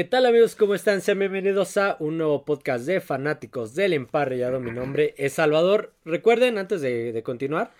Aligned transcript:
¿qué 0.00 0.04
tal 0.04 0.24
amigos? 0.24 0.56
¿Cómo 0.56 0.74
están? 0.74 1.02
Sean 1.02 1.18
bienvenidos 1.18 1.76
a 1.76 1.98
un 2.00 2.16
nuevo 2.16 2.46
podcast 2.46 2.86
de 2.86 3.02
fanáticos 3.02 3.74
del 3.74 3.92
emparrillado. 3.92 4.58
Mi 4.58 4.70
nombre 4.70 5.14
es 5.18 5.34
Salvador. 5.34 5.92
Recuerden, 6.06 6.56
antes 6.56 6.80
de, 6.80 7.20
continuar, 7.22 7.70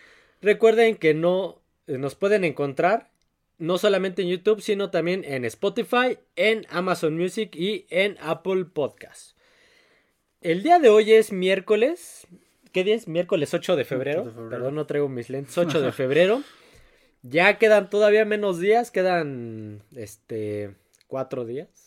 recuerden 0.42 0.96
que 0.96 1.14
no 1.14 1.62
eh, 1.86 1.96
nos 1.96 2.16
pueden 2.16 2.44
encontrar 2.44 3.08
no 3.56 3.78
solamente 3.78 4.20
en 4.20 4.28
YouTube, 4.28 4.60
sino 4.60 4.90
también 4.90 5.24
en 5.24 5.46
Spotify, 5.46 6.18
en 6.36 6.66
Amazon 6.68 7.16
Music 7.16 7.56
y 7.56 7.86
en 7.88 8.18
Apple 8.20 8.66
Podcasts. 8.66 9.34
El 10.42 10.62
día 10.62 10.78
de 10.78 10.90
hoy 10.90 11.12
es 11.12 11.32
miércoles. 11.32 12.26
¿Qué 12.70 12.84
día 12.84 12.96
es? 12.96 13.08
Miércoles 13.08 13.54
8 13.54 13.76
de 13.76 13.86
febrero. 13.86 14.30
Perdón, 14.50 14.74
no 14.74 14.84
traigo 14.84 15.08
mis 15.08 15.30
lentes. 15.30 15.56
8 15.56 15.80
de 15.80 15.90
febrero. 15.92 16.42
ya 17.22 17.56
quedan 17.56 17.88
todavía 17.88 18.26
menos 18.26 18.60
días. 18.60 18.90
Quedan 18.90 19.82
este 19.96 20.74
cuatro 21.06 21.46
días. 21.46 21.79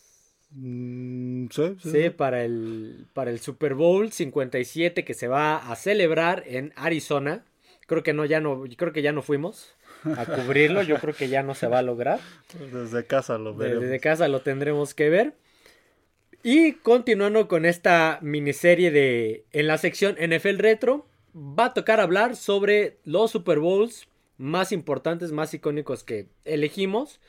Mm, 0.55 1.47
sí, 1.49 1.77
sí, 1.81 2.09
para, 2.11 2.43
el, 2.43 3.07
para 3.13 3.31
el 3.31 3.39
Super 3.39 3.73
Bowl 3.73 4.11
57 4.11 5.03
que 5.03 5.13
se 5.13 5.27
va 5.27 5.71
a 5.71 5.75
celebrar 5.75 6.43
en 6.45 6.73
Arizona. 6.75 7.43
Creo 7.87 8.03
que 8.03 8.13
no, 8.13 8.25
ya 8.25 8.39
no, 8.39 8.63
creo 8.77 8.93
que 8.93 9.01
ya 9.01 9.11
no 9.11 9.21
fuimos 9.21 9.73
a 10.03 10.25
cubrirlo. 10.25 10.83
Yo 10.83 10.97
creo 10.99 11.15
que 11.15 11.27
ya 11.27 11.43
no 11.43 11.55
se 11.55 11.67
va 11.67 11.79
a 11.79 11.83
lograr. 11.83 12.19
Desde 12.71 13.05
casa 13.05 13.37
lo 13.37 13.55
veremos. 13.55 13.83
Desde 13.83 13.99
casa 13.99 14.27
lo 14.27 14.41
tendremos 14.41 14.93
que 14.93 15.09
ver. 15.09 15.33
Y 16.43 16.73
continuando 16.73 17.47
con 17.47 17.65
esta 17.65 18.19
miniserie 18.21 18.91
de 18.91 19.45
en 19.53 19.67
la 19.67 19.77
sección 19.77 20.17
NFL 20.19 20.57
Retro, 20.57 21.07
va 21.35 21.65
a 21.65 21.73
tocar 21.73 21.99
hablar 21.99 22.35
sobre 22.35 22.97
los 23.05 23.31
Super 23.31 23.59
Bowls 23.59 24.07
más 24.37 24.71
importantes, 24.71 25.31
más 25.31 25.53
icónicos 25.53 26.03
que 26.03 26.27
elegimos 26.43 27.21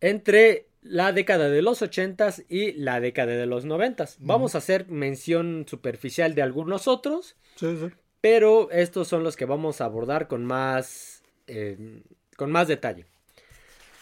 entre 0.00 0.65
la 0.88 1.12
década 1.12 1.48
de 1.48 1.62
los 1.62 1.82
80s 1.82 2.44
y 2.48 2.72
la 2.72 3.00
década 3.00 3.32
de 3.32 3.46
los 3.46 3.66
90s. 3.66 4.16
Vamos 4.20 4.54
a 4.54 4.58
hacer 4.58 4.88
mención 4.88 5.66
superficial 5.68 6.34
de 6.34 6.42
algunos 6.42 6.88
otros, 6.88 7.36
sí, 7.56 7.76
sí. 7.80 7.88
pero 8.20 8.70
estos 8.70 9.08
son 9.08 9.24
los 9.24 9.36
que 9.36 9.44
vamos 9.44 9.80
a 9.80 9.86
abordar 9.86 10.28
con 10.28 10.44
más, 10.44 11.22
eh, 11.46 12.02
con 12.36 12.50
más 12.50 12.68
detalle. 12.68 13.06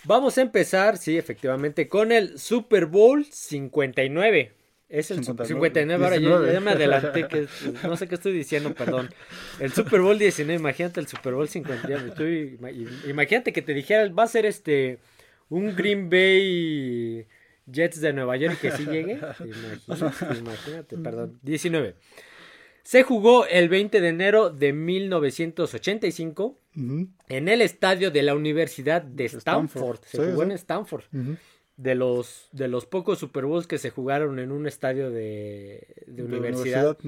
Vamos 0.04 0.36
a 0.36 0.42
empezar, 0.42 0.98
sí, 0.98 1.16
efectivamente, 1.16 1.88
con 1.88 2.12
el 2.12 2.38
Super 2.38 2.86
Bowl 2.86 3.24
59. 3.24 4.52
Es 4.90 5.10
el 5.10 5.24
59, 5.24 6.04
ahora 6.04 6.18
ya, 6.52 6.60
me 6.60 6.70
adelanté, 6.70 7.26
que 7.26 7.48
no 7.82 7.96
sé 7.96 8.06
qué 8.06 8.14
estoy 8.14 8.32
diciendo, 8.32 8.74
perdón. 8.74 9.08
El 9.58 9.72
Super 9.72 10.00
Bowl 10.00 10.18
19, 10.18 10.60
imagínate 10.60 11.00
el 11.00 11.08
Super 11.08 11.32
Bowl 11.34 11.48
59. 11.48 12.58
imagínate 13.08 13.52
que 13.52 13.62
te 13.62 13.72
dijera, 13.72 14.08
va 14.10 14.24
a 14.24 14.28
ser 14.28 14.44
este 14.44 14.98
un 15.54 15.74
Green 15.76 16.10
Bay 16.10 17.26
Jets 17.70 18.00
de 18.00 18.12
Nueva 18.12 18.36
York 18.36 18.58
que 18.60 18.72
sí 18.72 18.84
llegue. 18.84 19.12
Imagínate, 19.86 20.38
imagínate, 20.38 20.98
perdón. 20.98 21.38
19. 21.42 21.94
Se 22.82 23.02
jugó 23.02 23.46
el 23.46 23.68
20 23.68 24.00
de 24.00 24.08
enero 24.08 24.50
de 24.50 24.72
1985 24.72 26.58
en 27.28 27.48
el 27.48 27.62
estadio 27.62 28.10
de 28.10 28.22
la 28.22 28.34
Universidad 28.34 29.00
de 29.00 29.26
Stanford. 29.26 30.00
Se 30.04 30.18
jugó 30.18 30.42
en 30.42 30.50
Stanford. 30.52 31.04
de, 31.76 31.94
los, 31.94 32.48
de 32.52 32.68
los 32.68 32.84
pocos 32.84 33.20
Super 33.20 33.46
Bowls 33.46 33.66
que 33.66 33.78
se 33.78 33.90
jugaron 33.90 34.38
en 34.38 34.52
un 34.52 34.66
estadio 34.66 35.10
de, 35.10 35.86
universidad. 36.08 36.98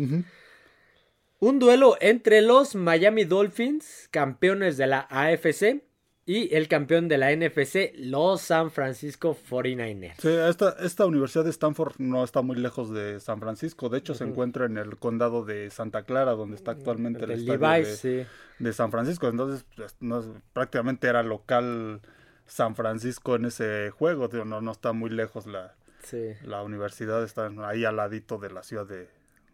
Un 1.39 1.59
duelo 1.59 1.97
entre 2.01 2.41
los 2.41 2.75
Miami 2.75 3.25
Dolphins, 3.25 4.09
campeones 4.11 4.79
de 4.79 4.87
la 4.87 5.01
AFC, 5.11 5.83
y 6.29 6.53
el 6.57 6.67
campeón 6.67 7.07
de 7.07 7.19
la 7.19 7.35
NFC, 7.35 7.93
los 7.99 8.41
San 8.41 8.73
Francisco 8.73 9.39
49ers. 9.49 10.17
Sí, 10.19 10.29
esta, 10.29 10.77
esta 10.81 11.07
Universidad 11.07 11.45
de 11.45 11.51
Stanford 11.51 11.95
no 11.99 12.25
está 12.25 12.43
muy 12.43 12.57
lejos 12.57 12.91
de 12.91 13.21
San 13.21 13.39
Francisco. 13.39 13.89
De 13.89 13.99
hecho, 13.99 14.13
se 14.13 14.25
encuentra 14.25 14.67
en 14.67 14.77
el 14.77 14.97
condado 14.97 15.45
de 15.45 15.71
Santa 15.71 16.03
Clara, 16.03 16.33
donde 16.33 16.57
está 16.57 16.73
actualmente 16.73 17.25
el, 17.25 17.31
estadio 17.31 18.27
de, 18.59 18.73
San 18.73 18.91
Francisco. 18.91 19.29
Entonces, 19.29 19.65
pues, 19.77 19.95
no, 20.01 20.43
prácticamente 20.53 21.07
era 21.07 21.23
local 21.23 22.01
San 22.45 22.75
Francisco 22.75 23.37
en 23.37 23.45
ese 23.45 23.91
juego. 23.91 24.27
No, 24.45 24.61
no 24.61 24.73
está 24.73 24.93
muy 24.93 25.11
lejos 25.11 25.47
la, 25.47 25.77
la 26.43 26.65
universidad, 26.65 27.23
está 27.23 27.53
ahí 27.69 27.85
al 27.85 27.97
ladito 27.97 28.39
de 28.39 28.51
la 28.51 28.65
ciudad 28.65 28.87
de, 28.87 29.09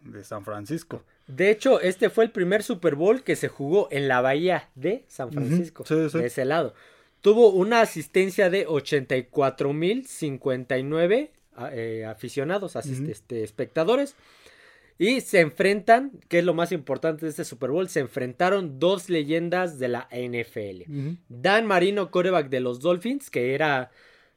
de 0.04 0.24
San 0.24 0.44
Francisco. 0.44 1.02
De 1.26 1.50
hecho, 1.50 1.80
este 1.80 2.10
fue 2.10 2.24
el 2.24 2.30
primer 2.30 2.62
Super 2.62 2.94
Bowl 2.94 3.22
que 3.22 3.36
se 3.36 3.48
jugó 3.48 3.88
en 3.90 4.08
la 4.08 4.20
bahía 4.20 4.68
de 4.74 5.06
San 5.08 5.32
Francisco, 5.32 5.84
de 5.84 6.26
ese 6.26 6.44
lado. 6.44 6.74
Tuvo 7.20 7.50
una 7.50 7.80
asistencia 7.80 8.50
de 8.50 8.66
84.059 8.66 11.30
eh, 11.72 12.04
aficionados, 12.08 12.76
este, 12.76 13.44
espectadores. 13.44 14.16
Y 14.98 15.20
se 15.20 15.40
enfrentan, 15.40 16.12
que 16.28 16.40
es 16.40 16.44
lo 16.44 16.54
más 16.54 16.70
importante 16.70 17.24
de 17.24 17.30
este 17.30 17.44
Super 17.44 17.70
Bowl, 17.70 17.88
se 17.88 18.00
enfrentaron 18.00 18.78
dos 18.78 19.08
leyendas 19.08 19.78
de 19.78 19.88
la 19.88 20.08
NFL. 20.12 20.82
Dan 21.28 21.66
Marino, 21.66 22.10
coreback 22.10 22.48
de 22.48 22.60
los 22.60 22.80
Dolphins, 22.80 23.30
que 23.30 23.54
era 23.54 23.90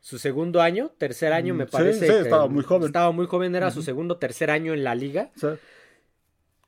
su 0.05 0.19
segundo 0.19 0.61
año, 0.61 0.91
tercer 0.99 1.33
año 1.33 1.55
me 1.55 1.65
parece. 1.65 2.05
Sí, 2.05 2.13
estaba 2.13 2.47
muy 2.47 2.63
joven. 2.63 2.85
Estaba 2.85 3.11
muy 3.11 3.25
joven, 3.25 3.55
era 3.55 3.71
su 3.71 3.81
segundo, 3.81 4.17
tercer 4.17 4.51
año 4.51 4.75
en 4.75 4.83
la 4.83 4.93
liga. 4.93 5.31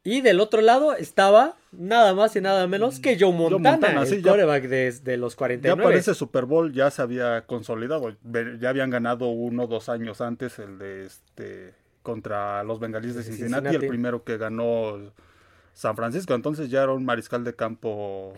Y 0.03 0.21
del 0.21 0.39
otro 0.39 0.61
lado 0.61 0.95
estaba 0.95 1.55
nada 1.71 2.15
más 2.15 2.35
y 2.35 2.41
nada 2.41 2.65
menos 2.65 2.99
que 2.99 3.15
Joe 3.19 3.31
Montana, 3.31 4.01
el 4.01 4.23
quarterback 4.23 4.63
de, 4.63 5.17
los 5.17 5.35
49. 5.35 5.79
Ya 5.79 5.83
para 5.83 5.99
ese 5.99 6.15
Super 6.15 6.45
Bowl 6.45 6.73
ya 6.73 6.89
se 6.89 7.03
había 7.03 7.45
consolidado. 7.45 8.17
Ya 8.59 8.69
habían 8.69 8.89
ganado 8.89 9.27
uno 9.27 9.67
dos 9.67 9.87
años 9.87 10.19
antes 10.19 10.57
el 10.57 10.79
de 10.79 11.05
este 11.05 11.75
contra 12.01 12.63
los 12.63 12.79
Bengalíes 12.79 13.13
de 13.13 13.21
Cincinnati, 13.21 13.75
el 13.75 13.87
primero 13.87 14.23
que 14.23 14.37
ganó 14.37 15.13
San 15.73 15.95
Francisco. 15.95 16.33
Entonces 16.33 16.71
ya 16.71 16.81
era 16.81 16.91
un 16.91 17.05
mariscal 17.05 17.43
de 17.43 17.53
campo 17.53 18.33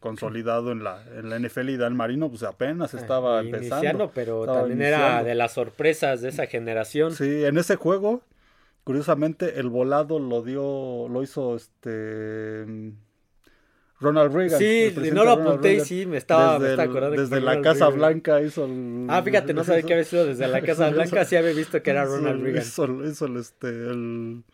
consolidado 0.00 0.72
en 0.72 0.84
la, 0.84 1.02
en 1.16 1.30
la 1.30 1.38
NFL 1.38 1.70
y 1.70 1.76
Dan 1.76 1.96
Marino 1.96 2.28
pues 2.28 2.42
apenas 2.42 2.94
ah, 2.94 2.98
estaba 2.98 3.40
empezando. 3.40 4.10
pero 4.14 4.44
también 4.46 4.82
era 4.82 5.22
de 5.22 5.34
las 5.34 5.52
sorpresas 5.52 6.20
de 6.20 6.28
esa 6.28 6.46
generación. 6.46 7.12
Sí, 7.12 7.44
en 7.44 7.58
ese 7.58 7.76
juego 7.76 8.22
Curiosamente, 8.86 9.58
el 9.58 9.68
volado 9.68 10.20
lo 10.20 10.42
dio, 10.42 11.08
lo 11.08 11.20
hizo 11.20 11.56
este 11.56 12.64
Ronald 13.98 14.32
Reagan. 14.32 14.60
Sí, 14.60 14.94
no 15.12 15.24
lo 15.24 15.32
apunté 15.32 15.74
y 15.74 15.80
sí, 15.80 16.06
me 16.06 16.18
estaba, 16.18 16.60
desde, 16.60 16.80
acordando. 16.80 17.20
Desde 17.20 17.40
la 17.40 17.60
Casa 17.62 17.88
Blanca 17.88 18.40
hizo 18.40 18.64
el, 18.64 19.08
Ah, 19.08 19.24
fíjate, 19.24 19.54
no 19.54 19.64
sabía 19.64 19.82
que 19.82 19.92
había 19.94 20.04
sido 20.04 20.26
desde 20.26 20.46
la 20.46 20.60
Casa 20.62 20.90
Blanca, 20.90 21.24
sí 21.24 21.34
había 21.34 21.50
visto 21.50 21.82
que 21.82 21.90
era 21.90 22.04
Ronald 22.04 22.40
Reagan. 22.40 22.62
Hizo, 22.62 23.04
hizo 23.04 23.26
el, 23.26 23.38
este, 23.38 23.66
el, 23.66 24.44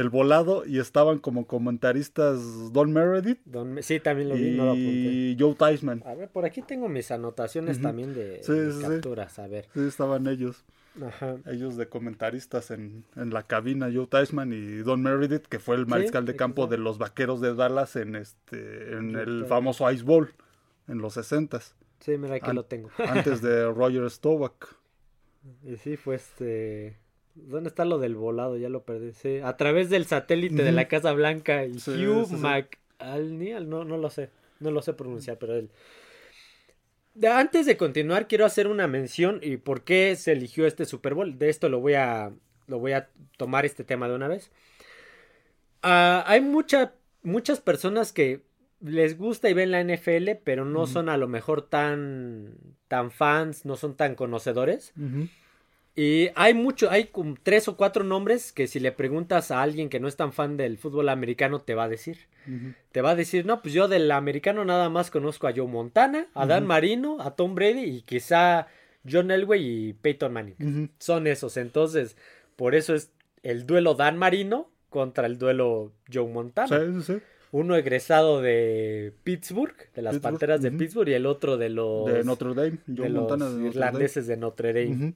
el, 0.00 0.10
volado 0.10 0.64
y 0.66 0.78
estaban 0.78 1.18
como 1.18 1.46
comentaristas 1.46 2.72
Don 2.72 2.92
Meredith. 2.92 3.40
sí, 3.80 4.00
también 4.00 4.28
lo 4.28 4.34
vi, 4.34 4.50
no 4.56 4.64
lo 4.66 4.70
apunté. 4.72 4.90
Y 4.90 5.36
Joe 5.38 5.54
Theismann. 5.54 6.02
A 6.06 6.14
ver, 6.14 6.28
por 6.28 6.44
aquí 6.44 6.62
tengo 6.62 6.88
mis 6.88 7.10
anotaciones 7.10 7.80
también 7.80 8.14
de, 8.14 8.40
capturas, 8.80 9.38
a 9.38 9.46
ver. 9.46 9.68
Sí, 9.74 9.80
estaban 9.86 10.26
ellos. 10.26 10.64
Ellos 11.46 11.76
de 11.76 11.88
comentaristas 11.88 12.70
en, 12.70 13.04
la 13.14 13.42
cabina, 13.42 13.90
Joe 13.92 14.06
Theismann 14.06 14.52
y 14.52 14.78
Don 14.78 15.02
Meredith, 15.02 15.46
que 15.46 15.58
fue 15.58 15.76
el 15.76 15.86
mariscal 15.86 16.24
de 16.24 16.36
campo 16.36 16.66
de 16.66 16.78
los 16.78 16.98
vaqueros 16.98 17.40
de 17.40 17.54
Dallas 17.54 17.96
en 17.96 18.16
este 18.16 18.96
en 18.96 19.14
el 19.16 19.44
famoso 19.46 19.90
Ice 19.90 20.04
Bowl 20.04 20.30
en 20.88 20.98
los 20.98 21.14
60 21.14 21.60
Sí, 22.00 22.18
mira 22.18 22.40
que 22.40 22.52
lo 22.52 22.64
tengo. 22.64 22.90
antes 22.98 23.40
de 23.42 23.64
Roger 23.72 24.10
Staubach. 24.10 24.76
Y 25.64 25.76
sí, 25.76 25.96
fue 25.96 26.16
este. 26.16 26.98
¿Dónde 27.36 27.68
está 27.68 27.84
lo 27.84 27.98
del 27.98 28.16
volado? 28.16 28.56
Ya 28.56 28.68
lo 28.68 28.84
perdí. 28.84 29.12
Sí, 29.12 29.38
a 29.38 29.56
través 29.56 29.90
del 29.90 30.06
satélite 30.06 30.62
de 30.62 30.72
la 30.72 30.88
Casa 30.88 31.12
Blanca. 31.12 31.64
Y 31.64 31.76
Hugh 31.76 32.32
McAlnial, 32.32 33.68
no, 33.68 33.84
no 33.84 33.96
lo 33.96 34.10
sé. 34.10 34.30
No 34.58 34.70
lo 34.70 34.82
sé 34.82 34.94
pronunciar, 34.94 35.38
pero 35.38 35.54
él 35.54 35.70
antes 37.24 37.66
de 37.66 37.76
continuar, 37.76 38.28
quiero 38.28 38.44
hacer 38.44 38.66
una 38.66 38.86
mención 38.86 39.40
y 39.42 39.56
por 39.56 39.84
qué 39.84 40.14
se 40.16 40.32
eligió 40.32 40.66
este 40.66 40.84
Super 40.84 41.14
Bowl. 41.14 41.38
De 41.38 41.48
esto 41.48 41.68
lo 41.68 41.80
voy 41.80 41.94
a, 41.94 42.32
lo 42.66 42.78
voy 42.78 42.92
a 42.92 43.08
tomar 43.38 43.64
este 43.64 43.84
tema 43.84 44.08
de 44.08 44.14
una 44.14 44.28
vez. 44.28 44.50
Ah, 45.82 46.24
hay 46.26 46.40
mucha, 46.40 46.92
muchas 47.22 47.60
personas 47.60 48.12
que 48.12 48.42
les 48.80 49.16
gusta 49.16 49.48
y 49.48 49.54
ven 49.54 49.70
la 49.70 49.82
NFL, 49.82 50.42
pero 50.44 50.64
no 50.64 50.86
son 50.86 51.08
a 51.08 51.16
lo 51.16 51.28
mejor 51.28 51.62
tan, 51.62 52.54
tan 52.88 53.10
fans, 53.10 53.64
no 53.64 53.76
son 53.76 53.96
tan 53.96 54.14
conocedores. 54.14 54.92
Y 55.98 56.28
hay 56.34 56.52
mucho, 56.52 56.90
hay 56.90 57.10
tres 57.42 57.68
o 57.68 57.76
cuatro 57.78 58.04
nombres 58.04 58.52
que 58.52 58.66
si 58.66 58.80
le 58.80 58.92
preguntas 58.92 59.50
a 59.50 59.62
alguien 59.62 59.88
que 59.88 59.98
no 59.98 60.08
es 60.08 60.16
tan 60.16 60.34
fan 60.34 60.58
del 60.58 60.76
fútbol 60.76 61.08
americano 61.08 61.62
te 61.62 61.74
va 61.74 61.84
a 61.84 61.88
decir. 61.88 62.18
Te 62.92 63.00
va 63.00 63.12
a 63.12 63.16
decir, 63.16 63.46
no, 63.46 63.62
pues 63.62 63.72
yo 63.72 63.88
del 63.88 64.10
americano 64.10 64.64
nada 64.66 64.90
más 64.90 65.10
conozco 65.10 65.48
a 65.48 65.52
Joe 65.56 65.66
Montana, 65.66 66.28
a 66.34 66.46
Dan 66.46 66.66
Marino, 66.66 67.16
a 67.20 67.34
Tom 67.34 67.54
Brady 67.54 67.84
y 67.84 68.02
quizá 68.02 68.68
John 69.10 69.30
Elway 69.30 69.64
y 69.64 69.92
Peyton 69.94 70.34
Manning. 70.34 70.90
Son 70.98 71.26
esos. 71.26 71.56
Entonces, 71.56 72.16
por 72.56 72.74
eso 72.74 72.94
es 72.94 73.10
el 73.42 73.66
duelo 73.66 73.94
Dan 73.94 74.18
Marino 74.18 74.68
contra 74.90 75.26
el 75.26 75.38
duelo 75.38 75.92
Joe 76.12 76.28
Montana. 76.28 76.68
Uno 77.52 77.74
egresado 77.74 78.42
de 78.42 79.14
Pittsburgh, 79.24 79.74
de 79.94 80.02
las 80.02 80.18
Panteras 80.18 80.60
de 80.60 80.72
Pittsburgh, 80.72 81.08
y 81.08 81.14
el 81.14 81.24
otro 81.24 81.56
de 81.56 81.70
los... 81.70 82.04
De 82.04 82.22
Notre 82.22 82.54
Dame. 82.54 82.78
de 82.86 83.08
los 83.08 83.32
irlandeses 83.62 84.26
de 84.26 84.36
Notre 84.36 84.74
Dame. 84.74 85.14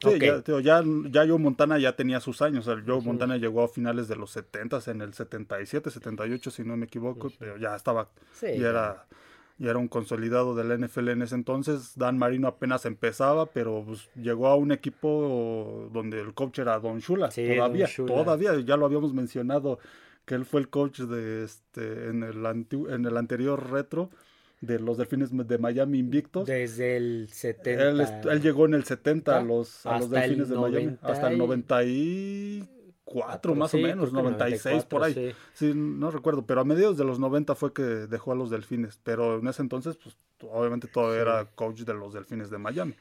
Sí, 0.00 0.18
ya, 0.20 0.42
ya, 0.60 0.84
ya, 1.10 1.26
Joe 1.26 1.38
Montana 1.38 1.78
ya 1.78 1.96
tenía 1.96 2.20
sus 2.20 2.40
años. 2.40 2.66
Joe 2.66 3.00
Montana 3.02 3.36
llegó 3.36 3.64
a 3.64 3.68
finales 3.68 4.06
de 4.06 4.14
los 4.14 4.30
70, 4.30 4.80
en 4.86 5.00
el 5.00 5.12
77, 5.12 5.90
78, 5.90 6.50
si 6.50 6.62
no 6.62 6.76
me 6.76 6.86
equivoco, 6.86 7.32
pero 7.38 7.56
ya 7.56 7.74
estaba, 7.74 8.08
ya, 8.40 8.48
era 8.48 9.06
ya 9.58 9.70
era 9.70 9.78
un 9.78 9.88
consolidado 9.88 10.54
del 10.54 10.78
NFL 10.80 11.08
en 11.08 11.22
ese 11.22 11.34
entonces. 11.34 11.92
Dan 11.96 12.16
Marino 12.16 12.46
apenas 12.46 12.86
empezaba, 12.86 13.46
pero 13.46 13.82
pues, 13.84 14.08
llegó 14.14 14.46
a 14.46 14.54
un 14.54 14.70
equipo 14.70 15.90
donde 15.92 16.20
el 16.20 16.32
coach 16.32 16.60
era 16.60 16.78
Don 16.78 17.00
Shula. 17.00 17.28
todavía, 17.28 17.88
todavía, 17.96 18.60
ya 18.60 18.76
lo 18.76 18.86
habíamos 18.86 19.12
mencionado, 19.12 19.80
que 20.24 20.36
él 20.36 20.44
fue 20.44 20.60
el 20.60 20.68
coach 20.68 21.00
de 21.00 21.44
este 21.44 22.08
en 22.08 22.22
el, 22.22 22.46
en 22.46 23.04
el 23.04 23.16
anterior 23.16 23.70
retro 23.70 24.10
de 24.60 24.78
los 24.78 24.98
Delfines 24.98 25.30
de 25.30 25.58
Miami 25.58 25.98
invictos. 25.98 26.46
Desde 26.46 26.96
el 26.96 27.28
70. 27.30 28.32
Él, 28.32 28.42
llegó 28.42 28.66
en 28.66 28.74
el 28.74 28.84
70 28.84 29.38
a 29.38 29.42
los, 29.42 29.86
a 29.86 29.98
los 29.98 30.10
Delfines 30.10 30.48
de 30.48 30.56
Miami. 30.56 30.96
Hasta 31.02 31.30
el 31.30 31.38
94 31.38 33.54
más 33.54 33.72
o 33.74 33.78
menos, 33.78 34.12
96 34.12 34.84
por 34.84 35.04
ahí. 35.04 35.34
Sí. 35.52 35.72
no 35.74 36.10
recuerdo, 36.10 36.46
pero 36.46 36.60
a 36.60 36.64
mediados 36.64 36.98
de 36.98 37.04
los 37.04 37.18
90 37.18 37.54
fue 37.54 37.72
que 37.72 37.82
dejó 37.82 38.32
a 38.32 38.34
los 38.34 38.50
Delfines. 38.50 38.98
Pero 39.02 39.38
en 39.38 39.46
ese 39.46 39.62
entonces, 39.62 39.96
pues 39.96 40.16
obviamente 40.42 40.88
todo 40.88 41.14
era 41.14 41.46
coach 41.54 41.80
de 41.80 41.94
los 41.94 42.14
Delfines 42.14 42.50
de 42.50 42.58
Miami. 42.58 42.94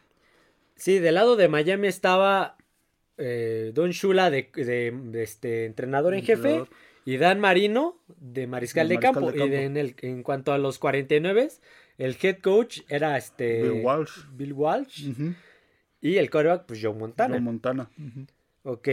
Sí, 0.76 1.00
del 1.00 1.16
lado 1.16 1.36
de 1.36 1.48
Miami 1.48 1.88
estaba 1.88 2.56
eh, 3.18 3.72
Don 3.74 3.92
Shula 3.92 4.30
de, 4.30 4.52
de, 4.54 5.24
este 5.24 5.66
entrenador 5.66 6.14
en 6.14 6.22
jefe 6.22 6.66
y 7.08 7.16
Dan 7.16 7.40
Marino 7.40 8.02
de 8.20 8.48
mariscal, 8.48 8.90
de, 8.90 9.00
campo. 9.00 9.32
Y 9.34 9.42
en, 9.42 9.78
el, 9.78 9.96
en 10.02 10.24
cuanto 10.24 10.52
a 10.52 10.58
los 10.58 10.78
49, 10.78 11.48
el 11.98 12.18
head 12.22 12.40
coach 12.40 12.82
era 12.90 13.18
este 13.18 13.64
Bill 13.64 13.82
Walsh. 13.82 14.26
Bill 14.34 14.52
Walsh. 14.52 15.10
Y 16.02 16.18
el 16.18 16.30
quarterback, 16.30 16.66
pues 16.66 16.82
Joe 16.84 16.94
Montana. 16.94 17.36
Joe 17.36 17.40
Montana. 17.40 17.90
Ok. 18.64 18.90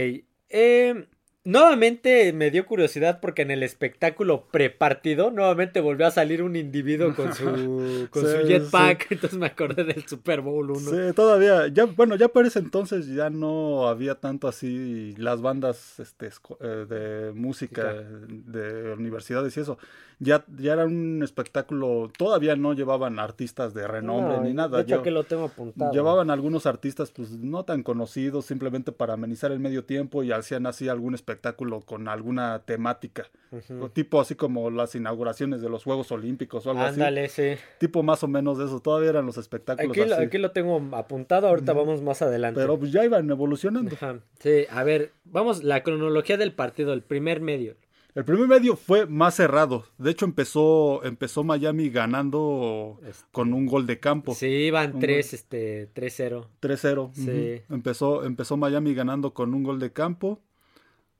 Eh, 0.47 1.07
Nuevamente 1.45 2.33
me 2.33 2.49
dio 2.49 2.65
curiosidad 2.65 3.19
porque 3.21 3.43
en 3.43 3.51
el 3.51 3.61
espectáculo 3.61 4.45
prepartido 4.51 5.29
nuevamente 5.29 5.79
volvió 5.79 6.07
a 6.07 6.11
salir 6.11 6.41
un 6.41 6.55
individuo 6.55 7.13
con 7.13 7.35
su, 7.35 7.45
con 8.09 8.23
su 8.23 8.47
jetpack, 8.47 9.11
entonces 9.11 9.37
me 9.37 9.45
acordé 9.45 9.83
del 9.83 10.07
Super 10.07 10.41
Bowl 10.41 10.71
1. 10.71 10.79
Sí, 10.79 11.13
todavía, 11.15 11.67
ya, 11.67 11.85
bueno, 11.85 12.15
ya 12.15 12.29
para 12.29 12.47
ese 12.47 12.57
entonces 12.57 13.05
ya 13.05 13.29
no 13.29 13.87
había 13.87 14.15
tanto 14.15 14.47
así 14.47 15.13
las 15.17 15.43
bandas 15.43 15.99
este, 15.99 16.31
eh, 16.61 16.67
de 16.89 17.31
música 17.33 17.93
de 17.93 18.93
universidades 18.93 19.55
y 19.55 19.59
eso 19.59 19.77
ya, 20.17 20.45
ya 20.57 20.73
era 20.73 20.85
un 20.85 21.21
espectáculo, 21.21 22.09
todavía 22.17 22.55
no 22.55 22.73
llevaban 22.73 23.19
artistas 23.19 23.75
de 23.75 23.87
renombre 23.87 24.39
ni 24.39 24.53
nada. 24.53 24.77
De 24.77 24.83
hecho, 24.83 25.03
que 25.03 25.11
lo 25.11 25.25
tengo 25.25 25.45
apuntado. 25.45 25.91
Llevaban 25.91 26.31
algunos 26.31 26.65
artistas 26.65 27.11
pues 27.11 27.31
no 27.31 27.65
tan 27.65 27.83
conocidos 27.83 28.45
simplemente 28.45 28.91
para 28.91 29.13
amenizar 29.13 29.51
el 29.51 29.59
medio 29.59 29.83
tiempo 29.83 30.23
y 30.23 30.31
hacían 30.31 30.65
así 30.65 30.87
algún 30.87 31.13
espectáculo 31.13 31.34
con 31.85 32.07
alguna 32.07 32.63
temática. 32.65 33.27
Tipo 33.93 34.19
así 34.19 34.35
como 34.35 34.69
las 34.69 34.95
inauguraciones 34.95 35.61
de 35.61 35.69
los 35.69 35.83
Juegos 35.83 36.11
Olímpicos 36.11 36.65
o 36.65 36.71
algo 36.71 36.83
Ándale, 36.83 37.29
sí. 37.29 37.55
Tipo 37.79 38.03
más 38.03 38.23
o 38.23 38.27
menos 38.27 38.57
de 38.57 38.65
eso, 38.65 38.79
todavía 38.81 39.11
eran 39.11 39.25
los 39.25 39.37
espectáculos 39.37 39.91
aquí, 39.97 40.09
Lo, 40.09 40.15
aquí 40.15 40.37
lo 40.37 40.51
tengo 40.51 40.81
apuntado, 40.95 41.47
ahorita 41.47 41.73
vamos 41.73 42.01
más 42.01 42.21
adelante. 42.21 42.59
Pero 42.59 42.77
pues 42.77 42.91
ya 42.91 43.05
iban 43.05 43.29
evolucionando. 43.29 43.95
Sí, 44.39 44.65
a 44.69 44.83
ver, 44.83 45.11
vamos, 45.23 45.63
la 45.63 45.83
cronología 45.83 46.37
del 46.37 46.53
partido, 46.53 46.93
el 46.93 47.01
primer 47.01 47.39
medio. 47.39 47.75
El 48.15 48.23
primer 48.23 48.47
medio 48.47 48.77
fue 48.77 49.05
más 49.07 49.35
cerrado. 49.35 49.83
De 49.97 50.11
hecho, 50.11 50.23
empezó, 50.23 51.03
empezó 51.03 51.43
Miami 51.43 51.89
ganando 51.89 52.97
este, 53.05 53.25
con 53.33 53.53
un 53.53 53.65
gol 53.65 53.85
de 53.85 53.99
campo. 53.99 54.33
Sí, 54.33 54.47
iban 54.47 54.99
3, 54.99 55.33
este, 55.33 55.93
3-0. 55.93 56.47
3-0. 56.61 57.11
Sí. 57.13 57.61
empezó, 57.69 58.23
empezó 58.23 58.55
Miami 58.55 58.93
ganando 58.93 59.33
con 59.33 59.53
un 59.53 59.63
gol 59.63 59.79
de 59.79 59.91
campo. 59.91 60.39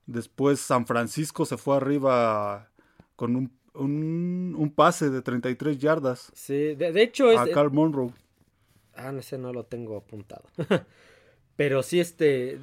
Después 0.06 0.60
San 0.60 0.86
Francisco 0.86 1.44
se 1.44 1.56
fue 1.56 1.76
arriba 1.76 2.70
con 3.16 3.36
un, 3.36 3.50
un, 3.74 4.72
pase 4.74 5.10
de 5.10 5.22
33 5.22 5.78
yardas. 5.78 6.30
Sí, 6.34 6.74
de, 6.74 7.02
hecho 7.02 7.30
es... 7.30 7.38
A 7.38 7.48
Carl 7.48 7.72
Monroe. 7.72 8.12
Ah, 8.94 9.12
no 9.12 9.20
sé, 9.22 9.36
no 9.36 9.52
lo 9.52 9.64
tengo 9.64 9.96
apuntado. 9.96 10.44
Pero 11.56 11.82
sí, 11.82 12.00
este, 12.00 12.58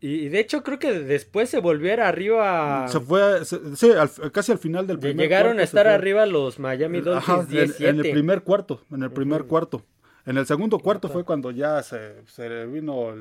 y 0.00 0.28
de 0.28 0.40
hecho 0.40 0.64
creo 0.64 0.80
que 0.80 0.92
después 0.92 1.48
se 1.48 1.60
volviera 1.60 2.08
arriba. 2.08 2.88
Se 2.88 2.98
fue, 2.98 3.44
sí, 3.44 3.90
casi 4.32 4.50
al 4.50 4.58
final 4.58 4.86
del 4.86 4.98
primer 4.98 5.16
Llegaron 5.16 5.60
a 5.60 5.62
estar 5.62 5.86
arriba 5.86 6.26
los 6.26 6.58
Miami 6.58 7.00
Dolphins 7.00 7.80
En, 7.80 8.00
el 8.00 8.10
primer 8.10 8.42
cuarto, 8.42 8.82
en 8.90 9.04
el 9.04 9.12
primer 9.12 9.44
cuarto. 9.44 9.84
En 10.26 10.38
el 10.38 10.46
segundo 10.46 10.80
cuarto 10.80 11.08
fue 11.08 11.24
cuando 11.24 11.52
ya 11.52 11.82
se, 11.84 12.26
se 12.26 12.48
le 12.48 12.66
vino 12.66 13.12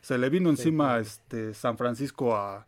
se 0.00 0.16
le 0.16 0.30
vino 0.30 0.48
encima 0.48 0.98
este 0.98 1.52
San 1.52 1.76
Francisco 1.76 2.34
a, 2.34 2.64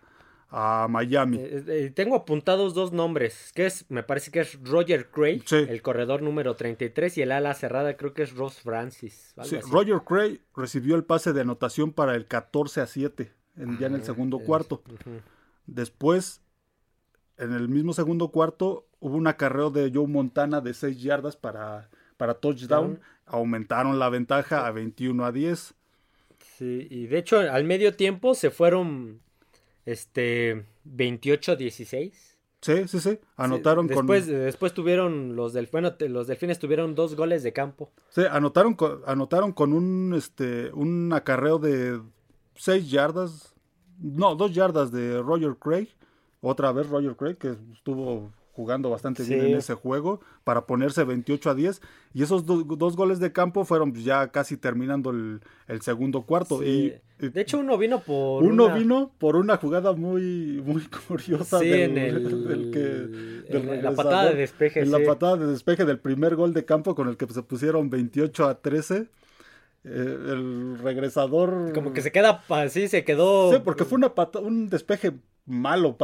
a 0.54 0.87
Miami. 0.88 1.38
Eh, 1.38 1.64
eh, 1.66 1.93
tengo 1.94 2.14
apuntados 2.14 2.75
dos 2.75 2.93
nombres, 2.93 3.52
que 3.54 3.64
es, 3.64 3.87
me 3.88 4.02
parece 4.02 4.31
que 4.31 4.40
es 4.40 4.62
Roger 4.62 5.10
Cray, 5.10 5.43
el 5.50 5.81
corredor 5.81 6.20
número 6.20 6.54
33, 6.54 7.16
y 7.19 7.22
el 7.22 7.32
ala 7.32 7.54
cerrada 7.54 7.96
creo 7.96 8.12
que 8.12 8.22
es 8.22 8.34
Ross 8.34 8.60
Francis. 8.60 9.34
Sí, 9.44 9.58
Roger 9.70 10.02
Cray 10.06 10.43
recibió 10.54 10.94
el 10.94 11.04
pase 11.04 11.32
de 11.32 11.40
anotación 11.40 11.93
para 11.93 12.14
el 12.14 12.26
14 12.26 12.82
a 12.82 12.87
7 12.87 13.32
ya 13.78 13.87
en 13.87 13.94
el 13.94 14.04
segundo 14.04 14.38
cuarto. 14.38 14.82
Después, 15.66 16.43
en 17.38 17.52
el 17.52 17.69
mismo 17.69 17.93
segundo 17.93 18.28
cuarto, 18.28 18.88
hubo 19.00 19.16
un 19.16 19.26
acarreo 19.26 19.70
de 19.70 19.90
Joe 19.93 20.06
Montana 20.06 20.60
de 20.60 20.75
6 20.75 21.02
yardas 21.02 21.37
para, 21.37 21.90
para 22.16 22.34
touchdown. 22.34 23.00
Aumentaron 23.26 23.99
la 23.99 24.08
ventaja 24.08 24.66
a 24.66 24.70
21 24.70 25.25
a 25.25 25.32
10. 25.32 25.75
Sí, 26.58 26.87
y 26.90 27.06
de 27.06 27.19
hecho 27.19 27.38
al 27.38 27.64
medio 27.64 27.94
tiempo 27.94 28.34
se 28.34 28.50
fueron 28.50 29.22
este 29.84 30.67
28 30.84 31.52
a 31.52 31.56
16. 31.56 32.38
Sí, 32.61 32.87
sí, 32.87 33.00
sí. 33.00 33.19
Anotaron 33.37 33.88
después, 33.88 34.25
con. 34.26 34.34
Después 34.34 34.73
tuvieron 34.73 35.34
los 35.34 35.52
del, 35.52 35.69
bueno, 35.73 35.93
los 35.99 36.29
delfines 36.29 36.61
tuvieron 36.61 36.94
dos 36.94 37.17
goles 37.17 37.43
de 37.43 37.52
campo. 37.52 37.90
Sí, 38.11 38.23
anotaron 38.31 38.75
con, 38.75 39.02
anotaron 39.05 39.52
con 39.52 39.73
un 39.73 40.14
este 40.17 40.70
un 40.73 41.12
acarreo 41.12 41.58
de 41.58 42.00
6 42.55 42.88
yardas, 42.88 43.55
no, 43.99 44.37
2 44.37 44.55
yardas 44.55 44.93
de 44.93 45.20
Roger 45.20 45.56
Craig, 45.56 45.88
otra 46.40 46.70
vez 46.70 46.88
Roger 46.88 47.17
Craig, 47.17 47.37
que 47.37 47.56
estuvo 47.73 48.31
jugando 48.52 48.90
bastante 48.90 49.22
bien 49.25 49.46
en 49.46 49.56
ese 49.56 49.75
juego 49.75 50.20
para 50.44 50.66
ponerse 50.66 51.04
28 51.04 51.50
a 51.50 51.54
10 51.54 51.81
y 52.14 52.22
esos 52.22 52.44
dos 52.46 52.96
goles 52.96 53.19
de 53.19 53.32
campo 53.32 53.64
fueron 53.64 53.94
ya 53.94 54.28
casi 54.28 54.56
terminando 54.56 55.10
el, 55.10 55.40
segundo 55.81 56.22
cuarto. 56.22 56.62
Y, 56.62 56.94
de 57.19 57.40
hecho 57.40 57.58
uno 57.58 57.78
vino 57.78 58.00
por 58.00 58.43
uno 58.43 58.75
vino 58.75 59.12
por 59.18 59.37
una 59.37 59.56
jugada 59.56 59.92
muy 59.92 60.61
muy 60.64 60.82
curiosa 61.09 61.61
sí, 61.61 61.73
en, 61.73 61.97
el, 61.97 62.71
que, 63.49 63.80
la 63.80 63.94
patada 63.94 64.30
de 64.30 64.35
despeje 64.35 64.80
en 64.80 64.90
la 64.90 64.99
patada 65.04 65.37
de 65.37 65.47
despeje 65.47 65.85
del 65.85 66.00
primer 66.00 66.35
gol 66.35 66.52
de 66.52 66.64
campo 66.64 66.97
con 66.97 67.09
el 67.09 67.16
que 67.16 67.26
se 67.26 67.42
pusieron 67.42 67.90
28 67.90 68.44
a 68.44 68.61
13 68.61 69.06
eh, 69.85 69.88
el 69.88 70.78
regresador. 70.78 71.73
Como 71.73 71.92
que 71.92 72.02
se 72.02 72.12
queda 72.12 72.44
así, 72.49 72.87
se 72.87 73.04
quedó. 73.04 73.52
Sí, 73.52 73.59
porque 73.64 73.85
fue 73.85 73.99
una 73.99 74.12
un 74.40 74.68
despeje 74.68 75.12
malo. 75.44 75.96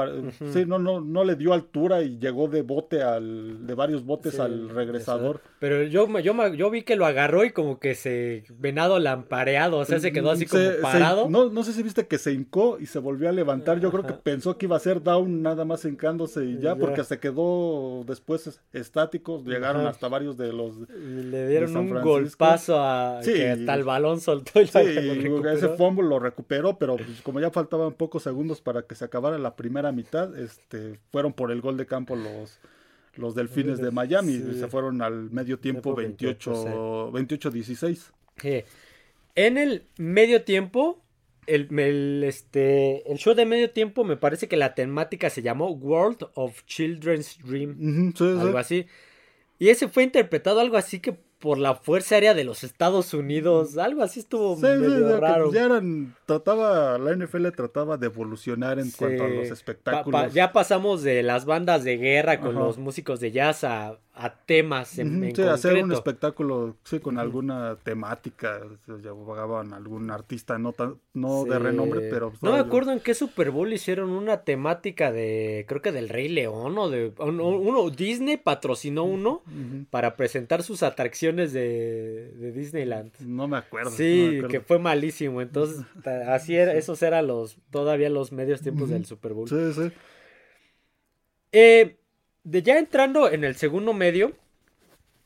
Sí, 0.53 0.65
no, 0.67 0.79
no, 0.79 1.01
no 1.01 1.25
le 1.25 1.37
dio 1.37 1.53
altura 1.53 2.03
y 2.03 2.19
llegó 2.19 2.49
de 2.49 2.63
bote 2.63 3.03
al, 3.03 3.67
de 3.67 3.75
varios 3.75 4.05
botes 4.05 4.41
al 4.41 4.69
regresador. 4.69 5.41
Pero 5.61 5.85
yo, 5.85 6.09
yo, 6.21 6.55
yo 6.55 6.71
vi 6.71 6.83
que 6.83 6.97
lo 6.97 7.07
agarró 7.07 7.45
y 7.45 7.51
como 7.51 7.79
que 7.79 7.95
se, 7.95 8.45
venado 8.59 8.99
lampareado, 8.99 9.79
o 9.79 9.85
sea, 9.85 10.01
se 10.01 10.13
quedó 10.13 10.31
así 10.31 10.47
como 10.47 10.65
parado. 10.83 11.29
no, 11.29 11.51
no 11.51 11.63
sé 11.63 11.73
si 11.73 11.83
viste 11.83 12.07
que 12.07 12.19
se 12.19 12.33
hincó 12.33 12.79
y 12.81 12.87
se 12.87 12.99
volvió 12.99 13.29
a 13.29 13.33
levantar. 13.33 13.81
Yo 13.81 13.91
creo 13.91 14.05
que 14.05 14.15
pensó 14.15 14.59
que 14.59 14.67
iba 14.67 14.77
a 14.77 14.81
ser 14.81 15.03
down 15.03 15.43
nada 15.43 15.65
más 15.65 15.85
hincándose 15.85 16.45
y 16.45 16.59
ya, 16.59 16.75
porque 16.77 17.05
se 17.05 17.19
quedó 17.19 18.05
después 18.05 18.61
estático. 18.73 19.43
Llegaron 19.45 19.87
hasta 19.87 20.09
varios 20.09 20.37
de 20.37 20.53
los. 20.53 20.89
Le 20.89 21.49
dieron 21.49 21.77
un 21.77 22.01
golpazo 22.01 22.81
a 22.81 23.21
que 23.23 23.63
tal 23.65 23.85
balón 23.85 24.21
soltó 24.21 24.61
y 24.61 24.67
sí, 24.67 24.79
ese 24.79 25.69
fumble 25.77 26.09
lo 26.09 26.19
recuperó, 26.19 26.79
pero 26.79 26.97
pues, 26.97 27.23
como 27.23 27.41
ya 27.41 27.51
faltaban 27.51 27.93
pocos 27.93 28.23
segundos 28.23 28.61
para 28.61 28.83
que 28.83 28.95
se 28.95 29.05
acabara 29.05 29.28
en 29.35 29.43
la 29.43 29.57
primera 29.57 29.93
mitad, 29.93 30.39
este, 30.39 30.99
fueron 31.11 31.33
por 31.33 31.51
el 31.51 31.61
gol 31.61 31.77
de 31.77 31.87
campo 31.87 32.17
los, 32.17 32.59
los 33.15 33.35
Delfines 33.35 33.81
de 33.81 33.91
Miami. 33.91 34.39
Se 34.55 34.69
fueron 34.69 35.03
al 35.03 35.31
medio 35.31 35.59
tiempo 35.59 35.97
28-16. 35.97 38.13
en 39.35 39.59
el 39.59 39.85
medio 39.97 40.43
tiempo, 40.43 41.03
el, 41.47 42.23
este, 42.25 43.11
el 43.11 43.19
show 43.19 43.35
de 43.35 43.47
medio 43.47 43.71
tiempo 43.71 44.05
me 44.05 44.17
parece 44.17 44.49
que 44.49 44.57
la 44.57 44.75
temática 44.75 45.31
se 45.31 45.43
llamó 45.43 45.71
World 45.71 46.29
of 46.35 46.65
Children's 46.67 47.39
Dream. 47.45 48.13
algo 48.21 48.59
así. 48.59 48.87
Y 49.59 49.71
ese 49.71 49.89
fue 49.89 50.05
interpretado 50.05 50.61
algo 50.61 50.77
así 50.77 51.01
que 51.01 51.19
por 51.39 51.59
la 51.59 51.75
Fuerza 51.75 52.17
Aérea 52.17 52.35
de 52.35 52.45
los 52.45 52.65
Estados 52.65 53.15
Unidos. 53.15 53.79
Algo 53.79 54.03
así 54.03 54.21
estuvo 54.21 54.57
medio 54.57 55.21
raro. 55.21 55.53
Ya 55.53 55.65
eran, 55.65 56.15
trataba, 56.27 56.99
la 56.99 57.15
NFL 57.15 57.49
trataba 57.51 57.97
de 57.97 58.07
evolucionar 58.07 58.79
en 58.79 58.91
cuanto 58.91 59.25
a 59.25 59.29
los 59.29 59.51
espectáculos. 59.51 60.35
ya 60.35 60.53
pasamos 60.53 61.03
de 61.03 61.23
las 61.23 61.45
bandas 61.45 61.85
de 61.85 61.97
guerra 61.97 62.41
con 62.41 62.55
los 62.55 62.79
músicos 62.79 63.21
de 63.21 63.31
jazz 63.31 63.65
a, 63.65 63.99
a 64.19 64.35
temas 64.35 64.99
en, 64.99 65.33
sí, 65.35 65.43
hacer 65.43 65.83
un 65.83 65.93
espectáculo 65.93 66.77
sí, 66.83 66.99
con 66.99 67.19
alguna 67.19 67.77
temática, 67.77 68.61
llevaban 68.87 69.73
algún 69.73 70.11
artista 70.11 70.59
no 70.59 70.75
no 71.15 71.45
de 71.45 71.59
renombre, 71.59 72.09
pero 72.11 72.33
no 72.43 72.53
me 72.53 72.59
acuerdo 72.59 72.91
en 72.93 72.99
qué 72.99 73.15
Super 73.15 73.53
Bowl 73.53 73.73
hicieron 73.73 74.11
una 74.11 74.43
temática 74.43 75.13
de 75.13 75.65
creo 75.69 75.83
que 75.83 75.93
del 75.93 76.09
Rey 76.09 76.29
León 76.29 76.77
o 76.79 76.91
de 76.91 77.13
uno 77.19 77.91
Disney 77.91 78.37
patrocinó 78.37 79.05
uno 79.05 79.43
para 79.91 80.17
presentar 80.17 80.65
sus 80.65 80.83
atracciones 80.83 81.53
de, 81.53 82.33
de, 82.37 82.51
Disneyland. 82.51 83.13
No 83.21 83.47
me 83.47 83.59
acuerdo. 83.59 83.93
Sí, 83.93 84.41
que 84.51 84.61
fue 84.61 84.81
malísimo, 84.81 85.41
entonces 85.41 85.87
así 86.27 86.57
era, 86.57 86.75
esos 86.75 87.01
eran 87.03 87.29
los 87.29 87.57
todavía 87.71 88.11
los 88.11 88.33
medios 88.33 88.63
tiempos 88.63 88.91
del 88.91 89.07
Super 89.07 89.33
Bowl. 89.33 89.49
Sí, 89.49 89.73
sí. 89.75 89.93
Eh, 91.53 91.99
de 92.45 92.63
ya 92.63 92.79
entrando 92.79 93.31
en 93.31 93.45
el 93.45 93.57
segundo 93.57 93.93
medio, 93.93 94.33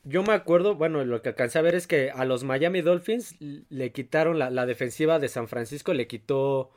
yo 0.03 0.23
me 0.23 0.33
acuerdo, 0.33 0.75
bueno, 0.75 1.03
lo 1.05 1.21
que 1.21 1.29
alcancé 1.29 1.59
a 1.59 1.61
ver 1.61 1.75
es 1.75 1.87
que 1.87 2.11
a 2.11 2.25
los 2.25 2.43
Miami 2.43 2.81
Dolphins 2.81 3.35
le 3.39 3.91
quitaron 3.91 4.37
la, 4.37 4.65
defensiva 4.65 5.19
de 5.19 5.29
San 5.29 5.47
Francisco, 5.47 5.93
le 5.93 6.07
quitó, 6.07 6.71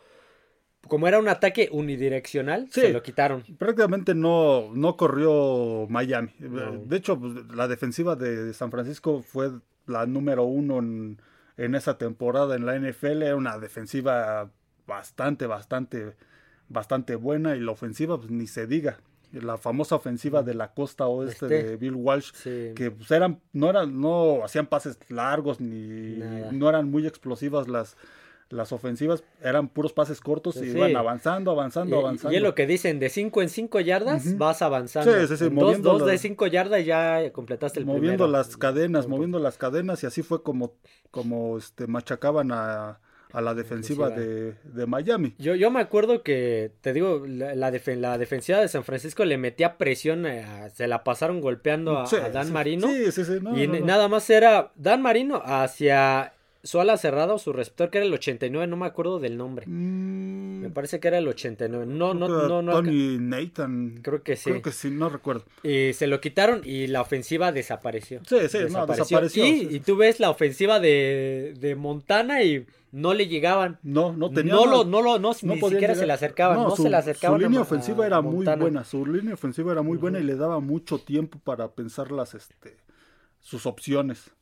como 0.86 1.08
era 1.08 1.18
un 1.18 1.28
ataque 1.28 1.68
unidireccional, 1.72 2.68
se 2.70 2.92
lo 2.92 3.02
quitaron. 3.02 3.42
Prácticamente 3.58 4.14
no, 4.14 4.70
no 4.72 4.96
corrió 4.96 5.86
Miami. 5.88 6.30
De 6.38 6.96
hecho, 6.96 7.18
pues, 7.18 7.34
la 7.52 7.66
defensiva 7.66 8.14
de 8.14 8.54
San 8.54 8.70
Francisco 8.70 9.22
fue 9.22 9.50
la 9.86 10.06
número 10.06 10.44
uno 10.44 10.78
en, 10.78 11.20
en 11.56 11.74
esa 11.74 11.98
temporada 11.98 12.54
en 12.54 12.66
la 12.66 12.78
NFL, 12.78 13.22
era 13.22 13.36
una 13.36 13.58
defensiva 13.58 14.50
bastante, 14.86 15.46
bastante, 15.46 16.14
bastante 16.68 17.16
buena 17.16 17.56
y 17.56 17.60
la 17.60 17.72
ofensiva, 17.72 18.18
pues 18.18 18.30
ni 18.30 18.46
se 18.46 18.66
diga 18.66 18.98
la 19.32 19.58
famosa 19.58 19.96
ofensiva 19.96 20.42
de 20.42 20.54
la 20.54 20.72
costa 20.72 21.06
oeste 21.06 21.46
este, 21.46 21.62
de 21.64 21.76
Bill 21.76 21.94
Walsh, 21.94 22.32
que 22.42 22.90
pues, 22.90 23.10
eran, 23.10 23.40
no 23.52 23.70
eran, 23.70 24.00
no 24.00 24.44
hacían 24.44 24.66
pases 24.66 24.98
largos 25.08 25.60
ni 25.60 26.18
no 26.52 26.68
eran 26.68 26.90
muy 26.90 27.06
explosivas 27.06 27.68
las, 27.68 27.96
las 28.48 28.72
ofensivas, 28.72 29.24
eran 29.42 29.68
puros 29.68 29.92
pases 29.92 30.20
cortos 30.20 30.56
y 30.56 30.66
iban 30.66 30.96
avanzando, 30.96 31.50
avanzando, 31.50 31.98
avanzando. 31.98 32.32
Y 32.32 32.36
es 32.36 32.42
lo 32.42 32.54
que 32.54 32.66
dicen, 32.66 32.98
de 33.00 33.08
5 33.08 33.42
en 33.42 33.48
5 33.48 33.80
yardas 33.80 34.38
vas 34.38 34.62
avanzando. 34.62 35.12
dos, 35.12 35.82
dos 35.82 36.06
de 36.06 36.18
5 36.18 36.46
yardas 36.46 36.84
ya 36.84 37.32
completaste 37.32 37.80
el 37.80 37.86
Moviendo 37.86 38.28
las 38.28 38.56
cadenas, 38.56 39.08
moviendo 39.08 39.38
las 39.38 39.58
cadenas 39.58 40.02
y 40.02 40.06
así 40.06 40.22
fue 40.22 40.42
como, 40.42 40.74
como 41.10 41.58
este, 41.58 41.86
machacaban 41.86 42.52
a, 42.52 43.00
a 43.32 43.40
la 43.40 43.54
defensiva 43.54 44.10
de, 44.10 44.54
de, 44.64 44.86
Miami. 44.86 45.34
Yo, 45.38 45.54
yo 45.54 45.70
me 45.70 45.80
acuerdo 45.80 46.22
que, 46.22 46.72
te 46.80 46.92
digo, 46.92 47.24
la, 47.26 47.54
la, 47.54 47.70
defensiva 48.18 48.60
de 48.60 48.68
San 48.68 48.84
Francisco 48.84 49.24
le 49.24 49.36
metía 49.36 49.78
presión, 49.78 50.26
se 50.72 50.86
la 50.86 51.04
pasaron 51.04 51.40
golpeando 51.40 51.98
a, 51.98 52.06
Dan 52.30 52.52
Marino. 52.52 52.88
Sí, 52.88 53.12
sí, 53.12 53.24
sí. 53.24 53.38
y 53.54 53.66
nada 53.66 54.08
más 54.08 54.28
era 54.30 54.72
Dan 54.76 55.02
Marino 55.02 55.42
hacia 55.44 56.32
su 56.66 56.80
ala 56.80 56.96
cerrada 56.96 57.34
o 57.34 57.38
su 57.38 57.52
receptor, 57.52 57.90
que 57.90 57.98
era 57.98 58.06
el 58.06 58.12
89, 58.12 58.66
no 58.66 58.76
me 58.76 58.86
acuerdo 58.86 59.20
del 59.20 59.36
nombre. 59.36 59.66
Mm. 59.66 60.60
Me 60.62 60.70
parece 60.70 60.98
que 60.98 61.08
era 61.08 61.18
el 61.18 61.28
89. 61.28 61.86
No, 61.86 62.12
no, 62.12 62.28
no, 62.28 62.60
no. 62.60 62.72
Tony 62.72 63.18
Nathan. 63.18 64.00
Creo 64.02 64.22
que 64.22 64.36
sí. 64.36 64.50
Creo 64.50 64.62
que 64.62 64.72
sí, 64.72 64.90
no 64.90 65.08
recuerdo. 65.08 65.44
Y 65.62 65.92
se 65.92 66.08
lo 66.08 66.20
quitaron 66.20 66.62
y 66.64 66.88
la 66.88 67.02
ofensiva 67.02 67.52
desapareció. 67.52 68.20
Sí, 68.26 68.36
sí, 68.48 68.58
desapareció. 68.58 68.78
no, 68.78 68.86
desapareció. 68.86 69.46
Y, 69.46 69.80
tú 69.80 69.96
ves 69.96 70.18
la 70.18 70.28
ofensiva 70.28 70.80
de, 70.80 71.54
de 71.58 71.76
Montana 71.76 72.42
y 72.42 72.66
no 72.90 73.14
le 73.14 73.28
llegaban. 73.28 73.78
No, 73.82 74.12
no 74.12 74.30
tenía. 74.30 74.54
No 74.54 74.66
lo, 74.66 74.84
no 74.84 75.02
lo, 75.02 75.18
no, 75.18 75.32
ni 75.42 75.60
siquiera 75.60 75.94
se 75.94 76.06
le 76.06 76.12
acercaban. 76.12 76.56
No, 76.56 76.74
se 76.74 76.88
le 76.88 76.96
acercaban. 76.96 77.40
Su 77.40 77.46
línea 77.46 77.60
ofensiva 77.60 78.06
era 78.06 78.20
muy 78.20 78.44
buena. 78.44 78.84
Su 78.84 79.06
línea 79.06 79.34
ofensiva 79.34 79.70
era 79.70 79.82
muy 79.82 79.98
buena 79.98 80.18
y 80.18 80.24
le 80.24 80.34
daba 80.34 80.60
mucho 80.60 80.98
tiempo 80.98 81.38
para 81.38 81.68
pensar 81.68 82.10
las, 82.10 82.34
este, 82.34 82.76
sus 83.46 83.64
opciones. 83.64 84.32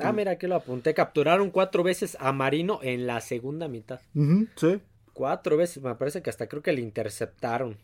Ah, 0.00 0.12
mira, 0.12 0.32
aquí 0.32 0.46
lo 0.46 0.54
apunté. 0.54 0.92
Capturaron 0.92 1.50
cuatro 1.50 1.82
veces 1.82 2.18
a 2.20 2.30
Marino 2.30 2.78
en 2.82 3.06
la 3.06 3.22
segunda 3.22 3.68
mitad. 3.68 4.00
sí. 4.56 4.80
Cuatro 5.14 5.56
veces, 5.56 5.82
me 5.82 5.94
parece 5.94 6.22
que 6.22 6.30
hasta 6.30 6.46
creo 6.46 6.62
que 6.62 6.72
le 6.72 6.82
interceptaron. 6.82 7.76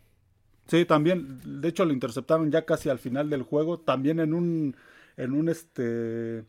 Sí, 0.66 0.84
también, 0.84 1.40
de 1.60 1.68
hecho 1.68 1.84
lo 1.84 1.92
interceptaron 1.92 2.50
ya 2.50 2.66
casi 2.66 2.90
al 2.90 2.98
final 2.98 3.30
del 3.30 3.42
juego, 3.42 3.78
también 3.78 4.20
en 4.20 4.34
un, 4.34 4.76
en 5.16 5.32
un 5.32 5.48
este, 5.48 6.44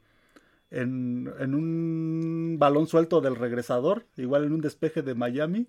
en, 0.72 1.32
en 1.40 1.56
un 1.56 2.58
balón 2.60 2.88
suelto 2.88 3.22
del 3.22 3.36
regresador, 3.36 4.06
igual 4.18 4.44
en 4.44 4.54
un 4.54 4.62
despeje 4.62 5.02
de 5.02 5.16
Miami, 5.16 5.68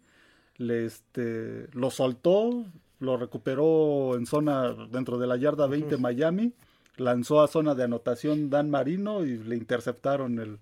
le, 0.57 0.85
este, 0.85 1.69
lo 1.73 1.91
soltó, 1.91 2.65
lo 2.99 3.17
recuperó 3.17 4.17
en 4.17 4.27
zona 4.27 4.75
dentro 4.91 5.19
de 5.19 5.27
la 5.29 5.37
yarda 5.37 5.67
20 5.69 5.97
Miami 5.97 6.53
lanzó 6.99 7.41
a 7.43 7.49
zona 7.49 7.75
de 7.75 7.85
anotación 7.85 8.51
Dan 8.51 8.71
Marino 8.71 9.25
y 9.25 9.39
le 9.39 9.57
interceptaron 9.57 10.39
el, 10.39 10.59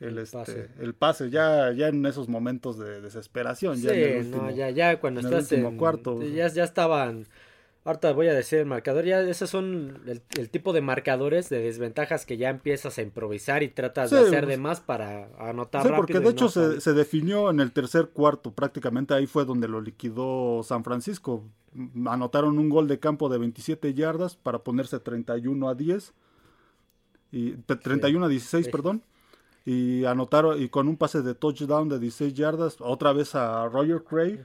el, 0.00 0.18
este, 0.18 0.36
pase. 0.38 0.68
el 0.80 0.94
pase, 0.94 1.30
ya, 1.30 1.72
ya 1.72 1.88
en 1.88 2.04
esos 2.06 2.28
momentos 2.28 2.78
de 2.78 3.00
desesperación. 3.00 3.80
ya, 3.80 3.94
ya, 4.50 4.70
ya 4.70 5.00
cuando 5.00 5.20
estás 5.20 5.50
en, 5.52 5.76
cuarto. 5.76 6.22
Ya, 6.22 6.48
ya 6.48 6.64
estaban. 6.64 7.26
Ahorita 7.86 8.12
voy 8.12 8.28
a 8.28 8.34
decir 8.34 8.58
el 8.58 8.66
marcador. 8.66 9.04
Ya 9.04 9.20
esos 9.22 9.48
son 9.48 10.02
el, 10.06 10.50
tipo 10.50 10.72
de 10.72 10.82
marcadores 10.82 11.48
de 11.48 11.60
desventajas 11.60 12.26
que 12.26 12.36
ya 12.36 12.50
empiezas 12.50 12.98
a 12.98 13.02
improvisar 13.02 13.62
y 13.62 13.68
tratas 13.68 14.10
de 14.10 14.18
hacer 14.18 14.46
de 14.46 14.58
más 14.58 14.80
para 14.80 15.30
anotar. 15.38 15.82
Sí, 15.82 15.88
porque 15.96 16.20
de 16.20 16.30
hecho 16.30 16.48
se, 16.48 16.80
se, 16.80 16.92
definió 16.92 17.48
en 17.48 17.60
el 17.60 17.72
tercer 17.72 18.08
cuarto. 18.08 18.52
Prácticamente 18.52 19.14
ahí 19.14 19.26
fue 19.26 19.44
donde 19.44 19.68
lo 19.68 19.80
liquidó 19.80 20.62
San 20.62 20.84
Francisco 20.84 21.44
anotaron 22.06 22.58
un 22.58 22.68
gol 22.68 22.88
de 22.88 22.98
campo 22.98 23.28
de 23.28 23.38
27 23.38 23.94
yardas 23.94 24.36
para 24.36 24.60
ponerse 24.60 24.98
31 24.98 25.68
a 25.68 25.74
10 25.74 26.12
y 27.32 27.52
31 27.52 28.24
a 28.24 28.28
16, 28.28 28.68
perdón. 28.68 29.02
Y 29.64 30.04
anotaron 30.04 30.62
y 30.62 30.68
con 30.68 30.88
un 30.88 30.96
pase 30.96 31.22
de 31.22 31.34
touchdown 31.34 31.88
de 31.88 31.98
16 31.98 32.34
yardas 32.34 32.76
otra 32.80 33.12
vez 33.12 33.34
a 33.34 33.68
Roger 33.68 34.02
Craig. 34.04 34.40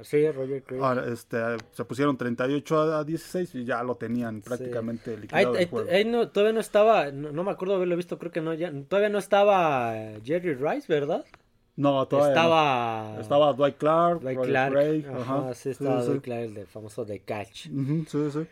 Sí, 0.00 0.30
Roger 0.30 0.62
Craig. 0.62 1.12
este, 1.12 1.36
se 1.72 1.84
pusieron 1.84 2.16
38 2.16 2.80
a 2.94 3.04
16 3.04 3.54
y 3.56 3.64
ya 3.64 3.82
lo 3.82 3.96
tenían 3.96 4.40
prácticamente 4.40 5.16
liquidado 5.18 5.54
ahí, 5.90 6.04
no, 6.06 6.30
todavía 6.30 6.54
no 6.54 6.60
estaba, 6.60 7.10
no, 7.10 7.44
me 7.44 7.50
acuerdo 7.50 7.74
haberlo 7.74 7.96
visto, 7.96 8.18
creo 8.18 8.32
que 8.32 8.40
no, 8.40 8.54
ya, 8.54 8.72
todavía 8.88 9.10
no 9.10 9.18
estaba 9.18 9.94
Jerry 10.24 10.54
Rice, 10.54 10.86
¿verdad? 10.88 11.24
No, 11.76 12.06
todavía 12.06 12.32
estaba. 12.32 13.16
Estaba 13.20 13.52
Dwight 13.54 13.76
Clark. 13.76 14.20
Dwight 14.20 14.40
Clark. 14.42 15.06
ajá, 15.14 15.54
sí, 15.54 15.70
estaba 15.70 16.02
Dwight 16.02 16.22
Clark, 16.22 16.56
el 16.56 16.66
famoso 16.66 17.04
de 17.04 17.20
Catch. 17.20 17.68
sí, 18.08 18.30
sí. 18.30 18.46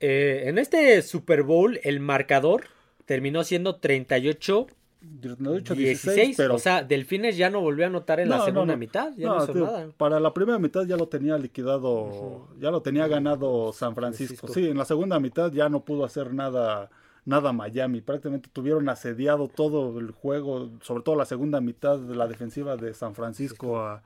Eh, 0.00 0.44
en 0.46 0.58
este 0.58 1.02
Super 1.02 1.42
Bowl, 1.42 1.80
el 1.82 2.00
marcador 2.00 2.66
terminó 3.04 3.42
siendo 3.42 3.76
38 3.76 4.68
16, 5.10 6.36
pero... 6.36 6.54
o 6.54 6.58
sea, 6.58 6.82
Delfines 6.82 7.36
ya 7.36 7.50
no 7.50 7.60
volvió 7.60 7.84
a 7.84 7.88
anotar 7.88 8.20
en 8.20 8.28
la 8.28 8.44
segunda 8.44 8.76
mitad, 8.76 9.12
ya 9.16 9.28
no, 9.28 9.44
hizo 9.44 9.54
nada. 9.54 9.88
Para 9.96 10.20
la 10.20 10.32
primera 10.34 10.58
mitad 10.58 10.84
ya 10.84 10.96
lo 10.96 11.08
tenía 11.08 11.36
liquidado, 11.38 12.48
ya 12.60 12.70
lo 12.70 12.82
tenía 12.82 13.06
ganado 13.06 13.72
San 13.72 13.94
Francisco. 13.94 14.48
Sí, 14.48 14.68
en 14.68 14.78
la 14.78 14.84
segunda 14.84 15.18
mitad 15.20 15.52
ya 15.52 15.68
no 15.68 15.84
pudo 15.84 16.04
hacer 16.04 16.32
nada 16.34 16.90
nada 17.24 17.52
Miami. 17.52 18.00
Prácticamente 18.00 18.48
tuvieron 18.52 18.88
asediado 18.88 19.48
todo 19.48 19.98
el 20.00 20.12
juego, 20.12 20.70
sobre 20.80 21.02
todo 21.02 21.14
la 21.14 21.26
segunda 21.26 21.60
mitad 21.60 21.98
de 21.98 22.16
la 22.16 22.26
defensiva 22.26 22.76
de 22.76 22.94
San 22.94 23.14
Francisco 23.14 23.78
a, 23.78 24.02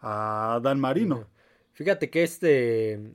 a 0.00 0.60
Dan 0.62 0.78
Marino. 0.78 1.26
Fíjate 1.72 2.10
que 2.10 2.22
este 2.22 3.12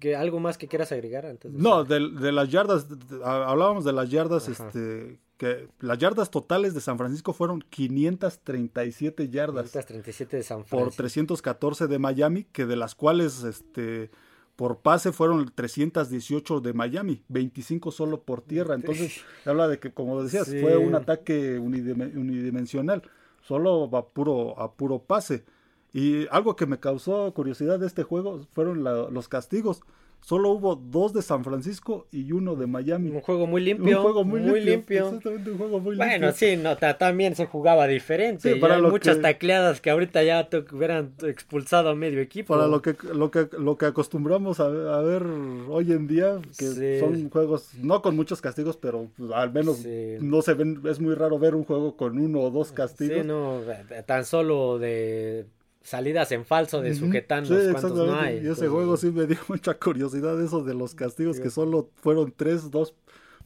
que 0.00 0.16
algo 0.16 0.40
más 0.40 0.58
que 0.58 0.68
quieras 0.68 0.92
agregar 0.92 1.24
antes 1.24 1.52
no 1.52 1.84
de, 1.84 2.00
las 2.32 2.50
yardas 2.50 2.86
hablábamos 3.22 3.84
de 3.84 3.92
las 3.92 4.10
yardas 4.10 4.48
este 4.48 5.20
que 5.36 5.68
las 5.80 5.98
yardas 5.98 6.30
totales 6.30 6.74
de 6.74 6.80
San 6.80 6.96
Francisco 6.96 7.32
fueron 7.32 7.62
537 7.68 9.28
yardas 9.28 9.64
537 9.64 10.36
de 10.36 10.42
San 10.42 10.64
Francisco 10.64 10.76
por 10.76 10.94
314 10.94 11.86
de 11.88 11.98
Miami 11.98 12.44
que 12.44 12.66
de 12.66 12.76
las 12.76 12.94
cuales 12.94 13.42
este 13.42 14.10
por 14.56 14.78
pase 14.78 15.12
fueron 15.12 15.50
318 15.52 16.60
de 16.60 16.72
Miami, 16.72 17.24
25 17.28 17.90
solo 17.90 18.22
por 18.22 18.40
tierra. 18.40 18.74
Entonces, 18.74 19.20
habla 19.44 19.68
de 19.68 19.78
que, 19.78 19.92
como 19.92 20.22
decías, 20.22 20.46
fue 20.48 20.76
un 20.76 20.94
ataque 20.94 21.58
unidimensional, 21.58 23.02
solo 23.42 23.90
a 23.96 24.08
puro, 24.08 24.58
a 24.60 24.72
puro 24.74 25.00
pase. 25.00 25.44
Y 25.92 26.26
algo 26.28 26.56
que 26.56 26.66
me 26.66 26.78
causó 26.78 27.32
curiosidad 27.34 27.78
de 27.78 27.86
este 27.86 28.02
juego 28.02 28.40
fueron 28.52 28.84
los 28.84 29.28
castigos. 29.28 29.80
Solo 30.24 30.52
hubo 30.52 30.74
dos 30.74 31.12
de 31.12 31.20
San 31.20 31.44
Francisco 31.44 32.06
y 32.10 32.32
uno 32.32 32.56
de 32.56 32.66
Miami. 32.66 33.10
Un 33.10 33.20
juego 33.20 33.46
muy 33.46 33.62
limpio. 33.62 33.98
Un 33.98 34.02
juego 34.02 34.24
muy, 34.24 34.40
limpio. 34.58 35.08
Exactamente, 35.08 35.50
un 35.50 35.58
juego 35.58 35.80
muy 35.80 35.96
bueno, 35.96 36.32
sí, 36.32 36.56
no, 36.56 36.78
también 36.78 37.36
se 37.36 37.44
jugaba 37.44 37.86
diferente. 37.86 38.56
para 38.56 38.80
muchas 38.80 39.20
tacleadas 39.20 39.82
que 39.82 39.90
ahorita 39.90 40.22
ya 40.22 40.48
te 40.48 40.64
hubieran 40.72 41.12
expulsado 41.24 41.90
a 41.90 41.94
medio 41.94 42.20
equipo. 42.20 42.54
Para 42.54 42.68
lo 42.68 42.80
que, 42.80 42.96
lo 43.12 43.30
que, 43.30 43.50
lo 43.58 43.76
que 43.76 43.84
acostumbramos 43.84 44.60
a, 44.60 44.68
ver 44.68 45.24
hoy 45.68 45.92
en 45.92 46.06
día, 46.06 46.40
que 46.56 47.00
son 47.00 47.28
juegos, 47.28 47.74
no 47.82 48.00
con 48.00 48.16
muchos 48.16 48.40
castigos, 48.40 48.78
pero 48.78 49.08
al 49.34 49.52
menos 49.52 49.84
no 50.20 50.40
se 50.40 50.54
ven, 50.54 50.80
es 50.88 51.00
muy 51.00 51.14
raro 51.14 51.38
ver 51.38 51.54
un 51.54 51.64
juego 51.64 51.98
con 51.98 52.18
uno 52.18 52.40
o 52.40 52.50
dos 52.50 52.72
castigos. 52.72 53.18
Sí, 53.20 53.26
no, 53.26 53.60
tan 54.06 54.24
solo 54.24 54.78
de 54.78 55.44
salidas 55.84 56.32
en 56.32 56.44
falso 56.44 56.80
de 56.80 56.94
sujetando 56.94 57.48
sí, 57.48 57.88
no 57.94 58.18
hay. 58.18 58.38
Y 58.38 58.48
ese 58.48 58.66
juego 58.68 58.96
sí 58.96 59.10
me 59.10 59.26
dio 59.26 59.38
mucha 59.48 59.74
curiosidad 59.74 60.40
eso 60.42 60.64
de 60.64 60.74
los 60.74 60.94
castigos 60.94 61.38
que 61.38 61.50
solo 61.50 61.90
fueron 61.96 62.32
tres, 62.36 62.70
dos, 62.70 62.94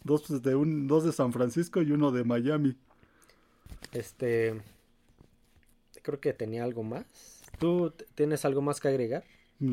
dos 0.04 0.42
de 0.42 0.54
un, 0.54 0.86
dos 0.86 1.04
de 1.04 1.12
San 1.12 1.32
Francisco 1.32 1.82
y 1.82 1.90
uno 1.90 2.12
de 2.12 2.24
Miami. 2.24 2.76
Este 3.92 4.54
creo 6.02 6.20
que 6.20 6.32
tenía 6.32 6.64
algo 6.64 6.84
más. 6.84 7.04
¿Tú 7.58 7.92
tienes 8.14 8.44
algo 8.44 8.62
más 8.62 8.80
que 8.80 8.88
agregar? 8.88 9.24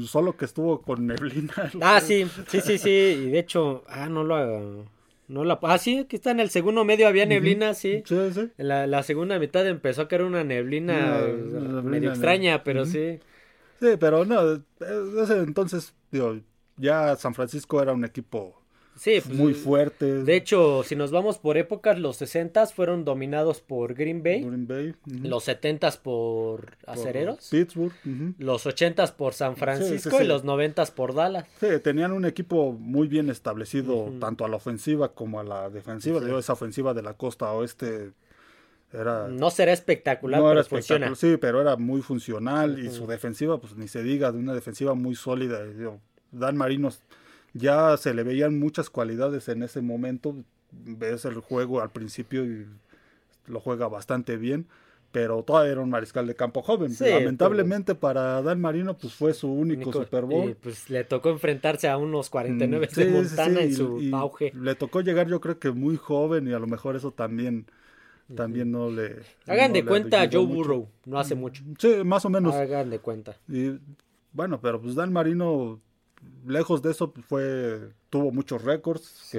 Solo 0.07 0.35
que 0.35 0.45
estuvo 0.45 0.81
con 0.81 1.05
neblina. 1.05 1.53
Ah, 1.81 2.01
sí, 2.01 2.25
sí, 2.47 2.61
sí, 2.61 2.77
sí. 2.79 2.89
Y 2.89 3.29
de 3.29 3.39
hecho, 3.39 3.83
ah, 3.87 4.09
no 4.09 4.23
lo 4.23 4.85
no 5.27 5.43
la, 5.43 5.59
ah, 5.63 5.77
sí, 5.77 5.99
aquí 5.99 6.15
está 6.15 6.31
en 6.31 6.39
el 6.39 6.49
segundo 6.49 6.85
medio 6.85 7.07
había 7.07 7.25
neblina, 7.25 7.73
sí. 7.73 8.03
Sí, 8.05 8.15
sí. 8.33 8.51
la, 8.57 8.87
la, 8.87 9.03
segunda 9.03 9.39
mitad 9.39 9.65
empezó 9.67 10.03
a 10.03 10.07
caer 10.07 10.23
una 10.23 10.43
neblina, 10.43 11.21
medio 11.83 12.11
extraña, 12.11 12.63
pero 12.63 12.85
sí. 12.85 13.19
Sí, 13.79 13.97
pero 13.99 14.25
no, 14.25 14.61
ese 15.21 15.39
entonces, 15.39 15.93
digo, 16.11 16.39
ya 16.77 17.15
San 17.15 17.33
Francisco 17.33 17.81
era 17.81 17.93
un 17.93 18.05
equipo 18.05 18.61
Sí, 18.95 19.21
pues, 19.23 19.37
muy 19.37 19.53
fuerte. 19.53 20.23
De 20.23 20.35
hecho, 20.35 20.83
si 20.83 20.95
nos 20.95 21.11
vamos 21.11 21.37
por 21.37 21.57
épocas, 21.57 21.99
los 21.99 22.15
60 22.17 22.67
fueron 22.67 23.03
dominados 23.03 23.59
por 23.59 23.93
Green 23.93 24.23
Bay. 24.23 24.41
Green 24.41 24.67
Bay. 24.67 24.95
Los 25.05 25.43
70 25.45 25.91
por 26.01 26.77
Acereros. 26.85 27.49
Pittsburgh. 27.49 27.93
Los 28.39 28.65
80 28.65 29.17
por 29.17 29.33
San 29.33 29.57
Francisco 29.57 30.21
y 30.21 30.25
los 30.25 30.43
90 30.43 30.85
por 30.87 31.13
Dallas. 31.13 31.45
Sí, 31.59 31.67
tenían 31.83 32.13
un 32.13 32.25
equipo 32.25 32.71
muy 32.71 33.07
bien 33.07 33.29
establecido, 33.29 34.13
tanto 34.19 34.45
a 34.45 34.49
la 34.49 34.55
ofensiva 34.55 35.13
como 35.13 35.39
a 35.39 35.43
la 35.43 35.69
defensiva. 35.69 36.21
esa 36.39 36.53
ofensiva 36.53 36.93
de 36.93 37.01
la 37.01 37.13
costa 37.13 37.51
oeste 37.51 38.11
era... 38.93 39.27
No 39.27 39.49
será 39.49 39.73
espectacular, 39.73 40.39
no 40.39 40.45
pero 40.45 40.51
era 40.53 40.61
espectacular, 40.61 41.15
Sí, 41.15 41.37
pero 41.37 41.59
era 41.61 41.75
muy 41.75 42.01
funcional 42.01 42.79
y 42.79 42.89
su 42.89 43.07
defensiva, 43.07 43.59
pues 43.59 43.75
ni 43.75 43.87
se 43.87 44.03
diga, 44.03 44.31
de 44.31 44.37
una 44.37 44.53
defensiva 44.53 44.93
muy 44.93 45.15
sólida. 45.15 45.59
Dan 46.31 46.55
Marinos 46.55 47.01
ya 47.55 47.95
se 47.97 48.13
le 48.13 48.23
veían 48.23 48.59
muchas 48.59 48.89
cualidades 48.89 49.47
en 49.47 49.63
ese 49.63 49.81
momento. 49.81 50.35
Ves 50.71 51.23
el 51.23 51.35
juego 51.35 51.81
al 51.81 51.89
principio 51.89 52.45
y 52.45 52.67
lo 53.47 53.61
juega 53.61 53.87
bastante 53.87 54.35
bien, 54.35 54.67
pero 55.13 55.41
todavía 55.43 55.71
era 55.71 55.81
un 55.81 55.89
mariscal 55.89 56.27
de 56.27 56.35
campo 56.35 56.61
joven. 56.61 56.93
Lamentablemente 56.99 57.95
para 57.95 58.41
Dan 58.41 58.59
Marino 58.59 58.97
pues 58.97 59.13
fue 59.13 59.33
su 59.33 59.49
único, 59.49 59.93
Super 59.93 60.25
Bowl. 60.25 60.49
Y 60.49 60.53
pues 60.53 60.89
le 60.89 61.05
tocó 61.05 61.29
enfrentarse 61.29 61.87
a 61.87 61.95
unos 61.95 62.29
49 62.29 62.89
mm, 62.91 62.95
de 62.99 63.05
Montana 63.09 63.61
en 63.61 63.73
su 63.73 64.09
auge. 64.13 64.51
Le 64.53 64.75
tocó 64.75 64.99
llegar 64.99 65.29
yo 65.29 65.39
creo 65.39 65.57
que 65.57 65.71
muy 65.71 65.95
joven 65.95 66.47
y 66.49 66.53
a 66.53 66.59
lo 66.59 66.67
mejor 66.67 66.97
eso 66.97 67.11
también 67.11 67.67
también 68.35 68.71
no 68.71 68.89
le 68.89 69.17
Hagan 69.47 69.71
de 69.71 69.85
cuenta 69.85 70.23
a 70.23 70.29
Joe 70.29 70.45
Burrow, 70.45 70.89
no 71.05 71.19
hace 71.19 71.35
mucho. 71.35 71.63
Sí, 71.77 72.03
más 72.03 72.25
o 72.25 72.29
menos. 72.29 72.53
Hagan 72.53 72.89
de 72.89 72.99
cuenta. 72.99 73.37
Y 73.47 73.79
bueno, 74.33 74.59
pero 74.59 74.81
pues 74.81 74.95
Dan 74.95 75.13
Marino 75.13 75.79
lejos 76.45 76.81
de 76.81 76.91
eso 76.91 77.11
pues, 77.11 77.25
fue 77.25 77.79
tuvo 78.09 78.31
muchos 78.31 78.63
récords. 78.63 79.35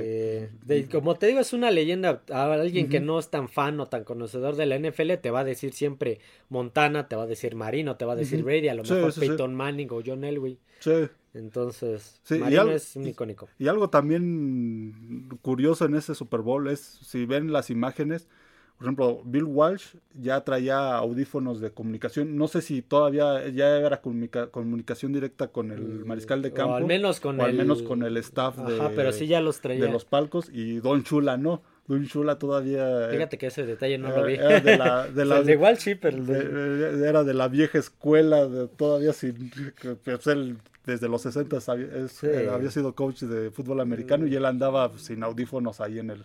como 0.90 1.14
te 1.14 1.26
digo, 1.28 1.40
es 1.40 1.52
una 1.52 1.70
leyenda. 1.70 2.22
A 2.30 2.52
alguien 2.52 2.88
que 2.88 3.00
no 3.00 3.18
es 3.18 3.30
tan 3.30 3.48
fan 3.48 3.80
o 3.80 3.86
tan 3.86 4.04
conocedor 4.04 4.56
de 4.56 4.66
la 4.66 4.78
NFL 4.78 5.14
te 5.22 5.30
va 5.30 5.40
a 5.40 5.44
decir 5.44 5.72
siempre 5.72 6.20
Montana, 6.48 7.08
te 7.08 7.16
va 7.16 7.22
a 7.22 7.26
decir 7.26 7.54
Marino, 7.54 7.96
te 7.96 8.04
va 8.04 8.12
a 8.12 8.16
decir 8.16 8.42
Brady, 8.42 8.68
a 8.68 8.74
lo 8.74 8.82
mejor 8.82 9.14
Peyton 9.14 9.54
Manning 9.54 9.88
o 9.90 10.02
John 10.04 10.24
Elway. 10.24 10.58
Sí. 10.80 11.08
Entonces, 11.32 12.20
Marino 12.30 12.70
es 12.70 12.96
un 12.96 13.06
icónico. 13.06 13.48
Y 13.58 13.68
algo 13.68 13.90
también 13.90 15.28
curioso 15.42 15.84
en 15.84 15.94
ese 15.94 16.14
Super 16.14 16.40
Bowl 16.40 16.68
es, 16.68 16.80
si 16.80 17.26
ven 17.26 17.52
las 17.52 17.70
imágenes, 17.70 18.26
por 18.78 18.86
ejemplo, 18.86 19.22
Bill 19.24 19.44
Walsh 19.44 19.94
ya 20.12 20.42
traía 20.42 20.96
audífonos 20.96 21.60
de 21.60 21.70
comunicación. 21.70 22.36
No 22.36 22.46
sé 22.46 22.60
si 22.60 22.82
todavía 22.82 23.48
ya 23.48 23.78
era 23.78 24.02
comunicación 24.02 25.14
directa 25.14 25.48
con 25.48 25.70
el 25.70 25.80
mm, 25.80 26.06
mariscal 26.06 26.42
de 26.42 26.52
campo. 26.52 26.72
O 26.72 26.76
al 26.76 26.84
menos 26.84 27.18
con, 27.18 27.40
el... 27.40 27.46
al 27.46 27.54
menos 27.54 27.82
con 27.82 28.02
el 28.02 28.18
staff 28.18 28.58
de, 28.58 28.90
pero 28.94 29.12
sí 29.12 29.26
ya 29.26 29.40
los 29.40 29.60
traía. 29.60 29.82
de 29.82 29.90
los 29.90 30.04
palcos. 30.04 30.50
Y 30.52 30.80
Don 30.80 31.04
Chula 31.04 31.38
no. 31.38 31.62
Don 31.86 32.06
Chula 32.06 32.38
todavía. 32.38 33.08
Fíjate 33.10 33.38
que 33.38 33.46
ese 33.46 33.64
detalle 33.64 33.96
no 33.96 34.10
lo 34.10 34.24
vi. 34.24 34.34
Era 34.34 34.60
de 34.60 34.76
la. 34.76 35.08
De 35.08 35.24
la 35.24 35.40
Walsh 35.40 35.78
sí, 35.78 35.94
pero. 35.94 36.18
era 36.34 37.24
de 37.24 37.32
la 37.32 37.48
vieja 37.48 37.78
escuela, 37.78 38.46
todavía 38.76 39.14
sin. 39.14 39.50
Pues 40.04 40.26
él 40.26 40.58
desde 40.84 41.08
los 41.08 41.22
60 41.22 41.58
había, 41.66 41.88
había 42.54 42.70
sido 42.70 42.94
coach 42.94 43.22
de 43.22 43.50
fútbol 43.50 43.80
americano 43.80 44.26
y 44.26 44.36
él 44.36 44.44
andaba 44.44 44.92
sin 44.98 45.22
audífonos 45.24 45.80
ahí 45.80 45.98
en 45.98 46.10
el 46.10 46.24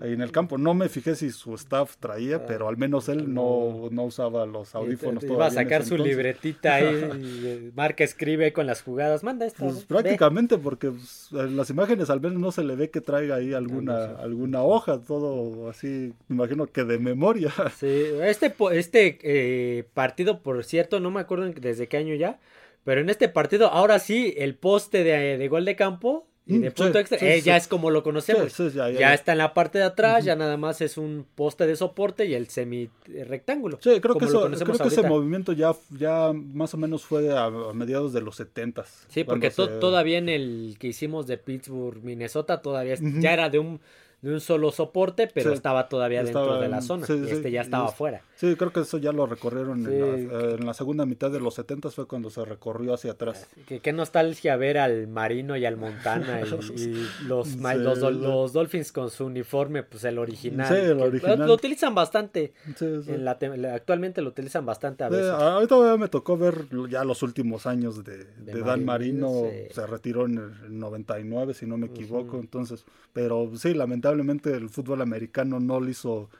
en 0.00 0.20
el 0.20 0.32
campo. 0.32 0.58
No 0.58 0.74
me 0.74 0.88
fijé 0.88 1.14
si 1.14 1.30
su 1.30 1.54
staff 1.54 1.96
traía, 1.98 2.36
ah, 2.36 2.46
pero 2.46 2.68
al 2.68 2.76
menos 2.76 3.08
él 3.08 3.32
no, 3.32 3.88
no 3.90 4.04
usaba 4.04 4.46
los 4.46 4.74
audífonos. 4.74 5.24
Iba 5.24 5.46
a 5.46 5.50
sacar 5.50 5.84
su 5.84 5.96
libretita 5.96 6.74
ahí, 6.74 7.70
marca 7.74 8.04
escribe 8.04 8.52
con 8.52 8.66
las 8.66 8.82
jugadas, 8.82 9.22
manda 9.24 9.46
esto. 9.46 9.64
Pues 9.64 9.84
prácticamente, 9.84 10.58
porque 10.58 10.90
pues, 10.90 11.28
en 11.32 11.56
las 11.56 11.70
imágenes 11.70 12.10
al 12.10 12.20
menos 12.20 12.38
no 12.38 12.52
se 12.52 12.64
le 12.64 12.76
ve 12.76 12.90
que 12.90 13.00
traiga 13.00 13.36
ahí 13.36 13.54
alguna, 13.54 14.04
alguna 14.16 14.62
hoja, 14.62 15.00
todo 15.00 15.68
así, 15.68 16.12
me 16.28 16.36
imagino 16.36 16.66
que 16.66 16.84
de 16.84 16.98
memoria. 16.98 17.52
Sí, 17.76 18.04
este, 18.22 18.54
este 18.72 19.18
eh, 19.22 19.84
partido, 19.92 20.40
por 20.42 20.64
cierto, 20.64 20.98
no 20.98 21.10
me 21.10 21.20
acuerdo 21.20 21.50
desde 21.50 21.88
qué 21.88 21.98
año 21.98 22.14
ya, 22.14 22.38
pero 22.84 23.00
en 23.00 23.10
este 23.10 23.28
partido, 23.28 23.68
ahora 23.68 23.98
sí, 23.98 24.34
el 24.38 24.54
poste 24.54 25.04
de, 25.04 25.36
de 25.36 25.48
gol 25.48 25.64
de 25.64 25.76
campo 25.76 26.26
y 26.48 26.58
de 26.58 26.70
mm, 26.70 26.74
punto 26.74 26.98
extra, 27.00 27.18
eh, 27.20 27.40
ya 27.40 27.56
es 27.56 27.66
como 27.66 27.90
lo 27.90 28.04
conocemos. 28.04 28.56
Ya, 28.72 29.14
está 29.14 29.32
en 29.32 29.38
la 29.38 29.52
parte 29.52 29.78
de 29.78 29.84
atrás, 29.84 30.24
ya 30.24 30.36
nada 30.36 30.56
más 30.56 30.80
es 30.80 30.96
un 30.96 31.26
poste 31.34 31.66
de 31.66 31.74
soporte 31.74 32.24
y 32.26 32.34
el 32.34 32.46
semi 32.46 32.88
rectángulo. 33.26 33.78
Sí, 33.80 34.00
creo 34.00 34.16
que, 34.16 34.26
eso, 34.26 34.48
creo 34.48 34.78
que 34.78 34.88
ese 34.88 35.02
movimiento 35.02 35.52
ya, 35.52 35.74
ya 35.98 36.32
más 36.32 36.72
o 36.72 36.76
menos 36.76 37.04
fue 37.04 37.36
a, 37.36 37.50
mediados 37.74 38.12
de 38.12 38.20
los 38.20 38.36
70 38.36 38.84
Sí, 39.08 39.24
porque 39.24 39.50
todavía 39.50 40.18
en 40.18 40.28
el 40.28 40.76
que 40.78 40.88
hicimos 40.88 41.26
de 41.26 41.36
Pittsburgh, 41.36 42.02
Minnesota, 42.04 42.62
todavía 42.62 42.94
ya 43.00 43.32
era 43.32 43.50
de 43.50 43.58
un 43.58 43.80
de 44.22 44.32
un 44.32 44.40
solo 44.40 44.72
soporte, 44.72 45.28
pero 45.32 45.52
estaba 45.52 45.88
todavía 45.88 46.22
dentro 46.22 46.58
de 46.58 46.68
la 46.68 46.80
zona. 46.80 47.06
y 47.08 47.30
este 47.30 47.50
ya 47.50 47.60
estaba 47.60 47.86
afuera. 47.86 48.22
Sí, 48.36 48.54
creo 48.56 48.72
que 48.72 48.80
eso 48.80 48.98
ya 48.98 49.12
lo 49.12 49.26
recorrieron 49.26 49.86
en 49.86 50.66
la, 50.66 50.74
segunda 50.74 51.06
mitad 51.06 51.30
de 51.30 51.40
los 51.40 51.54
70 51.54 51.90
fue 51.90 52.06
cuando 52.06 52.28
se 52.28 52.44
recorrió 52.44 52.94
hacia 52.94 53.12
atrás. 53.12 53.46
Qué, 53.66 53.92
nostalgia 53.92 54.56
ver 54.56 54.78
al 54.78 55.06
Marino 55.06 55.56
y 55.56 55.64
al 55.64 55.76
Montana 55.76 56.42
y, 56.42 56.48
los, 57.26 57.56
los, 57.56 58.52
Dolphins 58.52 58.92
con 58.92 59.10
su 59.10 59.26
uniforme, 59.26 59.82
pues 59.82 60.04
el 60.04 60.18
original. 60.18 60.68
Sí, 60.68 60.74
el 60.74 61.00
original. 61.00 61.46
Lo, 61.46 61.54
utilizan 61.54 61.94
bastante. 61.94 62.52
En 62.80 63.24
la, 63.24 63.38
actualmente 63.74 64.20
lo 64.20 64.30
utilizan 64.30 64.66
bastante 64.66 65.04
a 65.04 65.08
veces. 65.08 65.30
ahorita 65.30 65.96
me 65.96 66.08
tocó 66.08 66.36
ver 66.36 66.66
ya 66.90 67.04
los 67.04 67.22
últimos 67.22 67.66
años 67.66 68.04
de, 68.04 68.26
Dan 68.64 68.84
Marino. 68.84 69.44
Se 69.70 69.86
retiró 69.86 70.26
en 70.26 70.38
el 70.38 70.78
99, 70.78 71.54
si 71.54 71.66
no 71.66 71.76
me 71.76 71.86
equivoco. 71.86 72.38
Entonces, 72.38 72.84
pero 73.12 73.50
sí, 73.56 73.72
lamentablemente 73.72 74.15
lamentablemente 74.16 74.64
el 74.64 74.68
fútbol 74.68 75.02
americano 75.02 75.60
no 75.60 75.80
le 75.80 75.90
hizo 75.92 76.30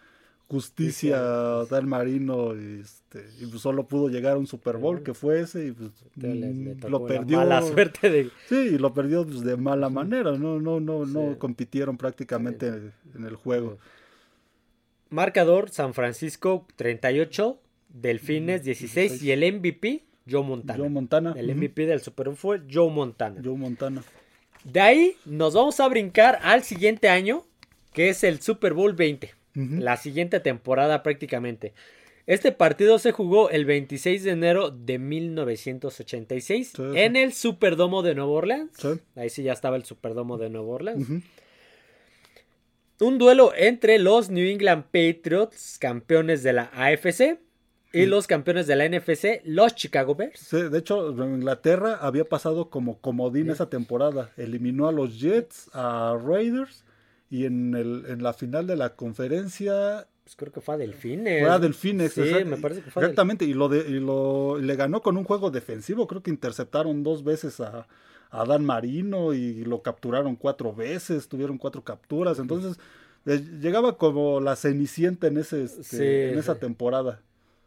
justicia 0.48 1.18
a 1.18 1.64
Dan 1.66 1.88
Marino 1.88 2.54
y, 2.54 2.80
este, 2.80 3.24
y 3.40 3.46
pues 3.46 3.62
solo 3.62 3.88
pudo 3.88 4.08
llegar 4.08 4.34
a 4.34 4.38
un 4.38 4.46
Super 4.46 4.76
Bowl 4.76 5.02
que 5.02 5.12
fue 5.12 5.40
ese 5.40 5.66
y 5.66 5.72
pues, 5.72 5.90
mm, 6.14 6.88
lo 6.88 7.04
perdió 7.04 7.38
mala 7.38 7.62
suerte 7.62 8.10
de 8.10 8.30
sí 8.48 8.78
lo 8.78 8.94
perdió 8.94 9.26
pues, 9.26 9.42
de 9.42 9.56
mala 9.56 9.88
manera 9.88 10.32
no 10.38 10.60
no 10.60 10.78
no 10.78 11.04
no 11.04 11.38
compitieron 11.38 11.96
prácticamente 11.96 12.68
en 12.68 13.24
el 13.24 13.34
juego. 13.34 13.78
Marcador 15.10 15.70
San 15.70 15.94
Francisco 15.94 16.66
38 16.76 17.58
Delfines 17.88 18.62
16 18.62 19.22
y 19.22 19.32
el 19.32 19.52
MVP 19.52 20.04
Joe 20.30 20.44
Montana. 20.44 20.78
Joe 20.78 20.88
Montana 20.88 21.34
el 21.36 21.54
MVP 21.54 21.86
del 21.86 22.00
Super 22.00 22.28
Bowl 22.28 22.36
fue 22.36 22.62
Joe 22.72 22.90
Montana. 22.90 23.40
Joe 23.42 23.56
Montana. 23.56 24.02
De 24.62 24.80
ahí 24.80 25.16
nos 25.24 25.54
vamos 25.54 25.78
a 25.80 25.88
brincar 25.88 26.38
al 26.42 26.62
siguiente 26.62 27.08
año 27.08 27.44
que 27.96 28.10
es 28.10 28.24
el 28.24 28.42
Super 28.42 28.74
Bowl 28.74 28.92
20, 28.92 29.32
la 29.54 29.96
siguiente 29.96 30.38
temporada 30.38 31.02
prácticamente. 31.02 31.72
Este 32.26 32.52
partido 32.52 32.98
se 32.98 33.10
jugó 33.10 33.48
el 33.48 33.64
26 33.64 34.22
de 34.22 34.32
enero 34.32 34.70
de 34.70 34.98
1986 34.98 36.74
en 36.94 37.16
el 37.16 37.32
Superdomo 37.32 38.02
de 38.02 38.14
Nueva 38.14 38.32
Orleans. 38.32 38.86
Ahí 39.14 39.30
sí 39.30 39.44
ya 39.44 39.54
estaba 39.54 39.76
el 39.76 39.86
Superdomo 39.86 40.36
de 40.36 40.50
Nueva 40.50 40.68
Orleans. 40.68 41.08
Un 43.00 43.16
duelo 43.16 43.54
entre 43.56 43.98
los 43.98 44.28
New 44.28 44.46
England 44.46 44.84
Patriots, 44.92 45.78
campeones 45.80 46.42
de 46.42 46.52
la 46.52 46.70
AFC, 46.74 47.38
y 47.94 48.04
los 48.04 48.26
campeones 48.26 48.66
de 48.66 48.76
la 48.76 48.86
NFC, 48.86 49.40
los 49.44 49.74
Chicago 49.74 50.14
Bears. 50.14 50.40
Sí, 50.40 50.60
de 50.68 50.78
hecho, 50.80 51.12
Inglaterra 51.12 51.96
había 52.02 52.26
pasado 52.26 52.68
como 52.68 53.00
comodín 53.00 53.48
esa 53.48 53.70
temporada. 53.70 54.32
Eliminó 54.36 54.86
a 54.86 54.92
los 54.92 55.18
Jets, 55.18 55.70
a 55.72 56.14
Raiders 56.22 56.84
y 57.30 57.44
en, 57.44 57.74
el, 57.74 58.04
en 58.08 58.22
la 58.22 58.32
final 58.32 58.66
de 58.66 58.76
la 58.76 58.94
conferencia 58.96 60.06
pues 60.26 60.34
creo 60.34 60.50
que 60.50 60.60
fue 60.60 60.74
a 60.74 60.78
Delfines. 60.78 61.40
Fue 61.40 61.50
a 61.50 61.60
Delfines, 61.60 62.12
sí, 62.12 62.20
me 62.44 62.56
parece 62.56 62.82
que 62.82 62.90
fue 62.90 63.04
Exactamente, 63.04 63.44
y 63.44 63.54
lo 63.54 63.68
de, 63.68 63.88
y 63.88 64.00
lo 64.00 64.58
le 64.58 64.74
ganó 64.74 65.00
con 65.00 65.16
un 65.16 65.22
juego 65.22 65.52
defensivo, 65.52 66.08
creo 66.08 66.20
que 66.20 66.30
interceptaron 66.32 67.04
dos 67.04 67.22
veces 67.22 67.60
a, 67.60 67.86
a 68.30 68.44
Dan 68.44 68.64
Marino 68.64 69.34
y 69.34 69.64
lo 69.64 69.82
capturaron 69.82 70.34
cuatro 70.34 70.74
veces, 70.74 71.28
tuvieron 71.28 71.58
cuatro 71.58 71.84
capturas, 71.84 72.40
entonces 72.40 72.76
llegaba 73.24 73.96
como 73.96 74.40
la 74.40 74.56
cenicienta 74.56 75.28
en 75.28 75.38
ese 75.38 75.62
este, 75.62 76.32
en 76.32 76.38
esa 76.40 76.56
temporada. 76.56 77.20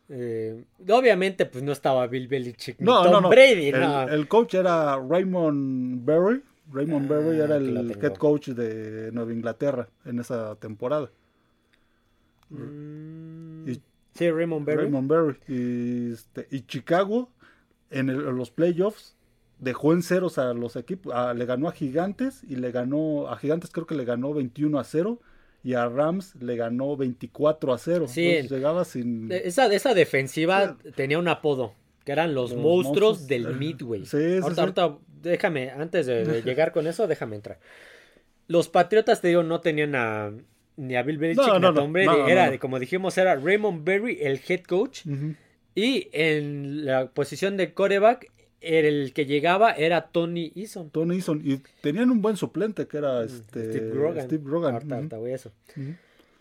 Eh, 0.09 0.65
obviamente, 0.89 1.45
pues 1.45 1.63
no 1.63 1.71
estaba 1.71 2.07
Bill 2.07 2.27
Belichick. 2.27 2.79
No, 2.79 3.05
no, 3.05 3.21
no. 3.21 3.29
Brady, 3.29 3.69
el, 3.69 3.79
no. 3.79 4.01
el 4.09 4.27
coach 4.27 4.55
era 4.55 4.97
Raymond 4.97 6.03
Berry. 6.03 6.41
Raymond 6.71 7.07
Berry 7.09 7.39
era 7.39 7.57
el 7.57 7.91
head 8.01 8.15
coach 8.15 8.49
de 8.49 9.11
Nueva 9.11 9.33
Inglaterra 9.33 9.89
en 10.05 10.19
esa 10.19 10.55
temporada. 10.55 11.09
Mm, 12.49 13.65
sí, 14.13 14.31
Raymond 14.31 14.65
Berry. 14.65 14.83
Raymond 14.83 15.09
Berry. 15.09 15.37
Y, 15.47 16.13
este, 16.13 16.47
y 16.51 16.61
Chicago 16.61 17.29
en, 17.89 18.35
los 18.37 18.51
playoffs 18.51 19.15
dejó 19.59 19.93
en 19.93 20.03
ceros 20.03 20.37
a 20.37 20.53
los 20.53 20.75
equipos. 20.75 21.13
le 21.35 21.45
ganó 21.45 21.67
a 21.67 21.71
Gigantes 21.71 22.43
y 22.47 22.55
le 22.55 22.71
ganó. 22.71 23.27
A 23.29 23.37
Gigantes 23.37 23.71
creo 23.71 23.85
que 23.85 23.95
le 23.95 24.05
ganó 24.05 24.33
21 24.33 24.79
a 24.79 24.83
0 24.83 25.19
y 25.63 25.73
a 25.73 25.87
Rams 25.87 26.35
le 26.35 26.55
ganó 26.55 26.95
24 26.95 27.73
a 27.73 27.77
0. 27.77 28.05
Sí, 28.07 28.41
llegaba 28.49 28.85
sin. 28.85 29.31
Esa, 29.31 29.71
esa 29.73 29.93
defensiva 29.93 30.77
tenía 30.95 31.19
un 31.19 31.27
apodo, 31.27 31.73
que 32.05 32.11
eran 32.11 32.33
los, 32.33 32.55
monstruos, 32.55 33.27
del 33.27 33.55
Midway. 33.55 34.05
Sí, 34.05 34.37
ahorita, 34.41 34.97
déjame, 35.21 35.71
antes 35.71 36.05
de, 36.05 36.41
llegar 36.45 36.71
con 36.71 36.87
eso, 36.87 37.07
déjame 37.07 37.35
entrar. 37.35 37.59
Los 38.47 38.69
Patriotas, 38.69 39.21
te 39.21 39.27
digo, 39.27 39.43
no 39.43 39.61
tenían 39.61 39.95
a, 39.95 40.31
ni 40.77 40.95
a 40.95 41.03
Bill 41.03 41.17
Belichick 41.17 41.59
ni 41.59 41.67
a 41.67 41.73
Tom 41.73 41.93
Brady. 41.93 42.31
era, 42.31 42.57
como 42.57 42.79
dijimos, 42.79 43.17
era 43.17 43.35
Raymond 43.35 43.83
Berry, 43.83 44.17
el 44.21 44.41
head 44.47 44.63
coach. 44.63 45.01
Y 45.75 46.09
en 46.11 46.85
la 46.85 47.09
posición 47.11 47.57
de 47.57 47.73
coreback 47.73 48.31
el 48.61 49.13
que 49.13 49.25
llegaba 49.25 49.71
era 49.71 50.07
Tony 50.07 50.51
Eason. 50.55 50.89
Tony 50.89 51.15
Eason. 51.15 51.41
Y 51.45 51.61
tenían 51.81 52.09
un 52.09 52.21
buen 52.21 52.35
suplente 52.35 52.87
que 52.87 52.97
era 52.97 53.23
este, 53.23 53.71
Steve 53.71 53.93
Rogan. 53.93 54.25
Steve 54.25 55.33
eso. 55.33 55.51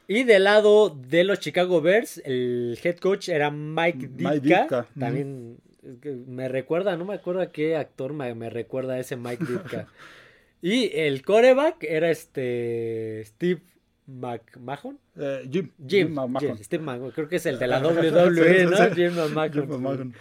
Y 0.08 0.24
del 0.24 0.44
lado 0.44 0.88
de 0.88 1.24
los 1.24 1.38
Chicago 1.38 1.80
Bears, 1.80 2.20
el 2.24 2.78
head 2.82 2.96
coach 2.96 3.28
era 3.28 3.50
Mike 3.50 4.10
Ditka. 4.12 4.86
También 4.98 5.58
me 5.82 6.48
recuerda, 6.48 6.96
no 6.96 7.04
me 7.04 7.14
acuerdo 7.14 7.40
a 7.40 7.52
qué 7.52 7.76
actor 7.76 8.12
me, 8.12 8.50
recuerda 8.50 8.94
a 8.94 8.98
ese 8.98 9.16
Mike 9.16 9.44
Ditka. 9.44 9.86
y 10.62 10.90
el 10.94 11.22
coreback 11.22 11.84
era 11.84 12.10
este 12.10 13.22
Steve 13.24 13.62
McMahon. 14.06 14.98
Eh, 15.16 15.48
Jim. 15.50 15.70
Jim, 15.86 16.16
Steve 16.62 16.82
McMahon. 16.82 17.10
Creo 17.12 17.28
que 17.28 17.36
es 17.36 17.46
el 17.46 17.58
de 17.58 17.66
la 17.66 17.78
WWE, 17.82 18.66
¿no? 18.66 18.94
Jim 18.94 19.12
McMahon. 19.34 20.14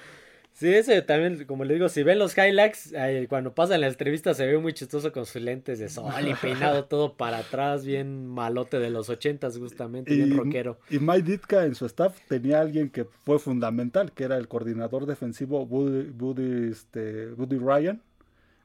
Sí, 0.57 0.73
ese 0.73 1.03
también, 1.03 1.45
como 1.45 1.65
le 1.65 1.75
digo, 1.75 1.87
si 1.87 2.01
ven 2.01 2.17
los 2.17 2.35
highlights, 2.35 2.91
cuando 3.29 3.53
pasan 3.53 3.81
la 3.81 3.89
entrevista 3.89 4.33
se 4.33 4.47
ve 4.47 4.57
muy 4.57 4.73
chistoso 4.73 5.11
con 5.11 5.27
sus 5.27 5.39
lentes 5.39 5.77
de 5.77 5.87
sol 5.87 6.11
y 6.27 6.33
peinado 6.33 6.85
todo 6.85 7.13
para 7.13 7.37
atrás, 7.37 7.85
bien 7.85 8.25
malote 8.25 8.79
de 8.79 8.89
los 8.89 9.07
ochentas 9.07 9.55
justamente, 9.59 10.15
bien 10.15 10.35
rockero. 10.35 10.79
Y 10.89 10.97
Mike 10.97 11.21
Ditka 11.21 11.63
en 11.63 11.75
su 11.75 11.85
staff 11.85 12.17
tenía 12.27 12.59
alguien 12.59 12.89
que 12.89 13.05
fue 13.05 13.37
fundamental, 13.37 14.11
que 14.13 14.23
era 14.23 14.35
el 14.35 14.47
coordinador 14.47 15.05
defensivo 15.05 15.67
Buddy, 15.67 16.71
este, 16.71 17.27
Ryan, 17.35 18.01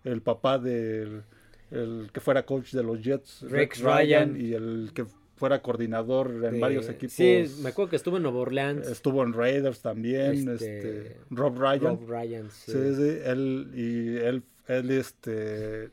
el 0.05 0.23
papá 0.23 0.59
del 0.59 1.25
el 1.71 2.09
que 2.11 2.21
fuera 2.21 2.47
coach 2.47 2.73
de 2.73 2.85
los 2.85 3.03
Jets, 3.03 3.43
Rex, 3.43 3.81
Ryan, 3.81 4.41
y 4.41 4.55
el 4.55 4.93
que 4.95 5.05
fuera 5.37 5.63
coordinador 5.63 6.45
en 6.45 6.61
varios 6.61 6.89
equipos. 6.89 7.15
Sí, 7.15 7.45
me 7.63 7.71
acuerdo 7.71 7.91
que 7.91 7.97
estuvo 7.97 8.17
en 8.17 8.23
Nueva 8.23 8.39
Orleans. 8.39 8.87
Estuvo 8.87 9.23
en 9.23 9.33
Raiders 9.33 9.81
también, 9.81 10.49
este, 10.49 10.79
este 10.79 11.17
Rob 11.31 11.59
Ryan. 11.59 11.99
Rob 11.99 12.09
Ryan, 12.09 12.51
sí. 12.51 12.73
sí. 12.73 13.19
él, 13.25 13.71
y 13.75 14.17
él, 14.19 14.43
él 14.69 14.91
este, 14.91 15.91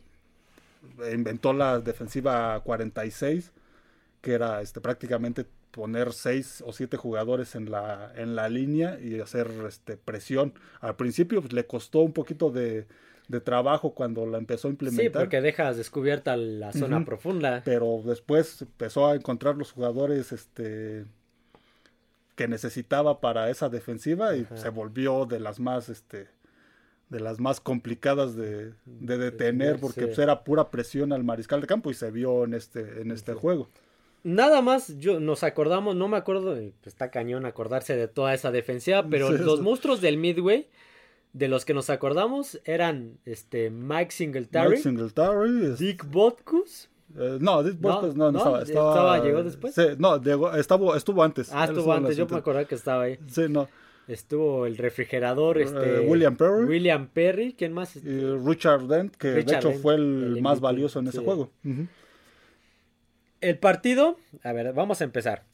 inventó 1.14 1.54
la 1.54 1.80
defensiva 1.80 2.62
46, 2.64 3.52
que 4.22 4.34
era 4.34 4.62
este, 4.62 4.82
prácticamente 4.82 5.46
poner 5.72 6.14
seis 6.14 6.64
o 6.66 6.74
siete 6.74 6.98
jugadores 6.98 7.56
en 7.56 7.72
la, 7.72 8.12
en 8.16 8.36
la 8.36 8.50
línea 8.50 9.00
y 9.00 9.20
hacer 9.20 9.50
este, 9.68 9.98
presión. 9.98 10.54
Al 10.82 10.96
principio 10.96 11.42
pues, 11.42 11.54
le 11.54 11.66
costó 11.66 12.00
un 12.00 12.14
poquito 12.14 12.52
de 12.52 12.88
de 13.30 13.40
trabajo 13.40 13.94
cuando 13.94 14.26
la 14.26 14.40
empezó 14.40 14.68
a 14.68 14.72
implementar. 14.72 15.06
Sí, 15.06 15.10
porque 15.12 15.40
dejas 15.40 15.78
descubierta 15.78 16.36
la 16.36 16.74
zona 16.74 17.06
profunda. 17.06 17.62
Pero 17.64 18.02
después 18.04 18.64
empezó 18.64 19.08
a 19.08 19.16
encontrar 19.16 19.56
los 19.56 19.72
jugadores 19.72 20.32
este 20.32 21.06
que 22.36 22.48
necesitaba 22.48 23.22
para 23.22 23.50
esa 23.50 23.70
defensiva 23.70 24.36
y 24.36 24.48
se 24.56 24.70
volvió 24.70 25.26
de 25.26 25.40
las 25.40 25.60
más 25.60 25.90
este 25.90 26.28
de 27.10 27.20
las 27.20 27.40
más 27.40 27.60
complicadas 27.60 28.36
de, 28.36 28.74
de 28.86 29.18
detener 29.18 29.80
porque 29.80 30.08
pues, 30.08 30.20
era 30.20 30.44
pura 30.44 30.72
presión 30.72 31.12
al 31.12 31.24
mariscal 31.24 31.62
de 31.62 31.68
campo 31.68 31.92
y 31.92 31.94
se 31.94 32.10
vio 32.12 32.46
en 32.46 32.54
este 32.56 33.02
en 33.02 33.12
este 33.12 33.34
juego. 33.34 33.70
Nada 34.24 34.62
más, 34.62 34.98
yo 35.00 35.20
nos 35.20 35.44
acordamos, 35.44 35.96
no 35.96 36.10
me 36.10 36.18
acuerdo, 36.18 36.54
pues, 36.56 36.74
está 36.86 37.10
cañón 37.10 37.46
acordarse 37.46 37.96
de 37.96 38.10
toda 38.10 38.34
esa 38.34 38.52
defensiva, 38.52 39.06
pero 39.08 39.32
los 39.32 39.62
monstruos 39.62 40.02
del 40.02 40.18
Midway 40.18 40.68
de 41.40 41.48
los 41.48 41.64
que 41.64 41.74
nos 41.74 41.90
acordamos 41.90 42.60
eran 42.66 43.18
este 43.26 43.70
Mike 43.70 44.12
Singletary, 44.12 44.72
Mike 44.72 44.82
Singletary 44.84 45.76
Dick 45.78 46.06
Botkus. 46.06 46.90
Eh, 47.18 47.38
no, 47.40 47.64
Dick 47.64 47.80
Botkus 47.80 48.16
no, 48.16 48.32
no, 48.32 48.38
estaba, 48.38 48.62
estaba, 48.62 49.20
¿Llegó 49.24 49.42
después? 49.42 49.74
Sí, 49.74 49.84
no, 49.98 50.22
llegó, 50.22 50.54
estuvo 50.54 51.24
antes. 51.24 51.50
Ah, 51.54 51.64
estuvo 51.64 51.94
antes, 51.94 52.18
yo 52.18 52.28
me 52.28 52.38
acordaba 52.38 52.66
que 52.66 52.76
estaba 52.76 53.04
ahí. 53.04 53.18
Sí, 53.28 53.44
no. 53.50 53.70
Estuvo 54.10 54.66
el 54.66 54.78
refrigerador, 54.78 55.60
eh, 55.60 55.64
este... 55.64 56.00
William 56.02 56.36
Perry. 56.36 56.66
William 56.66 57.08
Perry, 57.08 57.54
¿quién 57.54 57.72
más? 57.72 57.96
Y 57.96 58.36
Richard 58.46 58.88
Dent, 58.88 59.16
que 59.16 59.30
de 59.30 59.42
hecho 59.42 59.72
fue 59.72 59.96
el, 59.96 60.40
más 60.42 60.60
valioso 60.60 61.00
en 61.00 61.08
ese 61.08 61.20
juego. 61.20 61.52
El 63.40 63.58
partido, 63.60 64.18
a 64.44 64.52
ver, 64.52 64.74
vamos 64.74 65.00
a 65.00 65.06
empezar. 65.06 65.46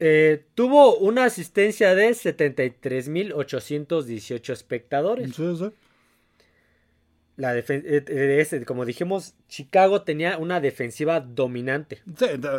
Eh, 0.00 0.46
tuvo 0.54 0.96
una 0.96 1.24
asistencia 1.24 1.94
de 1.94 2.10
73.818 2.10 4.52
espectadores. 4.52 5.38
La 7.36 7.56
eh, 7.56 7.64
eh, 7.68 8.64
como 8.66 8.84
dijimos, 8.84 9.36
Chicago 9.48 10.02
tenía 10.02 10.36
una 10.38 10.60
defensiva 10.60 11.20
dominante. 11.20 12.02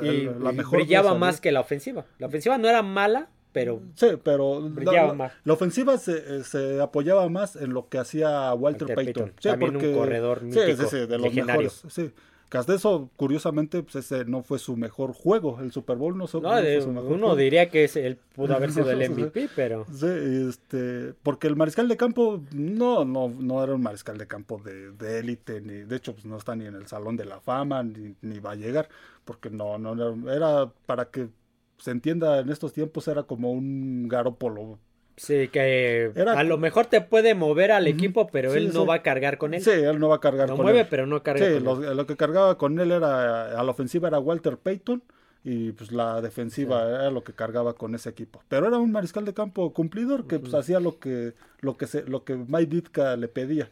y, 0.02 0.24
la 0.40 0.54
mejor 0.54 0.80
brillaba 0.80 1.14
más 1.16 1.42
que 1.42 1.52
la 1.52 1.60
ofensiva. 1.60 2.06
La 2.18 2.28
ofensiva 2.28 2.58
no 2.58 2.70
era 2.70 2.82
mala, 2.82 3.28
pero, 3.52 3.82
sí, 3.96 4.08
pero 4.24 4.62
brillaba 4.62 5.14
más. 5.14 5.34
La 5.44 5.52
ofensiva 5.54 5.98
se, 5.98 6.80
apoyaba 6.82 7.28
más 7.28 7.58
en 7.58 7.74
lo 7.74 7.90
que 7.90 7.98
hacía 7.98 8.54
Walter, 8.54 8.96
Payton. 8.96 9.34
También 9.42 9.76
un 9.76 9.94
corredor 9.94 10.44
mítico, 10.44 10.66
de 10.66 11.18
los 11.18 11.34
mejores. 11.34 11.84
Sí. 11.90 12.14
Eso, 12.52 13.10
curiosamente, 13.16 13.84
pues 13.84 13.96
ese 13.96 14.26
no 14.26 14.42
fue 14.42 14.58
su 14.58 14.76
mejor 14.76 15.14
juego. 15.14 15.60
El 15.62 15.72
Super 15.72 15.98
Bowl 15.98 16.18
no, 16.18 16.28
fue 16.28 16.82
su 16.82 16.92
mejor 16.92 17.12
Uno 17.12 17.36
diría 17.36 17.70
que 17.70 17.86
él 17.86 18.18
pudo 18.36 18.56
haber 18.56 18.72
sido 18.72 18.90
el 18.90 19.10
MVP, 19.12 19.50
pero. 19.56 19.86
Sí, 19.94 20.08
este, 20.50 21.14
porque 21.22 21.48
el 21.48 21.56
mariscal 21.56 21.88
de 21.88 21.98
campo 21.98 22.42
no, 22.52 23.06
no, 23.06 23.30
no 23.30 23.64
era 23.64 23.76
un 23.76 23.82
mariscal 23.82 24.18
de 24.18 24.28
campo 24.28 24.60
de 24.64 25.20
élite, 25.20 25.62
ni 25.62 25.84
de 25.84 25.96
hecho, 25.96 26.14
pues 26.14 26.26
no 26.26 26.38
está 26.38 26.56
ni 26.56 26.66
en 26.66 26.76
el 26.76 26.88
Salón 26.88 27.18
de 27.18 27.26
la 27.26 27.40
Fama, 27.40 27.84
ni, 27.84 28.16
ni 28.22 28.40
va 28.40 28.52
a 28.52 28.56
llegar, 28.56 28.90
porque 29.26 29.50
no, 29.50 29.78
no 29.78 30.32
era 30.32 30.72
para 30.86 31.06
que 31.06 31.30
se 31.78 31.92
entienda 31.92 32.40
en 32.40 32.50
estos 32.50 32.74
tiempos, 32.74 33.08
era 33.08 33.24
como 33.24 33.52
un 33.52 34.08
garópolo 34.08 34.80
Sí, 35.20 35.50
que 35.50 36.14
a 36.16 36.44
lo 36.46 36.58
mejor 36.58 36.86
te 36.86 37.02
puede 37.02 37.36
mover 37.36 37.74
al 37.74 37.88
equipo, 37.88 38.28
pero 38.28 38.54
él 38.54 38.72
no 38.74 38.86
va 38.86 38.96
a 38.96 39.04
cargar 39.04 39.38
con 39.38 39.54
él. 39.54 39.62
Sí, 39.62 39.72
él 39.72 40.00
no 40.00 40.08
va 40.08 40.16
a 40.16 40.20
cargar 40.22 40.48
con 40.48 40.62
mueve, 40.62 40.86
pero 40.86 41.06
no 41.06 41.22
carga 41.22 41.46
sí, 41.46 41.60
lo, 41.60 41.76
lo, 41.94 42.08
que 42.08 42.16
cargaba 42.16 42.58
con 42.58 42.80
él 42.80 42.94
era, 42.94 43.60
a 43.60 43.62
la 43.62 43.70
ofensiva 43.70 44.08
era 44.08 44.18
Walter 44.18 44.56
Payton 44.56 45.04
y 45.44 45.74
pues 45.74 45.92
la 45.92 46.22
defensiva 46.22 46.88
era 46.88 47.12
lo 47.12 47.26
que 47.26 47.34
cargaba 47.34 47.74
con 47.74 47.96
ese 47.96 48.10
equipo. 48.10 48.42
Pero 48.48 48.68
era 48.68 48.78
un 48.78 48.94
mariscal 48.94 49.26
de 49.26 49.34
campo 49.34 49.74
cumplidor 49.74 50.26
que 50.26 50.40
pues 50.40 50.54
hacía 50.54 50.80
lo 50.80 51.00
que, 51.00 51.34
lo 51.60 51.76
que, 51.76 51.88
se, 51.88 52.04
lo 52.04 52.24
que 52.24 52.38
Mike 52.38 52.74
Ditka 52.74 53.18
le 53.18 53.28
pedía. 53.28 53.70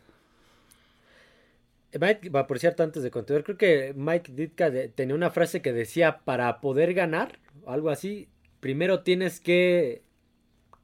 Mike, 1.98 2.30
por 2.30 2.60
cierto, 2.60 2.84
antes 2.84 3.04
de 3.04 3.10
continuar, 3.10 3.46
creo 3.46 3.58
que 3.58 3.94
Mike 3.96 4.34
Ditka 4.34 4.70
tenía 4.94 5.16
una 5.16 5.32
frase 5.32 5.62
que 5.62 5.72
decía, 5.72 6.20
para 6.26 6.60
poder 6.60 6.94
ganar, 6.94 7.40
algo 7.66 7.90
así, 7.90 8.28
primero 8.60 9.00
tienes 9.04 9.40
que 9.40 10.02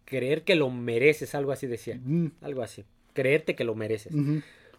creer 0.05 0.43
que 0.43 0.55
lo 0.55 0.69
mereces, 0.69 1.35
algo 1.35 1.51
así 1.51 1.67
decía. 1.67 1.99
Algo 2.41 2.61
así. 2.61 2.85
Creerte 3.13 3.55
que 3.55 3.63
lo 3.63 3.75
mereces. 3.75 4.13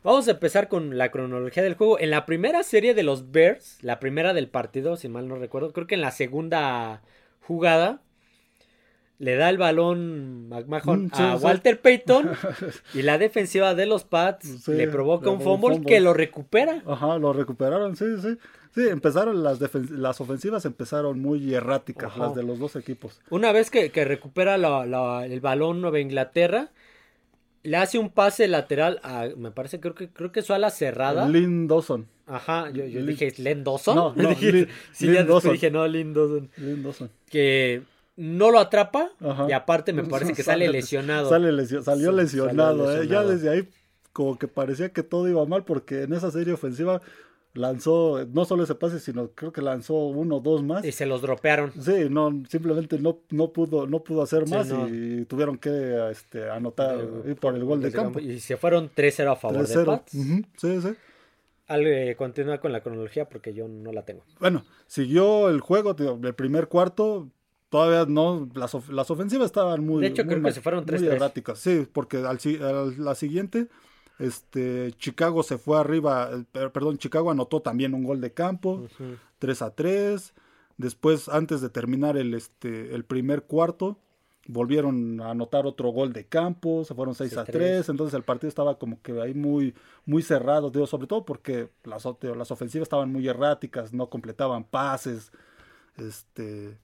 Vamos 0.02 0.28
a 0.28 0.32
empezar 0.32 0.68
con 0.68 0.98
la 0.98 1.10
cronología 1.10 1.62
del 1.62 1.74
juego. 1.74 1.98
En 1.98 2.10
la 2.10 2.26
primera 2.26 2.62
serie 2.62 2.92
de 2.92 3.02
los 3.02 3.30
Bears, 3.32 3.78
la 3.82 4.00
primera 4.00 4.34
del 4.34 4.48
partido, 4.48 4.96
si 4.96 5.08
mal 5.08 5.28
no 5.28 5.36
recuerdo, 5.36 5.72
creo 5.72 5.86
que 5.86 5.94
en 5.94 6.02
la 6.02 6.10
segunda 6.10 7.02
jugada 7.40 8.02
le 9.18 9.36
da 9.36 9.48
el 9.48 9.58
balón 9.58 10.48
McMahon 10.48 11.10
a 11.14 11.36
Walter 11.36 11.80
Payton 11.80 12.30
y 12.94 13.02
la 13.02 13.16
defensiva 13.16 13.74
de 13.74 13.86
los 13.86 14.04
Pats 14.04 14.68
le 14.68 14.88
provoca 14.88 15.30
un 15.30 15.40
fumble, 15.40 15.80
que 15.82 16.00
lo 16.00 16.12
recupera. 16.12 16.82
Ajá, 16.86 17.16
lo 17.18 17.32
recuperaron, 17.32 17.96
sí, 17.96 18.04
sí. 18.20 18.36
Sí, 18.74 18.88
empezaron 18.88 19.44
las, 19.44 19.60
las 19.90 20.20
ofensivas 20.20 20.64
empezaron 20.64 21.20
muy 21.20 21.54
erráticas, 21.54 22.16
las 22.16 22.34
de 22.34 22.42
los 22.42 22.58
dos 22.58 22.74
equipos. 22.74 23.20
Una 23.30 23.52
vez 23.52 23.70
que, 23.70 23.88
recupera 24.04 24.56
el 24.56 25.40
balón 25.40 25.80
Nueva 25.80 26.00
Inglaterra, 26.00 26.70
le 27.62 27.76
hace 27.76 27.98
un 27.98 28.10
pase 28.10 28.48
lateral 28.48 28.98
a, 29.04 29.28
me 29.36 29.52
parece, 29.52 29.78
creo 29.78 29.94
que 29.94 30.08
creo 30.08 30.32
que 30.32 30.42
su 30.42 30.52
ala 30.54 30.70
cerrada. 30.70 31.28
Lynn 31.28 31.68
Dawson. 31.68 32.08
Ajá, 32.26 32.70
yo, 32.70 32.84
dije, 32.84 33.32
¿Len 33.38 33.62
Dawson? 33.62 33.94
No, 33.94 34.12
no, 34.16 34.30
Lynn, 34.30 34.68
sí, 34.92 35.12
ya 35.12 35.22
Dawson. 35.22 35.52
dije, 35.52 35.70
no, 35.70 35.86
Lynn 35.86 36.12
Dawson. 36.12 36.50
Lynn 36.56 36.82
Dawson. 36.82 37.10
Que 37.30 37.82
no 38.16 38.50
lo 38.50 38.58
atrapa 38.58 39.10
y 39.48 39.52
aparte 39.52 39.92
me 39.92 40.02
parece 40.04 40.32
que 40.34 40.42
sale 40.42 40.68
lesionado. 40.68 41.28
salió 41.28 42.12
lesionado, 42.12 43.00
¿eh? 43.00 43.06
ya 43.06 43.22
desde 43.22 43.50
ahí 43.50 43.68
como 44.12 44.38
que 44.38 44.48
parecía 44.48 44.90
que 44.90 45.02
todo 45.02 45.28
iba 45.28 45.44
mal 45.46 45.64
porque 45.64 46.02
en 46.02 46.12
esa 46.12 46.30
serie 46.30 46.52
ofensiva 46.52 47.02
lanzó 47.54 48.26
no 48.32 48.44
solo 48.44 48.64
ese 48.64 48.74
pase, 48.74 49.00
sino 49.00 49.30
creo 49.30 49.52
que 49.52 49.62
lanzó 49.62 49.94
uno 49.94 50.36
o 50.36 50.40
dos 50.40 50.62
más. 50.62 50.84
Y 50.84 50.92
se 50.92 51.06
los 51.06 51.22
dropearon. 51.22 51.72
Sí, 51.80 52.08
no, 52.10 52.42
simplemente 52.48 52.98
no, 52.98 53.18
no 53.30 53.52
pudo, 53.52 53.86
no 53.86 54.00
pudo 54.00 54.22
hacer 54.22 54.48
más 54.48 54.68
y 54.90 55.24
tuvieron 55.24 55.56
que 55.58 56.10
este, 56.10 56.50
anotar 56.50 56.98
por 57.40 57.54
el 57.54 57.64
gol 57.64 57.80
de 57.80 57.92
campo. 57.92 58.18
Y 58.18 58.40
se 58.40 58.56
fueron 58.56 58.90
3-0 58.94 59.32
a 59.32 59.36
favor 59.36 59.66
de 59.66 59.84
Pats. 59.84 60.12
Sí, 60.12 60.80
sí. 60.82 60.94
Al, 61.66 61.86
eh, 61.86 62.14
continúa 62.16 62.58
con 62.58 62.72
la 62.72 62.82
cronología 62.82 63.26
porque 63.26 63.54
yo 63.54 63.68
no 63.68 63.90
la 63.92 64.04
tengo. 64.04 64.22
Bueno, 64.38 64.64
siguió 64.86 65.48
el 65.48 65.60
juego, 65.60 65.96
el 65.98 66.34
primer 66.34 66.68
cuarto, 66.68 67.30
todavía 67.70 68.04
no, 68.06 68.50
las, 68.54 68.88
las 68.88 69.10
ofensivas 69.10 69.46
estaban 69.46 69.84
muy, 69.84 70.02
de 70.02 70.08
hecho, 70.08 70.26
creo 70.26 70.42
que 70.42 70.52
se 70.52 70.60
fueron 70.60 70.84
3 70.84 71.02
erráticas. 71.02 71.58
Sí, 71.58 71.86
porque 71.90 72.18
al, 72.18 72.38
la 73.02 73.14
siguiente 73.14 73.68
este, 74.18 74.92
Chicago 74.98 75.42
se 75.42 75.58
fue 75.58 75.78
arriba, 75.78 76.30
perdón, 76.52 76.98
Chicago 76.98 77.30
anotó 77.30 77.62
también 77.62 77.94
un 77.94 78.04
gol 78.04 78.20
de 78.20 78.32
campo, 78.32 78.86
3 79.38 79.62
a 79.62 79.74
3. 79.74 80.34
Después, 80.76 81.28
antes 81.28 81.60
de 81.60 81.70
terminar 81.70 82.16
el, 82.16 82.34
este, 82.34 82.94
el 82.94 83.04
primer 83.04 83.44
cuarto, 83.44 83.98
volvieron 84.46 85.20
a 85.20 85.30
anotar 85.30 85.66
otro 85.66 85.88
gol 85.90 86.12
de 86.12 86.26
campo, 86.26 86.84
se 86.84 86.94
fueron 86.94 87.14
6 87.14 87.36
a 87.38 87.44
3, 87.44 87.88
entonces 87.88 88.14
el 88.14 88.22
partido 88.22 88.48
estaba 88.48 88.78
como 88.78 89.00
que 89.00 89.20
ahí 89.20 89.34
muy, 89.34 89.74
muy 90.04 90.22
cerrado, 90.22 90.70
digo, 90.70 90.86
sobre 90.86 91.06
todo 91.06 91.24
porque 91.24 91.70
las, 91.84 92.06
las 92.20 92.50
ofensivas 92.50 92.86
estaban 92.86 93.10
muy 93.10 93.26
erráticas, 93.26 93.92
no 93.92 94.10
completaban 94.10 94.64
pases, 94.64 95.32
este, 95.96 96.76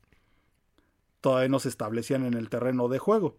todavía 1.21 1.49
no 1.49 1.59
se 1.59 1.69
establecían 1.69 2.25
en 2.25 2.35
el 2.35 2.49
terreno 2.49 2.89
de 2.89 2.99
juego 2.99 3.37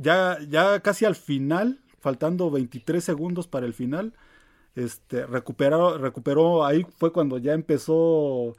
ya, 0.00 0.38
ya 0.48 0.80
casi 0.80 1.04
al 1.04 1.14
final, 1.14 1.80
faltando 1.98 2.50
23 2.50 3.02
segundos 3.02 3.46
para 3.46 3.66
el 3.66 3.74
final, 3.74 4.14
este, 4.74 5.26
recuperó, 5.26 5.98
recuperó, 5.98 6.64
ahí 6.64 6.86
fue 6.96 7.12
cuando 7.12 7.38
ya 7.38 7.52
empezó 7.52 8.54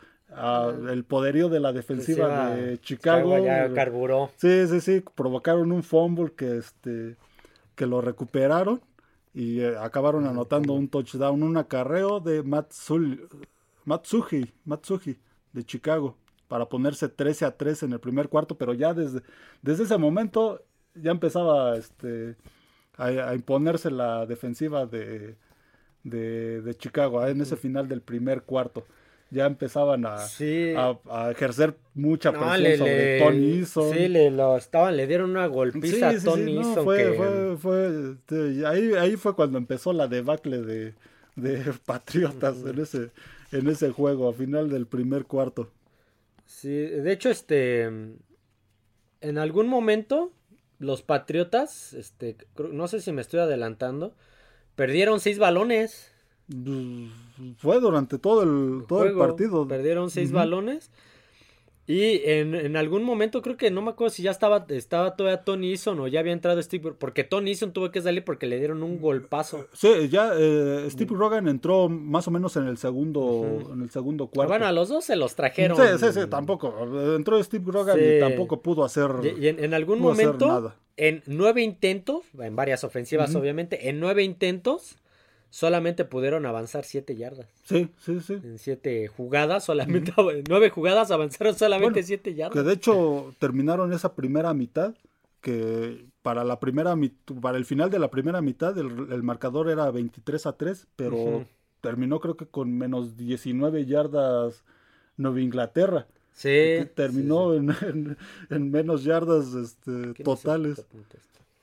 el 0.90 1.04
poderío 1.04 1.50
de 1.50 1.60
la 1.60 1.74
defensiva 1.74 2.52
de 2.52 2.80
Chicago. 2.80 3.38
ya 3.40 3.74
carburó. 3.74 4.30
Sí, 4.38 4.68
sí, 4.68 4.80
sí, 4.80 5.04
provocaron 5.16 5.72
un 5.72 5.84
fumble 5.84 6.32
que, 6.34 6.58
este, 6.58 7.18
que 7.76 7.86
lo 7.86 8.02
recuperaron 8.02 8.82
y 9.34 9.62
eh, 9.62 9.78
acabaron 9.78 10.28
anotando 10.28 10.74
un 10.74 10.88
touchdown, 10.88 11.44
un 11.44 11.58
acarreo 11.58 12.20
de 12.20 12.44
Matsuji, 12.44 14.54
Matsuji 14.66 15.18
de 15.54 15.64
Chicago 15.64 16.18
para 16.48 16.68
ponerse 16.68 17.08
13 17.08 17.46
a 17.46 17.58
3 17.58 17.84
en 17.84 17.94
el 17.94 18.00
primer 18.00 18.28
cuarto, 18.28 18.58
pero 18.58 18.74
ya 18.74 18.94
desde, 18.94 19.22
desde 19.62 19.86
ese 19.86 19.98
momento 19.98 20.62
ya 20.96 21.12
empezaba 21.12 21.78
este, 21.78 22.36
a, 22.98 23.34
imponerse 23.34 23.92
la 23.92 24.26
defensiva 24.26 24.86
de, 24.86 25.36
de, 26.04 26.76
Chicago 26.78 27.26
¿eh? 27.26 27.32
en 27.32 27.42
ese 27.42 27.56
final 27.56 27.88
del 27.88 28.02
primer 28.02 28.44
cuarto. 28.44 28.86
Ya 29.30 29.46
empezaban 29.46 30.06
a, 30.06 30.18
a, 30.18 31.32
ejercer 31.32 31.78
mucha 31.94 32.34
presión 32.34 32.80
sobre 32.80 33.20
Tony 33.20 33.60
Eason. 33.60 33.94
Sí, 33.94 34.08
le, 34.10 34.30
lo 34.30 34.58
estaban, 34.58 34.98
le 34.98 35.08
dieron 35.08 35.30
una 35.30 35.48
golpiza 35.48 36.10
a 36.10 36.20
Tony 36.20 36.58
Eason. 36.58 36.84
Fue, 36.84 37.58
fue, 37.58 38.12
este, 38.12 38.68
ahí, 38.68 38.92
ahí 39.00 39.16
fue 39.16 39.34
cuando 39.34 39.58
empezó 39.58 39.94
la 39.94 40.10
debacle 40.10 40.62
de, 40.62 40.96
de 41.38 41.74
Patriotas 41.86 42.58
en, 42.66 42.80
ese, 42.80 43.12
en 43.54 43.70
ese 43.70 43.92
juego, 43.92 44.28
a 44.28 44.34
final 44.34 44.70
del 44.70 44.86
primer 44.86 45.24
cuarto. 45.24 45.72
Sí, 46.46 46.70
de 46.70 47.12
hecho, 47.14 47.30
este. 47.30 47.84
En 47.84 49.38
algún 49.38 49.68
momento 49.68 50.34
los 50.82 51.04
Patriotas, 51.04 51.94
este, 51.94 52.36
no 52.72 52.88
sé 52.88 53.02
si 53.02 53.12
me 53.12 53.22
estoy 53.22 53.40
adelantando, 53.40 54.14
perdieron 54.76 55.20
seis 55.20 55.38
balones. 55.38 56.12
Fue 57.58 57.80
durante 57.80 58.18
todo 58.18 58.44
el, 58.44 58.86
todo 58.88 59.06
el 59.06 59.16
partido. 59.16 59.68
Perdieron 59.68 60.10
seis 60.10 60.32
balones. 60.32 60.90
Y 61.92 62.22
en, 62.24 62.78
algún 62.78 63.04
momento 63.04 63.42
creo 63.42 63.58
que 63.58 63.70
no 63.70 63.82
me 63.82 63.92
acuerdo 63.92 64.12
si 64.12 64.24
ya 64.24 64.32
estaba, 64.32 64.66
estaba 64.70 65.18
todavía 65.18 65.44
Tony 65.44 65.72
Eason 65.72 66.00
o 66.00 66.08
ya 66.08 66.22
había 66.22 66.32
entrado 66.32 66.62
Steve, 66.62 66.94
porque 66.98 67.26
Tony 67.26 67.52
Eason 67.52 67.74
tuvo 67.74 67.92
que 67.92 68.02
salir 68.02 68.24
porque 68.24 68.48
le 68.48 68.60
dieron 68.60 68.82
un 68.82 69.02
golpazo. 69.02 69.68
Sí, 69.74 70.08
ya 70.08 70.32
eh, 70.38 70.88
Steve 70.90 71.14
Rogan 71.14 71.50
entró 71.50 71.90
más 71.90 72.30
o 72.30 72.32
menos 72.32 72.56
en 72.56 72.68
el 72.68 72.78
segundo, 72.78 73.72
en 73.74 73.82
el 73.82 73.90
segundo 73.90 74.28
cuarto. 74.28 74.54
Bueno, 74.54 74.68
a 74.68 74.72
los 74.72 74.88
dos 74.88 75.04
se 75.04 75.18
los 75.18 75.36
trajeron. 75.36 75.76
Sí, 75.76 75.84
sí, 76.00 76.14
sí, 76.14 76.28
tampoco. 76.30 76.74
Entró 77.14 77.44
Steve 77.44 77.66
Rogan 77.68 78.00
y 78.00 78.22
tampoco 78.22 78.62
pudo 78.62 78.86
hacer. 78.86 79.12
Y, 79.38 79.50
en, 79.50 79.74
algún 79.74 80.00
momento, 80.00 80.74
en 80.96 81.24
nueve 81.26 81.62
intentos, 81.62 82.24
en 82.40 82.56
varias 82.56 82.86
ofensivas 82.86 83.36
obviamente, 83.36 83.90
en 83.90 84.00
nueve 84.00 84.24
intentos 84.24 84.96
solamente 85.52 86.06
pudieron 86.06 86.46
avanzar 86.48 86.86
siete 86.86 87.16
yardas. 87.16 87.48
Sí, 87.64 87.90
sí, 88.00 88.20
sí. 88.22 88.34
En 88.34 88.58
siete 88.58 89.08
jugadas, 89.08 89.66
solamente 89.66 90.14
nueve 90.50 90.70
jugadas 90.72 91.12
avanzaron 91.12 91.54
solamente 91.56 92.02
siete 92.02 92.34
yardas. 92.34 92.58
Que 92.58 92.68
de 92.68 92.74
hecho 92.74 93.36
terminaron 93.40 93.94
esa 93.94 94.16
primera 94.16 94.54
mitad, 94.56 94.96
que 95.42 96.06
para 96.24 96.44
la 96.44 96.60
primera 96.60 96.96
para 97.42 97.58
el 97.58 97.66
final 97.66 97.90
de 97.90 98.00
la 98.00 98.10
primera 98.10 98.42
mitad 98.42 98.78
el, 98.78 99.24
marcador 99.24 99.70
era 99.70 99.92
23 99.92 100.46
a 100.46 100.54
3, 100.54 100.88
pero 100.96 101.46
terminó 101.82 102.20
creo 102.20 102.38
que 102.38 102.46
con 102.46 102.76
menos 102.78 103.18
19 103.18 103.86
yardas 103.86 104.64
Nueva 105.18 105.42
Inglaterra. 105.42 106.08
Sí. 106.34 106.88
terminó 106.96 107.54
En, 108.50 108.72
menos 108.72 109.04
yardas 109.04 109.54
este, 109.54 110.14
totales. 110.24 110.86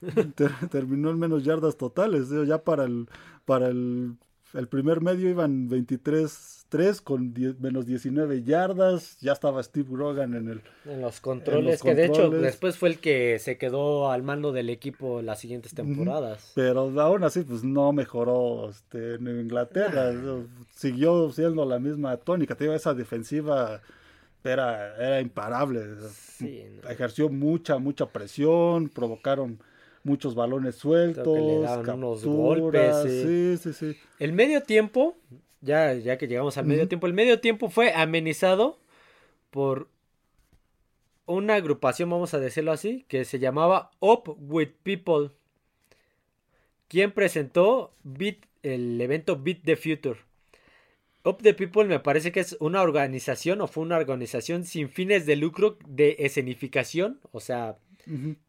terminó 0.71 1.11
en 1.11 1.19
menos 1.19 1.45
yardas 1.45 1.77
totales. 1.77 2.29
Ya 2.47 2.59
para 2.59 2.85
el, 2.85 3.09
para 3.45 3.69
el, 3.69 4.17
primer 4.71 5.01
medio 5.01 5.29
iban 5.29 5.69
23-3 5.69 7.03
con 7.03 7.35
menos 7.61 7.87
19 7.87 8.43
yardas. 8.43 9.19
Ya 9.21 9.33
estaba 9.33 9.63
Steve 9.63 9.89
Rogan 9.91 10.35
en, 10.35 10.49
el, 10.49 10.63
en, 10.87 11.03
los 11.03 11.21
controles, 11.21 11.83
que 11.83 11.95
de 11.95 12.07
hecho 12.07 12.31
después 12.31 12.77
fue 12.77 12.91
el 12.91 12.99
que 12.99 13.39
se 13.39 13.59
quedó 13.59 14.11
al 14.11 14.23
mando 14.23 14.53
del 14.53 14.71
equipo 14.71 15.23
las 15.23 15.41
siguientes 15.41 15.75
temporadas. 15.75 16.53
Pero 16.55 16.93
aún 17.01 17.25
así, 17.25 17.43
pues 17.43 17.65
no 17.65 17.93
mejoró 17.93 18.71
este, 18.71 19.15
en 19.15 19.27
Inglaterra. 19.41 20.13
Siguió 20.75 21.31
siendo 21.31 21.65
la 21.65 21.79
misma 21.79 22.17
tónica. 22.17 22.55
Te 22.55 22.73
esa 22.75 22.95
defensiva 22.95 23.81
era, 24.45 24.95
era 24.97 25.21
imparable. 25.21 25.81
Ejerció 26.89 27.29
mucha, 27.29 27.79
mucha 27.79 28.07
presión, 28.07 28.89
provocaron 28.89 29.59
muchos 30.03 30.35
balones 30.35 30.77
sueltos, 30.77 31.27
unos 31.27 32.25
golpes. 32.25 33.03
Sí. 33.05 33.57
sí, 33.59 33.73
sí, 33.73 34.01
El 34.19 34.33
medio 34.33 34.63
tiempo, 34.63 35.17
ya, 35.61 35.95
ya 35.95 36.19
que 36.19 36.29
llegamos 36.29 36.57
al 36.59 36.67
medio 36.67 36.89
tiempo, 36.89 37.07
el 37.07 37.15
medio 37.15 37.41
tiempo 37.41 37.69
fue 37.69 37.93
amenizado 37.93 38.79
por 39.51 39.89
una 41.27 41.55
agrupación, 41.57 42.11
vamos 42.11 42.33
a 42.35 42.41
decirlo 42.41 42.73
así, 42.73 43.05
que 43.09 43.25
se 43.25 43.39
llamaba 43.39 43.91
Up 44.01 44.37
with 44.39 44.71
People, 44.83 45.31
quien 46.89 47.13
presentó 47.13 47.95
Beat, 48.03 48.39
el 48.63 49.01
evento 49.01 49.37
Beat 49.37 49.63
the 49.63 49.77
Future. 49.77 50.21
Up 51.25 51.39
the 51.43 51.53
People 51.53 51.85
me 51.85 52.01
parece 52.01 52.33
que 52.33 52.41
es 52.41 52.57
una 52.61 52.81
organización 52.81 53.61
o 53.61 53.67
fue 53.67 53.83
una 53.83 53.99
organización 53.99 54.65
sin 54.65 54.89
fines 54.89 55.27
de 55.27 55.37
lucro 55.37 55.77
de 55.87 56.17
escenificación, 56.21 57.21
o 57.33 57.41
sea, 57.41 57.77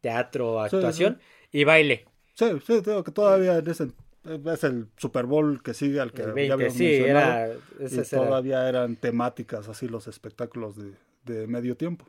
teatro, 0.00 0.60
actuación 0.60 1.18
y 1.52 1.64
baile. 1.64 2.06
Sí, 2.34 2.46
sí, 2.66 2.80
tengo 2.82 3.04
que 3.04 3.12
todavía 3.12 3.58
es 3.58 4.64
el 4.64 4.88
Super 4.96 5.26
Bowl 5.26 5.62
que 5.62 5.74
sigue 5.74 6.00
al 6.00 6.12
que 6.12 6.22
ya 6.22 6.30
habíamos 6.30 6.74
sí, 6.74 6.94
Era, 6.94 7.50
y 7.78 8.02
todavía 8.10 8.68
eran 8.68 8.96
temáticas 8.96 9.68
así 9.68 9.88
los 9.88 10.06
espectáculos 10.08 10.76
de, 11.24 11.46
medio 11.46 11.76
tiempo. 11.76 12.06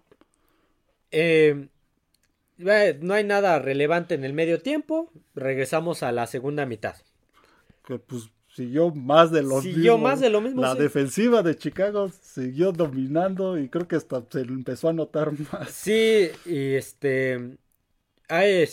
Eh, 1.11 1.67
no 2.57 3.13
hay 3.13 3.23
nada 3.23 3.59
relevante 3.59 4.15
en 4.15 4.23
el 4.23 4.33
medio 4.33 4.61
tiempo. 4.61 5.11
Regresamos 5.35 6.03
a 6.03 6.11
la 6.11 6.27
segunda 6.27 6.65
mitad. 6.65 6.95
Que 7.85 7.97
pues 7.99 8.29
siguió 8.47 8.91
más 8.91 9.31
de 9.31 9.43
lo 9.43 9.61
siguió 9.61 9.97
más 9.97 10.19
de 10.19 10.29
lo 10.29 10.41
mismo. 10.41 10.61
La 10.61 10.75
defensiva 10.75 11.41
de 11.43 11.55
Chicago 11.55 12.09
siguió 12.09 12.71
dominando 12.71 13.57
y 13.57 13.69
creo 13.69 13.87
que 13.87 13.95
hasta 13.95 14.23
se 14.29 14.41
empezó 14.41 14.89
a 14.89 14.93
notar 14.93 15.31
más. 15.51 15.69
Sí, 15.71 16.29
y 16.45 16.73
este 16.73 17.57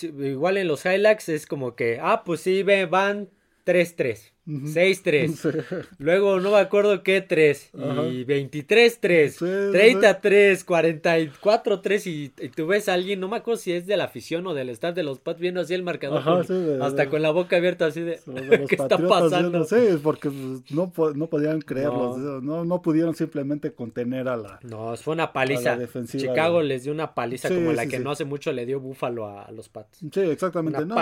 igual 0.03 0.57
en 0.57 0.69
los 0.69 0.85
highlights 0.85 1.29
es 1.29 1.47
como 1.47 1.75
que, 1.75 1.99
ah, 2.01 2.23
pues 2.25 2.41
sí, 2.43 2.63
van 2.63 3.29
3-3. 3.65 4.33
6-3. 4.49 5.87
Luego 5.99 6.41
no 6.41 6.53
me 6.53 6.59
acuerdo 6.59 7.03
qué 7.03 7.21
3. 7.21 7.71
Y 7.75 8.25
23-3. 8.25 9.39
30-3. 9.39 10.65
44-3. 10.65 12.07
Y, 12.07 12.49
tú 12.49 12.67
ves 12.67 12.89
a 12.89 12.95
alguien, 12.95 13.21
no 13.21 13.29
me 13.29 13.37
acuerdo 13.37 13.61
si 13.61 13.73
es 13.73 13.87
de 13.87 13.97
la 13.97 14.05
afición 14.05 14.47
o 14.47 14.55
del 14.55 14.71
staff 14.71 14.95
de 14.95 15.03
los 15.03 15.19
Pats 15.19 15.39
viendo 15.39 15.61
así 15.61 15.75
el 15.75 15.83
marcador. 15.83 16.47
hasta 16.81 17.09
con 17.09 17.21
la 17.23 17.31
boca 17.31 17.57
abierta 17.57 17.87
así 17.87 18.01
de... 18.01 18.21
¿Qué 18.69 18.75
está 18.75 18.97
pasando? 18.97 19.65
sí, 19.65 19.77
porque 20.03 20.31
pues, 20.31 20.71
no, 20.71 20.93
no 21.15 21.27
podían 21.27 21.61
creerlo. 21.61 22.17
No. 22.41 22.65
no. 22.65 22.83
pudieron 22.83 23.15
simplemente 23.15 23.73
contener 23.73 24.29
a 24.29 24.37
la... 24.37 24.61
No, 24.63 24.97
fue 24.97 25.15
una 25.15 25.33
paliza. 25.33 25.79
Chicago 26.07 26.63
les 26.63 26.85
dio 26.85 26.93
una 26.93 27.15
paliza 27.15 27.49
como 27.49 27.73
la 27.73 27.87
que 27.87 27.99
no 27.99 28.11
hace 28.11 28.25
mucho 28.25 28.53
le 28.53 28.65
dio 28.65 28.81
Búfalo 28.81 29.27
a, 29.27 29.51
los 29.51 29.69
Pats. 29.69 29.99
Sí, 30.13 30.21
exactamente. 30.21 30.85
no, 30.87 30.95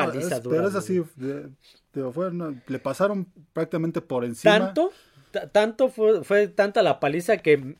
pero 0.42 0.68
es 0.68 0.74
así 0.74 1.02
le 2.66 2.78
pasaron 2.78 3.26
prácticamente 3.52 4.00
por 4.00 4.24
encima. 4.24 4.58
Tanto, 4.58 4.92
tanto 5.52 5.88
fue, 5.88 6.24
fue 6.24 6.48
tanta 6.48 6.82
la 6.82 7.00
paliza 7.00 7.38
que 7.38 7.76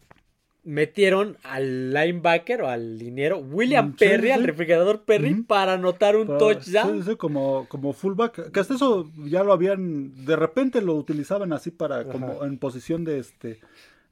metieron 0.67 1.37
al 1.45 1.95
linebacker 1.95 2.63
o 2.63 2.69
al 2.69 2.99
liniero 2.99 3.39
William 3.39 3.91
mm, 3.91 3.97
Perry, 3.97 4.33
al 4.33 4.43
refrigerador 4.43 5.05
Perry, 5.05 5.43
para 5.43 5.75
anotar 5.75 6.17
un 6.17 6.27
touchdown. 6.27 7.05
Sí, 7.05 7.15
como, 7.15 7.67
como 7.69 7.93
fullback. 7.93 8.51
Que 8.51 8.61
hasta 8.61 8.75
eso 8.75 9.09
ya 9.25 9.45
lo 9.45 9.53
habían, 9.53 10.25
de 10.25 10.35
repente 10.35 10.83
lo 10.83 10.95
utilizaban 10.95 11.53
así 11.53 11.71
para, 11.71 12.05
como 12.05 12.45
en 12.45 12.59
posición 12.59 13.05
de 13.05 13.21
este 13.21 13.61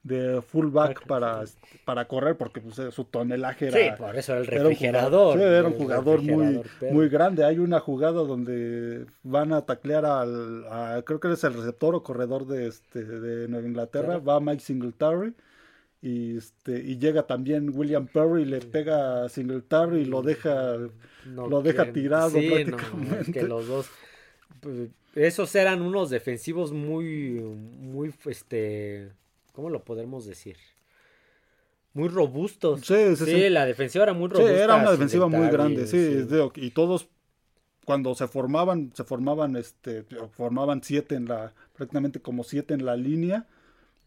de 0.05 0.43
fullback 0.43 1.07
para, 1.07 1.45
para 1.87 2.07
correr 2.07 2.37
porque 2.37 2.61
pues, 2.61 2.95
su 2.95 3.05
tonelaje 3.05 3.69
era. 3.69 3.79
Sí, 3.79 4.03
por 4.03 4.17
eso 4.17 4.37
el 4.37 4.47
refrigerador. 4.47 5.41
Era 5.41 5.67
un 5.67 5.75
jugador, 5.75 6.23
muy, 6.23 6.63
muy 6.93 7.09
grande. 7.09 7.45
Hay 7.45 7.59
una 7.59 7.81
jugada 7.81 8.21
donde 8.23 9.07
van 9.23 9.53
a 9.53 9.63
taclear 9.63 10.05
al. 10.05 11.03
creo 11.05 11.19
que 11.19 11.33
es 11.33 11.43
el 11.43 11.55
receptor 11.55 11.95
o 11.95 12.03
corredor 12.03 12.47
de, 12.47 12.69
este, 12.69 13.03
de 13.03 13.49
Nueva 13.49 13.67
Inglaterra. 13.67 14.19
Va 14.19 14.39
Mike 14.41 14.63
Singletary. 14.63 15.35
Y, 16.03 16.37
este, 16.37 16.79
y 16.81 16.99
llega 16.99 17.27
también 17.27 17.73
William 17.75 18.07
Perry, 18.07 18.45
le 18.45 18.61
pega 18.61 19.25
a 19.25 19.29
Singletary 19.31 20.03
y 20.03 20.05
lo 20.05 20.21
deja, 20.21 20.77
lo 21.25 21.63
deja 21.63 21.91
tirado 21.93 22.33
prácticamente. 22.33 23.33
que 23.33 23.43
los 23.45 23.67
dos. 23.67 23.89
Pues, 24.61 24.91
esos 25.15 25.55
eran 25.55 25.81
unos 25.81 26.11
defensivos 26.11 26.73
muy. 26.73 27.41
Muy. 27.41 28.13
Este 28.27 29.13
¿Cómo 29.55 29.71
lo 29.71 29.85
podemos 29.85 30.27
decir? 30.27 30.57
Muy 31.93 32.09
robustos. 32.09 32.81
Sí, 32.81 33.15
sí, 33.15 33.25
sí. 33.25 33.49
la 33.49 33.65
defensiva 33.65 34.03
era 34.03 34.13
muy 34.13 34.29
robusta. 34.29 34.53
Sí, 34.53 34.61
era 34.61 34.75
una 34.75 34.91
defensiva 34.91 35.29
muy 35.29 35.49
grande, 35.49 35.87
sí, 35.87 36.27
y 36.57 36.71
todos 36.71 37.09
cuando 37.85 38.17
se 38.17 38.27
formaban, 38.27 38.91
se 38.95 39.05
formaban, 39.05 39.55
este, 39.55 40.05
formaban 40.33 40.83
siete 40.83 41.15
en 41.15 41.27
la, 41.27 41.53
prácticamente 41.77 42.21
como 42.21 42.43
siete 42.43 42.75
en 42.75 42.85
la 42.85 42.97
línea. 42.97 43.47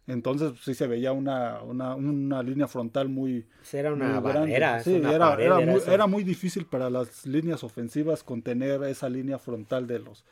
Entonces 0.06 0.54
sí 0.62 0.74
se 0.74 0.88
veía 0.88 1.14
una, 1.14 1.62
una, 1.62 1.96
una 1.96 2.44
línea 2.44 2.68
frontal 2.68 3.08
muy, 3.08 3.46
era 3.72 3.94
una 3.94 4.20
barrera, 4.20 4.82
sí, 4.82 4.96
era, 4.96 5.36
era, 5.36 5.60
muy, 5.60 5.82
era, 5.86 6.08
muy, 6.08 6.24
difícil 6.24 6.66
para 6.66 6.90
las 6.90 7.26
líneas 7.26 7.64
ofensivas 7.64 8.24
contener 8.24 8.84
esa 8.84 9.10
línea 9.10 9.38
frontal 9.38 9.86
de 9.86 10.00
los, 10.00 10.24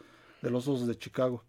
de 0.41 0.49
los 0.49 0.65
osos 0.67 0.87
de 0.87 0.97
Chicago 0.97 1.43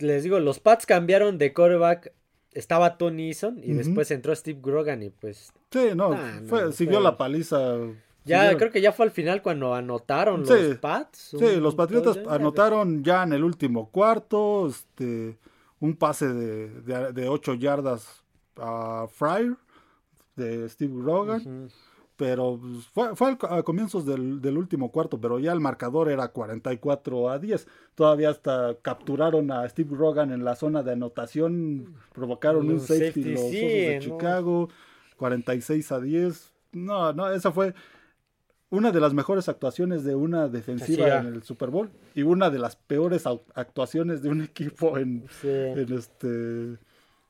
les 0.00 0.22
digo, 0.22 0.38
los 0.40 0.60
Pats 0.60 0.86
cambiaron 0.86 1.38
de 1.38 1.52
quarterback. 1.52 2.12
Estaba 2.52 2.98
Tony 2.98 3.28
Eason 3.28 3.60
y 3.62 3.74
después 3.74 4.10
entró 4.10 4.34
Steve 4.34 4.58
Grogan 4.60 5.04
y 5.04 5.10
pues. 5.10 5.52
Sí, 5.70 5.90
no, 5.94 6.16
siguió 6.72 7.00
la 7.00 7.16
paliza. 7.16 7.76
Ya, 8.24 8.56
creo 8.56 8.70
que 8.70 8.80
ya 8.80 8.92
fue 8.92 9.06
al 9.06 9.12
final 9.12 9.40
cuando 9.40 9.74
anotaron 9.74 10.44
los 10.44 10.78
Pats. 10.78 11.36
Sí, 11.38 11.56
los 11.56 11.74
Patriotas 11.74 12.18
anotaron 12.28 13.04
ya 13.04 13.22
en 13.22 13.32
el 13.32 13.44
último 13.44 13.90
cuarto, 13.90 14.68
este, 14.68 15.38
un 15.78 15.96
pase 15.96 16.28
de, 16.28 17.12
de, 17.12 17.28
8 17.28 17.54
yardas 17.54 18.24
a 18.56 19.06
Fryer 19.08 19.56
de 20.36 20.68
Steve 20.68 20.92
Grogan 20.94 21.70
pero 22.20 22.60
pues, 22.60 22.84
fue, 22.88 23.16
fue 23.16 23.38
a 23.48 23.62
comienzos 23.62 24.04
del, 24.04 24.42
del, 24.42 24.58
último 24.58 24.92
cuarto, 24.92 25.18
pero 25.18 25.38
ya 25.38 25.52
el 25.52 25.60
marcador 25.60 26.10
era 26.10 26.28
44 26.28 27.30
a 27.30 27.38
10. 27.38 27.66
Todavía 27.94 28.28
hasta 28.28 28.76
capturaron 28.82 29.50
a 29.50 29.66
Steve 29.66 29.96
Rogan 29.96 30.30
en 30.30 30.44
la 30.44 30.54
zona 30.54 30.82
de 30.82 30.92
anotación, 30.92 31.94
provocaron 32.12 32.68
un, 32.68 32.78
safety, 32.78 33.24
los 33.24 33.40
Osos 33.40 33.52
de 33.52 33.98
Chicago, 34.02 34.68
46 35.16 35.92
a 35.92 36.00
10. 36.00 36.52
No, 36.72 37.14
no, 37.14 37.32
esa 37.32 37.52
fue 37.52 37.72
una 38.68 38.92
de 38.92 39.00
las 39.00 39.14
mejores 39.14 39.48
actuaciones 39.48 40.04
de 40.04 40.14
una 40.14 40.48
defensiva 40.48 41.20
en 41.20 41.26
el 41.28 41.42
Super 41.42 41.70
Bowl 41.70 41.90
y 42.14 42.20
una 42.20 42.50
de 42.50 42.58
las 42.58 42.76
peores 42.76 43.24
actuaciones 43.54 44.20
de 44.20 44.28
un 44.28 44.42
equipo 44.42 44.98
en, 44.98 45.24
en 45.42 45.92
este 45.94 46.76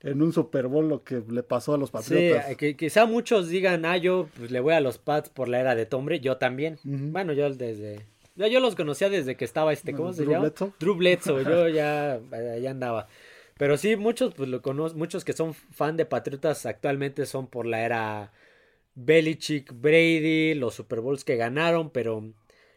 en 0.03 0.23
un 0.23 0.33
Super 0.33 0.67
Bowl 0.67 0.89
lo 0.89 1.05
que 1.05 1.23
le 1.29 1.43
pasó 1.43 1.75
a 1.75 1.79
los 1.79 1.91
Patriotas. 1.91 2.47
Sí, 2.49 2.57
que 2.57 2.77
quizá 2.77 3.07
muchos 3.07 3.49
digan, 3.49 3.85
ah, 3.85 3.97
yo 3.97 4.29
pues, 4.37 4.51
le 4.51 4.61
voy 4.61 4.75
a 4.75 4.81
los 4.81 4.99
Pats 4.99 5.29
por 5.29 5.49
la 5.49 5.61
era 5.61 5.75
de 5.75 5.87
Tombre, 5.87 6.21
yo 6.21 6.39
también. 6.39 6.79
Bueno, 6.85 7.33
yo 7.33 7.53
desde... 7.53 8.07
Yo, 8.37 8.47
yo 8.47 8.61
los 8.61 8.77
conocía 8.77 9.11
desde 9.11 9.37
que 9.37 9.45
estaba 9.45 9.73
este, 9.73 9.93
¿cómo 9.93 10.13
se 10.13 10.25
llama? 10.25 10.53
Drew 10.79 10.95
Bledsoe, 10.95 11.45
yo 11.45 11.69
ya, 11.69 12.21
ya 12.61 12.71
andaba. 12.71 13.09
Pero 13.59 13.77
sí, 13.77 13.97
muchos, 13.97 14.33
pues 14.33 14.49
lo 14.49 14.63
conozco, 14.63 14.97
muchos 14.97 15.23
que 15.25 15.35
son 15.35 15.53
fan 15.53 15.99
de 15.99 16.07
Patriotas 16.07 16.65
actualmente 16.65 17.27
son 17.27 17.47
por 17.47 17.67
la 17.67 17.85
era 17.85 18.33
Belichick, 18.95 19.73
Brady, 19.79 20.55
los 20.55 20.75
Super 20.75 21.01
Bowls 21.01 21.25
que 21.25 21.37
ganaron, 21.37 21.91
pero 21.91 22.33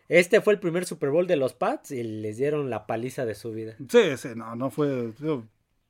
este 0.09 0.41
fue 0.41 0.53
el 0.53 0.59
primer 0.59 0.83
Super 0.83 1.09
Bowl 1.09 1.25
de 1.25 1.37
los 1.37 1.53
Pats 1.53 1.91
y 1.91 2.03
les 2.03 2.35
dieron 2.35 2.69
la 2.69 2.85
paliza 2.85 3.25
de 3.25 3.35
su 3.35 3.53
vida. 3.53 3.77
Sí, 3.87 4.17
sí, 4.17 4.29
no, 4.35 4.57
no 4.57 4.69
fue 4.69 5.13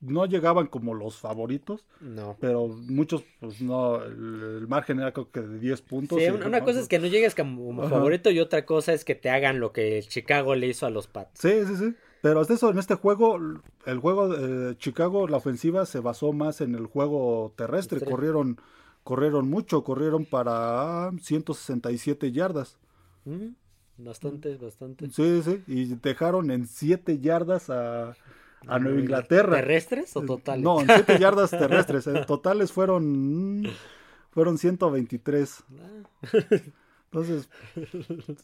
no 0.06 0.26
llegaban 0.26 0.68
como 0.68 0.94
los 0.94 1.18
favoritos. 1.18 1.86
No. 2.02 2.38
Pero 2.39 2.68
muchos, 2.68 3.24
pues 3.39 3.62
no, 3.62 4.04
el, 4.04 4.68
margen 4.68 5.00
era 5.00 5.13
creo 5.13 5.32
que 5.32 5.42
de 5.42 5.60
10 5.60 5.82
puntos. 5.82 6.20
Sí, 6.20 6.28
una, 6.30 6.63
cosa 6.63 6.80
es 6.80 6.88
que 6.88 7.00
no 7.00 7.08
llegues 7.08 7.36
como 7.36 7.88
favorito 7.88 8.30
y 8.30 8.39
otra 8.39 8.66
cosa 8.66 8.94
es 8.94 9.06
que 9.06 9.16
te 9.16 9.30
hagan 9.30 9.60
lo 9.60 9.72
que 9.72 10.04
Chicago 10.08 10.56
le 10.56 10.68
hizo 10.68 10.86
a 10.86 10.89
los 10.89 11.08
Pats. 11.08 11.39
Sí, 11.39 11.52
sí, 11.66 11.76
sí. 11.78 11.96
Pero 12.22 12.39
hasta 12.39 12.54
eso, 12.54 12.70
en 12.70 12.80
este 12.80 12.96
juego, 12.96 13.38
el 13.86 14.00
juego 14.00 14.30
de 14.30 14.78
Chicago, 14.78 15.28
la 15.28 15.38
ofensiva 15.38 15.86
se 15.86 16.00
basó 16.00 16.32
más 16.32 16.62
en 16.62 16.76
el 16.76 16.86
juego 16.86 17.54
terrestre. 17.58 18.00
Corrieron, 18.00 18.58
corrieron 19.04 19.50
mucho, 19.50 19.84
corrieron 19.84 20.26
para 20.26 21.12
167 21.22 22.32
yardas. 22.32 22.78
Bastante, 23.98 24.56
bastante. 24.56 25.10
Sí, 25.10 25.42
sí, 25.44 25.63
y 25.68 25.96
dejaron 25.96 26.50
en 26.52 26.66
7 26.66 27.20
yardas 27.20 27.70
a, 27.70 28.16
a 28.67 28.80
Nueva 28.80 28.99
Inglaterra. 28.99 29.56
¿Terrestres 29.56 30.15
o 30.15 30.21
totales? 30.21 30.63
No, 30.63 30.82
en 30.82 30.88
7 30.88 31.17
yardas 31.19 31.52
terrestres. 31.52 32.08
En 32.08 32.26
totales 32.26 32.71
fueron, 32.71 33.63
fueron 34.32 34.58
123. 34.58 35.63
Entonces, 37.12 37.47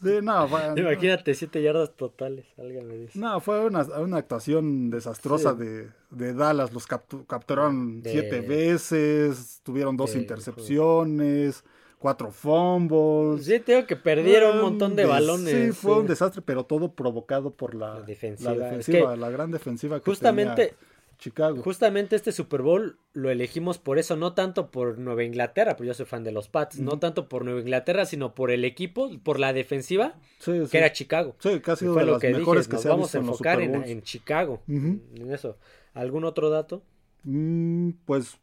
sí, 0.03 0.19
no, 0.21 0.47
Imagínate 0.77 1.33
7 1.33 1.61
yardas 1.61 1.95
totales, 1.95 2.45
alguien 2.57 2.87
me 2.87 2.97
dice. 2.97 3.17
No, 3.17 3.39
fue 3.41 3.65
una, 3.65 3.81
una 3.81 4.17
actuación 4.17 4.91
desastrosa 4.91 5.53
de, 5.53 5.89
de, 6.11 6.33
Dallas. 6.33 6.71
Los 6.71 6.85
capturaron 6.85 8.01
7 8.03 8.41
veces, 8.41 9.61
tuvieron 9.63 9.97
dos 9.97 10.15
intercepciones 10.15 11.63
cuatro 11.99 12.31
fumbles. 12.31 13.45
Sí, 13.45 13.59
tengo 13.59 13.85
que 13.85 13.95
perdieron 13.95 14.57
un 14.57 14.63
montón 14.63 14.95
de, 14.95 15.05
balones. 15.05 15.53
Sí, 15.53 15.71
fue 15.73 15.99
un 15.99 16.07
desastre, 16.07 16.41
pero 16.41 16.63
todo 16.63 16.93
provocado 16.93 17.51
por 17.51 17.75
la, 17.75 18.01
defensiva, 18.01 19.15
la, 19.15 19.29
gran 19.29 19.51
defensiva 19.51 19.99
que 19.99 20.05
justamente, 20.05 20.73
Chicago. 21.19 21.61
Justamente 21.61 22.15
este 22.15 22.31
Super 22.31 22.61
Bowl 22.61 22.97
lo 23.13 23.29
elegimos 23.29 23.77
por 23.77 23.99
eso, 23.99 24.15
no 24.15 24.33
tanto 24.33 24.71
por 24.71 24.97
Nueva 24.97 25.25
Inglaterra, 25.25 25.75
porque 25.75 25.87
yo 25.87 25.93
soy 25.93 26.05
fan 26.05 26.23
de 26.23 26.31
los 26.31 26.47
Pats, 26.47 26.79
no 26.79 26.97
tanto 26.97 27.27
por 27.27 27.43
Nueva 27.43 27.59
Inglaterra, 27.59 28.05
sino 28.05 28.33
por 28.33 28.51
el 28.51 28.63
equipo, 28.63 29.11
por 29.21 29.37
la 29.37 29.51
defensiva, 29.51 30.15
que 30.43 30.77
era 30.77 30.93
Chicago. 30.93 31.35
Sí, 31.39 31.59
casi 31.59 31.85
de 31.85 32.05
las 32.05 32.23
mejores 32.23 32.67
que 32.67 32.77
se 32.77 32.87
vamos 32.87 33.13
a 33.13 33.17
enfocar 33.19 33.61
en, 33.61 34.01
Chicago, 34.01 34.61
en 34.67 35.31
eso. 35.31 35.57
¿Algún 35.93 36.23
otro 36.23 36.49
dato? 36.49 36.81
Mm, 37.23 37.91
pues 38.05 38.37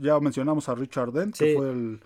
ya 0.00 0.18
mencionamos 0.20 0.68
a 0.68 0.74
Richard 0.74 1.12
Dent, 1.12 1.36
que 1.36 1.54
fue 1.54 1.70
el, 1.70 2.00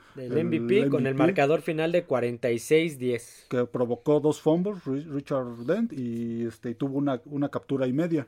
MVP, 0.45 0.89
con 0.89 1.07
el 1.07 1.15
marcador 1.15 1.63
final 1.63 1.93
de 1.93 2.07
46-10. 2.07 3.49
Que 3.49 3.65
provocó 3.65 4.21
dos 4.21 4.41
fumbles, 4.41 4.85
Richard 4.85 5.65
Dent, 5.67 5.93
y 5.93 6.47
este, 6.47 6.75
tuvo 6.75 6.99
una, 6.99 7.21
una 7.27 7.49
captura 7.49 7.87
y 7.87 7.93
media. 7.93 8.27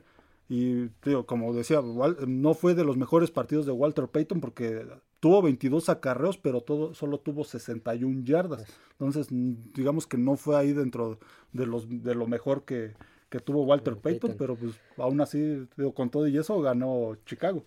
Y 0.49 0.87
como 1.25 1.53
decía, 1.53 1.81
no 2.25 2.53
fue 2.53 2.73
de 2.73 2.85
los 2.85 2.95
mejores 2.95 3.31
partidos 3.31 3.65
de 3.65 3.73
Walter 3.73 4.07
Payton 4.07 4.39
porque 4.39 4.85
tuvo 5.19 5.41
22 5.41 5.89
acarreos, 5.89 6.37
pero 6.37 6.61
todo, 6.61 6.93
solo 6.93 7.19
tuvo 7.19 7.43
61 7.43 8.23
yardas. 8.23 8.65
Entonces, 8.91 9.27
digamos 9.29 10.07
que 10.07 10.17
no 10.17 10.37
fue 10.37 10.55
ahí 10.55 10.71
dentro 10.71 11.19
de, 11.51 11.65
los, 11.65 11.87
de 11.89 12.15
lo 12.15 12.27
mejor 12.27 12.63
que, 12.63 12.93
que 13.29 13.39
tuvo 13.39 13.63
Walter 13.63 13.97
Payton, 13.97 14.35
pero 14.37 14.55
pues 14.55 14.79
aún 14.97 15.19
así, 15.19 15.67
con 15.93 16.09
todo 16.09 16.27
y 16.27 16.37
eso, 16.37 16.61
ganó 16.61 17.17
Chicago. 17.25 17.65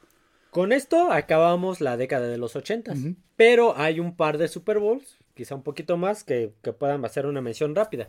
Con 0.51 0.73
esto 0.73 1.13
acabamos 1.13 1.81
la 1.81 1.97
década 1.97 2.27
de 2.27 2.39
los 2.39 2.57
80, 2.57 2.95
pero 3.37 3.77
hay 3.77 4.01
un 4.01 4.17
par 4.17 4.37
de 4.37 4.49
Super 4.49 4.81
Bowls, 4.81 5.17
quizá 5.35 5.55
un 5.55 5.63
poquito 5.63 5.97
más, 5.97 6.25
que, 6.25 6.53
puedan 6.79 7.05
hacer 7.05 7.27
una 7.27 7.41
mención 7.41 7.75
rápida. 7.75 8.09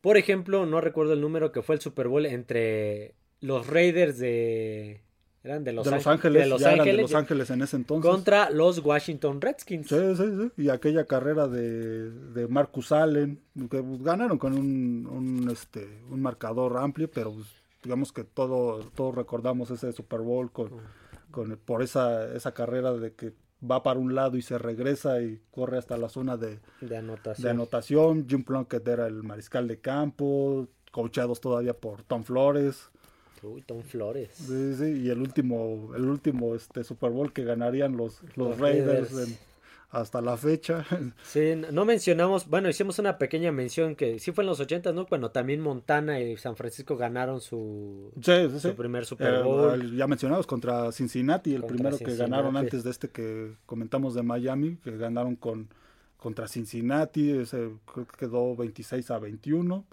Por 0.00 0.16
ejemplo, 0.16 0.64
no 0.64 0.80
recuerdo 0.80 1.12
el 1.12 1.20
número 1.20 1.52
que 1.52 1.62
fue 1.62 1.74
el 1.74 1.80
Super 1.80 2.08
Bowl 2.08 2.24
entre 2.24 3.14
los 3.40 3.66
Raiders 3.66 4.18
de 4.18 5.02
eran 5.44 5.62
de 5.62 5.72
Los, 5.72 5.86
Ángeles, 5.86 6.42
de 6.42 6.48
Los 6.48 6.64
Ángeles, 6.64 6.96
de 6.96 7.02
Los 7.02 7.14
Ángeles 7.14 7.50
en 7.50 7.62
ese 7.62 7.76
entonces. 7.76 8.10
Contra 8.10 8.50
los 8.50 8.80
Washington 8.80 9.40
Redskins. 9.40 9.86
Sí, 9.86 10.16
sí, 10.16 10.24
sí. 10.24 10.62
Y 10.62 10.68
aquella 10.68 11.04
carrera 11.04 11.46
de, 11.46 12.10
de 12.10 12.48
Marcus 12.48 12.90
Allen, 12.92 13.40
que 13.70 13.82
pues, 13.82 14.02
ganaron 14.02 14.38
con 14.38 14.52
un, 14.58 15.06
un, 15.06 15.50
este, 15.50 16.02
un 16.10 16.20
marcador 16.20 16.76
amplio, 16.78 17.08
pero 17.08 17.32
pues, 17.32 17.46
digamos 17.84 18.12
que 18.12 18.24
todo, 18.24 18.80
todos 18.96 19.14
recordamos 19.14 19.70
ese 19.70 19.92
Super 19.92 20.20
Bowl 20.20 20.50
con, 20.50 20.70
con, 21.30 21.56
por 21.64 21.82
esa, 21.82 22.34
esa 22.34 22.52
carrera 22.52 22.92
de 22.92 23.14
que 23.14 23.32
va 23.68 23.82
para 23.82 23.98
un 23.98 24.14
lado 24.14 24.36
y 24.36 24.42
se 24.42 24.58
regresa 24.58 25.20
y 25.20 25.40
corre 25.50 25.78
hasta 25.78 25.96
la 25.96 26.08
zona 26.08 26.36
de, 26.36 26.60
de, 26.80 26.96
anotación. 26.96 27.44
de 27.44 27.50
anotación. 27.50 28.26
Jim 28.28 28.44
Plunkett 28.44 28.86
era 28.86 29.06
el 29.06 29.22
mariscal 29.22 29.66
de 29.66 29.80
campo, 29.80 30.68
coachados 30.92 31.40
todavía 31.40 31.74
por 31.74 32.02
Tom 32.02 32.22
Flores. 32.22 32.90
Uy, 33.42 33.62
Tom 33.62 33.82
Flores. 33.82 34.30
Sí, 34.34 34.74
sí, 34.74 35.02
y 35.02 35.10
el 35.10 35.20
último, 35.20 35.92
el 35.94 36.04
último 36.06 36.54
este 36.54 36.82
Super 36.84 37.10
Bowl 37.10 37.32
que 37.32 37.44
ganarían 37.44 37.96
los, 37.96 38.20
los, 38.36 38.58
Raiders, 38.58 39.38
hasta 39.90 40.20
la 40.20 40.36
fecha. 40.36 40.84
Sí, 41.22 41.54
no 41.72 41.84
mencionamos, 41.84 42.48
bueno, 42.48 42.68
hicimos 42.68 42.98
una 42.98 43.18
pequeña 43.18 43.52
mención 43.52 43.96
que 43.96 44.18
sí 44.18 44.32
fue 44.32 44.44
en 44.44 44.48
los 44.48 44.60
80, 44.60 44.92
¿no? 44.92 45.06
Cuando 45.06 45.30
también 45.30 45.60
Montana 45.60 46.20
y 46.20 46.36
San 46.36 46.56
Francisco 46.56 46.96
ganaron 46.96 47.40
su, 47.40 48.12
su 48.20 48.74
primer 48.74 49.06
Super 49.06 49.42
Bowl. 49.42 49.96
ya 49.96 50.06
mencionamos 50.06 50.46
contra 50.46 50.92
Cincinnati, 50.92 51.54
el 51.54 51.64
primero 51.64 51.98
que 51.98 52.16
ganaron 52.16 52.56
antes 52.56 52.84
de 52.84 52.90
este 52.90 53.08
que 53.08 53.54
comentamos 53.66 54.14
de 54.14 54.22
Miami, 54.22 54.76
que 54.76 54.96
ganaron 54.96 55.36
con 55.36 55.68
contra 56.18 56.48
Cincinnati, 56.48 57.30
ese 57.30 57.70
creo 57.86 58.06
que 58.06 58.16
quedó 58.18 58.56
26 58.56 59.08
a 59.12 59.18
21 59.20 59.84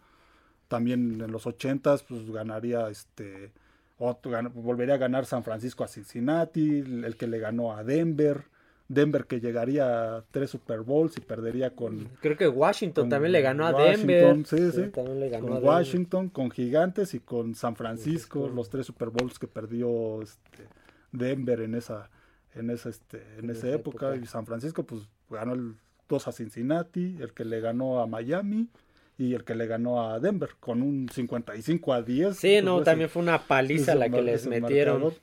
también 0.68 1.22
en 1.22 1.32
los 1.32 1.46
80 1.46 1.98
pues 2.08 2.30
ganaría 2.32 2.90
este 2.90 3.52
volvería 3.98 4.96
a 4.96 4.98
ganar 4.98 5.26
San 5.26 5.44
Francisco 5.44 5.84
a 5.84 5.88
Cincinnati, 5.88 6.80
el 6.80 7.16
que 7.16 7.28
le 7.28 7.40
ganó 7.40 7.74
a 7.74 7.84
Denver, 7.84 8.44
Denver 8.88 9.26
que 9.26 9.40
llegaría 9.40 10.18
a 10.18 10.24
tres 10.30 10.52
Super 10.52 10.82
Bowls 10.82 11.18
y 11.18 11.22
perdería 11.22 11.72
con 11.72 12.08
creo 12.22 12.38
que 12.38 12.48
Washington 12.48 13.10
también 13.10 13.32
le 13.32 13.42
ganó 13.42 13.66
a 13.66 13.74
Denver, 13.74 14.46
sí, 14.46 14.72
sí, 14.72 14.92
con 14.92 15.64
Washington, 15.64 16.30
con 16.30 16.52
Gigantes 16.52 17.14
y 17.16 17.20
con 17.20 17.56
San 17.56 17.76
Francisco, 17.76 18.48
los 18.48 18.70
tres 18.70 18.86
Super 18.86 19.10
Bowls 19.10 19.40
que 19.40 19.48
perdió 19.48 20.22
este, 20.22 20.68
Denver 21.12 21.62
en 21.62 21.76
esa 21.76 22.10
en 22.54 22.70
esa 22.70 22.90
este 22.90 23.24
en, 23.40 23.50
esa, 23.50 23.70
época. 23.70 24.16
y 24.16 24.26
San 24.26 24.46
Francisco 24.46 24.84
pues 24.84 25.08
ganó 25.30 25.54
el 25.54 25.76
2 26.08 26.28
a 26.28 26.32
Cincinnati, 26.32 27.18
el 27.20 27.34
que 27.34 27.44
le 27.44 27.60
ganó 27.62 28.00
a 28.00 28.08
Miami 28.08 28.70
y 29.18 29.34
el 29.34 29.44
que 29.44 29.56
le 29.56 29.66
ganó 29.66 30.08
a 30.08 30.20
Denver 30.20 30.52
con 30.60 30.82
un 30.82 31.10
55 31.10 31.94
a 31.94 32.02
10. 32.02 32.36
Sí, 32.36 32.62
no, 32.62 32.84
también 32.84 33.10
fue 33.10 33.24
una 33.24 33.42
paliza 33.42 33.96
la 33.96 34.10
que 34.10 34.22
les 34.22 34.46
metieron. 34.46 35.14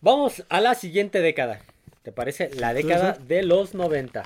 Vamos 0.00 0.44
a 0.48 0.60
la 0.60 0.74
siguiente 0.74 1.20
década. 1.20 1.60
¿Te 2.04 2.12
parece? 2.12 2.50
La 2.56 2.74
década 2.74 3.16
de 3.26 3.42
los 3.42 3.72
90. 3.72 4.24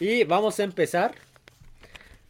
Y 0.00 0.24
vamos 0.24 0.58
a 0.58 0.64
empezar 0.64 1.14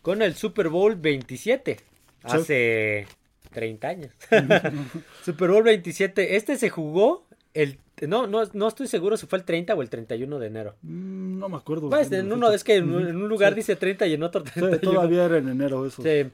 con 0.02 0.20
el 0.20 0.34
Super 0.34 0.68
Bowl 0.68 0.96
27. 0.96 1.78
Hace 2.24 3.06
30 3.52 3.88
años. 3.88 4.12
Super 5.24 5.50
Bowl 5.50 5.62
27. 5.62 6.36
Este 6.36 6.58
se 6.58 6.68
jugó 6.68 7.24
el 7.54 7.78
no, 8.06 8.26
no, 8.26 8.42
no 8.52 8.68
estoy 8.68 8.86
seguro 8.86 9.16
si 9.16 9.26
fue 9.26 9.38
el 9.38 9.44
30 9.46 9.74
o 9.74 9.80
el 9.80 9.88
31 9.88 10.38
de 10.38 10.46
enero. 10.46 10.76
Mm, 10.82 11.38
no 11.38 11.48
me 11.48 11.56
acuerdo. 11.56 11.88
Pues 11.88 12.12
en 12.12 12.30
uno, 12.30 12.50
es 12.52 12.62
que 12.62 12.76
en, 12.76 12.94
un 12.94 13.28
lugar 13.28 13.54
dice 13.54 13.76
30 13.76 14.06
y 14.08 14.14
en 14.14 14.22
otro 14.22 14.42
31. 14.42 14.78
todavía 14.78 15.24
era 15.24 15.38
en 15.38 15.48
enero 15.48 15.86
eso. 15.86 16.02
Sí. 16.02 16.30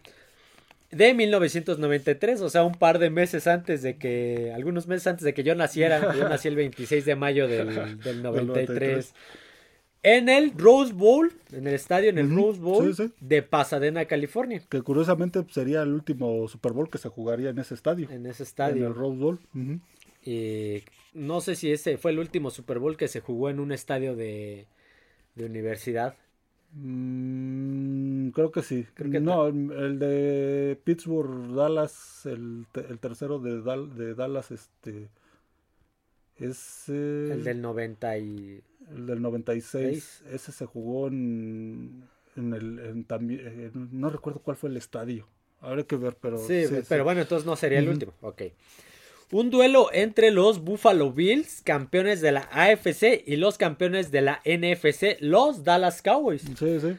De 0.95 1.15
1993, 1.15 2.41
o 2.41 2.51
sea, 2.51 2.65
un 2.65 2.75
par 2.75 2.99
de 2.99 3.11
meses 3.11 3.47
antes 3.47 3.83
de 3.83 3.97
que, 3.97 4.53
algunos 4.55 4.87
meses 4.87 5.07
antes 5.07 5.25
de 5.25 5.35
que 5.35 5.43
yo 5.43 5.55
naciera, 5.55 6.15
yo 6.15 6.29
nací 6.29 6.49
el 6.49 6.57
26 6.57 7.05
de 7.05 7.17
mayo 7.17 7.49
del, 7.49 7.99
del 8.01 8.23
93. 8.23 9.15
En 10.05 10.29
el 10.29 10.53
Rose 10.53 10.93
Bowl, 10.93 11.33
en 11.51 11.67
el 11.67 11.73
estadio, 11.73 12.11
en 12.11 12.19
el 12.19 12.35
Rose 12.35 12.61
Bowl 12.61 12.95
de 13.21 13.43
Pasadena, 13.43 14.05
California. 14.05 14.63
Que 14.69 14.83
curiosamente 14.83 15.43
sería 15.49 15.81
el 15.81 15.95
último 15.95 16.47
Super 16.47 16.73
Bowl 16.73 16.91
que 16.91 16.99
se 16.99 17.09
jugaría 17.09 17.49
en 17.49 17.59
ese 17.59 17.73
estadio. 17.73 18.11
En 18.11 18.27
ese 18.27 18.43
estadio. 18.43 18.85
En 18.85 18.93
el 18.93 18.95
Rose 18.95 19.17
Bowl. 19.17 19.41
Y 20.23 20.83
no 21.15 21.41
sé 21.41 21.55
si 21.55 21.73
ese 21.73 21.97
fue 21.97 22.11
el 22.11 22.19
último 22.19 22.51
Super 22.51 22.79
Bowl 22.81 22.99
que 22.99 23.09
se 23.09 23.21
jugó 23.21 23.49
en 23.49 23.61
un 23.61 23.73
estadio 23.73 24.15
de, 24.15 24.67
universidad. 25.37 26.17
Mm, 26.77 28.31
creo 28.31 28.51
que 28.51 28.63
sí. 28.63 28.87
no, 28.99 29.47
el 29.47 29.99
de 29.99 30.79
Pittsburgh, 30.83 31.55
Dallas, 31.55 32.27
el, 32.27 32.67
tercero 33.01 33.39
de, 33.39 33.61
de, 33.61 34.15
Dallas, 34.15 34.51
este. 34.51 35.09
Es. 36.37 36.89
el 36.89 37.45
del 37.45 37.63
90 37.63 38.19
y... 38.19 38.61
El 38.91 39.07
del 39.07 39.23
96. 39.23 40.25
Ese 40.31 40.53
se 40.53 40.67
jugó 40.67 41.09
en. 41.09 42.05
En 42.37 42.53
el. 42.53 43.05
también, 43.07 43.71
no 43.93 44.11
recuerdo 44.11 44.41
cuál 44.41 44.57
fue 44.57 44.69
el 44.69 44.77
estadio. 44.77 45.29
Habrá 45.61 45.85
que 45.85 45.97
ver, 45.97 46.17
pero. 46.21 46.39
Sí, 46.39 46.65
pero 46.89 47.05
bueno, 47.05 47.23
entonces 47.23 47.47
no 47.47 47.57
sería 47.57 47.79
el 47.79 47.89
último. 47.89 48.13
Ok. 48.21 48.43
Un 49.31 49.51
duelo 49.51 49.89
entre 49.93 50.31
los 50.31 50.63
Buffalo 50.63 51.13
Bills, 51.13 51.63
campeones 51.63 52.21
de 52.21 52.33
la 52.33 52.49
AFC, 52.53 53.25
y 53.27 53.37
los 53.37 53.59
campeones 53.59 54.11
de 54.11 54.21
la 54.21 54.41
NFC, 54.45 55.17
los 55.21 55.65
Dallas 55.65 56.03
Cowboys. 56.03 56.43
Sí, 56.43 56.81
sí. 56.81 56.97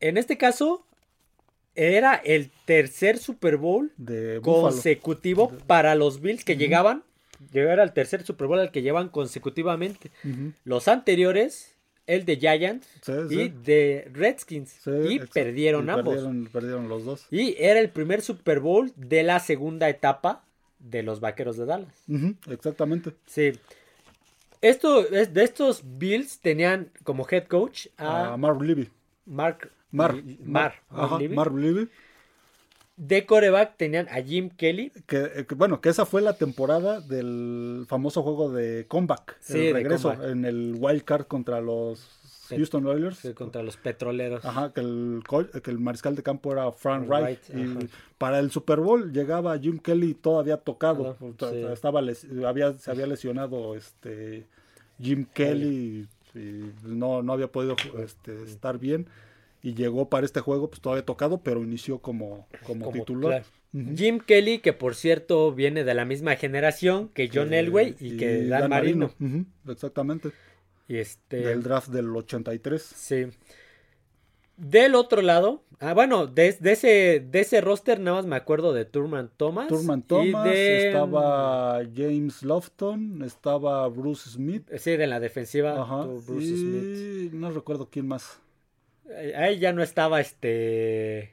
En 0.00 0.16
este 0.18 0.36
caso, 0.38 0.84
era 1.74 2.14
el 2.14 2.50
tercer 2.64 3.18
Super 3.18 3.56
Bowl 3.56 3.92
consecutivo 4.42 5.52
para 5.66 5.94
los 5.94 6.20
Bills 6.20 6.44
que 6.44 6.56
llegaban. 6.56 7.02
Era 7.52 7.82
el 7.82 7.92
tercer 7.92 8.24
Super 8.24 8.46
Bowl 8.46 8.60
al 8.60 8.70
que 8.70 8.82
llevan 8.82 9.08
consecutivamente. 9.08 10.10
Los 10.64 10.88
anteriores, 10.88 11.74
el 12.06 12.24
de 12.24 12.36
Giants 12.36 12.86
y 13.30 13.48
de 13.48 14.08
Redskins. 14.12 14.80
y 15.08 15.20
perdieron 15.20 15.90
ambos. 15.90 16.22
perdieron 16.52 16.88
los 16.88 17.04
dos. 17.04 17.26
Y 17.30 17.56
era 17.58 17.80
el 17.80 17.90
primer 17.90 18.22
Super 18.22 18.60
Bowl 18.60 18.92
de 18.96 19.22
la 19.22 19.40
segunda 19.40 19.88
etapa 19.88 20.43
de 20.84 21.02
los 21.02 21.20
vaqueros 21.20 21.56
de 21.56 21.66
Dallas. 21.66 22.04
exactamente. 22.48 23.12
Sí. 23.26 23.52
Esto, 24.60 25.02
de 25.02 25.44
estos 25.44 25.82
Bills 25.84 26.38
tenían 26.38 26.90
como 27.02 27.26
head 27.30 27.44
coach 27.44 27.88
a, 27.98 28.36
Mark 28.36 28.62
Levy. 28.62 28.88
Mark. 29.26 29.70
Mar. 29.90 30.14
Mar. 30.40 30.74
Mark 30.90 31.54
Levy. 31.54 31.88
De 32.96 33.26
coreback 33.26 33.76
tenían 33.76 34.08
a 34.08 34.22
Jim 34.22 34.50
Kelly. 34.50 34.92
Eh, 35.08 35.44
que, 35.48 35.54
bueno, 35.54 35.80
que 35.80 35.88
esa 35.88 36.06
fue 36.06 36.22
la 36.22 36.38
temporada 36.38 37.00
del 37.00 37.86
famoso 37.88 38.22
juego 38.22 38.52
de 38.52 38.86
comeback. 38.86 39.36
Sí, 39.40 39.66
el 39.66 39.74
regreso 39.74 40.12
en 40.24 40.44
el 40.44 40.76
wild 40.78 41.02
card 41.02 41.26
contra 41.26 41.60
los 41.60 42.23
Houston 42.48 42.86
Oilers. 42.86 43.20
contra 43.34 43.62
los 43.62 43.76
petroleros. 43.76 44.44
Ajá, 44.44 44.72
que 44.72 44.80
el, 44.80 45.22
que 45.62 45.70
el 45.70 45.78
mariscal 45.78 46.14
de 46.14 46.22
campo 46.22 46.52
era 46.52 46.70
Frank 46.72 47.08
Wright. 47.08 47.40
y 47.54 47.88
para 48.18 48.38
el 48.38 48.50
Super 48.50 48.80
Bowl 48.80 49.12
llegaba 49.12 49.58
Jim 49.58 49.78
Kelly 49.78 50.14
todavía 50.14 50.56
tocado. 50.56 51.16
Estaba 51.72 52.00
había, 52.46 52.72
se 52.74 52.90
había 52.90 53.06
lesionado 53.06 53.74
este 53.74 54.46
Jim 55.00 55.26
Kelly 55.32 56.08
y, 56.34 56.64
no, 56.82 57.22
no 57.22 57.32
había 57.32 57.48
podido 57.48 57.76
este, 57.98 58.42
estar 58.44 58.78
bien. 58.78 59.06
Y 59.62 59.74
llegó 59.74 60.10
para 60.10 60.26
este 60.26 60.40
juego, 60.40 60.68
pues 60.68 60.82
todavía 60.82 61.06
tocado, 61.06 61.38
pero 61.38 61.62
inició 61.62 61.98
como, 61.98 62.46
como, 62.66 62.92
titular. 62.92 63.44
Jim 63.96 64.20
Kelly, 64.20 64.58
que 64.58 64.72
por 64.72 64.94
cierto 64.94 65.52
viene 65.52 65.82
de 65.82 65.94
la 65.94 66.04
misma 66.04 66.36
generación 66.36 67.08
que 67.08 67.28
John 67.32 67.52
Elway 67.52 67.96
y, 67.98 68.16
que 68.16 68.44
Dan, 68.44 68.70
Marino. 68.70 69.10
Exactamente. 69.66 70.30
Y 70.88 70.98
este... 70.98 71.38
Del 71.38 71.62
draft 71.62 71.88
del 71.88 72.14
83. 72.14 72.82
Sí. 72.82 73.26
Del 74.56 74.94
otro 74.94 75.20
lado, 75.20 75.64
ah, 75.80 75.94
bueno, 75.94 76.28
de, 76.28 76.56
ese, 76.62 77.26
de 77.28 77.40
ese 77.40 77.60
roster 77.60 77.98
nada 77.98 78.18
más 78.18 78.26
me 78.26 78.36
acuerdo 78.36 78.72
de 78.72 78.84
Turman 78.84 79.28
Thomas. 79.36 79.66
Turman 79.66 80.02
Thomas, 80.02 80.46
estaba 80.46 81.82
James 81.92 82.44
Lofton, 82.44 83.24
estaba 83.24 83.88
Bruce 83.88 84.30
Smith. 84.30 84.70
Sí, 84.78 84.96
de 84.96 85.08
la 85.08 85.18
defensiva, 85.18 85.82
Ajá, 85.82 86.04
Bruce 86.04 86.46
y... 86.46 86.56
Smith. 86.56 87.32
No 87.32 87.50
recuerdo 87.50 87.88
quién 87.90 88.06
más. 88.06 88.40
Ahí 89.36 89.58
ya 89.58 89.72
no 89.72 89.82
estaba 89.82 90.20
este. 90.20 91.30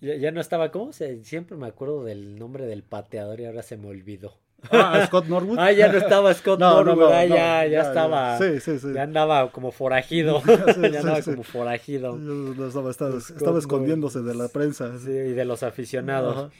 Ya, 0.00 0.30
no 0.30 0.40
estaba, 0.40 0.70
¿cómo 0.70 0.92
se? 0.92 1.24
Siempre 1.24 1.56
me 1.56 1.66
acuerdo 1.66 2.04
del 2.04 2.38
nombre 2.38 2.66
del 2.66 2.82
pateador 2.84 3.40
y 3.40 3.46
ahora 3.46 3.62
se 3.62 3.76
me 3.76 3.88
olvidó. 3.88 4.38
Ah, 4.70 5.04
Scott 5.06 5.26
Norwood. 5.26 5.58
ah, 5.58 5.70
ya 5.70 5.88
no 5.88 5.98
estaba 5.98 6.32
Scott 6.34 6.58
Norwood, 6.60 7.12
ah, 7.12 7.24
ya, 7.24 7.66
ya, 7.66 7.82
estaba. 7.82 8.38
Sí, 8.38 8.60
sí, 8.60 8.78
sí. 8.78 8.92
Ya 8.94 9.02
andaba 9.02 9.50
como 9.50 9.70
forajido. 9.70 10.42
ya 10.46 10.54
andaba 11.00 11.22
como 11.22 11.42
forajido. 11.42 12.18
estaba, 12.66 12.90
estaba, 12.90 13.58
escondiéndose 13.58 14.22
de 14.22 14.34
la 14.34 14.48
prensa. 14.48 14.98
Sí, 14.98 15.10
y 15.10 15.32
de 15.32 15.44
los 15.44 15.62
aficionados. 15.62 16.50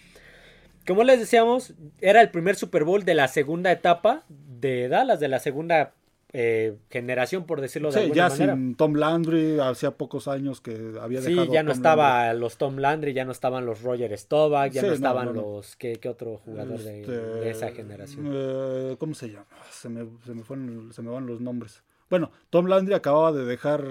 Como 0.87 1.03
les 1.03 1.19
decíamos, 1.19 1.75
era 2.01 2.21
el 2.21 2.31
primer 2.31 2.55
Super 2.55 2.85
Bowl 2.85 3.05
de 3.05 3.15
la 3.15 3.27
segunda 3.27 3.73
etapa 3.73 4.23
de 4.29 4.89
Dallas, 4.89 5.19
de 5.19 5.29
la 5.29 5.41
segunda 5.41 5.95
eh, 6.39 6.76
generación, 6.91 7.47
por 7.47 7.62
decirlo 7.62 7.91
de 7.91 8.01
alguna 8.01 8.28
manera. 8.28 8.47
ya 8.47 8.55
sin 8.55 8.74
Tom 8.74 8.93
Landry, 8.93 9.59
hacía 9.59 9.93
pocos 9.93 10.28
años 10.28 10.61
que 10.61 10.93
había 11.01 11.22
dejado 11.22 11.47
Sí, 11.47 11.51
ya 11.51 11.62
no 11.62 11.72
estaba 11.72 12.34
los 12.34 12.59
Tom 12.59 12.76
Landry, 12.76 13.14
ya 13.14 13.24
no 13.24 13.32
estaban 13.32 13.64
los 13.64 13.80
Roger 13.80 14.12
Staubach, 14.18 14.70
ya 14.70 14.82
no 14.82 14.93
estaban 14.93 15.32
los... 15.32 15.76
¿qué, 15.76 15.99
otro 16.07 16.37
jugador 16.45 16.78
de, 16.78 17.01
este, 17.01 17.51
esa 17.51 17.70
generación? 17.70 18.30
Eh, 18.34 18.97
¿Cómo 18.99 19.14
se 19.14 19.30
llama? 19.30 19.47
Se 19.70 19.89
me, 19.89 20.07
se, 20.26 20.34
me 20.34 20.43
fueron, 20.43 20.93
se 20.93 21.01
me 21.01 21.11
van 21.11 21.26
los 21.26 21.41
nombres. 21.41 21.82
Bueno, 22.11 22.30
Tom 22.51 22.66
Landry 22.66 22.93
acababa 22.93 23.32
de 23.32 23.47
dejar 23.47 23.82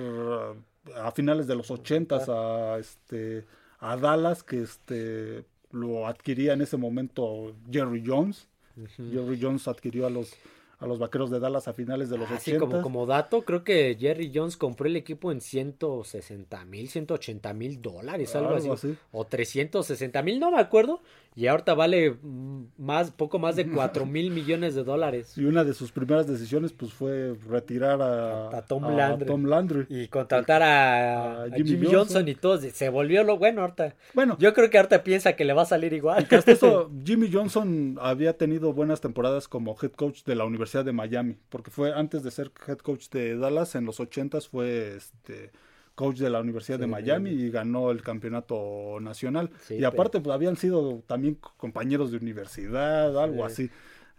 a 0.95 1.11
finales 1.13 1.47
de 1.47 1.55
los 1.55 1.71
ochentas 1.71 2.29
a, 2.29 2.77
este, 2.77 3.45
a 3.79 3.97
Dallas, 3.97 4.43
que 4.43 4.61
este, 4.61 5.45
lo 5.71 6.05
adquiría 6.05 6.53
en 6.53 6.61
ese 6.61 6.77
momento 6.77 7.55
Jerry 7.71 8.03
Jones. 8.05 8.47
Jerry 8.97 9.39
Jones 9.41 9.67
adquirió 9.67 10.05
a 10.05 10.11
los 10.11 10.35
a 10.79 10.87
los 10.87 10.99
vaqueros 10.99 11.29
de 11.29 11.39
Dallas 11.39 11.67
a 11.67 11.73
finales 11.73 12.09
de 12.09 12.17
los 12.17 12.29
Así 12.29 12.53
ah, 12.53 12.59
como, 12.59 12.81
como 12.81 13.05
dato, 13.05 13.43
creo 13.43 13.63
que 13.63 13.95
Jerry 13.99 14.31
Jones 14.33 14.57
compró 14.57 14.87
el 14.87 14.95
equipo 14.95 15.31
en 15.31 15.41
160 15.41 16.65
mil, 16.65 16.89
180 16.89 17.53
mil 17.53 17.81
dólares, 17.81 18.35
algo, 18.35 18.55
así. 18.55 18.95
O 19.11 19.25
360 19.25 20.21
mil, 20.21 20.39
no 20.39 20.51
me 20.51 20.59
acuerdo. 20.59 21.01
Y 21.37 21.47
ahorita 21.47 21.73
vale 21.73 22.15
más, 22.77 23.11
poco 23.11 23.39
más 23.39 23.57
de 23.57 23.69
4 23.69 24.05
mil 24.05 24.31
millones 24.31 24.73
de 24.73 24.85
dólares. 24.85 25.37
Y 25.37 25.43
una 25.43 25.65
de 25.65 25.73
sus 25.73 25.91
primeras 25.91 26.27
decisiones 26.27 26.71
pues 26.71 26.93
fue 26.93 27.35
retirar 27.49 28.01
a, 28.01 28.61
Tom, 28.67 29.45
Landry. 29.45 29.85
Y 29.89 30.07
contratar 30.07 30.63
a, 30.63 31.47
Jimmy, 31.53 31.87
Johnson. 31.91 32.25
y 32.29 32.35
todo. 32.35 32.57
Se 32.57 32.87
volvió 32.87 33.25
lo 33.25 33.37
bueno 33.37 33.61
ahorita. 33.61 33.95
Bueno. 34.13 34.37
Yo 34.39 34.53
creo 34.53 34.69
que 34.69 34.77
ahorita 34.77 35.03
piensa 35.03 35.33
que 35.33 35.43
le 35.43 35.51
va 35.51 35.63
a 35.63 35.65
salir 35.65 35.91
igual. 35.91 36.25
hasta 36.29 36.51
eso, 36.51 36.89
Jimmy 37.05 37.29
Johnson 37.29 37.97
había 37.99 38.37
tenido 38.37 38.71
buenas 38.71 39.01
temporadas 39.01 39.49
como 39.49 39.75
head 39.81 39.91
coach 39.91 40.23
de 40.23 40.35
la 40.35 40.45
Universidad 40.45 40.85
de 40.85 40.93
Miami. 40.93 41.35
Porque 41.49 41.69
fue 41.69 41.93
antes 41.93 42.23
de 42.23 42.31
ser 42.31 42.51
head 42.65 42.77
coach 42.77 43.09
de 43.09 43.37
Dallas, 43.37 43.75
en 43.75 43.85
los 43.85 43.99
80 43.99 44.39
fue 44.39 44.95
este 44.95 45.51
coach 45.95 46.17
de 46.17 46.29
la 46.29 46.41
Universidad 46.41 46.77
de 46.77 46.87
Miami 46.87 47.31
y 47.31 47.49
ganó 47.49 47.89
el 47.91 48.01
campeonato 48.01 48.99
nacional. 49.01 49.49
y 49.69 49.83
aparte, 49.83 50.19
pues 50.19 50.33
habían 50.33 50.57
sido 50.57 51.01
también 51.07 51.37
compañeros 51.57 52.11
de 52.11 52.17
universidad, 52.17 53.17
algo 53.17 53.45
así. 53.45 53.69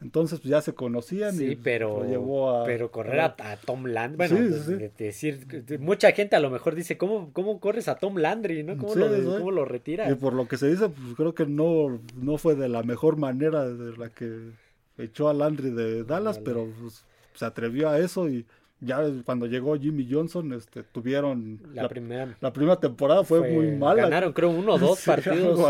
Entonces 0.03 0.41
pues, 0.41 0.51
ya 0.51 0.61
se 0.61 0.75
conocían 0.75 1.35
sí, 1.35 1.53
y 1.53 1.57
pero, 1.57 2.05
llevó 2.05 2.51
a, 2.51 2.65
pero 2.65 2.91
correr 2.91 3.19
a, 3.21 3.35
Tom 3.65 3.87
Landry, 3.87 4.17
bueno, 4.17 4.37
pues, 4.37 4.95
decir, 4.99 5.47
mucha 5.81 6.13
gente 6.13 6.37
a 6.37 6.41
lo 6.41 6.51
mejor 6.51 6.75
dice, 6.75 6.99
¿cómo, 6.99 7.31
cómo 7.33 7.61
corres 7.61 7.89
a 7.89 7.95
Tom 7.95 8.19
Landry? 8.19 8.63
¿no? 8.63 8.77
¿Cómo, 8.77 8.95
lo, 8.95 9.39
¿Cómo 9.39 9.51
lo 9.51 9.65
retiras? 9.65 10.11
Y 10.13 10.15
por 10.15 10.35
lo 10.35 10.47
que 10.49 10.59
se 10.59 10.69
dice, 10.69 10.91
pues 10.91 11.15
creo 11.17 11.35
que 11.35 11.47
no, 11.47 11.99
no 12.15 12.37
fue 12.37 12.57
de 12.57 12.69
la 12.69 12.83
mejor 12.83 13.17
manera 13.17 13.67
de 13.67 13.97
la 13.97 14.11
que 14.11 14.51
echó 14.99 15.31
a 15.31 15.35
Landry 15.35 15.71
de 15.71 16.05
Dallas, 16.05 16.39
pero 16.41 16.69
pues, 16.79 17.03
se 17.33 17.47
atrevió 17.47 17.89
a 17.89 17.99
eso 17.99 18.29
y 18.29 18.45
ya 18.81 19.03
cuando 19.25 19.47
llegó 19.47 19.79
Jimmy 19.79 20.07
Johnson, 20.11 20.53
este, 20.53 20.83
tuvieron 20.83 21.61
la, 21.73 21.89
primera, 21.89 22.37
la 22.41 22.53
primera 22.53 22.79
temporada 22.79 23.25
fue, 23.25 23.51
muy 23.51 23.73
mala. 23.73 24.03
Ganaron 24.03 24.33
creo 24.33 24.51
uno 24.51 24.75
o 24.75 24.79
dos 24.79 25.03
partidos. 25.07 25.61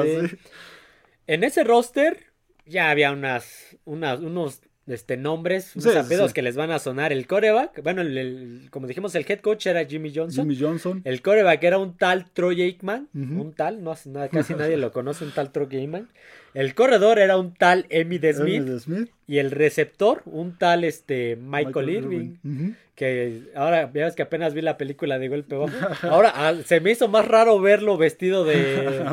En 1.26 1.44
ese 1.44 1.64
roster 1.64 2.24
ya 2.64 2.90
había 2.90 3.12
unas, 3.12 3.76
unas 3.84 4.20
unos 4.20 4.60
este, 4.86 5.16
nombres, 5.16 5.74
unos 5.74 6.32
que 6.32 6.42
les 6.42 6.56
van 6.56 6.70
a 6.70 6.78
sonar. 6.78 7.12
El 7.12 7.26
coreback, 7.26 7.82
bueno, 7.82 8.02
el, 8.02 8.68
como 8.70 8.86
dijimos, 8.86 9.14
el 9.14 9.24
head 9.28 9.40
coach 9.40 9.66
era 9.66 9.84
Jimmy 9.84 10.12
Johnson. 10.14 10.44
Jimmy 10.44 10.60
Johnson. 10.60 11.00
El 11.04 11.22
coreback 11.22 11.62
era 11.64 11.78
un 11.78 11.96
tal 11.96 12.30
Troy 12.30 12.62
Aikman, 12.62 13.08
un 13.12 13.52
tal, 13.52 13.82
no, 13.82 13.94
casi 14.30 14.54
nadie 14.54 14.76
lo 14.76 14.92
conoce, 14.92 15.24
un 15.24 15.32
tal 15.32 15.50
Troy 15.50 15.76
Aikman. 15.76 16.08
El 16.56 16.74
corredor 16.74 17.18
era 17.18 17.36
un 17.36 17.52
tal 17.52 17.84
Emmy 17.90 18.18
Smith, 18.32 19.10
Y 19.26 19.36
el 19.36 19.50
receptor, 19.50 20.22
un 20.24 20.56
tal 20.56 20.84
este, 20.84 21.36
Michael, 21.36 21.90
Irving. 21.90 22.72
Que 22.94 23.42
ahora, 23.54 23.84
veas 23.84 24.16
que 24.16 24.22
apenas 24.22 24.54
vi 24.54 24.62
la 24.62 24.78
película 24.78 25.18
de 25.18 25.28
Golpe. 25.28 25.54
Ahora 26.00 26.32
ah, 26.34 26.54
se 26.64 26.80
me 26.80 26.92
hizo 26.92 27.08
más 27.08 27.28
raro 27.28 27.60
verlo 27.60 27.98
vestido 27.98 28.46
de, 28.46 29.04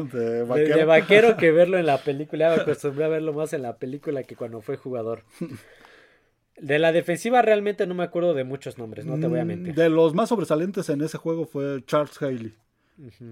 vaquero. 0.88 1.36
que 1.36 1.52
verlo 1.52 1.78
en 1.78 1.86
la 1.86 1.98
película. 1.98 2.48
Ya 2.48 2.56
me 2.56 2.62
acostumbré 2.62 3.04
a 3.04 3.10
verlo 3.10 3.34
más 3.34 3.52
en 3.52 3.64
la 3.64 3.76
película 3.76 4.24
que 4.24 4.38
cuando 4.38 4.62
fue 4.62 4.78
jugador. 4.78 5.26
De 6.56 6.80
la 6.80 6.94
defensiva 6.94 7.42
realmente 7.42 7.86
no 7.86 7.94
me 7.94 8.04
acuerdo 8.04 8.34
de 8.34 8.46
muchos 8.46 8.78
nombres, 8.78 9.06
no 9.06 9.20
te 9.20 9.28
voy 9.28 9.40
a 9.40 9.46
mentir. 9.46 9.76
De 9.76 9.90
los 9.90 10.14
más 10.14 10.30
sobresalientes 10.30 10.88
en 10.88 11.02
ese 11.02 11.18
juego 11.18 11.46
fue 11.46 11.84
Charles 11.86 12.22
Haley, 12.22 12.54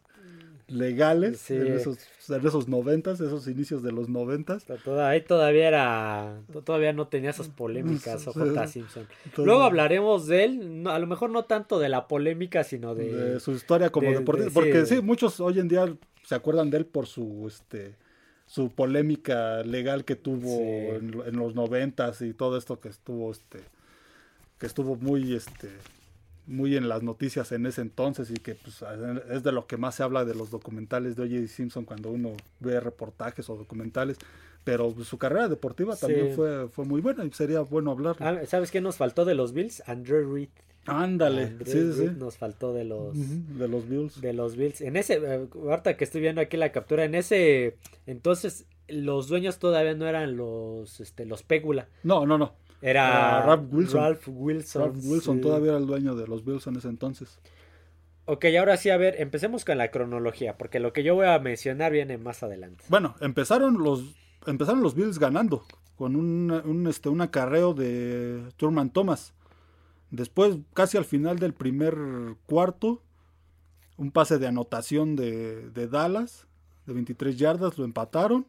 legales 0.67 1.49
en, 1.51 1.67
esos, 1.73 1.97
en 2.29 2.45
esos 2.45 2.67
noventas, 2.67 3.19
esos 3.19 3.47
inicios 3.47 3.83
de 3.83 3.91
los 3.91 4.09
noventas. 4.09 4.65
ahí 5.01 5.21
todavía 5.21 5.67
era, 5.67 6.41
todavía 6.63 6.93
no 6.93 7.07
tenía 7.07 7.31
esas 7.31 7.49
polémicas 7.49 8.25
J. 8.25 8.67
Simpson. 8.67 9.07
Luego 9.37 9.63
hablaremos 9.63 10.27
de 10.27 10.43
él, 10.45 10.83
a 10.87 10.99
lo 10.99 11.07
mejor 11.07 11.29
no 11.29 11.45
tanto 11.45 11.79
de 11.79 11.89
la 11.89 12.07
polémica, 12.07 12.63
sino 12.63 12.95
de, 12.95 13.11
de 13.13 13.39
su 13.39 13.51
historia 13.51 13.89
como 13.89 14.11
deportista, 14.11 14.51
porque 14.53 14.85
sí, 14.85 15.01
muchos 15.01 15.39
hoy 15.39 15.59
en 15.59 15.67
día 15.67 15.93
se 16.23 16.35
acuerdan 16.35 16.69
de 16.69 16.77
él 16.77 16.85
por 16.85 17.07
su 17.07 17.45
este 17.47 17.95
su 18.45 18.69
polémica 18.69 19.63
legal 19.63 20.05
que 20.05 20.15
tuvo 20.15 20.95
en, 20.95 21.35
los 21.37 21.55
noventas 21.55 22.21
y 22.21 22.33
todo 22.33 22.57
esto 22.57 22.79
que 22.79 22.89
estuvo 22.89 23.31
este 23.31 23.59
que 24.59 24.65
estuvo 24.65 24.95
muy 24.95 25.33
este 25.33 25.69
muy 26.45 26.75
en 26.75 26.89
las 26.89 27.03
noticias 27.03 27.51
en 27.51 27.65
ese 27.65 27.81
entonces 27.81 28.29
y 28.31 28.35
que 28.35 28.55
pues, 28.55 28.83
es 29.29 29.43
de 29.43 29.51
lo 29.51 29.65
que 29.67 29.77
más 29.77 29.95
se 29.95 30.03
habla 30.03 30.25
de 30.25 30.35
los 30.35 30.51
documentales 30.51 31.15
de 31.15 31.23
O.J. 31.23 31.47
Simpson 31.47 31.85
cuando 31.85 32.09
uno 32.09 32.33
ve 32.59 32.79
reportajes 32.79 33.49
o 33.49 33.55
documentales 33.55 34.17
pero 34.63 34.93
su 35.03 35.17
carrera 35.17 35.49
deportiva 35.49 35.95
también 35.95 36.33
fue, 36.35 36.69
fue 36.69 36.85
muy 36.85 37.01
buena 37.01 37.25
y 37.25 37.31
sería 37.31 37.61
bueno 37.61 37.91
hablar. 37.91 38.15
Ah, 38.19 38.39
¿Sabes 38.47 38.71
qué 38.71 38.81
nos 38.81 38.95
faltó 38.95 39.25
de 39.25 39.35
los 39.35 39.53
Bills? 39.53 39.83
Andrew 39.87 40.33
Reed. 40.33 40.49
Ándale, 40.85 41.57
sí, 41.65 41.93
sí. 41.93 42.09
Nos 42.17 42.37
faltó 42.37 42.73
de 42.73 42.83
los 42.83 43.13
de 43.57 43.67
los 43.67 43.87
Bills. 43.87 44.19
De 44.19 44.33
los 44.33 44.57
Bills. 44.57 44.81
En 44.81 44.97
ese 44.97 45.15
eh, 45.15 45.47
ahorita 45.53 45.95
que 45.95 46.03
estoy 46.03 46.21
viendo 46.21 46.41
aquí 46.41 46.57
la 46.57 46.71
captura, 46.71 47.05
en 47.05 47.15
ese 47.15 47.77
entonces 48.05 48.65
los 48.89 49.27
dueños 49.27 49.59
todavía 49.59 49.93
no 49.93 50.07
eran 50.07 50.35
los 50.35 50.99
este 50.99 51.25
los 51.25 51.43
Pégula. 51.43 51.87
No, 52.03 52.25
no, 52.25 52.37
no. 52.37 52.55
Era 52.83 53.41
Ralph 53.45 53.73
Wilson. 53.73 53.99
Ralph 53.99 54.27
Wilson. 54.27 54.81
Ralph 54.81 54.97
Wilson 55.03 55.41
todavía 55.41 55.69
era 55.69 55.79
el 55.79 55.87
dueño 55.87 56.15
de 56.15 56.27
los 56.27 56.45
Bills 56.45 56.67
en 56.67 56.75
ese 56.75 56.89
entonces. 56.89 57.39
Ok, 58.25 58.45
ahora 58.57 58.77
sí, 58.77 58.89
a 58.89 58.97
ver, 58.97 59.15
empecemos 59.19 59.65
con 59.65 59.77
la 59.77 59.89
cronología, 59.89 60.57
porque 60.57 60.79
lo 60.79 60.93
que 60.93 61.03
yo 61.03 61.15
voy 61.15 61.25
a 61.25 61.39
mencionar 61.39 61.91
viene 61.91 62.17
más 62.17 62.43
adelante. 62.43 62.83
Bueno, 62.89 63.15
empezaron 63.21 63.81
los 63.81 64.15
empezaron 64.45 64.83
los 64.83 64.93
Bills 64.95 65.19
ganando 65.19 65.65
con 65.95 66.15
un, 66.15 66.51
un 66.51 66.87
este 66.87 67.09
un 67.09 67.21
acarreo 67.21 67.73
de 67.73 68.43
Turman 68.57 68.91
Thomas 68.91 69.33
Después, 70.13 70.57
casi 70.75 70.95
al 70.95 71.05
final 71.05 71.39
del 71.39 71.55
primer 71.55 71.97
cuarto, 72.45 73.01
un 73.97 74.11
pase 74.11 74.37
de 74.37 74.45
anotación 74.45 75.15
de, 75.15 75.71
Dallas 75.89 76.45
de 76.85 76.93
23 76.93 77.35
yardas, 77.35 77.79
lo 77.79 77.83
empataron. 77.83 78.45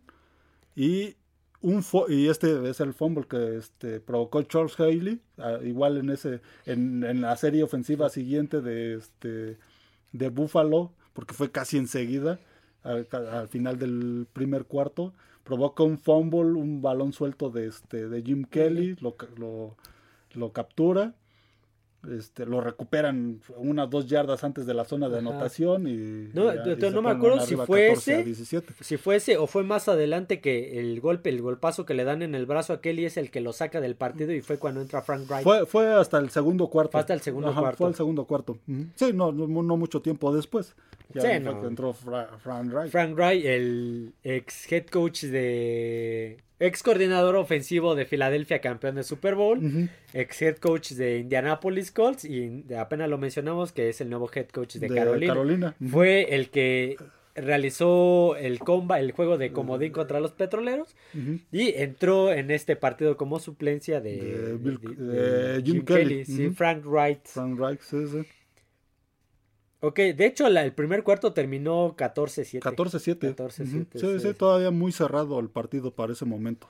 Y, 0.77 1.17
un 1.65 1.83
y 2.11 2.29
este 2.29 2.69
es 2.69 2.81
el 2.81 2.93
fumble 2.93 3.27
que 3.27 3.57
este, 3.57 3.99
provocó 3.99 4.43
Charles 4.43 4.79
Haley, 4.79 5.19
igual 5.65 5.97
en, 5.97 6.11
ese, 6.11 6.43
en, 6.67 7.23
la 7.23 7.35
serie 7.37 7.63
ofensiva 7.63 8.11
siguiente 8.11 8.61
de, 8.61 8.97
este, 8.97 9.57
de 10.13 10.29
Buffalo, 10.29 10.93
porque 11.15 11.33
fue 11.33 11.51
casi 11.51 11.79
enseguida, 11.79 12.39
al, 12.83 13.49
final 13.49 13.79
del 13.79 14.27
primer 14.31 14.67
cuarto. 14.67 15.15
Provoca 15.43 15.83
un 15.83 15.99
fumble, 15.99 16.53
un 16.53 16.83
balón 16.83 17.15
suelto 17.15 17.49
de, 17.49 17.69
este, 17.69 18.09
de 18.09 18.23
Jim 18.23 18.45
Kelly, 18.45 18.97
lo, 19.01 19.17
lo, 19.37 19.77
lo 20.35 20.53
captura 20.53 21.15
este, 22.11 22.47
lo 22.47 22.61
recuperan 22.61 23.41
unas 23.57 23.91
dos 23.91 24.07
yardas 24.07 24.45
antes 24.45 24.67
de 24.67 24.75
la 24.75 24.85
zona 24.85 25.09
de 25.09 25.19
anotación 25.19 25.87
y 25.87 26.31
no, 26.35 26.53
no 26.91 27.03
me 27.03 27.11
acuerdo 27.11 27.41
si 27.41 27.57
fue 27.57 27.93
ese 27.93 28.35
si 28.35 28.97
fue 28.97 29.17
ese 29.17 29.37
o 29.37 29.47
fue 29.47 29.63
más 29.63 29.89
adelante 29.89 30.41
que 30.41 30.81
el 30.81 31.01
golpe 31.01 31.31
el 31.31 31.43
golpazo 31.43 31.87
que 31.87 31.95
le 31.95 32.05
dan 32.05 32.23
en 32.23 32.35
el 32.35 32.47
brazo 32.47 32.73
a 32.73 32.81
Kelly 32.81 33.05
es 33.07 33.17
el 33.17 33.31
que 33.31 33.41
lo 33.41 33.53
saca 33.53 33.81
del 33.81 33.97
partido 33.97 34.33
y 34.33 34.41
fue 34.41 34.59
cuando 34.59 34.81
entra 34.81 35.03
Frank 35.03 35.29
Wright. 35.29 35.45
Fue, 35.45 35.67
fue 35.67 35.93
hasta 35.93 36.19
el 36.19 36.31
segundo 36.31 36.69
cuarto. 36.69 36.93
Fue 36.93 37.01
hasta 37.01 37.15
el 37.15 37.21
segundo 37.21 37.55
cuarto 37.55 37.77
fue 37.77 37.89
el 37.89 37.95
segundo 37.95 38.25
cuarto. 38.25 38.59
Sí 38.95 39.13
no, 39.13 39.33
no, 39.33 39.77
mucho 39.77 40.01
tiempo 40.03 40.35
después. 40.35 40.75
Ya 41.13 41.21
sí, 41.21 41.29
entró 41.29 41.93
Frank 41.93 42.73
Wright. 42.73 42.91
Frank 42.91 43.15
Wright 43.15 43.45
el 43.45 44.15
ex 44.23 44.71
head 44.73 44.87
coach 44.87 45.25
de 45.25 46.39
ex 46.67 46.83
coordinador 46.83 47.37
ofensivo 47.37 47.95
de 47.95 48.07
Filadelfia, 48.07 48.61
campeón 48.61 48.97
de 48.97 49.03
Super 49.03 49.35
Bowl, 49.35 49.89
ex 50.13 50.43
head 50.43 50.57
coach 50.57 50.93
de 50.93 51.19
Indianapolis 51.19 51.91
Colts 51.91 52.25
y 52.25 52.65
apenas 52.77 53.09
lo 53.09 53.19
mencionamos 53.19 53.73
que 53.73 53.89
es 53.89 54.01
el 54.01 54.11
nuevo 54.11 54.31
head 54.35 54.49
coach 54.49 54.77
de, 54.77 54.89
Carolina. 54.89 55.75
Fue 55.91 56.35
el 56.35 56.51
que 56.51 56.97
realizó 57.35 58.37
el 58.37 58.61
comba, 58.61 59.01
el 59.01 59.13
juego 59.13 59.39
de 59.39 59.53
comodín 59.53 59.93
contra 59.93 60.21
los 60.21 60.33
petroleros 60.33 60.95
y 61.53 61.75
entró 61.75 62.33
en 62.33 62.51
este 62.51 62.77
partido 62.77 63.17
como 63.17 63.39
suplencia 63.41 64.01
de, 64.01 65.63
Jim, 65.65 65.85
Kelly, 65.85 66.25
Frank 66.55 66.85
Wright. 66.87 67.27
Frank 67.27 67.59
Wright, 67.59 67.81
sí, 67.81 68.07
sí. 68.07 68.27
Ok, 69.85 69.99
de 69.99 70.25
hecho 70.25 70.47
el 70.47 70.73
primer 70.73 71.03
cuarto 71.03 71.35
terminó 71.35 71.95
14-7. 71.95 72.61
14-7. 72.63 73.37
14-7. 73.37 73.87
sí, 73.93 74.21
sí, 74.21 74.35
todavía 74.35 74.71
muy 74.71 74.93
cerrado 74.93 75.39
el 75.39 75.51
partido 75.51 75.91
para 75.91 76.15
ese 76.15 76.25
momento. 76.25 76.69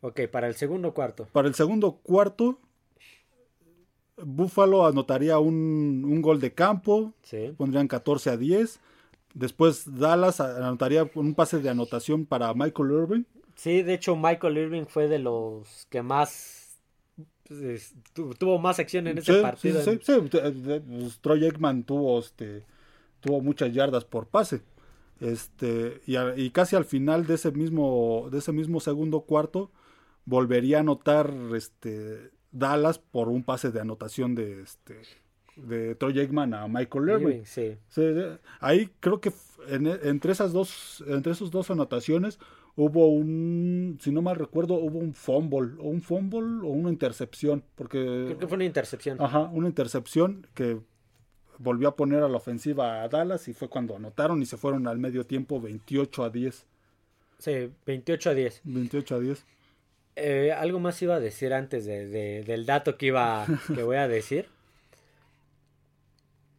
Ok, 0.00 0.22
para 0.32 0.48
el 0.48 0.54
segundo 0.54 0.94
cuarto. 0.94 1.28
Para 1.32 1.48
el 1.48 1.54
segundo 1.54 1.98
cuarto, 2.02 2.58
Buffalo 4.16 4.86
anotaría 4.86 5.38
un, 5.38 6.22
gol 6.22 6.40
de 6.40 6.54
campo. 6.54 7.12
Sí. 7.22 7.52
Pondrían 7.58 7.88
14 7.88 8.30
a 8.30 8.36
10. 8.38 8.80
Después 9.34 9.98
Dallas 9.98 10.40
anotaría 10.40 11.10
un 11.14 11.34
pase 11.34 11.58
de 11.58 11.68
anotación 11.68 12.24
para 12.24 12.54
Michael 12.54 12.90
Irving. 12.90 13.22
Sí, 13.54 13.82
de 13.82 13.92
hecho 13.92 14.16
Michael 14.16 14.56
Irving 14.56 14.86
fue 14.86 15.08
de 15.08 15.18
los 15.18 15.86
que 15.90 16.00
más 16.00 16.59
tuvo 18.12 18.58
más 18.58 18.78
acción 18.78 19.06
en 19.06 19.18
ese 19.18 19.40
partido. 19.40 19.82
Sí, 19.82 19.98
sí, 20.02 20.12
pues, 20.30 21.18
Troy 21.20 21.44
Aikman 21.44 21.84
tuvo, 21.84 22.18
este, 22.20 22.64
tuvo 23.20 23.40
muchas 23.40 23.72
yardas 23.72 24.04
por 24.04 24.26
pase. 24.28 24.62
Este, 25.20 26.00
y, 26.06 26.50
casi 26.50 26.76
al 26.76 26.84
final 26.84 27.26
de 27.26 27.34
ese 27.34 27.52
mismo, 27.52 28.28
de 28.30 28.38
ese 28.38 28.52
mismo 28.52 28.80
segundo 28.80 29.22
cuarto, 29.22 29.70
volvería 30.24 30.78
a 30.78 30.80
anotar 30.80 31.32
este, 31.54 32.30
Dallas 32.52 32.98
por 32.98 33.28
un 33.28 33.42
pase 33.42 33.70
de 33.70 33.80
anotación 33.80 34.34
de, 34.34 34.62
este, 34.62 35.02
de 35.56 35.94
Troy 35.94 36.20
Aikman 36.20 36.54
a 36.54 36.68
Michael 36.68 37.08
Irving. 37.08 37.42
Sí. 37.44 37.76
ahí 38.60 38.90
creo 39.00 39.20
que 39.20 39.32
entre 39.68 40.32
esas 40.32 40.52
dos, 40.52 41.04
entre 41.06 41.32
esas 41.32 41.50
dos 41.50 41.70
anotaciones 41.70 42.38
hubo 42.84 43.08
un, 43.08 43.98
si 44.00 44.10
no 44.10 44.22
mal 44.22 44.36
recuerdo, 44.36 44.74
hubo 44.74 44.98
un 44.98 45.12
fumble, 45.12 45.72
o 45.78 45.88
un 45.88 46.00
fumble 46.00 46.66
o 46.66 46.70
una 46.70 46.88
intercepción, 46.90 47.62
porque... 47.74 47.98
Creo 48.26 48.38
que 48.38 48.46
fue 48.48 48.56
una 48.56 48.64
intercepción. 48.64 49.20
Ajá, 49.20 49.40
una 49.52 49.68
intercepción 49.68 50.46
que 50.54 50.80
volvió 51.58 51.88
a 51.88 51.96
poner 51.96 52.22
a 52.22 52.28
la 52.28 52.38
ofensiva 52.38 53.02
a 53.02 53.08
Dallas 53.08 53.48
y 53.48 53.52
fue 53.52 53.68
cuando 53.68 53.96
anotaron 53.96 54.40
y 54.40 54.46
se 54.46 54.56
fueron 54.56 54.86
al 54.86 54.98
medio 54.98 55.26
tiempo 55.26 55.60
28 55.60 56.24
a 56.24 56.30
10. 56.30 56.66
Sí, 57.38 57.70
28 57.86 58.30
a 58.30 58.34
10. 58.34 58.60
28 58.64 59.14
a 59.14 59.18
10. 59.20 59.46
Eh, 60.16 60.52
algo 60.52 60.80
más 60.80 61.00
iba 61.02 61.16
a 61.16 61.20
decir 61.20 61.52
antes 61.52 61.84
de, 61.84 62.42
del 62.44 62.66
dato 62.66 62.96
que 62.96 63.06
iba 63.06 63.46
que 63.74 63.82
voy 63.82 63.96
a 63.96 64.08
decir. 64.08 64.46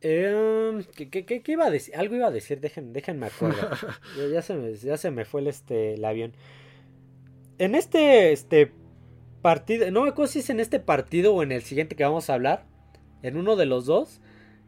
Eh, 0.01 0.83
¿qué, 0.95 1.43
iba 1.47 1.65
a 1.65 1.69
decir? 1.69 1.95
Algo 1.95 2.15
iba 2.15 2.27
a 2.27 2.31
decir, 2.31 2.59
déjenme 2.59 3.25
acordar. 3.27 3.77
ya, 4.31 4.41
se 4.41 4.55
me, 4.55 4.75
ya 4.75 4.97
se 4.97 5.11
me 5.11 5.25
fue 5.25 5.41
el, 5.41 5.47
este, 5.47 5.93
el 5.93 6.05
avión. 6.05 6.33
En 7.59 7.75
este, 7.75 8.31
este 8.31 8.71
partido, 9.41 9.89
no 9.91 10.03
me 10.03 10.09
acuerdo 10.09 10.31
si 10.31 10.39
es 10.39 10.49
en 10.49 10.59
este 10.59 10.79
partido 10.79 11.33
o 11.33 11.43
en 11.43 11.51
el 11.51 11.61
siguiente 11.61 11.95
que 11.95 12.03
vamos 12.03 12.29
a 12.29 12.33
hablar, 12.33 12.65
en 13.21 13.37
uno 13.37 13.55
de 13.55 13.67
los 13.67 13.85
dos, 13.85 14.21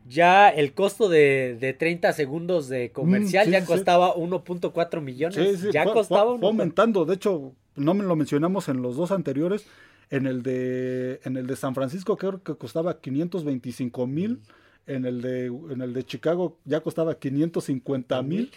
ya 0.07 0.49
el 0.49 0.73
costo 0.73 1.09
de, 1.09 1.57
de 1.59 1.73
30 1.73 2.13
segundos 2.13 2.67
de 2.67 2.91
comercial 2.91 3.47
mm, 3.47 3.51
ya 3.51 3.65
costaba 3.65 4.15
1.4 4.15 5.01
millones. 5.01 5.61
ya 5.71 5.85
costaba. 5.85 6.31
aumentando, 6.31 7.05
de 7.05 7.15
hecho, 7.15 7.53
no 7.75 7.93
me 7.95 8.03
lo 8.03 8.15
mencionamos 8.15 8.69
en 8.69 8.81
los 8.81 8.95
dos 8.95 9.11
anteriores. 9.11 9.65
En 10.09 10.27
el 10.27 10.43
de, 10.43 11.21
en 11.23 11.37
el 11.37 11.47
de 11.47 11.55
San 11.55 11.73
Francisco 11.73 12.17
creo 12.17 12.43
que 12.43 12.55
costaba 12.55 12.99
525 12.99 14.05
mil 14.05 14.41
en 14.87 15.05
el 15.05 15.21
de, 15.21 15.45
en 15.45 15.81
el 15.81 15.93
de 15.93 16.03
Chicago 16.03 16.57
ya 16.65 16.81
costaba 16.81 17.15
550 17.15 18.21
mil. 18.23 18.51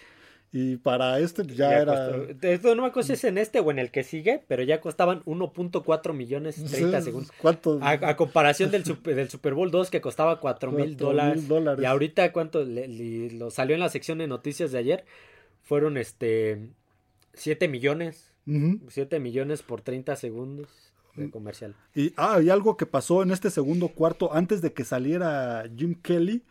Y 0.52 0.76
para 0.76 1.18
este 1.18 1.44
ya, 1.44 1.80
era. 1.80 2.16
esto 2.40 2.74
no 2.74 2.82
me 2.82 2.88
acuerdo 2.88 3.08
si 3.08 3.12
es 3.14 3.24
en 3.24 3.36
este 3.36 3.60
o 3.60 3.70
en 3.70 3.78
el 3.78 3.90
que 3.90 4.04
sigue, 4.04 4.42
pero 4.46 4.62
ya 4.62 4.80
costaban 4.80 5.22
1.4 5.24 6.14
millones 6.14 6.64
30 6.64 7.02
segundos. 7.02 7.32
¿Cuánto? 7.42 7.78
A, 7.82 8.16
comparación 8.16 8.70
del, 8.70 8.84
del 9.02 9.28
Super 9.28 9.54
Bowl 9.54 9.70
2 9.70 9.90
que 9.90 10.00
costaba 10.00 10.40
4 10.40 10.72
mil 10.72 10.96
dólares. 10.96 11.44
Y 11.78 11.84
ahorita, 11.84 12.32
¿cuánto? 12.32 12.64
lo 12.64 13.50
salió 13.50 13.74
en 13.74 13.80
la 13.80 13.88
sección 13.88 14.18
de 14.18 14.28
noticias 14.28 14.72
de 14.72 14.78
ayer. 14.78 15.04
Fueron 15.62 15.98
este 15.98 16.68
7 17.34 17.68
millones. 17.68 18.32
7 18.88 19.18
millones 19.18 19.62
por 19.62 19.82
30 19.82 20.14
segundos 20.14 20.85
comercial. 21.30 21.74
Y, 21.94 22.12
ah, 22.16 22.40
y 22.42 22.50
algo 22.50 22.76
que 22.76 22.86
pasó 22.86 23.22
en 23.22 23.30
este 23.30 23.50
segundo 23.50 23.88
cuarto, 23.88 24.32
antes 24.34 24.62
de 24.62 24.72
que 24.72 24.84
saliera 24.84 25.64
Jim 25.76 25.94
Kelly, 26.00 26.42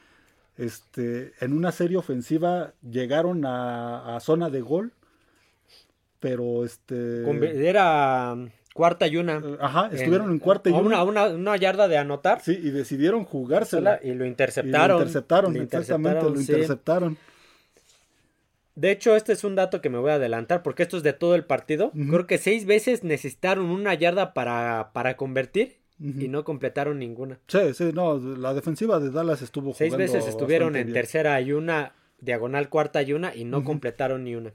este, 0.58 1.34
en 1.40 1.54
una 1.54 1.72
serie 1.72 1.98
ofensiva 1.98 2.74
llegaron 2.82 3.44
a, 3.46 4.18
zona 4.22 4.50
de 4.50 4.62
gol, 4.62 4.94
pero 6.20 6.66
este... 6.66 7.68
Era 7.68 8.34
um, 8.34 8.50
cuarta 8.76 9.08
y 9.08 9.18
una. 9.18 9.38
Eh, 9.38 9.58
ajá, 9.60 9.90
estuvieron 9.92 10.32
en, 10.32 10.40
cuarta 10.40 10.70
y 10.70 10.74
una. 10.74 11.04
Una, 11.04 11.28
una. 11.28 11.56
yarda 11.56 11.88
de 11.88 11.98
anotar. 11.98 12.42
Sí, 12.42 12.60
y 12.62 12.72
decidieron 12.72 13.24
jugársela. 13.24 14.00
Y 14.04 14.14
lo 14.14 14.26
interceptaron. 14.26 14.98
lo 14.98 15.04
interceptaron, 15.04 15.56
exactamente, 15.56 16.24
lo 16.24 16.40
interceptaron. 16.40 17.18
De 18.76 18.92
hecho, 18.92 19.16
este 19.16 19.32
es 19.34 19.44
un 19.44 19.56
dato 19.56 19.82
que 19.82 19.90
me 19.90 19.98
voy 19.98 20.12
a 20.12 20.16
adelantar 20.16 20.62
porque 20.62 20.84
esto 20.84 20.98
es 20.98 21.04
de 21.04 21.14
todo 21.14 21.36
el 21.36 21.46
partido. 21.46 21.92
Creo 21.92 22.28
que 22.28 22.38
seis 22.38 22.66
veces 22.66 23.04
necesitaron 23.04 23.66
una 23.66 23.94
yarda 23.94 24.34
para, 24.34 24.92
para 24.94 25.16
convertir 25.16 25.78
y 25.98 26.28
no 26.28 26.44
completaron 26.44 27.00
ninguna. 27.00 27.40
Sí, 27.48 27.74
sí, 27.74 27.92
no, 27.94 28.18
la 28.18 28.54
defensiva 28.54 29.00
de 29.00 29.12
Dallas 29.12 29.42
estuvo 29.42 29.74
Seis 29.74 29.96
veces 29.96 30.28
estuvieron 30.28 30.76
en 30.76 30.92
tercera 30.92 31.40
y 31.40 31.54
una, 31.54 31.94
diagonal 32.20 32.70
cuarta 32.70 33.02
y 33.02 33.14
una 33.14 33.34
y 33.34 33.46
no 33.46 33.64
completaron 33.64 34.26
ni 34.26 34.36
una. 34.36 34.54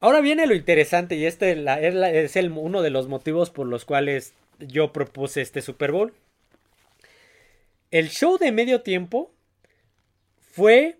Ahora 0.00 0.20
viene 0.20 0.46
lo 0.46 0.54
interesante 0.54 1.16
y 1.16 1.26
este 1.26 1.52
es, 1.52 2.36
el, 2.36 2.52
uno 2.52 2.82
de 2.82 2.90
los 2.90 3.08
motivos 3.08 3.50
por 3.50 3.66
los 3.66 3.84
cuales 3.84 4.32
yo 4.58 4.92
propuse 4.92 5.42
este 5.42 5.60
Super 5.60 5.92
Bowl. 5.92 6.14
El 7.90 8.08
show 8.08 8.38
de 8.38 8.52
medio 8.52 8.82
tiempo 8.82 9.34
fue 10.38 10.98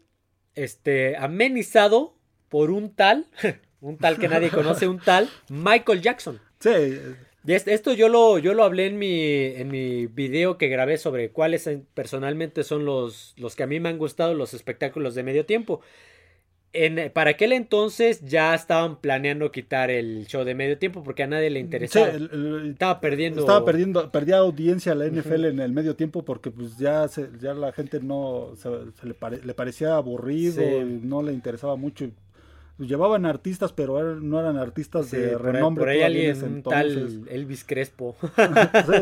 este, 0.55 1.17
amenizado 1.17 2.18
por 2.49 2.71
un 2.71 2.95
tal, 2.95 3.27
un 3.81 3.99
tal 3.99 4.19
que 4.19 4.29
nadie 4.29 4.51
conoce, 4.51 4.89
un 4.89 4.99
tal 4.99 5.29
Michael 5.49 6.03
Jackson. 6.03 6.41
Sí. 6.61 6.71
Esto 7.47 7.95
yo 7.95 8.09
lo, 8.09 8.39
yo 8.39 8.53
lo 8.53 8.63
hablé 8.65 8.87
en 8.87 8.99
mi, 8.99 9.23
en 9.23 9.69
mi 9.69 10.07
video 10.07 10.59
que 10.59 10.69
grabé 10.69 10.99
sobre 10.99 11.31
cuáles 11.31 11.71
personalmente 11.95 12.63
son 12.63 12.85
los, 12.85 13.33
los 13.39 13.57
que 13.57 13.63
a 13.63 13.67
mí 13.67 13.81
me 13.81 13.89
han 13.89 13.97
gustado 13.97 14.35
los 14.35 14.53
espectáculos 14.53 15.15
de 15.15 15.23
medio 15.23 15.47
tiempo. 15.47 15.81
En, 16.75 17.11
para 17.13 17.31
aquel 17.31 17.53
entonces 17.53 18.21
ya 18.27 18.55
estaban 18.55 19.01
planeando 19.01 19.51
quitar 19.51 19.91
el 19.91 20.27
show 20.27 20.45
de 20.45 20.55
medio 20.55 20.77
tiempo 20.77 21.03
porque 21.03 21.23
a 21.23 21.27
nadie 21.27 21.49
le 21.49 21.61
interesaba. 21.61 22.09
estaba 22.09 23.01
perdiendo. 23.01 23.41
Estaba 23.41 23.65
perdiendo, 23.65 24.11
perdía 24.13 24.37
audiencia 24.37 24.93
a 24.93 24.95
la 24.95 25.07
NFL 25.07 25.47
en 25.47 25.61
el 25.61 25.73
medio 25.73 25.97
tiempo 25.97 26.27
porque 26.27 26.51
pues 26.51 26.77
ya, 26.77 27.09
se, 27.09 27.31
ya 27.41 27.55
la 27.55 27.73
gente 27.73 28.01
no 28.01 28.53
se, 28.57 28.69
le, 28.69 29.17
le, 29.43 29.55
parecía 29.55 29.97
aburrido 29.97 30.63
y 30.63 31.01
no 31.03 31.23
le 31.23 31.33
interesaba 31.33 31.77
mucho 31.77 32.11
llevaban 32.79 33.27
artistas, 33.27 33.73
pero 33.73 34.17
no 34.17 34.41
eran 34.41 34.57
artistas 34.57 35.11
de 35.11 35.37
renombre. 35.37 35.83
Por 35.83 35.89
ahí 35.91 36.03
alguien, 36.03 36.63
tal 36.63 37.27
Elvis 37.29 37.65
Crespo. 37.65 38.17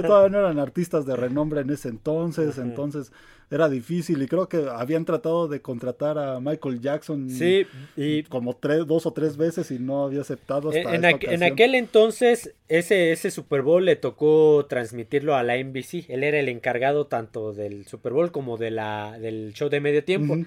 todavía 0.02 0.28
no 0.28 0.38
eran 0.38 0.58
artistas 0.58 1.06
de 1.06 1.16
renombre 1.16 1.60
en 1.60 1.70
ese 1.70 1.88
entonces, 1.88 2.58
entonces 2.58 3.12
era 3.50 3.68
difícil 3.68 4.20
y 4.22 4.26
creo 4.26 4.48
que 4.48 4.66
habían 4.68 5.04
tratado 5.04 5.46
de 5.46 5.60
contratar 5.60 6.18
a 6.18 6.40
Michael 6.40 6.80
Jackson 6.80 7.30
sí, 7.30 7.64
y 7.96 8.24
como 8.24 8.56
tres, 8.56 8.84
dos 8.86 9.06
o 9.06 9.12
tres 9.12 9.36
veces 9.36 9.70
y 9.70 9.78
no 9.78 10.04
había 10.04 10.22
aceptado 10.22 10.70
hasta 10.70 10.94
en, 10.94 11.04
en 11.04 11.42
aquel 11.44 11.76
entonces 11.76 12.54
ese, 12.68 13.12
ese 13.12 13.30
Super 13.30 13.62
Bowl 13.62 13.84
le 13.84 13.94
tocó 13.94 14.66
transmitirlo 14.68 15.36
a 15.36 15.44
la 15.44 15.56
NBC, 15.56 16.06
él 16.08 16.24
era 16.24 16.40
el 16.40 16.48
encargado 16.48 17.06
tanto 17.06 17.52
del 17.52 17.86
Super 17.86 18.12
Bowl 18.12 18.32
como 18.32 18.56
de 18.56 18.72
la, 18.72 19.16
del 19.20 19.52
show 19.54 19.68
de 19.68 19.80
medio 19.80 20.02
tiempo. 20.02 20.38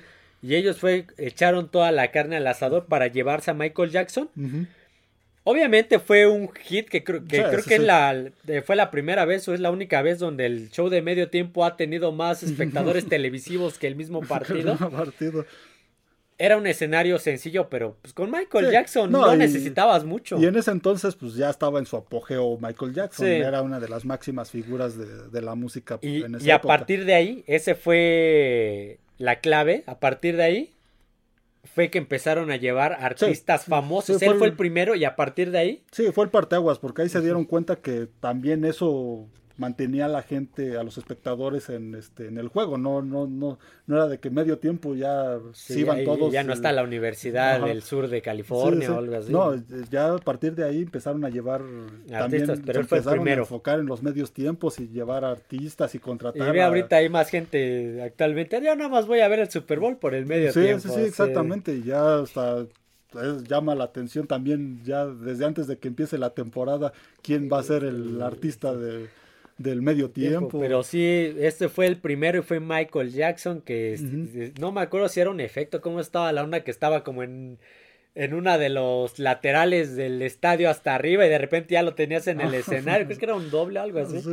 Y 0.42 0.56
ellos 0.56 0.78
fue, 0.78 1.06
echaron 1.18 1.70
toda 1.70 1.92
la 1.92 2.12
carne 2.12 2.38
al 2.38 2.48
asador 2.48 2.86
para 2.86 3.08
llevarse 3.08 3.52
a 3.52 3.54
Michael 3.54 3.92
Jackson. 3.92 4.30
Obviamente 5.44 6.00
fue 6.00 6.28
un 6.28 6.50
hit 6.54 6.90
que, 6.90 7.04
creo 7.04 7.26
que, 7.26 7.44
creo 7.44 7.64
que 7.64 7.76
Es 7.76 7.82
la, 7.82 8.32
fue 8.64 8.76
la 8.76 8.92
primera 8.92 9.26
vez 9.26 9.48
o 9.48 9.54
es 9.54 9.60
la 9.60 9.72
única 9.72 10.02
vez 10.02 10.20
donde 10.20 10.46
el 10.46 10.70
show 10.70 10.90
de 10.90 11.02
medio 11.02 11.30
tiempo 11.30 11.66
ha 11.66 11.76
tenido 11.76 12.12
más 12.12 12.44
espectadores 12.44 13.08
televisivos 13.08 13.78
que 13.78 13.88
el 13.88 13.96
mismo 13.96 14.22
partido. 14.28 14.78
partido. 14.78 15.46
Era 16.38 16.56
un 16.56 16.68
escenario 16.68 17.20
sencillo, 17.20 17.68
pero 17.68 17.98
pues 18.02 18.14
con 18.14 18.32
Michael 18.32 18.72
Jackson 18.72 19.12
no, 19.12 19.36
necesitabas 19.36 20.06
mucho. 20.06 20.38
Y 20.40 20.46
en 20.46 20.56
ese 20.56 20.72
entonces 20.72 21.16
pues 21.16 21.34
ya 21.36 21.50
estaba 21.50 21.80
en 21.80 21.86
su 21.86 21.98
apogeo 21.98 22.58
Michael 22.62 22.94
Jackson, 22.94 23.28
era 23.28 23.62
una 23.62 23.80
de 23.80 23.90
las 23.90 24.06
máximas 24.06 24.52
figuras 24.52 24.98
de, 24.98 25.42
la 25.42 25.56
música 25.56 26.00
y, 26.02 26.24
en 26.24 26.36
esa 26.36 26.46
Y 26.46 26.52
a 26.52 26.62
partir 26.62 27.04
de 27.04 27.14
ahí, 27.14 27.44
ese 27.46 27.76
fue 27.76 29.00
la 29.20 29.40
clave, 29.40 29.84
a 29.86 30.00
partir 30.00 30.36
de 30.36 30.44
ahí 30.44 30.74
fue 31.76 31.92
que 31.92 31.98
empezaron 32.00 32.50
a 32.50 32.56
llevar 32.56 32.94
artistas 33.00 33.66
famosos. 33.66 34.22
Él 34.22 34.36
fue 34.36 34.48
el 34.48 34.56
primero 34.56 34.96
y 34.96 35.06
a 35.06 35.16
partir 35.16 35.52
de 35.52 35.60
ahí. 35.60 35.84
Sí, 35.92 36.12
fue 36.12 36.24
el 36.24 36.32
parteaguas, 36.32 36.80
porque 36.80 37.04
ahí 37.04 37.10
se 37.10 37.22
dieron 37.22 37.46
cuenta 37.46 37.76
que 37.76 38.08
también 38.20 38.66
eso 38.66 39.28
mantenía 39.60 40.06
a 40.06 40.08
la 40.08 40.24
gente, 40.24 40.78
a 40.78 40.84
los 40.84 40.98
espectadores 40.98 41.70
en 41.70 41.94
este 41.94 42.28
en 42.28 42.38
el 42.38 42.48
juego, 42.48 42.78
no 42.78 43.02
no 43.02 43.28
no 43.28 43.60
no 43.86 43.96
era 43.96 44.08
de 44.08 44.20
que 44.20 44.30
medio 44.30 44.58
tiempo 44.58 44.96
ya 44.96 45.38
se 45.54 45.80
iban 45.80 46.04
todos. 46.04 46.32
Ya 46.32 46.44
no 46.44 46.54
está 46.54 46.72
la 46.72 46.84
Universidad 46.84 47.62
del 47.62 47.84
Sur 47.84 48.08
de 48.08 48.22
California 48.22 48.92
o 48.92 48.98
algo 48.98 49.18
así. 49.18 49.32
No, 49.32 49.54
ya 49.92 50.14
a 50.14 50.18
partir 50.18 50.56
de 50.56 50.64
ahí 50.64 50.82
empezaron 50.82 51.24
a 51.26 51.30
llevar 51.30 51.62
artistas, 52.14 52.60
pero 52.66 52.82
empezaron 52.82 53.28
a 53.28 53.34
enfocar 53.34 53.80
en 53.80 53.86
los 53.86 54.02
medios 54.02 54.32
tiempos 54.32 54.80
y 54.80 54.88
llevar 54.88 55.26
artistas 55.26 55.94
y 55.94 56.00
contratar. 56.00 56.56
Y 56.56 56.60
ahorita 56.60 56.96
hay 56.98 57.10
más 57.10 57.30
gente 57.30 58.02
actualmente. 58.02 58.60
Yo 58.64 58.76
nada 58.76 58.90
más 58.90 59.06
voy 59.08 59.20
a 59.20 59.28
ver 59.28 59.40
el 59.40 59.50
Super 59.50 59.80
Bowl 59.80 59.98
por 59.98 60.16
el 60.16 60.26
medio 60.26 60.54
tiempo. 60.54 60.88
Sí, 60.88 60.94
sí, 60.96 61.02
exactamente. 61.02 61.74
Y 61.74 61.84
ya 61.84 62.20
hasta 62.20 62.66
llama 63.48 63.76
la 63.76 63.86
atención 63.86 64.28
también 64.28 64.82
ya 64.84 65.06
desde 65.06 65.46
antes 65.46 65.68
de 65.68 65.78
que 65.78 65.88
empiece 65.88 66.18
la 66.18 66.30
temporada 66.32 66.94
quién 67.22 67.50
va 67.52 67.60
a 67.60 67.64
ser 67.64 67.84
el 67.84 68.22
artista 68.22 68.76
de 68.76 69.08
del 69.60 69.82
medio 69.82 70.10
tiempo. 70.10 70.60
Pero 70.60 70.82
sí, 70.84 71.36
este 71.38 71.70
fue 71.70 71.86
el 71.86 71.98
primero 71.98 72.40
y 72.40 72.42
fue 72.42 72.60
Michael 72.60 73.12
Jackson, 73.12 73.62
que 73.62 74.52
no 74.60 74.72
me 74.72 74.82
acuerdo 74.82 75.10
si 75.10 75.20
era 75.20 75.30
un 75.30 75.42
efecto, 75.42 75.82
cómo 75.82 76.00
estaba 76.00 76.32
la 76.32 76.44
onda 76.44 76.62
que 76.64 76.72
estaba 76.72 77.04
como 77.04 77.22
en, 77.24 77.60
en 78.16 78.34
una 78.34 78.58
de 78.58 78.70
los 78.70 79.20
laterales 79.20 79.96
del 79.96 80.22
estadio 80.22 80.70
hasta 80.70 80.96
arriba 80.96 81.26
y 81.26 81.30
de 81.30 81.38
repente 81.38 81.74
ya 81.74 81.84
lo 81.84 81.94
tenías 81.94 82.28
en 82.28 82.42
el 82.42 82.54
escenario, 82.56 83.06
creo 83.06 83.20
que 83.20 83.26
era 83.26 83.36
un 83.36 83.52
doble 83.52 83.80
algo 83.80 84.00
así. 84.00 84.24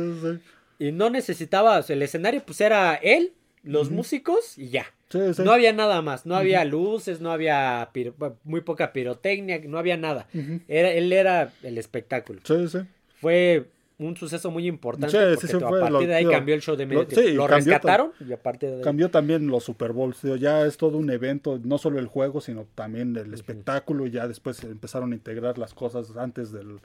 Y 0.79 0.91
no 0.93 1.09
necesitabas, 1.09 1.89
el 1.89 2.01
escenario 2.01 2.41
pues 2.45 2.61
era 2.61 2.95
él, 2.95 3.33
los 3.63 3.91
músicos 3.91 4.57
y 4.57 4.69
ya. 4.69 4.85
No 5.43 5.51
había 5.51 5.73
nada 5.73 6.01
más, 6.01 6.25
no 6.25 6.35
había 6.35 6.63
luces, 6.63 7.19
no 7.19 7.31
había 7.31 7.89
muy 8.45 8.61
poca 8.61 8.93
pirotecnia, 8.93 9.59
no 9.65 9.77
había 9.77 9.97
nada. 9.97 10.27
Era, 10.69 10.91
él 10.91 11.11
era 11.11 11.51
el 11.63 11.77
espectáculo. 11.77 12.39
Fue 13.19 13.65
un 13.99 14.15
suceso 14.15 14.51
muy 14.51 14.67
importante. 14.67 15.17
porque 15.39 15.65
a 15.65 15.69
partir 15.69 16.07
de 16.07 16.15
ahí 16.15 16.25
cambió 16.25 16.53
el 16.53 16.61
show 16.61 16.75
de 16.75 16.85
medio 16.85 17.07
lo, 17.33 17.47
rescataron 17.47 18.11
y 18.27 18.31
aparte 18.31 18.69
de 18.69 18.81
Cambió 18.81 19.09
también 19.09 19.47
los 19.47 19.63
Super 19.63 19.91
Bowls. 19.91 20.21
Ya 20.39 20.65
es 20.65 20.77
todo 20.77 20.97
un 20.97 21.09
evento, 21.09 21.59
no 21.63 21.77
solo 21.77 21.99
el 21.99 22.07
juego, 22.07 22.39
sino 22.41 22.67
también 22.75 23.15
el 23.17 23.33
espectáculo. 23.33 24.05
Y 24.05 24.11
ya 24.11 24.27
después 24.27 24.63
empezaron 24.63 25.13
a 25.13 25.15
integrar 25.15 25.57
las 25.57 25.73
cosas 25.73 26.15
antes 26.15 26.51
del, 26.51 26.79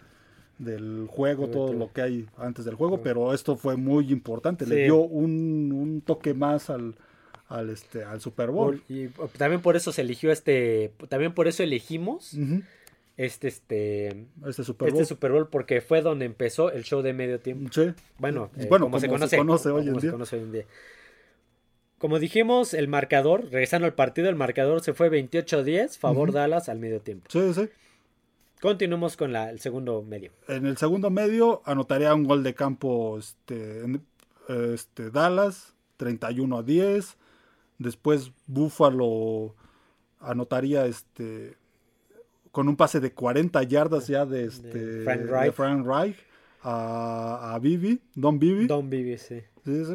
del 0.58 1.06
juego, 1.08 1.48
todo 1.48 1.72
lo 1.72 1.92
que 1.92 2.02
hay 2.02 2.26
antes 2.38 2.64
del 2.64 2.76
juego. 2.76 3.02
Pero 3.02 3.34
esto 3.34 3.56
fue 3.56 3.76
muy 3.76 4.10
importante. 4.10 4.66
Le 4.66 4.84
dio 4.84 4.98
un, 4.98 5.70
un 5.72 6.00
toque 6.00 6.32
más 6.32 6.70
al, 6.70 6.94
al 7.48 7.68
este 7.68 8.04
al 8.04 8.22
Super 8.22 8.50
Bowl. 8.50 8.82
Y 8.88 9.08
también 9.36 9.60
por 9.60 9.76
eso 9.76 9.92
se 9.92 10.00
eligió 10.00 10.32
este. 10.32 10.92
También 11.08 11.34
por 11.34 11.46
eso 11.46 11.62
elegimos 11.62 12.34
este, 13.16 13.48
este, 13.48 14.26
este 14.46 14.64
Super 14.64 14.90
Bowl. 14.90 15.00
Este 15.00 15.14
Super 15.14 15.32
Bowl 15.32 15.48
porque 15.48 15.80
fue 15.80 16.02
donde 16.02 16.24
empezó 16.24 16.70
el 16.70 16.84
show 16.84 17.02
de 17.02 17.12
medio 17.12 17.40
tiempo. 17.40 17.70
Sí. 17.72 17.92
Bueno, 18.18 18.50
eh, 18.56 18.66
bueno 18.68 18.86
como, 18.86 19.00
se 19.00 19.08
conoce, 19.08 19.70
hoy, 19.70 19.88
en 19.88 20.52
día. 20.52 20.66
Como 21.98 22.18
dijimos, 22.18 22.74
el 22.74 22.88
marcador, 22.88 23.44
regresando 23.44 23.86
al 23.86 23.94
partido, 23.94 24.28
el 24.28 24.34
marcador 24.34 24.80
se 24.80 24.92
fue 24.92 25.10
28-10, 25.10 25.98
favor 25.98 26.32
Dallas 26.32 26.68
al 26.68 26.78
medio 26.78 27.00
tiempo. 27.00 27.26
Sí, 27.30 27.54
sí. 27.54 27.68
Continuamos 28.60 29.16
con 29.16 29.32
la, 29.32 29.50
el 29.50 29.60
segundo 29.60 30.02
medio. 30.02 30.32
En 30.48 30.66
el 30.66 30.76
segundo 30.76 31.10
medio 31.10 31.62
anotaría 31.64 32.14
un 32.14 32.24
gol 32.24 32.42
de 32.42 32.54
campo 32.54 33.18
este, 33.18 33.82
este 34.48 35.10
Dallas, 35.10 35.74
31 35.96 36.58
a 36.58 36.62
10. 36.62 37.16
Después 37.78 38.32
Buffalo 38.46 39.54
anotaría 40.20 40.86
este 40.86 41.56
con 42.52 42.68
un 42.68 42.76
pase 42.76 43.00
de 43.00 43.12
40 43.12 43.62
yardas 43.64 44.06
ya 44.06 44.24
de, 44.26 44.44
este, 44.44 45.00
Frank 45.52 45.86
Reich, 45.86 46.16
a, 46.62 47.54
a 47.54 47.58
Bibi, 47.58 48.00
Don 48.14 48.38
Bibi. 48.38 48.66
Don 48.66 48.88
Bibi, 48.88 49.18
sí. 49.18 49.42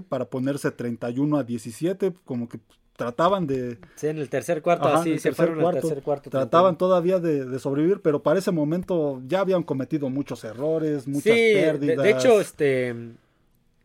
Para 0.10 0.26
ponerse 0.26 0.72
31 0.72 1.38
a 1.38 1.44
17, 1.44 2.14
como 2.26 2.50
que 2.50 2.60
trataban 2.98 3.46
de... 3.46 3.78
Sí, 3.96 4.08
en 4.08 4.18
el 4.18 4.28
tercer 4.30 4.64
cuarto, 4.64 4.88
así 4.88 5.20
se 5.20 5.32
fueron 5.34 5.62
cuarto, 5.62 5.82
tercer 5.82 6.04
cuarto. 6.04 6.30
Trataban 6.32 6.78
todavía 6.78 7.20
de, 7.20 7.60
sobrevivir, 7.60 8.02
pero 8.02 8.24
para 8.24 8.40
ese 8.40 8.52
momento 8.52 9.22
ya 9.28 9.42
habían 9.42 9.62
cometido 9.62 10.10
muchos 10.10 10.44
errores, 10.44 11.08
muchas 11.08 11.36
pérdidas. 11.36 12.04
De, 12.04 12.10
hecho, 12.10 12.42
este, 12.42 12.90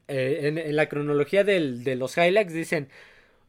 eh, 0.09 0.65
en, 0.67 0.75
la 0.75 0.89
cronología 0.89 1.45
de 1.45 1.95
los 1.95 2.17
highlights 2.17 2.55
dicen, 2.55 2.89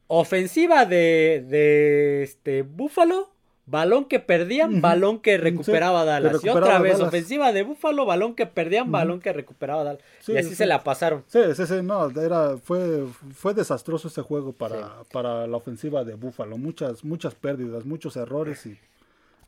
ofensiva 0.08 0.86
de, 0.86 1.46
de 1.48 2.24
este, 2.24 2.64
Buffalo 2.64 3.33
Balón 3.66 4.06
que 4.06 4.20
perdían, 4.20 4.82
balón 4.82 5.20
que 5.20 5.38
recuperaba 5.38 6.04
Dallas. 6.04 6.44
y 6.44 6.50
otra 6.50 6.80
vez, 6.80 7.00
ofensiva 7.00 7.54
de 7.54 7.64
Búfalo, 7.64 8.06
balón 8.06 8.36
que 8.36 8.46
perdían, 8.46 8.92
balón 8.92 9.22
que 9.22 9.32
recuperaba 9.32 9.84
Dallas. 9.86 10.02
y 10.28 10.36
así 10.36 10.54
se 10.54 10.66
la 10.66 10.84
pasaron. 10.84 11.24
Sí, 11.28 11.40
sí, 11.56 11.66
sí, 11.66 11.76
no, 11.82 12.10
era, 12.22 12.58
fue, 12.58 13.06
fue 13.34 13.54
desastroso 13.54 14.10
este 14.10 14.22
juego 14.22 14.52
para, 14.52 15.04
para 15.14 15.48
la 15.48 15.56
ofensiva 15.56 16.04
de 16.04 16.16
Búfalo. 16.16 16.58
Muchas, 16.58 17.06
muchas 17.06 17.36
pérdidas, 17.36 17.86
muchos 17.86 18.18
errores 18.18 18.66
y, 18.66 18.78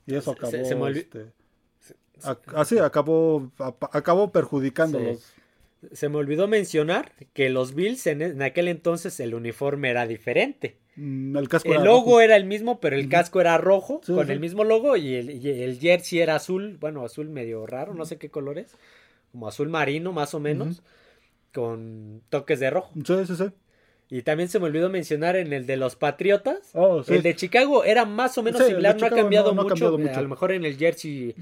y 0.05 0.15
eso 0.15 0.31
acabó. 0.31 0.87
Este, 0.87 1.25
así 2.55 2.79
acabó, 2.79 3.51
acabó 3.91 4.31
perjudicándolos. 4.31 5.33
Se 5.91 6.09
me 6.09 6.17
olvidó 6.17 6.47
mencionar 6.47 7.11
que 7.33 7.49
los 7.49 7.75
Bills 7.75 8.07
en 8.07 8.41
aquel 8.41 8.67
entonces 8.67 9.19
el 9.19 9.33
uniforme 9.33 9.89
era 9.89 10.07
diferente. 10.07 10.77
Mm, 10.95 11.35
el, 11.35 11.83
logo 11.83 12.21
era 12.21 12.37
el 12.37 12.45
mismo, 12.45 12.79
pero 12.79 12.95
el 12.95 13.09
casco 13.09 13.41
era 13.41 13.57
rojo, 13.57 13.99
con 14.05 14.31
el 14.31 14.39
mismo 14.39 14.63
logo, 14.63 14.95
y 14.95 15.15
el, 15.15 15.45
el, 15.45 15.77
jersey 15.77 16.19
era 16.19 16.35
azul, 16.35 16.77
bueno, 16.79 17.03
azul 17.03 17.27
medio 17.27 17.65
raro, 17.65 17.93
no 17.93 18.05
sé 18.05 18.17
qué 18.17 18.29
color 18.29 18.59
es, 18.59 18.71
como 19.33 19.49
azul 19.49 19.67
marino 19.67 20.13
más 20.13 20.33
o 20.33 20.39
menos, 20.39 20.83
con 21.53 22.21
toques 22.29 22.61
de 22.61 22.69
rojo. 22.69 22.93
Sí, 23.05 23.25
sí, 23.27 23.35
sí. 23.35 23.45
Y 24.07 24.21
también 24.21 24.49
se 24.49 24.59
me 24.59 24.65
olvidó 24.65 24.89
mencionar 24.89 25.35
en 25.35 25.51
el 25.51 25.65
de 25.65 25.77
los 25.77 25.95
Patriotas. 25.95 26.69
Oh, 26.73 27.03
el 27.07 27.23
de 27.23 27.35
Chicago 27.35 27.83
era 27.83 28.05
más 28.05 28.37
o 28.37 28.43
menos 28.43 28.63
similar, 28.63 28.95
no 28.99 29.07
ha, 29.07 29.09
cambiado, 29.09 29.53
mucho. 29.53 29.87
A 29.87 30.21
lo 30.21 30.29
mejor 30.29 30.51
en 30.51 30.63
el 30.63 30.77
jersey 30.77 31.33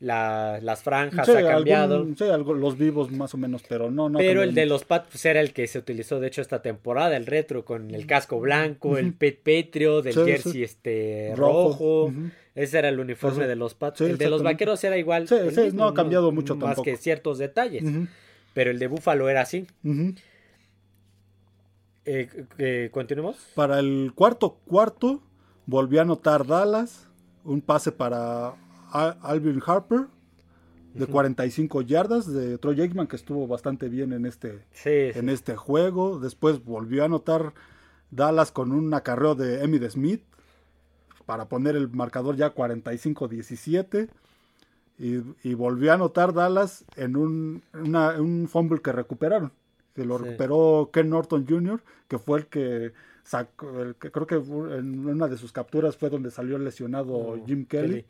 las 0.00 0.82
franjas 0.82 1.28
ha 1.28 1.42
cambiado. 1.42 2.06
sí, 2.16 2.24
algo, 2.24 2.52
los 2.52 2.76
vivos 2.76 3.10
más 3.10 3.32
o 3.32 3.38
menos, 3.38 3.62
pero 3.66 3.90
no. 3.90 4.10
no 4.10 4.18
pero 4.18 4.42
el 4.42 4.54
de 4.54 4.66
los 4.66 4.84
Pat 4.84 5.06
pues, 5.10 5.24
era 5.24 5.40
el 5.40 5.52
que 5.52 5.66
se 5.66 5.78
utilizó 5.78 6.20
de 6.20 6.26
hecho 6.26 6.42
esta 6.42 6.60
temporada, 6.60 7.16
el 7.16 7.26
retro 7.26 7.64
con 7.64 7.94
el 7.94 8.06
casco 8.06 8.38
blanco, 8.38 8.98
el 8.98 9.14
Pet 9.14 9.40
Petrio, 9.42 10.02
del 10.02 10.14
jersey 10.14 10.62
este 10.62 11.32
rojo. 11.36 12.12
Ese 12.54 12.78
era 12.78 12.88
el 12.88 12.98
uniforme 13.00 13.46
de 13.46 13.56
los 13.56 13.74
Pats. 13.74 14.00
el 14.02 14.18
de 14.18 14.28
los 14.28 14.42
vaqueros 14.42 14.82
era 14.84 14.98
igual. 14.98 15.26
Sí, 15.26 15.36
no 15.72 15.86
ha 15.86 15.94
cambiado 15.94 16.32
mucho 16.32 16.56
más 16.56 16.78
que 16.80 16.96
ciertos 16.96 17.38
detalles. 17.38 17.84
Pero 18.52 18.70
el 18.70 18.78
de 18.78 18.88
Búfalo 18.88 19.28
era 19.28 19.42
así. 19.42 19.66
Eh, 22.04 22.46
eh, 22.58 22.90
¿Continuamos? 22.92 23.36
Para 23.54 23.78
el 23.78 24.12
cuarto 24.14 24.58
cuarto 24.66 25.22
volvió 25.66 26.00
a 26.00 26.02
anotar 26.02 26.46
Dallas, 26.46 27.08
un 27.44 27.60
pase 27.60 27.92
para 27.92 28.54
Alvin 28.92 29.62
Harper 29.64 30.06
de 30.94 31.06
45 31.06 31.82
yardas 31.82 32.32
de 32.32 32.58
Troy 32.58 32.80
Aikman 32.80 33.06
que 33.06 33.16
estuvo 33.16 33.46
bastante 33.46 33.88
bien 33.88 34.12
en 34.12 34.26
este, 34.26 34.64
en 34.84 35.28
este 35.28 35.56
juego. 35.56 36.18
Después 36.18 36.64
volvió 36.64 37.02
a 37.02 37.06
anotar 37.06 37.52
Dallas 38.10 38.50
con 38.50 38.72
un 38.72 38.92
acarreo 38.94 39.34
de 39.34 39.62
Emmitt 39.62 39.88
Smith 39.90 40.22
para 41.26 41.48
poner 41.48 41.76
el 41.76 41.88
marcador 41.90 42.36
ya 42.36 42.54
45-17. 42.54 44.08
Y, 44.98 45.54
volvió 45.54 45.92
a 45.92 45.94
anotar 45.94 46.34
Dallas 46.34 46.84
en 46.96 47.16
un, 47.16 47.62
un 47.72 48.48
fumble 48.48 48.82
que 48.82 48.92
recuperaron 48.92 49.52
que 49.94 50.04
lo 50.04 50.18
recuperó 50.18 50.90
Ken 50.92 51.10
Norton 51.10 51.46
Jr., 51.48 51.82
que 52.08 52.18
fue 52.18 52.40
el 52.40 52.46
que 52.46 52.92
sacó, 53.22 53.82
el 53.82 53.94
que 53.96 54.10
creo 54.10 54.26
que 54.26 54.36
en 54.36 55.06
una 55.06 55.28
de 55.28 55.36
sus 55.36 55.52
capturas 55.52 55.96
fue 55.96 56.10
donde 56.10 56.30
salió 56.30 56.58
lesionado 56.58 57.12
oh, 57.14 57.46
Jim 57.46 57.66
Kelly. 57.66 58.04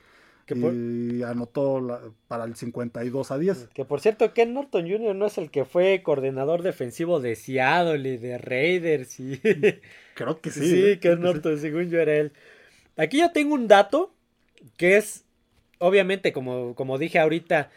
y 0.49 1.23
anotó 1.23 2.15
para 2.29 2.45
el 2.45 2.57
52 2.57 3.31
a 3.31 3.39
10. 3.39 3.69
Que 3.75 3.85
por 3.85 4.01
cierto, 4.01 4.33
Ken 4.33 4.55
Norton 4.55 4.89
Jr. 4.89 5.15
no 5.15 5.27
es 5.27 5.39
el 5.39 5.51
que 5.51 5.65
fue 5.65 6.03
coordinador 6.03 6.63
defensivo 6.63 7.21
de 7.21 7.37
Seattle 7.37 8.09
y 8.09 8.17
de 8.17 8.39
Raiders. 8.39 9.21
Y... 9.21 9.41
Creo 10.15 10.41
que 10.41 10.51
sí. 10.51 10.61
Sí, 10.61 10.87
¿eh? 10.87 10.99
Ken 10.99 11.21
Norton, 11.21 11.59
según 11.59 11.91
yo 11.91 12.01
era 12.01 12.15
él. 12.15 12.33
Aquí 12.97 13.19
yo 13.19 13.31
tengo 13.33 13.55
un 13.55 13.69
dato 13.69 14.13
que 14.77 14.97
es 14.97 15.25
obviamente, 15.81 16.33
como, 16.33 16.75
como 16.75 16.99
dije 16.99 17.19
ahorita, 17.19 17.71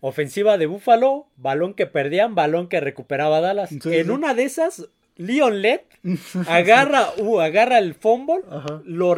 ofensiva 0.00 0.58
de 0.58 0.66
Búfalo, 0.66 1.26
balón 1.36 1.74
que 1.74 1.86
perdían, 1.86 2.34
balón 2.34 2.68
que 2.68 2.80
recuperaba 2.80 3.40
Dallas. 3.40 3.70
en 3.84 4.10
una 4.10 4.34
de 4.34 4.44
esas, 4.44 4.88
Leon 5.16 5.62
Led 5.62 5.80
agarra, 6.48 7.08
uh, 7.18 7.40
agarra 7.40 7.78
el 7.78 7.94
fumble, 7.94 8.42
lo, 8.84 9.16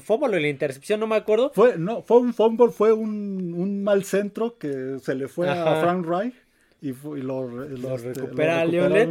fumble 0.00 0.36
o 0.36 0.40
la 0.40 0.48
intercepción, 0.48 1.00
no 1.00 1.06
me 1.06 1.16
acuerdo. 1.16 1.52
Fue, 1.54 1.76
no, 1.78 2.02
fue 2.02 2.18
un 2.18 2.32
fumble, 2.34 2.68
fue 2.70 2.92
un, 2.92 3.82
mal 3.84 4.04
centro 4.04 4.56
que 4.58 4.98
se 5.02 5.14
le 5.14 5.28
fue 5.28 5.48
a 5.48 5.80
Frank 5.80 6.06
Wright 6.06 6.34
y, 6.80 6.92
lo, 7.22 7.64
este, 7.64 8.14
recupera 8.14 8.64
Leon 8.64 8.92
Led. 8.92 9.08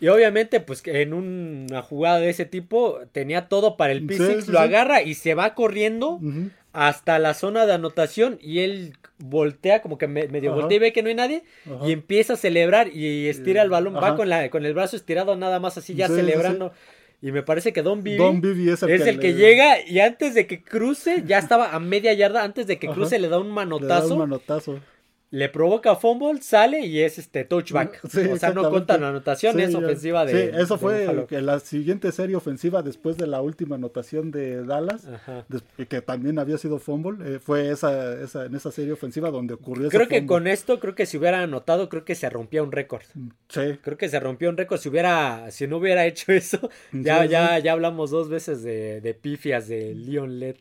Y 0.00 0.08
obviamente, 0.08 0.58
pues 0.58 0.82
en 0.86 1.14
una 1.14 1.80
jugada 1.80 2.18
de 2.18 2.30
ese 2.30 2.44
tipo 2.44 2.98
tenía 3.12 3.46
todo 3.46 3.76
para 3.76 3.92
el 3.92 4.04
p 4.04 4.18
lo 4.48 4.58
agarra 4.58 5.00
y 5.02 5.14
se 5.14 5.34
va 5.34 5.54
corriendo 5.54 6.18
hasta 6.72 7.18
la 7.18 7.34
zona 7.34 7.66
de 7.66 7.74
anotación 7.74 8.38
y 8.40 8.60
él 8.60 8.94
voltea, 9.18 9.82
como 9.82 9.98
que 9.98 10.08
medio 10.08 10.54
voltea 10.54 10.76
y 10.76 10.80
ve 10.80 10.92
que 10.92 11.02
no 11.02 11.08
hay 11.08 11.14
nadie 11.14 11.44
y 11.84 11.92
empieza 11.92 12.34
a 12.34 12.36
celebrar 12.36 12.88
y 12.88 13.28
estira 13.28 13.62
el 13.62 13.70
balón, 13.70 13.94
va 13.94 14.16
con, 14.16 14.28
la, 14.28 14.50
con 14.50 14.64
el 14.64 14.74
brazo 14.74 14.96
estirado 14.96 15.36
nada 15.36 15.60
más 15.60 15.78
así 15.78 15.94
ya 15.94 16.08
celebrando. 16.08 16.72
Y 17.24 17.30
me 17.30 17.44
parece 17.44 17.72
que 17.72 17.82
Don 17.82 18.02
Bibi, 18.02 18.68
es 18.68 18.82
el, 18.82 19.20
que, 19.20 19.34
llega 19.34 19.86
y 19.86 20.00
antes 20.00 20.34
de 20.34 20.48
que 20.48 20.60
cruce, 20.60 21.22
ya 21.24 21.38
estaba 21.38 21.72
a 21.72 21.78
media 21.78 22.12
yarda, 22.14 22.42
antes 22.42 22.66
de 22.66 22.80
que 22.80 22.88
cruce 22.88 23.20
le 23.20 23.28
da 23.28 23.38
un 23.38 23.52
manotazo. 23.52 24.02
Le 24.02 24.08
da 24.08 24.12
un 24.14 24.18
manotazo 24.18 24.80
le 25.32 25.48
provoca 25.48 25.96
fumble, 25.96 26.42
sale 26.42 26.80
y 26.80 27.00
es 27.00 27.18
este 27.18 27.44
touchback. 27.44 28.00
o 28.32 28.36
sea, 28.36 28.52
no 28.52 28.68
cuenta 28.68 28.98
la 28.98 29.08
anotación, 29.08 29.58
es 29.60 29.74
ofensiva 29.74 30.26
de. 30.26 30.50
Sí, 30.50 30.56
eso 30.58 30.76
fue 30.76 31.26
la 31.30 31.58
siguiente 31.58 32.12
serie 32.12 32.36
ofensiva 32.36 32.82
después 32.82 33.16
de 33.16 33.26
la 33.26 33.40
última 33.40 33.76
anotación 33.76 34.30
de 34.30 34.62
Dallas, 34.62 35.08
que 35.88 36.02
también 36.02 36.38
había 36.38 36.58
sido 36.58 36.78
fumble. 36.78 37.36
Eh, 37.36 37.38
fue 37.38 37.70
esa, 37.70 38.22
esa, 38.22 38.44
en 38.44 38.54
esa 38.54 38.70
serie 38.70 38.92
ofensiva 38.92 39.30
donde 39.30 39.54
ocurrió 39.54 39.88
Creo 39.88 40.06
que 40.06 40.26
con 40.26 40.46
esto, 40.46 40.78
creo 40.78 40.94
que 40.94 41.06
si 41.06 41.16
hubiera 41.16 41.42
anotado, 41.42 41.88
creo 41.88 42.04
que 42.04 42.14
se 42.14 42.28
rompía 42.28 42.62
un 42.62 42.70
récord. 42.70 43.02
Sí. 43.48 43.78
Creo 43.80 43.96
que 43.96 44.10
se 44.10 44.20
rompió 44.20 44.50
un 44.50 44.58
récord. 44.58 44.80
Si 44.80 44.90
hubiera, 44.90 45.50
si 45.50 45.66
no 45.66 45.78
hubiera 45.78 46.04
hecho 46.04 46.30
eso, 46.32 46.68
ya, 46.92 47.24
ya, 47.24 47.58
ya 47.58 47.72
hablamos 47.72 48.10
dos 48.10 48.28
veces 48.28 48.62
de, 48.62 49.00
de 49.00 49.14
pifias 49.14 49.66
de 49.66 49.94
Leon 49.94 50.38
Led. 50.38 50.56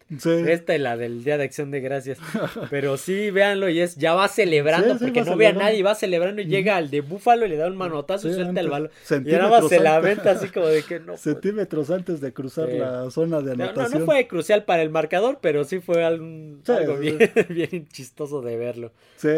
Esta 0.48 0.76
y 0.76 0.80
la 0.80 0.96
del 0.96 1.26
Día 1.26 1.38
de 1.38 1.44
Acción 1.44 1.72
de 1.72 1.82
Gracias. 1.82 2.20
Pero 2.70 2.96
sí, 2.96 3.32
véanlo, 3.32 3.68
y 3.68 3.82
es, 3.82 3.98
ya 3.98 4.14
va 4.14 4.24
a 4.24 4.30
celebrar 4.30 4.61
celebrando 4.62 4.98
porque 5.00 5.22
no 5.24 5.38
ve 5.38 5.48
a 5.48 5.54
nadie, 5.54 5.84
va 5.84 5.96
celebrando 5.96 6.42
y 6.42 6.46
llega 6.46 6.78
al 6.78 6.90
de 6.90 7.02
Búfalo 7.02 7.46
y 7.46 7.50
le 7.50 7.58
da 7.58 7.68
un 7.68 7.78
manotazo 7.78 8.30
y 8.30 8.34
suelta 8.34 8.60
el 8.60 8.70
balón. 8.70 8.92
Y 9.10 9.32
nada 9.32 9.50
más 9.50 9.68
se 9.68 9.80
la 9.80 10.00
venta 10.00 10.32
así 10.32 10.50
como 10.50 10.68
de 10.68 10.84
que 10.84 11.00
no. 11.00 11.18
Centímetros 11.18 11.90
antes 11.90 12.22
de 12.22 12.34
cruzar 12.34 12.70
la 12.70 13.10
zona 13.12 13.42
de 13.42 13.54
anotación. 13.54 13.92
No, 13.92 14.00
no, 14.00 14.06
fue 14.06 14.28
crucial 14.28 14.64
para 14.64 14.82
el 14.82 14.90
marcador, 14.90 15.40
pero 15.42 15.64
sí 15.64 15.80
fue 15.80 16.04
algo, 16.04 16.26
bien, 17.00 17.18
bien 17.50 17.88
chistoso 17.88 18.42
de 18.42 18.58
verlo. 18.58 18.92
Sí. 19.18 19.30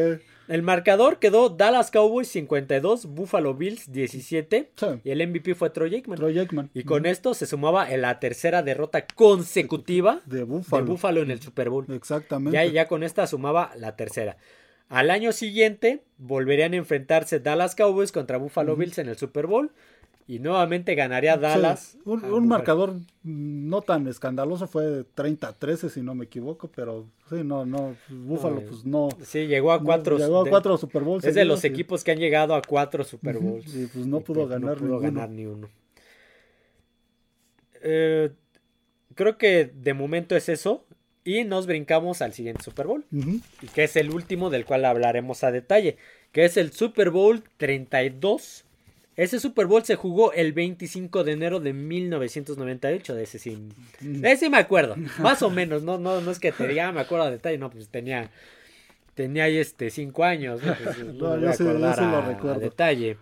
El 0.48 0.62
marcador 0.62 1.20
quedó 1.20 1.50
Dallas 1.50 1.90
Cowboys 1.90 2.28
52, 2.28 3.06
Buffalo 3.06 3.54
Bills 3.54 3.92
17 3.92 4.72
y 5.04 5.10
el 5.10 5.28
MVP 5.28 5.56
fue 5.56 5.70
Troy 5.70 5.96
Aikman. 5.96 6.18
Troy 6.18 6.38
Aikman. 6.38 6.70
Y 6.74 6.84
con 6.84 7.06
esto 7.06 7.34
se 7.34 7.46
sumaba 7.46 7.92
en 7.92 8.02
la 8.02 8.20
tercera 8.20 8.62
derrota 8.62 9.06
consecutiva 9.08 10.22
de 10.26 10.44
Buffalo, 10.44 11.22
en 11.22 11.32
el 11.32 11.42
Super 11.42 11.70
Bowl. 11.70 11.86
Exactamente. 11.90 12.54
Ya, 12.56 12.66
ya 12.66 12.88
con 12.88 13.04
esta 13.04 13.26
sumaba 13.26 13.72
la 13.78 13.96
tercera. 13.96 14.38
Al 14.94 15.10
año 15.10 15.32
siguiente 15.32 16.04
volverían 16.20 16.74
a 16.74 16.76
enfrentarse 16.76 17.40
Dallas 17.40 17.74
Cowboys 17.74 18.12
contra 18.12 18.38
Buffalo 18.38 18.76
Bills 18.76 19.00
en 19.00 19.10
el 19.10 19.18
Super 19.18 19.48
Bowl 19.48 19.72
y 20.28 20.38
nuevamente 20.38 20.94
ganaría 20.94 21.36
Dallas. 21.36 21.98
un, 22.06 22.48
marcador 22.48 22.94
no 23.24 23.82
tan 23.82 24.08
escandaloso 24.08 24.68
fue 24.68 25.04
30-13 25.16 25.90
si 25.90 26.04
no 26.04 26.14
me 26.14 26.26
equivoco, 26.26 26.70
pero 26.76 27.08
sí, 27.28 27.38
no, 27.44 27.66
no, 27.66 27.96
Buffalo 28.08 28.62
pues 28.62 28.86
no. 28.86 29.10
Sí, 29.24 29.48
llegó 29.48 29.72
a 29.72 29.82
cuatro, 29.82 30.20
llegó 30.20 30.46
a 30.46 30.48
cuatro 30.48 30.78
Super 30.78 31.02
Bowls. 31.02 31.26
Es 31.26 31.34
de 31.34 31.46
los 31.46 31.64
equipos 31.64 32.04
que 32.04 32.12
han 32.12 32.20
llegado 32.20 32.54
a 32.54 32.62
cuatro 32.62 33.04
Super 33.04 33.40
Bowls. 33.40 33.76
Y 33.76 33.88
pues 33.88 34.06
no 34.06 34.20
pudo, 34.20 34.42
pues, 34.42 34.50
ganar, 34.50 34.80
no 34.80 35.00
ganar 35.00 35.28
ni 35.32 35.48
uno. 35.48 35.70
Eh, 37.82 38.30
creo 39.16 39.40
que 39.40 39.72
de 39.74 39.96
momento 39.96 40.36
es 40.36 40.50
eso. 40.50 40.86
Y 41.26 41.46
nos 41.46 41.68
brincamos 41.68 42.22
al 42.22 42.34
siguiente 42.34 42.64
Super 42.64 42.88
Bowl, 42.88 43.06
que 43.74 43.86
es 43.86 43.96
el 43.96 44.10
último 44.10 44.50
del 44.50 44.66
cual 44.66 44.84
hablaremos 44.86 45.44
a 45.44 45.52
detalle, 45.52 45.98
que 46.32 46.44
es 46.44 46.58
el 46.58 46.74
Super 46.74 47.12
Bowl 47.12 47.44
32. 47.58 48.66
Ese 49.16 49.40
Super 49.40 49.68
Bowl 49.68 49.84
se 49.86 49.96
jugó 49.96 50.34
el 50.34 50.54
25 50.54 51.24
de 51.24 51.32
enero 51.32 51.60
de 51.60 51.72
1998, 51.72 53.16
de 53.16 53.24
ese 53.24 53.40
sí, 53.40 53.70
de 54.02 54.32
ese 54.32 54.46
sí 54.46 54.50
me 54.50 54.58
acuerdo, 54.58 54.96
más 55.20 55.44
o 55.44 55.50
menos, 55.50 55.84
no, 55.84 55.98
no, 55.98 56.20
no 56.20 56.32
es 56.32 56.40
que 56.40 56.52
te 56.52 56.68
diga, 56.68 56.88
ah, 56.88 56.92
me 56.92 57.02
acuerdo 57.02 57.26
a 57.26 57.32
detalle, 57.32 57.58
no, 57.58 57.70
pues 57.70 57.88
tenía, 57.90 58.32
tenía 59.14 59.44
ahí 59.46 59.58
este 59.58 59.92
5 59.92 60.24
años, 60.24 60.62
no, 60.64 60.76
pues, 60.76 61.62
a 61.62 62.60
detalle. 62.60 63.18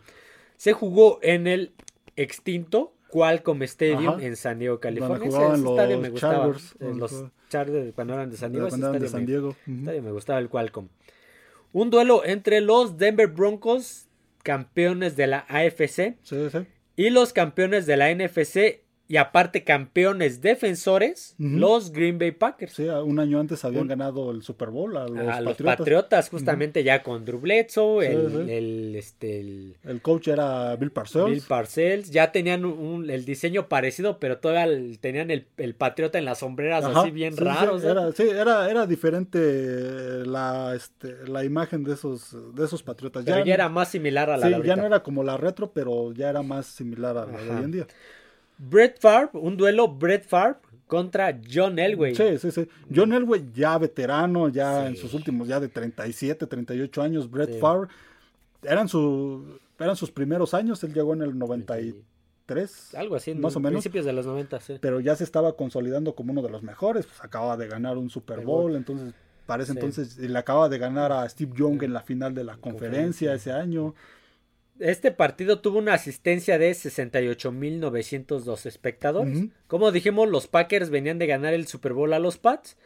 Se 0.55 0.73
jugó 0.73 1.19
en 1.21 1.47
el 1.47 1.73
extinto 2.15 2.93
Qualcomm 3.09 3.61
Stadium 3.63 4.19
en 4.21 4.35
San 4.37 4.59
Diego, 4.59 4.79
California. 4.79 5.27
Ese, 5.27 5.55
estadio 5.55 5.99
me 5.99 6.09
gustaba. 6.09 6.47
los 6.79 7.25
Chargers 7.51 7.93
cuando 7.93 8.13
eran 8.13 8.31
de 8.31 8.37
San 8.37 8.51
Diego. 8.51 8.69
de 8.69 9.07
San 9.09 9.25
Diego. 9.25 9.55
Me, 9.65 10.01
me 10.01 10.11
gustaba 10.11 10.39
el 10.39 10.49
Qualcomm. 10.49 10.87
Un 11.73 11.89
duelo 11.89 12.25
entre 12.25 12.61
los 12.61 12.97
Denver 12.97 13.27
Broncos, 13.27 14.07
campeones 14.43 15.15
de 15.15 15.27
la 15.27 15.45
AFC, 15.49 16.15
y 16.95 17.09
los 17.09 17.33
campeones 17.33 17.85
de 17.85 17.97
la 17.97 18.13
NFC 18.13 18.81
y 19.12 19.18
aparte 19.18 19.66
campeones 19.66 20.39
defensores, 20.39 21.36
los 21.38 21.91
Green 21.91 22.18
Bay 22.18 22.32
Packers. 22.32 22.72
Sí, 22.72 22.88
un 22.88 23.20
año 23.20 23.41
antes 23.41 23.66
habían 23.66 23.86
ganado 23.86 24.32
el 24.32 24.41
Super 24.41 24.70
Bowl 24.70 24.95
a 24.95 25.05
los, 25.41 25.57
Patriotas. 25.57 26.30
justamente 26.30 26.82
ya 26.86 27.03
con 27.03 27.26
Drew 27.26 27.41
Bledsoe, 27.41 28.07
el, 28.07 28.95
este, 28.95 29.41
el, 29.41 30.01
coach 30.01 30.30
era 30.30 30.78
Bill 30.78 30.91
Parcells. 30.91 31.30
Bill 31.30 31.43
Parcells, 31.45 32.09
ya 32.09 32.32
tenían 32.32 32.64
un, 32.64 33.09
el 33.09 33.26
diseño 33.26 33.68
parecido, 33.68 34.18
pero 34.18 34.38
todavía 34.38 34.97
tenían 35.01 35.30
el, 35.30 35.45
Patriota 35.76 36.18
en 36.18 36.24
las 36.24 36.39
sombreras 36.39 36.86
así 36.86 37.12
bien 37.12 37.36
raros. 37.36 37.84
Sí, 38.16 38.24
era, 38.30 38.72
era, 38.72 38.88
diferente 38.88 40.26
la, 40.26 40.74
este, 40.74 41.28
la 41.28 41.43
imagen 41.43 41.84
de 41.84 41.95
esos, 41.95 42.34
de 42.55 42.64
esos 42.64 42.82
Patriotas. 42.82 43.26
ya, 43.26 43.41
era 43.41 43.68
más 43.68 43.89
similar 43.89 44.30
a 44.30 44.38
la 44.38 44.47
de 44.47 44.66
ya 44.66 44.78
no 44.78 44.86
era 44.86 45.03
como 45.03 45.22
la 45.22 45.36
retro, 45.36 45.74
pero 45.74 46.14
ya 46.14 46.30
era 46.30 46.43
más 46.43 46.66
similar 46.66 47.18
a 47.18 47.26
la 47.26 47.41
de 47.41 47.49
hoy 47.49 47.64
en 47.66 47.72
día. 47.72 47.88
Brett 48.62 48.99
Favre, 48.99 49.30
un 49.34 49.57
duelo 49.57 49.88
Brett 49.88 50.24
Favre 50.24 50.57
contra 50.86 51.39
John 51.51 51.80
Elway. 51.80 52.14
Sí, 52.16 52.38
sí, 52.38 52.51
sí. 52.51 52.68
John 52.93 53.12
Elway 53.12 53.49
ya 53.53 53.78
veterano, 53.78 54.49
ya 54.49 54.88
en 54.88 54.95
sus 54.95 55.14
últimos, 55.14 55.47
ya 55.47 55.59
de 55.59 55.68
37, 55.68 56.45
38 56.45 57.01
años. 57.01 57.32
Brett 57.32 57.59
Favre, 57.59 57.89
eran, 58.62 58.88
su, 58.88 59.57
eran 59.80 59.95
sus 59.95 60.12
primeros 60.12 60.53
años, 60.53 60.84
él 60.84 60.93
llegó 60.93 61.14
en 61.14 61.24
el 61.24 61.38
93. 61.38 62.93
Algo 62.95 63.16
así, 63.16 63.34
más 63.34 63.55
o 63.55 63.59
menos. 63.59 63.78
Principios 63.78 64.05
de 64.05 64.14
los 64.14 64.28
90, 64.28 64.59
sí. 64.59 64.78
Pero 64.80 64.99
ya 64.99 65.16
se 65.16 65.24
estaba 65.24 65.55
consolidando 65.55 66.14
como 66.14 66.32
uno 66.32 66.43
de 66.43 66.49
los 66.49 66.62
mejores, 66.62 67.07
pues 67.07 67.24
acaba 67.24 67.57
de 67.57 67.68
ganar 67.68 67.97
un 67.97 68.12
Super 68.12 68.41
Bowl, 68.41 68.76
entonces 68.76 69.14
parece 69.47 69.72
entonces, 69.72 70.18
le 70.20 70.38
acaba 70.38 70.70
de 70.70 70.78
ganar 70.78 71.12
a 71.12 71.28
Steve 71.28 71.53
Young 71.55 71.82
en 71.84 71.93
la 71.93 72.01
final 72.01 72.36
de 72.36 72.43
la 72.43 72.57
conferencia 72.57 73.34
ese 73.34 73.51
año. 73.51 73.95
Este 74.82 75.11
partido 75.11 75.59
tuvo 75.59 75.77
una 75.77 75.93
asistencia 75.93 76.57
de 76.57 76.71
68.902 76.71 78.65
espectadores. 78.65 79.45
Como 79.67 79.91
dijimos, 79.91 80.27
los 80.27 80.47
Packers 80.47 80.89
venían 80.89 81.19
de 81.19 81.27
ganar 81.27 81.53
el 81.53 81.67
Super 81.67 81.93
Bowl 81.93 82.13
a 82.13 82.19
los 82.19 82.38
Pats. 82.38 82.77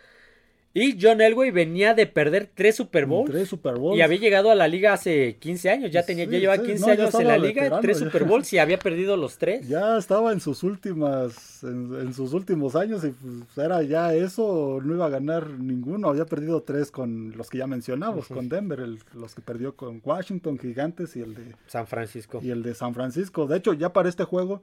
Y 0.78 0.98
John 1.02 1.22
Elway 1.22 1.52
venía 1.52 1.94
de 1.94 2.06
perder 2.06 2.50
tres 2.54 2.76
Super 2.76 3.06
Bowls. 3.06 3.32
Tres 3.32 3.48
Super 3.48 3.76
Bowls. 3.76 3.98
Y 3.98 4.02
había 4.02 4.20
llegado 4.20 4.52
a 4.52 4.56
la 4.56 4.68
liga 4.68 4.92
hace 4.92 5.38
15 5.38 5.70
años. 5.70 5.90
Ya 5.90 6.04
tenía, 6.04 6.26
ya 6.26 6.38
llevaba 6.38 6.62
15 6.62 6.92
años 6.92 7.16
en 7.16 7.28
la 7.28 7.38
liga, 7.38 7.80
tres 7.80 8.00
Super 8.00 8.26
Bowls 8.26 8.52
y 8.52 8.58
había 8.58 8.78
perdido 8.78 9.16
los 9.16 9.38
tres. 9.38 9.66
Ya 9.70 9.98
estaba 9.98 10.34
en 10.34 10.42
sus 10.42 10.64
últimas, 10.64 11.64
en, 11.64 12.14
sus 12.14 12.34
últimos 12.34 12.76
años 12.76 13.06
y 13.06 13.12
pues 13.12 13.58
era 13.58 13.84
ya 13.84 14.14
eso, 14.14 14.82
no 14.84 14.96
iba 14.96 15.06
a 15.06 15.10
ganar 15.10 15.50
ninguno. 15.50 16.10
Había 16.10 16.26
perdido 16.26 16.62
tres 16.62 16.92
con 16.92 17.32
los 17.38 17.50
que 17.50 17.60
ya 17.60 17.68
mencionamos, 17.68 18.28
con 18.28 18.50
Denver, 18.50 18.86
los 19.14 19.34
que 19.34 19.42
perdió 19.42 19.78
con 19.78 20.02
Washington, 20.04 20.60
Gigantes 20.60 21.16
y 21.16 21.22
el 21.22 21.36
de 21.36 21.56
San 21.68 21.88
Francisco. 21.88 22.42
Y 22.44 22.50
el 22.50 22.64
de 22.64 22.76
San 22.76 22.94
Francisco. 22.94 23.48
De 23.48 23.56
hecho, 23.56 23.72
ya 23.72 23.94
para 23.94 24.10
este 24.10 24.26
juego 24.26 24.62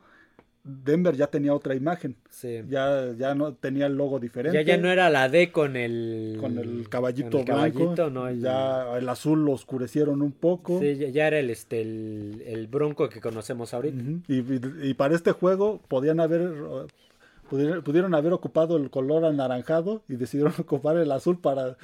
Denver 0.64 1.16
ya 1.16 1.26
tenía 1.26 1.54
otra 1.54 1.74
imagen. 1.74 2.16
Sí. 2.30 2.62
Ya, 2.68 3.12
ya 3.18 3.34
no 3.34 3.54
tenía 3.54 3.86
el 3.86 3.96
logo 3.96 4.20
diferente. 4.20 4.56
Ya, 4.56 4.62
ya 4.62 4.80
no 4.80 4.90
era 4.90 5.10
la 5.10 5.28
D 5.28 5.50
con 5.50 5.76
el 5.76 6.36
con 6.40 6.58
el 6.58 6.88
caballito 6.88 7.42
blanco. 7.44 7.94
ya 8.34 8.96
el 8.96 9.08
azul 9.08 9.44
lo 9.44 9.52
oscurecieron 9.52 10.22
un 10.22 10.32
poco. 10.32 10.78
Sí, 10.78 10.96
ya, 11.12 11.26
era 11.26 11.40
el 11.40 11.50
este 11.50 11.80
el, 11.80 12.68
bronco 12.70 13.08
que 13.08 13.20
conocemos 13.20 13.74
ahorita. 13.74 14.02
y, 14.28 14.94
para 14.94 15.14
este 15.16 15.32
juego 15.32 15.80
podían 15.88 16.20
haber 16.20 16.52
pudieron, 17.48 18.14
haber 18.14 18.32
ocupado 18.32 18.76
el 18.76 18.88
color 18.88 19.24
anaranjado 19.24 20.02
y 20.08 20.14
decidieron 20.16 20.54
ocupar 20.58 20.96
el 20.96 21.10
azul 21.10 21.38
para 21.38 21.76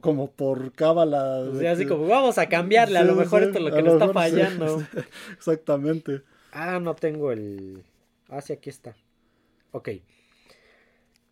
como 0.00 0.30
por 0.30 0.72
cábala. 0.72 1.44
así 1.70 1.84
como 1.84 2.06
vamos 2.06 2.38
a 2.38 2.48
cambiarle, 2.48 2.98
a 2.98 3.04
lo 3.04 3.14
mejor 3.14 3.42
esto 3.42 3.58
es 3.58 3.64
lo 3.64 3.74
que 3.74 3.82
nos 3.82 3.94
está 3.94 4.08
fallando. 4.12 4.82
Exactamente. 5.36 6.22
Ah, 6.50 6.80
no 6.80 6.94
tengo 6.94 7.30
el 7.30 7.82
Ah, 8.32 8.40
sí, 8.40 8.54
aquí 8.54 8.70
está. 8.70 8.96
Ok. 9.72 9.90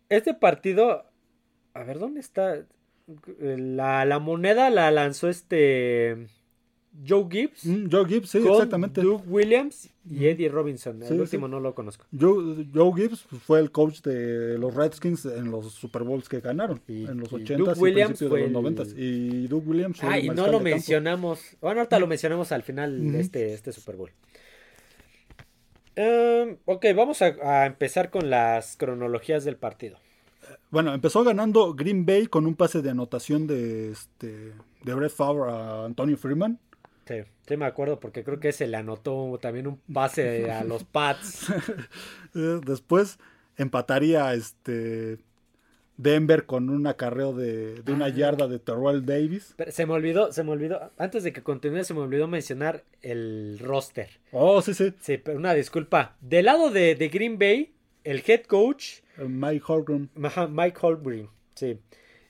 Este 0.07 0.35
partido. 0.35 1.05
A 1.73 1.83
ver, 1.83 1.97
¿dónde 1.97 2.19
está? 2.19 2.63
La, 3.39 4.05
la 4.05 4.19
moneda 4.19 4.69
la 4.69 4.91
lanzó 4.91 5.27
este 5.27 6.27
Joe 7.07 7.25
Gibbs. 7.29 7.65
Mm, 7.65 7.89
Joe 7.89 8.05
Gibbs, 8.05 8.29
sí, 8.29 8.37
exactamente. 8.37 9.01
Doug 9.01 9.23
Williams 9.27 9.89
y 10.07 10.27
Eddie 10.27 10.49
Robinson. 10.49 11.01
El 11.01 11.21
último 11.21 11.47
no 11.47 11.59
lo 11.59 11.73
conozco. 11.73 12.05
Joe, 12.17 12.67
Joe, 12.71 12.93
Gibbs 12.95 13.21
fue 13.21 13.59
el 13.59 13.71
coach 13.71 14.01
de 14.01 14.59
los 14.59 14.75
Redskins 14.75 15.25
en 15.25 15.49
los 15.49 15.73
Super 15.73 16.03
Bowls 16.03 16.29
que 16.29 16.39
ganaron. 16.39 16.81
en 16.87 17.19
los 17.19 17.31
80s 17.31 17.77
y 17.77 17.79
Williams 17.79 18.19
de 18.19 18.29
los 18.29 18.51
90 18.51 18.83
Y 18.95 19.47
Doug 19.47 19.67
Williams 19.67 20.03
Ah, 20.03 20.19
y 20.19 20.29
no 20.29 20.47
lo 20.47 20.59
mencionamos. 20.59 21.41
Bueno, 21.61 21.79
ahorita 21.79 21.97
lo 21.99 22.07
mencionamos 22.07 22.51
al 22.51 22.61
final 22.61 23.11
de 23.11 23.19
este, 23.19 23.53
este 23.53 23.71
Super 23.71 23.95
Bowl. 23.95 24.11
Em, 25.95 26.57
ok, 26.65 26.85
vamos 26.95 27.21
a, 27.21 27.65
empezar 27.65 28.09
con 28.09 28.29
las 28.29 28.77
cronologías 28.77 29.43
del 29.43 29.57
partido. 29.57 29.97
Bueno, 30.69 30.93
empezó 30.93 31.23
ganando 31.23 31.73
Green 31.73 32.05
Bay 32.05 32.27
con 32.27 32.45
un 32.45 32.55
pase 32.55 32.81
de 32.81 32.89
anotación 32.89 33.47
de, 33.47 33.91
este, 33.91 34.53
de 34.83 34.93
Brett 34.93 35.11
Favre 35.11 35.51
a 35.51 35.85
Antonio 35.85 36.17
Freeman. 36.17 36.59
Sí, 37.05 37.15
sí 37.47 37.57
me 37.57 37.65
acuerdo 37.65 37.99
porque 37.99 38.23
creo 38.23 38.39
que 38.39 38.51
se 38.51 38.67
le 38.67 38.77
anotó 38.77 39.37
también 39.41 39.67
un 39.67 39.77
pase 39.93 40.49
a 40.51 40.63
los 40.63 40.83
Pats. 40.83 41.47
Eh, 42.33 42.61
después 42.65 43.19
empataría 43.57 44.33
este 44.33 45.19
Denver 45.97 46.45
con 46.45 46.69
un 46.69 46.87
acarreo 46.87 47.33
de, 47.33 47.81
una 47.87 48.09
yarda 48.09 48.47
de 48.47 48.59
Terrell 48.59 49.05
Davis. 49.05 49.55
se 49.69 49.85
me 49.85 49.93
olvidó, 49.93 50.31
se 50.31 50.43
me 50.43 50.51
olvidó, 50.51 50.91
antes 50.97 51.23
de 51.23 51.33
que 51.33 51.43
continúe, 51.43 51.83
se 51.83 51.93
me 51.93 52.01
olvidó 52.01 52.27
mencionar 52.27 52.83
el 53.01 53.59
roster. 53.59 54.09
Oh, 54.31 54.61
sí, 54.61 54.73
sí. 54.73 54.93
Sí, 54.99 55.17
pero 55.17 55.37
una 55.37 55.53
disculpa. 55.53 56.15
Del 56.21 56.45
lado 56.45 56.71
de, 56.71 56.95
Green 57.11 57.37
Bay, 57.37 57.73
el 58.03 58.23
head 58.25 58.43
coach. 58.43 59.01
Mike 59.17 59.63
Holmgren. 59.67 60.09
Mike 60.15 60.77
Holmgren, 60.81 61.29
sí. 61.55 61.79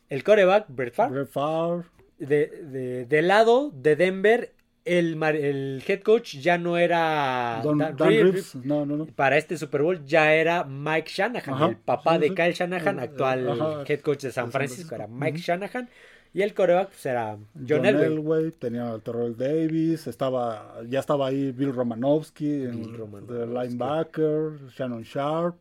El 0.09 0.23
coreback, 0.23 0.65
Brett 0.67 0.93
Favre. 0.93 1.13
Brett 1.13 1.29
Favre. 1.29 1.87
De, 2.19 2.47
de, 2.47 3.05
del 3.05 3.27
lado 3.29 3.71
de 3.73 3.95
Denver, 3.95 4.53
el, 4.85 5.21
el, 5.23 5.83
head 5.87 6.01
coach 6.01 6.37
ya 6.37 6.57
no 6.57 6.77
era 6.77 7.61
Don, 7.63 7.77
Dan, 7.77 7.97
Reeves. 7.97 8.55
No, 8.55 8.85
no, 8.85 8.97
no. 8.97 9.05
Para 9.05 9.37
este 9.37 9.57
Super 9.57 9.83
Bowl 9.83 10.03
ya 10.05 10.33
era 10.33 10.63
Mike 10.63 11.09
Shanahan, 11.13 11.69
el 11.69 11.77
papá 11.77 12.17
de 12.17 12.33
Kyle 12.33 12.53
Shanahan, 12.53 12.99
actual 12.99 13.83
head 13.87 14.01
coach 14.01 14.23
de 14.23 14.31
San 14.31 14.51
Francisco. 14.51 14.95
Era 14.95 15.07
Mike 15.07 15.37
Shanahan. 15.37 15.89
Y 16.33 16.43
el 16.43 16.53
coreback 16.53 16.89
pues, 16.89 17.05
era 17.05 17.37
John, 17.55 17.81
John 17.83 17.85
Elway. 17.85 18.51
Tenía 18.51 18.89
al 18.89 19.01
Terrell 19.01 19.35
Davis. 19.35 20.07
Estaba, 20.07 20.81
ya 20.87 21.01
estaba 21.01 21.27
ahí 21.27 21.51
Bill 21.51 21.73
Romanowski, 21.73 22.63
el, 22.63 23.53
linebacker, 23.53 24.69
Shannon 24.75 25.03
Sharp. 25.03 25.55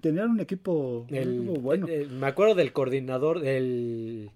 Tenían 0.00 0.30
un 0.30 0.40
equipo, 0.40 1.06
bueno. 1.60 1.86
me 1.86 2.26
acuerdo 2.26 2.54
del 2.54 2.72
coordinador, 2.72 3.40
del 3.40 4.30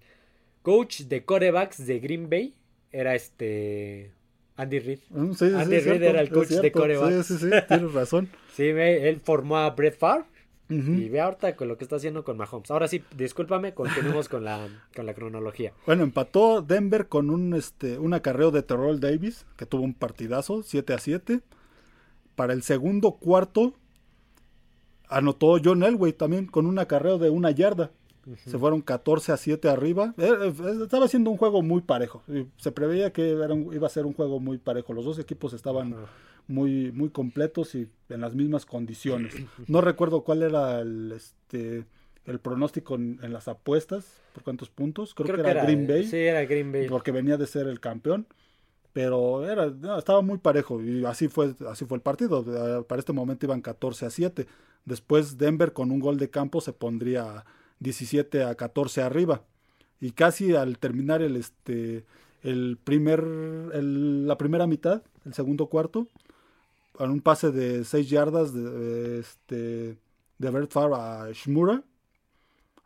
coach 0.61 1.01
de 1.01 1.25
corebacks 1.25 1.85
de 1.85 1.99
Green 1.99 2.29
Bay 2.29 2.53
era 2.91 3.15
este 3.15 4.11
Andy 4.55 4.79
Reid. 4.79 4.99
Mm, 5.09 5.31
Andy 5.55 5.79
Reid 5.79 6.03
era 6.03 6.21
el 6.21 6.29
coach 6.29 6.49
de 6.49 6.71
coreback. 6.71 7.23
Sí, 7.23 7.37
sí, 7.37 7.49
sí, 7.49 7.49
tienes 7.67 7.93
razón. 7.93 8.29
sí, 8.53 8.63
él 8.63 9.19
formó 9.19 9.57
a 9.57 9.69
Brett 9.71 9.97
Favre. 9.97 10.25
Y 10.69 11.07
ve 11.07 11.21
ahorita 11.21 11.55
con 11.55 11.69
lo 11.69 11.77
que 11.77 11.85
está 11.85 11.95
haciendo 11.95 12.25
con 12.25 12.35
Mahomes. 12.35 12.69
Ahora 12.71 12.89
sí, 12.89 13.01
discúlpame, 13.15 13.73
continuemos 13.73 14.27
con 14.27 14.43
la, 14.43 14.67
con 14.95 15.05
la 15.05 15.13
cronología. 15.13 15.71
Bueno, 15.85 16.03
empató 16.03 16.61
Denver 16.61 17.07
con 17.07 17.29
un, 17.29 17.53
este, 17.53 17.97
un 17.97 18.13
acarreo 18.13 18.51
de 18.51 18.63
Terrell 18.63 18.99
Davis, 18.99 19.45
que 19.55 19.65
tuvo 19.65 19.83
un 19.83 19.93
partidazo, 19.93 20.63
7 20.63 20.93
a 20.93 20.97
7. 20.97 21.39
Para 22.35 22.51
el 22.51 22.63
segundo 22.63 23.13
cuarto, 23.13 23.75
anotó 25.07 25.57
John 25.63 25.83
Elway 25.83 26.11
también 26.11 26.47
con 26.47 26.65
un 26.65 26.79
acarreo 26.79 27.17
de 27.17 27.29
una 27.29 27.51
yarda. 27.51 27.91
Se 28.35 28.57
fueron 28.57 28.81
14 28.81 29.31
a 29.31 29.37
7 29.37 29.69
arriba. 29.69 30.13
Eh, 30.17 30.29
eh, 30.29 30.53
estaba 30.83 31.07
siendo 31.07 31.29
un 31.29 31.37
juego 31.37 31.61
muy 31.61 31.81
parejo. 31.81 32.23
Se 32.57 32.71
preveía 32.71 33.11
que 33.13 33.29
iba 33.29 33.87
a 33.87 33.89
ser 33.89 34.05
un 34.05 34.13
juego 34.13 34.39
muy 34.39 34.57
parejo. 34.57 34.93
Los 34.93 35.05
dos 35.05 35.19
equipos 35.19 35.53
estaban 35.53 35.95
muy, 36.47 36.91
muy 36.91 37.09
completos 37.09 37.75
y 37.75 37.89
en 38.09 38.21
las 38.21 38.35
mismas 38.35 38.65
condiciones. 38.65 39.33
No 39.67 39.81
recuerdo 39.81 40.21
cuál 40.21 40.43
era 40.43 40.79
el, 40.79 41.11
este, 41.11 41.85
el 42.25 42.39
pronóstico 42.39 42.95
en, 42.95 43.19
las 43.31 43.47
apuestas, 43.47 44.21
por 44.33 44.43
cuántos 44.43 44.69
puntos. 44.69 45.13
Creo, 45.13 45.35
que, 45.35 45.41
era 45.41 45.63
Green 45.63 45.87
Bay. 45.87 46.05
Sí, 46.05 46.17
era 46.17 46.43
Green 46.45 46.71
Bay. 46.71 46.87
Porque 46.87 47.11
venía 47.11 47.37
de 47.37 47.47
ser 47.47 47.67
el 47.67 47.79
campeón. 47.79 48.27
Pero 48.93 49.47
era, 49.47 49.71
estaba 49.97 50.21
muy 50.21 50.39
parejo 50.39 50.81
y 50.81 51.05
así 51.05 51.27
fue, 51.27 51.53
así 51.69 51.85
fue 51.85 51.97
el 51.97 52.01
partido. 52.01 52.43
Para 52.87 52.99
este 52.99 53.13
momento 53.13 53.45
iban 53.45 53.61
14 53.61 54.07
a 54.07 54.09
7. 54.09 54.47
Después 54.85 55.37
Denver 55.37 55.71
con 55.71 55.91
un 55.91 55.99
gol 55.99 56.17
de 56.17 56.29
campo 56.29 56.61
se 56.61 56.73
pondría 56.73 57.45
17 57.79 58.43
a 58.43 58.55
14 58.55 59.01
arriba. 59.01 59.43
Y 59.99 60.11
casi 60.11 60.55
al 60.55 60.77
terminar 60.77 61.21
el, 61.21 61.35
este, 61.35 62.05
el 62.43 62.77
primer, 62.83 63.23
la 63.23 64.37
primera 64.37 64.67
mitad, 64.67 65.01
el 65.25 65.33
segundo 65.33 65.67
cuarto, 65.67 66.07
con 66.91 67.11
un 67.11 67.21
pase 67.21 67.51
de 67.51 67.83
6 67.83 68.09
yardas 68.09 68.53
de, 68.53 69.19
este, 69.19 69.97
de 70.37 70.49
Bert 70.49 70.71
Favre 70.71 70.95
a 70.95 71.29
Shmura, 71.31 71.83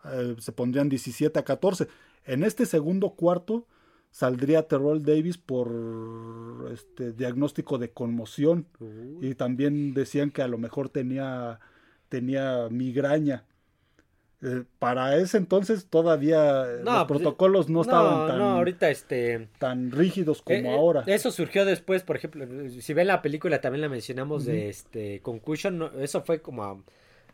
eh, 0.06 0.36
se 0.40 0.52
pondrían 0.52 0.90
17 0.90 1.38
a 1.38 1.44
14. 1.44 1.88
En 2.26 2.44
este 2.44 2.66
segundo 2.66 3.12
cuarto 3.12 3.66
saldría 4.12 4.68
Terrell 4.68 5.04
Davis 5.04 5.38
por 5.38 6.70
este 6.74 7.14
diagnóstico 7.14 7.78
de 7.78 7.92
conmoción 7.92 8.68
y 9.22 9.36
también 9.36 9.94
decían 9.94 10.32
que 10.32 10.42
a 10.42 10.48
lo 10.48 10.58
mejor 10.58 10.90
tenía 10.90 11.60
tenía 12.10 12.68
migraña 12.70 13.46
eh, 14.44 14.64
para 14.80 15.18
ese 15.18 15.38
entonces 15.38 15.86
todavía 15.86 16.64
eh, 16.64 16.82
los 16.84 17.06
pues, 17.06 17.22
protocolos 17.22 17.70
no, 17.70 17.82
estaban 17.82 18.28
tan, 18.28 18.42
ahorita 18.42 18.90
este, 18.90 19.50
tan 19.60 19.92
rígidos 19.92 20.42
como 20.42 20.58
eh, 20.58 20.74
ahora. 20.74 21.04
Eso 21.06 21.30
surgió 21.30 21.64
después, 21.64 22.02
por 22.02 22.16
ejemplo, 22.16 22.48
si 22.70 22.94
ven 22.96 23.06
la 23.06 23.22
película 23.22 23.62
también 23.62 23.82
la 23.82 23.90
mencionamos 23.90 24.46
de 24.46 24.70
este 24.70 25.22
Concussion, 25.22 25.92
eso 26.00 26.24
fue 26.24 26.42
como 26.42 26.84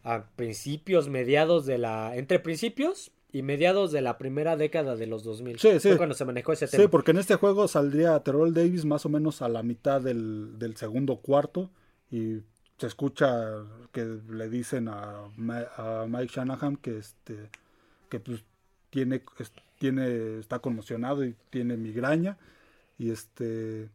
a, 0.04 0.24
principios, 0.36 1.08
mediados 1.08 1.66
de 1.66 1.78
la 1.78 2.14
entre 2.18 2.40
principios 2.40 3.12
y 3.32 3.42
mediados 3.42 3.94
de 3.94 4.02
la 4.02 4.18
primera 4.18 4.58
década 4.58 4.98
de 4.98 5.08
los 5.08 5.24
2000. 5.24 5.60
Sí, 5.60 5.80
sí. 5.80 5.90
Fue 5.90 5.98
cuando 5.98 6.16
se 6.16 6.26
manejó 6.26 6.52
ese 6.52 6.68
tema. 6.68 6.84
Sí, 6.84 6.90
porque 6.90 7.12
en 7.12 7.20
este 7.20 7.36
juego 7.36 7.70
saldría 7.70 8.20
Terrell 8.20 8.54
Davis 8.54 8.84
más 8.84 9.06
o 9.06 9.10
menos 9.10 9.42
a 9.42 9.48
la 9.48 9.64
mitad 9.64 10.02
del, 10.02 10.60
del 10.60 10.76
segundo 10.76 11.18
cuarto 11.18 11.70
y 12.12 12.42
se 12.78 12.88
escucha 12.88 13.64
que 13.92 14.20
le 14.30 14.50
dicen 14.50 14.88
a, 14.88 15.28
Mike 15.36 16.34
Shanahan 16.34 16.78
que 16.78 16.98
este 16.98 17.50
que 18.10 18.20
pues 18.20 18.44
tiene 18.90 19.22
tiene 19.80 20.40
está 20.40 20.60
conmocionado 20.60 21.26
y 21.26 21.36
tiene 21.50 21.76
migraña 21.78 22.38
y 22.98 23.12
este 23.12 23.90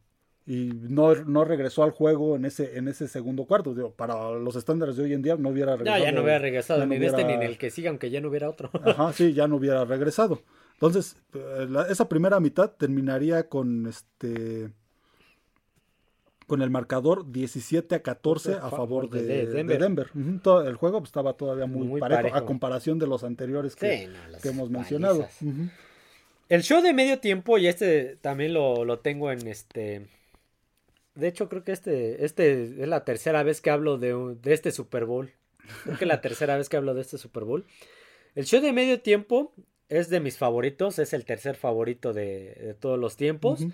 y 0.44 0.72
no, 0.88 1.14
no 1.14 1.44
regresó 1.44 1.84
al 1.84 1.92
juego 1.92 2.34
en 2.34 2.44
ese 2.44 2.76
en 2.76 2.88
ese 2.88 3.06
segundo 3.06 3.44
cuarto. 3.44 3.94
Para 3.96 4.32
los 4.32 4.56
estándares 4.56 4.96
de 4.96 5.04
hoy 5.04 5.12
en 5.12 5.22
día 5.22 5.36
no 5.36 5.50
hubiera 5.50 5.76
regresado 5.76 5.98
no, 5.98 6.04
ya 6.04 6.12
no 6.12 6.22
hubiera 6.22 6.38
regresado 6.40 6.86
ni 6.86 6.96
en 6.96 7.04
este 7.04 7.24
ni 7.24 7.32
en 7.34 7.42
el 7.42 7.58
que 7.58 7.70
siga 7.70 7.90
aunque 7.90 8.10
ya 8.10 8.20
no 8.20 8.28
hubiera 8.28 8.48
otro. 8.48 8.70
Ajá 8.84 9.12
sí 9.12 9.32
ya 9.32 9.46
no 9.46 9.56
hubiera 9.56 9.84
regresado. 9.84 10.42
Entonces 10.74 11.16
eh, 11.34 11.68
esa 11.88 12.08
primera 12.08 12.40
mitad 12.40 12.70
terminaría 12.72 13.48
con 13.48 13.86
este 13.86 14.72
con 16.52 16.60
el 16.60 16.68
marcador 16.68 17.32
17 17.32 17.94
a 17.94 18.02
14 18.02 18.56
a 18.56 18.68
favor 18.68 19.08
de, 19.08 19.46
Denver. 19.46 20.10
el 20.12 20.74
juego 20.76 21.02
estaba 21.02 21.32
todavía 21.32 21.64
muy, 21.64 21.98
parejo, 21.98 22.36
a 22.36 22.44
comparación 22.44 22.98
de 22.98 23.06
los 23.06 23.24
anteriores 23.24 23.74
que, 23.74 24.10
hemos 24.44 24.68
mencionado. 24.68 25.26
El 26.50 26.62
show 26.62 26.82
de 26.82 26.92
medio 26.92 27.20
tiempo, 27.20 27.56
y 27.56 27.68
este 27.68 28.16
también 28.20 28.52
lo, 28.52 28.98
tengo 28.98 29.32
en 29.32 29.46
este... 29.46 30.08
De 31.14 31.26
hecho, 31.26 31.48
creo 31.48 31.64
que 31.64 31.72
este, 31.72 32.22
este 32.26 32.82
es 32.82 32.86
la 32.86 33.02
tercera 33.06 33.42
vez 33.42 33.62
que 33.62 33.70
hablo 33.70 33.96
de, 33.96 34.36
de 34.42 34.52
este 34.52 34.72
Super 34.72 35.06
Bowl. 35.06 35.32
Creo 35.84 35.96
que 35.96 36.04
es 36.04 36.08
la 36.08 36.20
tercera 36.20 36.58
vez 36.58 36.68
que 36.68 36.76
hablo 36.76 36.92
de 36.92 37.00
este 37.00 37.16
Super 37.16 37.44
Bowl. 37.44 37.64
El 38.34 38.44
show 38.44 38.60
de 38.60 38.74
medio 38.74 39.00
tiempo 39.00 39.54
es 39.88 40.10
de 40.10 40.20
mis 40.20 40.36
favoritos, 40.36 40.98
es 40.98 41.14
el 41.14 41.24
tercer 41.24 41.56
favorito 41.56 42.12
de, 42.12 42.76
todos 42.78 42.98
los 42.98 43.16
tiempos. 43.16 43.64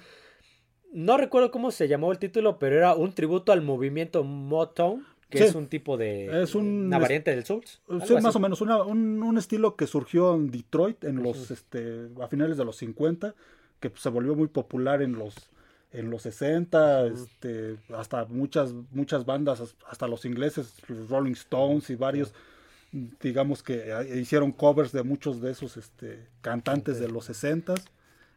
No 0.93 1.17
recuerdo 1.17 1.51
cómo 1.51 1.71
se 1.71 1.89
llamó 1.89 2.13
el 2.13 2.19
título, 2.19 2.59
pero 2.59 2.77
era 2.77 2.95
un 2.95 3.13
tributo 3.13 3.53
al 3.53 3.63
movimiento 3.63 4.25
Motown, 4.25 5.05
que 5.29 5.45
es 5.45 5.55
un 5.55 5.67
tipo 5.67 5.97
de. 5.97 6.43
Es 6.43 6.55
una 6.55 6.99
variante 6.99 7.31
del 7.31 7.45
Souls. 7.45 7.81
Sí, 8.07 8.15
más 8.15 8.35
o 8.35 8.41
menos. 8.41 8.61
un, 8.61 9.39
estilo 9.39 9.77
que 9.77 9.87
surgió 9.87 10.35
en 10.35 10.51
Detroit 10.51 11.05
en 11.05 11.23
los, 11.23 11.51
este, 11.51 12.09
a 12.23 12.29
finales 12.29 12.57
de 12.57 12.65
los 12.65 12.77
50, 12.77 13.35
que 13.81 13.93
se 13.95 14.09
volvió 14.09 14.35
muy 14.35 14.49
popular 14.49 15.03
en 15.03 15.13
los 15.13 15.35
en 15.93 16.11
los 16.11 16.23
60, 16.23 17.07
este, 17.07 17.77
hasta 17.95 18.27
muchas, 18.27 18.75
muchas 18.91 19.25
bandas, 19.25 19.75
hasta 19.89 20.07
los 20.07 20.25
ingleses, 20.25 20.75
los 20.87 21.09
Rolling 21.09 21.33
Stones 21.33 21.89
y 21.89 21.95
varios, 21.95 22.35
digamos 22.93 23.63
que 23.63 23.91
eh, 23.91 24.19
hicieron 24.21 24.53
covers 24.53 24.93
de 24.93 25.03
muchos 25.03 25.41
de 25.41 25.51
esos 25.51 25.79
este, 25.79 26.27
cantantes 26.43 27.01
de 27.01 27.09
los 27.09 27.25
60 27.27 27.75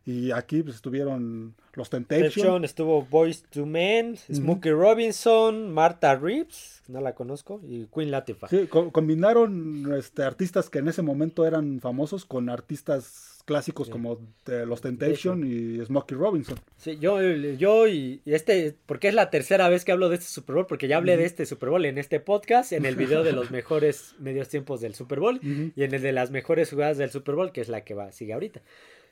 y 0.05 0.31
aquí 0.31 0.63
pues, 0.63 0.75
estuvieron 0.75 1.53
los 1.73 1.89
Temptation. 1.89 2.65
estuvo 2.65 3.03
Boys 3.03 3.43
to 3.43 3.65
Men, 3.65 4.17
Smokey 4.17 4.71
Robinson, 4.71 5.71
Martha 5.71 6.15
Reeves, 6.15 6.81
no 6.87 7.01
la 7.01 7.13
conozco, 7.13 7.61
y 7.63 7.85
Queen 7.85 8.11
Latifah. 8.11 8.47
Sí, 8.47 8.67
combinaron 8.67 9.93
este, 9.97 10.23
artistas 10.23 10.69
que 10.69 10.79
en 10.79 10.87
ese 10.87 11.01
momento 11.01 11.45
eran 11.45 11.79
famosos 11.79 12.25
con 12.25 12.49
artistas 12.49 13.43
clásicos 13.45 13.89
como 13.89 14.19
eh, 14.47 14.65
Los 14.67 14.81
Temptation 14.81 15.43
y 15.45 15.83
Smokey 15.85 16.17
Robinson. 16.17 16.57
Sí, 16.77 16.97
yo, 16.99 17.21
yo 17.21 17.87
y 17.87 18.21
este, 18.25 18.75
porque 18.85 19.07
es 19.07 19.13
la 19.13 19.29
tercera 19.29 19.69
vez 19.69 19.85
que 19.85 19.91
hablo 19.91 20.09
de 20.09 20.15
este 20.15 20.27
Super 20.27 20.55
Bowl, 20.55 20.67
porque 20.67 20.87
ya 20.87 20.97
hablé 20.97 21.17
de 21.17 21.25
este 21.25 21.45
Super 21.45 21.69
Bowl 21.69 21.85
en 21.85 21.97
este 21.97 22.19
podcast, 22.19 22.71
en 22.71 22.85
el 22.85 22.95
video 22.95 23.23
de 23.23 23.33
los 23.33 23.51
mejores 23.51 24.15
medios 24.19 24.49
tiempos 24.49 24.81
del 24.81 24.95
Super 24.95 25.19
Bowl 25.19 25.39
y 25.43 25.83
en 25.83 25.93
el 25.93 26.01
de 26.01 26.11
las 26.11 26.31
mejores 26.31 26.69
jugadas 26.69 26.97
del 26.97 27.11
Super 27.11 27.35
Bowl, 27.35 27.51
que 27.51 27.61
es 27.61 27.69
la 27.69 27.83
que 27.83 27.93
va, 27.93 28.11
sigue 28.11 28.33
ahorita. 28.33 28.61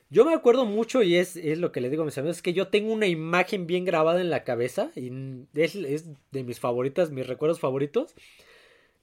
Yo 0.10 0.26
me 0.26 0.34
acuerdo 0.34 0.66
mucho 0.66 1.04
y 1.04 1.16
es, 1.16 1.36
es 1.36 1.60
lo 1.60 1.72
que 1.72 1.82
le 1.82 1.90
digo 1.90 2.02
a 2.02 2.06
mis 2.06 2.18
amigos, 2.18 2.38
es 2.38 2.42
que 2.42 2.54
yo 2.54 2.68
tengo 2.68 2.92
una 2.92 3.06
imagen 3.06 3.68
bien 3.68 3.86
grabada 3.86 4.22
en 4.22 4.32
la 4.32 4.44
cabeza 4.44 4.92
y 4.96 5.12
es, 5.54 5.76
es 5.76 6.06
de 6.32 6.44
mis 6.44 6.60
favoritas, 6.60 7.12
mis 7.12 7.28
recuerdos 7.28 7.60
favoritos. 7.60 8.16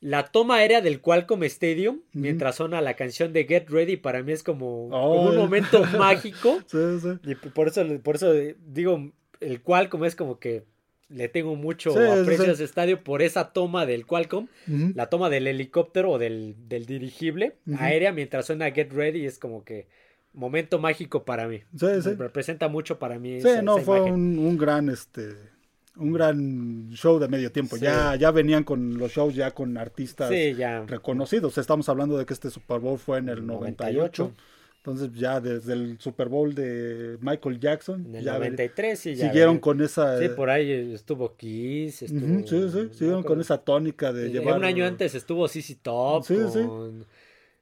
La 0.00 0.24
toma 0.24 0.57
aérea 0.57 0.82
del 0.82 1.00
Qualcomm 1.00 1.44
Stadium 1.44 2.00
mientras 2.12 2.57
suena 2.57 2.80
la 2.80 2.94
canción 2.94 3.32
de 3.32 3.44
Get 3.44 3.70
Ready 3.70 3.96
para 3.96 4.22
mí 4.22 4.32
es 4.32 4.42
como, 4.42 4.86
un 4.86 5.36
momento 5.36 5.82
mágico. 5.98 6.61
Sí, 6.66 7.00
sí. 7.00 7.09
Y 7.24 7.34
por 7.34 7.68
eso, 7.68 7.82
por 8.02 8.16
eso 8.16 8.32
digo, 8.32 9.12
el 9.40 9.62
Qualcomm 9.62 10.04
es 10.04 10.16
como 10.16 10.38
que 10.38 10.64
le 11.09 11.28
tengo 11.28 11.54
mucho 11.54 11.90
aprecio 11.90 12.50
a 12.50 12.52
ese 12.52 12.64
estadio 12.64 13.04
por 13.04 13.22
esa 13.22 13.52
toma 13.52 13.86
del 13.86 14.07
Qualcomm, 14.07 14.48
la 14.66 15.09
toma 15.09 15.30
del 15.30 15.46
helicóptero 15.46 16.11
o 16.11 16.18
del, 16.18 16.57
dirigible 16.68 17.57
aérea 17.78 18.12
mientras 18.12 18.46
suena 18.46 18.70
Get 18.72 18.92
Ready 18.92 19.24
es 19.24 19.38
como 19.38 19.64
que 19.64 19.86
momento 20.37 20.78
mágico 20.78 21.24
para 21.24 21.49
mí. 21.49 21.62
Sí, 21.76 21.87
sí. 22.03 22.14
Representa 22.14 22.68
mucho 22.68 22.99
para 22.99 23.18
mí. 23.18 23.41
Sí, 23.41 23.49
no, 23.62 23.78
fue 23.78 24.01
un, 24.01 24.39
un 24.39 24.57
gran 24.57 24.89
este 24.89 25.34
un 25.97 26.12
gran 26.12 26.91
show 26.91 27.18
de 27.18 27.28
medio 27.28 27.51
tiempo. 27.51 27.76
Ya, 27.76 28.14
ya 28.16 28.30
venían 28.30 28.64
con 28.64 28.99
los 28.99 29.12
shows 29.12 29.34
ya 29.34 29.51
con 29.53 29.76
artistas 29.76 30.30
reconocidos. 30.87 31.59
Estamos 31.59 31.89
hablando 31.89 32.18
de 32.18 32.26
que 32.26 32.34
este 32.34 32.51
Super 32.51 32.80
Bowl 32.80 32.99
fue 32.99 33.18
en 33.18 33.28
el 33.28 33.47
98. 33.47 34.32
Entonces 34.78 35.11
ya 35.18 35.41
desde 35.41 35.72
el 35.72 35.99
Super 35.99 36.28
Bowl 36.28 36.55
de 36.55 37.18
Michael 37.20 37.59
Jackson. 37.59 38.07
En 38.07 38.16
el 38.16 38.24
93 38.24 38.97
sí, 38.97 39.14
ya 39.16 39.26
Siguieron 39.26 39.59
con 39.59 39.80
esa... 39.80 40.20
Sí, 40.20 40.28
por 40.28 40.49
ahí 40.49 40.93
estuvo 40.95 41.34
Kiss. 41.34 42.03
Estuvo, 42.03 42.47
sí, 42.47 42.70
sí, 42.70 42.89
siguieron 42.93 43.24
con 43.24 43.41
esa 43.41 43.59
tónica 43.59 44.12
de 44.12 44.30
llevar... 44.30 44.59
Un 44.59 44.64
año 44.64 44.87
antes 44.87 45.16
estuvo 45.16 45.49
CC 45.49 45.76
Top. 45.82 46.22
Sí, 46.24 46.37
sí. 46.53 46.61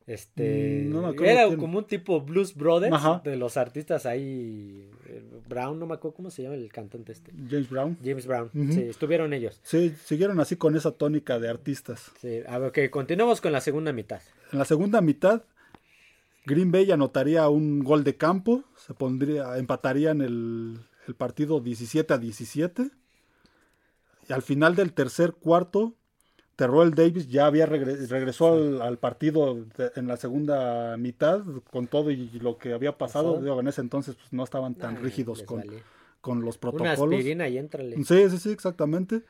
Este 0.06 0.86
mm, 0.86 1.24
era 1.24 1.56
como 1.56 1.78
un 1.78 1.86
tipo 1.86 2.20
Blues 2.20 2.54
Brothers 2.54 3.22
de 3.24 3.36
los 3.36 3.56
artistas 3.56 4.04
ahí. 4.04 4.90
Eh, 5.06 5.22
Brown, 5.48 5.78
no 5.78 5.86
me 5.86 5.94
acuerdo 5.94 6.16
cómo 6.16 6.30
se 6.30 6.42
llama 6.42 6.56
el 6.56 6.70
cantante 6.70 7.12
este. 7.12 7.32
James 7.48 7.70
Brown. 7.70 7.96
James 8.04 8.26
Brown, 8.26 8.50
sí, 8.70 8.82
estuvieron 8.82 9.32
ellos. 9.32 9.60
Sí, 9.62 9.94
siguieron 10.04 10.40
así 10.40 10.56
con 10.56 10.76
esa 10.76 10.90
tónica 10.90 11.38
de 11.38 11.48
artistas. 11.48 12.12
Sí, 12.20 12.40
a 12.46 12.58
ver, 12.58 12.90
continuamos 12.90 13.40
con 13.40 13.52
la 13.52 13.62
segunda 13.62 13.94
mitad. 13.94 14.20
En 14.52 14.58
la 14.58 14.66
segunda 14.66 15.00
mitad, 15.00 15.42
Green 16.44 16.70
Bay 16.70 16.90
anotaría 16.90 17.48
un 17.48 17.82
gol 17.82 18.04
de 18.04 18.16
campo, 18.16 18.62
se 18.76 18.92
pondría, 18.92 19.56
empatarían 19.56 20.20
el, 20.20 20.80
el 21.08 21.14
partido 21.14 21.60
17 21.60 22.12
a 22.12 22.18
17. 22.18 22.90
Y 24.28 24.32
al 24.32 24.42
final 24.42 24.74
del 24.76 24.92
tercer 24.92 25.32
cuarto, 25.32 25.94
Terrell 26.56 26.94
Davis 26.94 27.28
ya 27.28 27.46
había 27.46 27.66
regresó 27.66 28.82
al, 28.82 28.98
partido 28.98 29.66
en 29.96 30.06
la 30.06 30.16
segunda 30.16 30.96
mitad 30.96 31.42
con 31.70 31.88
todo 31.88 32.10
y 32.10 32.28
lo 32.40 32.58
que 32.58 32.72
había 32.72 32.96
pasado. 32.96 33.60
en 33.60 33.68
ese 33.68 33.80
entonces 33.80 34.14
pues, 34.14 34.32
no 34.32 34.44
estaban 34.44 34.74
tan 34.74 35.02
rígidos 35.02 35.42
con, 35.42 35.64
con, 36.20 36.44
los 36.44 36.58
protocolos. 36.58 36.98
Una 36.98 37.16
aspirina 37.16 37.48
y. 37.48 38.04
Sí, 38.04 38.30
sí, 38.30 38.38
sí, 38.38 38.50
exactamente. 38.50 39.22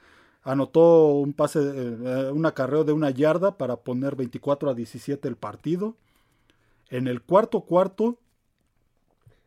Anotó 0.43 1.14
un 1.14 1.33
pase, 1.33 1.61
eh, 1.61 2.31
un 2.31 2.45
acarreo 2.45 2.85
de 2.85 2.93
una 2.93 3.11
yarda 3.11 3.57
para 3.57 3.77
poner 3.77 4.14
24 4.14 4.70
a 4.70 4.75
17 4.75 5.27
el 5.27 5.37
partido. 5.37 5.97
En 6.91 7.09
el 7.09 7.22
cuarto 7.22 7.62
cuarto, 7.62 8.18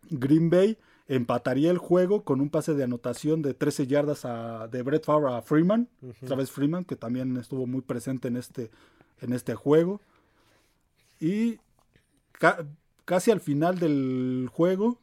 Green 0.09 0.49
Bay 0.49 0.79
empataría 1.07 1.71
el 1.71 1.77
juego 1.77 2.23
con 2.23 2.41
un 2.41 2.49
pase 2.49 2.73
de 2.73 2.83
anotación 2.83 3.41
de 3.41 3.53
13 3.53 3.87
yardas 3.87 4.25
a, 4.25 4.67
de 4.67 4.81
Brett 4.81 5.05
Favre 5.05 5.33
a 5.33 5.41
Freeman, 5.41 5.87
Travis 6.25 6.51
Freeman, 6.51 6.83
que 6.83 6.95
también 6.95 7.37
estuvo 7.37 7.65
muy 7.65 7.81
presente 7.81 8.27
en 8.27 8.37
este, 8.37 8.69
en 9.21 9.33
este 9.33 9.55
juego. 9.55 10.01
Y 11.19 11.59
casi 13.05 13.31
al 13.31 13.39
final 13.39 13.79
del 13.79 14.49
juego, 14.51 14.99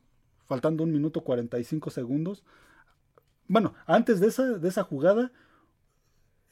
faltando 0.47 0.85
un 0.85 0.93
minuto 0.93 1.23
45 1.23 1.91
segundos, 1.91 2.45
bueno, 3.49 3.75
antes 3.87 4.21
de 4.21 4.29
esa, 4.29 4.45
de 4.45 4.69
esa 4.69 4.85
jugada, 4.85 5.33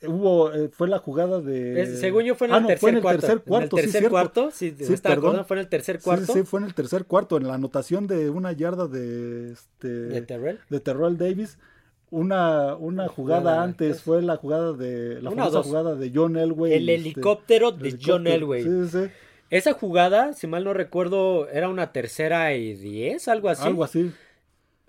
hubo 0.06 0.52
eh, 0.52 0.68
fue 0.72 0.88
la 0.88 0.98
jugada 0.98 1.40
de 1.40 1.96
según 1.96 2.24
yo 2.24 2.34
fue 2.34 2.48
en, 2.48 2.54
ah, 2.54 2.58
el, 2.58 2.66
tercer 2.66 2.80
fue 2.80 2.90
en 2.90 2.96
el 2.96 3.02
tercer 3.02 3.42
cuarto 3.42 3.78
en 3.78 3.84
el 3.84 3.92
tercer 3.92 4.10
cuarto 4.10 4.50
sí, 4.50 4.74
sí 4.78 4.94
perdón. 5.02 5.44
fue 5.44 5.56
en 5.56 5.60
el 5.60 5.68
tercer 5.68 6.00
cuarto. 6.00 6.26
sí, 6.26 6.40
sí, 6.40 6.44
fue 6.44 6.60
en 6.60 6.66
el 6.66 6.74
tercer 6.74 7.04
cuarto 7.04 7.36
en 7.36 7.46
la 7.46 7.54
anotación 7.54 8.06
de 8.06 8.30
una 8.30 8.52
yarda 8.52 8.88
de 8.88 9.52
este 9.52 9.88
de 9.88 10.22
Terrell 10.22 10.58
de 10.68 10.80
Terrell 10.80 11.16
Davis. 11.16 11.58
Una, 12.10 12.76
una 12.76 13.08
jugada, 13.08 13.62
antes 13.62 14.02
fue 14.02 14.20
la 14.20 14.36
jugada 14.36 14.74
de 14.74 15.22
la 15.22 15.30
famosa 15.30 15.62
jugada 15.62 15.94
de 15.94 16.12
John 16.14 16.36
Elway 16.36 16.74
el 16.74 16.90
este, 16.90 16.94
helicóptero 16.94 17.72
de 17.72 17.98
John 18.04 18.26
Elway. 18.26 18.64
Sí, 18.64 18.88
sí. 18.90 19.10
esa 19.48 19.72
jugada 19.72 20.34
si 20.34 20.46
mal 20.46 20.64
no 20.64 20.74
recuerdo 20.74 21.48
era 21.48 21.70
una 21.70 21.90
tercera 21.90 22.54
y 22.54 22.74
diez 22.74 23.28
algo 23.28 23.48
así. 23.48 23.66
Algo 23.66 23.82
así. 23.82 24.12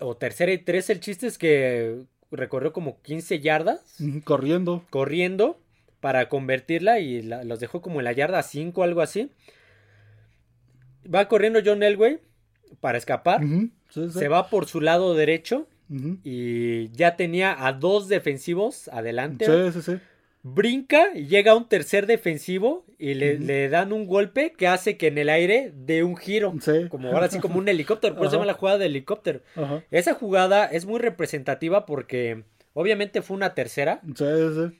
O 0.00 0.16
tercera 0.18 0.52
y 0.52 0.58
tres 0.58 0.90
el 0.90 1.00
chiste 1.00 1.26
es 1.26 1.38
que 1.38 2.04
recorrió 2.36 2.72
como 2.72 3.00
15 3.02 3.40
yardas. 3.40 3.96
Corriendo. 4.24 4.84
Corriendo 4.90 5.58
para 6.00 6.28
convertirla 6.28 7.00
y 7.00 7.22
los 7.22 7.60
dejó 7.60 7.80
como 7.80 8.00
en 8.00 8.04
la 8.04 8.12
yarda 8.12 8.42
5 8.42 8.80
o 8.80 8.84
algo 8.84 9.00
así. 9.00 9.30
Va 11.12 11.28
corriendo 11.28 11.60
John 11.64 11.82
Elway 11.82 12.20
para 12.80 12.98
escapar. 12.98 13.40
Se 13.88 14.28
va 14.28 14.50
por 14.50 14.66
su 14.66 14.80
lado 14.80 15.14
derecho 15.14 15.66
y 16.24 16.90
ya 16.90 17.16
tenía 17.16 17.66
a 17.66 17.72
dos 17.72 18.08
defensivos 18.08 18.88
adelante. 18.88 19.46
Sí, 19.46 19.80
sí, 19.80 19.92
sí 19.92 20.00
brinca 20.44 21.10
llega 21.14 21.56
un 21.56 21.66
tercer 21.68 22.06
defensivo 22.06 22.84
y 22.98 23.14
le, 23.14 23.68
dan 23.70 23.92
un 23.92 24.06
golpe 24.06 24.52
que 24.52 24.68
hace 24.68 24.96
que 24.96 25.08
en 25.08 25.18
el 25.18 25.30
aire 25.30 25.72
dé 25.74 26.04
un 26.04 26.16
giro. 26.16 26.54
Como 26.90 27.08
ahora 27.08 27.28
sí, 27.28 27.40
como 27.40 27.58
un 27.58 27.68
helicóptero. 27.68 28.14
Por 28.14 28.24
eso 28.24 28.32
se 28.32 28.36
llama 28.36 28.46
la 28.46 28.54
jugada 28.54 28.78
de 28.78 28.86
helicóptero. 28.86 29.40
Esa 29.90 30.14
jugada 30.14 30.66
es 30.66 30.84
muy 30.84 31.00
representativa 31.00 31.86
porque 31.86 32.44
obviamente 32.74 33.22
fue 33.22 33.36
una 33.36 33.54
tercera. 33.54 34.00
Sí, 34.14 34.24
sí. 34.54 34.78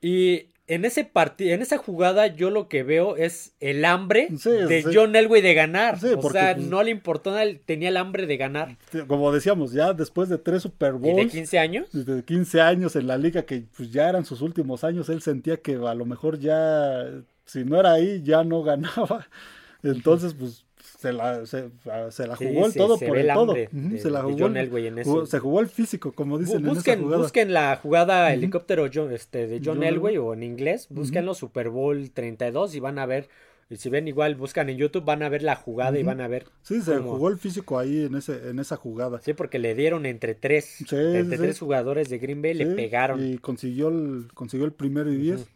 Y 0.00 0.46
en 0.68 0.84
ese 0.84 1.04
partido, 1.04 1.54
en 1.54 1.62
esa 1.62 1.78
jugada, 1.78 2.26
yo 2.26 2.50
lo 2.50 2.68
que 2.68 2.82
veo 2.82 3.16
es 3.16 3.54
el 3.58 3.84
hambre 3.86 4.28
de 4.30 4.84
John 4.92 5.16
Elway 5.16 5.40
de 5.40 5.54
ganar. 5.54 5.96
o 5.96 5.98
sea, 6.30 6.54
pues, 6.54 6.66
no 6.66 6.82
le 6.82 6.90
importó 6.90 7.30
nada, 7.32 7.46
tenía 7.64 7.88
el 7.88 7.96
hambre 7.96 8.26
de 8.26 8.36
ganar. 8.36 8.76
Como 9.06 9.32
decíamos, 9.32 9.72
ya 9.72 9.94
después 9.94 10.28
de 10.28 10.36
tres 10.36 10.62
Super 10.62 10.92
Bowls. 10.92 11.16
de 11.16 11.28
15 11.28 11.58
años? 11.58 11.88
De 11.92 12.22
15 12.22 12.60
años 12.60 12.96
en 12.96 13.06
la 13.06 13.16
liga, 13.16 13.42
que 13.42 13.64
pues 13.74 13.90
ya 13.90 14.08
eran 14.08 14.26
sus 14.26 14.42
últimos 14.42 14.84
años, 14.84 15.08
él 15.08 15.22
sentía 15.22 15.56
que 15.56 15.74
a 15.74 15.94
lo 15.94 16.04
mejor 16.04 16.38
ya, 16.38 17.02
si 17.46 17.64
no 17.64 17.80
era 17.80 17.92
ahí, 17.92 18.22
ya 18.22 18.44
no 18.44 18.62
ganaba. 18.62 19.26
Entonces, 19.82 20.34
pues 20.34 20.66
se 20.98 21.12
la, 21.12 21.46
se, 21.46 21.70
se 22.10 22.26
la 22.26 22.34
jugó 22.34 22.66
el 22.66 22.74
todo 22.74 22.98
por 22.98 23.16
el, 23.16 23.28
todo. 23.28 23.54
se 23.54 24.10
la 24.10 24.22
jugó, 24.22 25.26
se 25.26 25.38
jugó 25.38 25.60
el 25.60 25.68
físico, 25.68 26.10
como 26.10 26.38
dicen 26.38 26.64
busquen, 26.64 26.94
en 26.94 26.98
esa 26.98 27.02
jugada. 27.04 27.22
Busquen 27.22 27.52
la 27.52 27.76
jugada 27.76 28.34
helicóptero 28.34 28.86
este, 28.86 29.46
de 29.46 29.62
John, 29.64 29.84
Elway 29.84 30.18
o 30.18 30.34
en 30.34 30.42
inglés, 30.42 30.88
búsquenlo 30.90 31.34
Super 31.34 31.68
Bowl 31.68 32.10
32 32.10 32.74
y 32.74 32.80
van 32.80 32.98
a 32.98 33.06
ver 33.06 33.28
y 33.70 33.76
si 33.76 33.90
ven 33.90 34.08
igual, 34.08 34.34
buscan 34.34 34.70
en 34.70 34.78
YouTube, 34.78 35.04
van 35.04 35.22
a 35.22 35.28
ver 35.28 35.42
la 35.42 35.54
jugada 35.54 35.98
y 35.98 36.02
van 36.02 36.20
a 36.20 36.26
ver. 36.26 36.46
Sí, 36.62 36.80
se 36.80 36.96
jugó 36.98 37.28
el 37.28 37.38
físico 37.38 37.78
ahí 37.78 38.06
en 38.06 38.16
ese 38.16 38.48
en 38.48 38.58
esa 38.58 38.76
jugada. 38.76 39.20
Sí, 39.20 39.34
porque 39.34 39.58
le 39.58 39.74
dieron 39.74 40.06
entre 40.06 40.34
tres. 40.34 40.80
entre 40.90 41.36
tres 41.36 41.58
jugadores 41.60 42.08
de 42.08 42.18
Green 42.18 42.40
Bay, 42.42 42.54
le 42.54 42.66
pegaron. 42.66 43.24
Y 43.24 43.38
consiguió 43.38 43.88
el, 43.88 44.28
consiguió 44.34 44.64
el 44.66 44.72
primero 44.72 45.12
y 45.12 45.16
diez. 45.16 45.46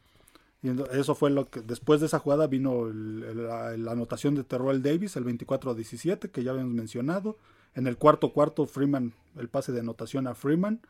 Y 0.63 0.71
eso 0.93 1.15
fue 1.17 1.31
lo 1.31 1.51
que 1.51 1.61
después 1.61 2.01
de 2.01 2.07
esa 2.07 2.21
jugada 2.21 2.47
vino 2.47 2.89
la, 2.89 3.71
anotación 3.91 4.37
de 4.37 4.45
Terrell 4.45 4.81
Davis, 4.81 5.17
el 5.17 5.25
24 5.25 5.73
a 5.73 5.75
17, 5.75 6.31
que 6.31 6.45
ya 6.45 6.53
habíamos 6.53 6.73
mencionado. 6.73 7.37
En 7.75 7.87
el 7.89 7.97
cuarto 7.97 8.33
cuarto, 8.33 8.67
Freeman, 8.67 9.13
el 9.37 9.49
pase 9.49 9.73
de 9.73 9.81
anotación 9.81 10.29
a 10.29 10.35
Freeman 10.35 10.81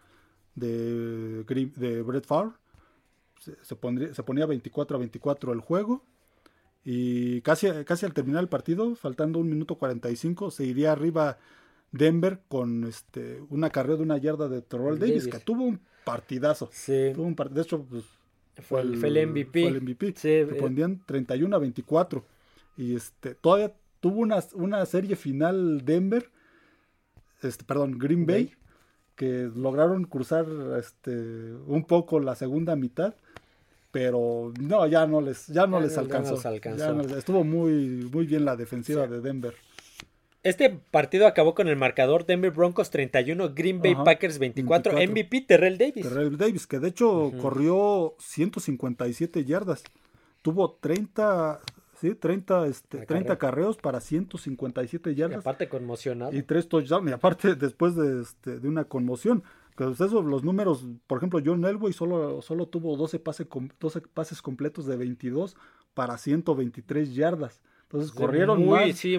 de, 0.54 1.44
de 1.44 2.02
Brett 2.02 2.26
Favre. 2.26 2.52
Se, 3.62 3.74
pondría, 3.74 4.14
se 4.14 4.22
ponía 4.22 4.44
24 4.46 4.96
a 4.96 5.00
24 5.00 5.52
el 5.52 5.60
juego. 5.60 6.04
Y 6.84 7.40
casi, 7.40 7.68
casi 7.84 8.04
al 8.04 8.12
terminar 8.12 8.42
el 8.42 8.48
partido, 8.48 8.94
faltando 8.94 9.38
un 9.38 9.48
minuto 9.48 9.76
45, 9.76 10.50
se 10.50 10.64
iría 10.64 10.92
arriba 10.92 11.38
Denver 11.92 12.40
con 12.48 12.84
este 12.84 13.42
una 13.50 13.70
carrera 13.70 13.96
de 13.96 14.02
una 14.02 14.18
yarda 14.18 14.48
de 14.48 14.62
Terrell 14.62 14.98
Davis, 14.98 15.28
que 15.28 15.38
tuvo 15.38 15.64
un 15.64 15.80
partidazo. 16.04 16.68
Sí. 16.72 17.12
Tuvo 17.14 17.24
un 17.24 17.36
de 17.36 17.62
hecho, 17.62 17.84
pues, 17.84 18.04
fue 18.60 18.82
el, 18.82 18.96
fue 18.96 19.08
el 19.08 19.26
MVP. 19.28 19.62
Fue 19.62 19.70
el 19.70 19.82
MVP. 19.82 20.06
Sí, 20.16 20.28
que 20.28 20.56
ponían 20.58 21.02
31 21.06 21.54
a 21.54 21.58
24. 21.58 22.24
Y 22.76 22.96
este, 22.96 23.34
todavía 23.34 23.74
tuvo 24.00 24.20
una, 24.20 24.42
una 24.54 24.84
serie 24.84 25.16
final 25.16 25.84
Denver, 25.84 26.28
este, 27.42 27.64
perdón, 27.64 27.98
Green 27.98 28.26
Bay, 28.26 28.52
que 29.16 29.50
lograron 29.54 30.04
cruzar 30.04 30.46
este, 30.78 31.12
un 31.66 31.84
poco 31.86 32.20
la 32.20 32.34
segunda 32.34 32.76
mitad. 32.76 33.14
Pero 33.90 34.54
no, 34.58 34.86
ya 34.86 35.06
no 35.06 35.20
les, 35.20 35.48
ya 35.48 35.66
no 35.66 35.78
les 35.78 35.98
alcanzó. 35.98 36.40
estuvo 37.16 37.44
muy, 37.44 38.08
muy 38.10 38.26
bien 38.26 38.46
la 38.46 38.56
defensiva 38.56 39.06
de 39.06 39.20
Denver. 39.20 39.54
Este 40.42 40.70
partido 40.70 41.28
acabó 41.28 41.54
con 41.54 41.68
el 41.68 41.76
marcador 41.76 42.26
Denver 42.26 42.50
Broncos 42.50 42.90
31, 42.90 43.54
Green 43.54 43.80
Bay 43.80 43.94
Packers 43.94 44.40
24, 44.40 44.92
MVP 44.92 45.42
Terrell 45.42 45.78
Davis. 45.78 46.02
Terrell 46.02 46.36
Davis, 46.36 46.66
que 46.66 46.80
de 46.80 46.88
hecho 46.88 47.32
corrió 47.40 48.16
157 48.18 49.44
yardas. 49.44 49.84
Tuvo 50.42 50.72
30, 50.72 51.60
sí, 52.00 52.16
30, 52.16 52.66
este, 52.66 53.06
30 53.06 53.38
carreos 53.38 53.76
para 53.76 54.00
157 54.00 55.14
yardas. 55.14 55.36
Y 55.36 55.38
aparte 55.38 55.68
conmocionado. 55.68 56.34
Y 56.34 56.42
tres 56.42 56.68
touchdowns. 56.68 57.08
Y 57.08 57.12
aparte 57.12 57.54
después 57.54 57.94
de, 57.94 58.22
este, 58.22 58.58
de 58.58 58.68
una 58.68 58.84
conmoción. 58.84 59.44
Pues 59.76 60.00
eso, 60.00 60.22
los 60.22 60.42
números, 60.42 60.86
por 61.06 61.18
ejemplo, 61.18 61.40
John 61.44 61.64
Elway 61.64 61.92
solo, 61.92 62.42
solo 62.42 62.66
tuvo 62.66 62.96
12, 62.96 63.20
pase, 63.20 63.46
12 63.80 64.00
pases 64.12 64.42
completos 64.42 64.86
de 64.86 64.96
22 64.96 65.56
para 65.94 66.18
123 66.18 67.14
yardas. 67.14 67.60
Entonces 67.92 68.12
corrieron 68.12 68.64
muy, 68.64 68.94
Sí, 68.94 69.18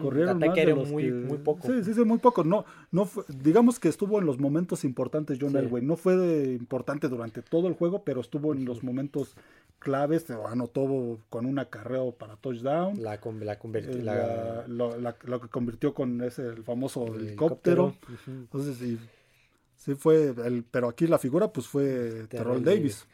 corrieron 0.00 0.38
más 0.38 0.54
de 0.54 0.74
muy, 0.74 1.12
muy 1.12 1.36
poco. 1.36 1.66
Sí, 1.66 1.84
sí, 1.84 1.92
sí, 1.92 2.04
muy 2.04 2.16
poco. 2.16 2.42
No, 2.42 2.64
no 2.90 3.06
digamos 3.28 3.78
que 3.78 3.90
estuvo 3.90 4.18
en 4.18 4.24
los 4.24 4.38
momentos 4.38 4.82
importantes 4.84 5.36
John 5.38 5.54
Elway. 5.54 5.84
No 5.84 5.96
fue 5.96 6.14
importante 6.58 7.08
durante 7.08 7.42
todo 7.42 7.68
el 7.68 7.74
juego, 7.74 8.02
pero 8.02 8.22
estuvo 8.22 8.54
en 8.54 8.64
los 8.64 8.82
momentos 8.82 9.36
claves. 9.78 10.30
Anotó 10.30 11.18
con 11.28 11.44
un 11.44 11.58
acarreo 11.58 12.12
para 12.12 12.36
touchdown. 12.36 13.02
La, 13.02 13.20
la, 13.42 13.58
convirtió, 13.58 13.92
lo, 14.68 15.40
que 15.42 15.48
convirtió 15.48 15.92
con 15.92 16.22
ese 16.22 16.46
el 16.48 16.64
famoso 16.64 17.14
helicóptero. 17.14 17.94
Entonces, 18.26 18.78
sí, 18.78 18.98
sí 19.76 19.94
fue. 19.96 20.34
El, 20.46 20.64
pero 20.70 20.88
aquí 20.88 21.06
la 21.06 21.18
figura 21.18 21.52
pues 21.52 21.66
fue 21.66 22.26
Terrell 22.28 22.64
Davis. 22.64 23.06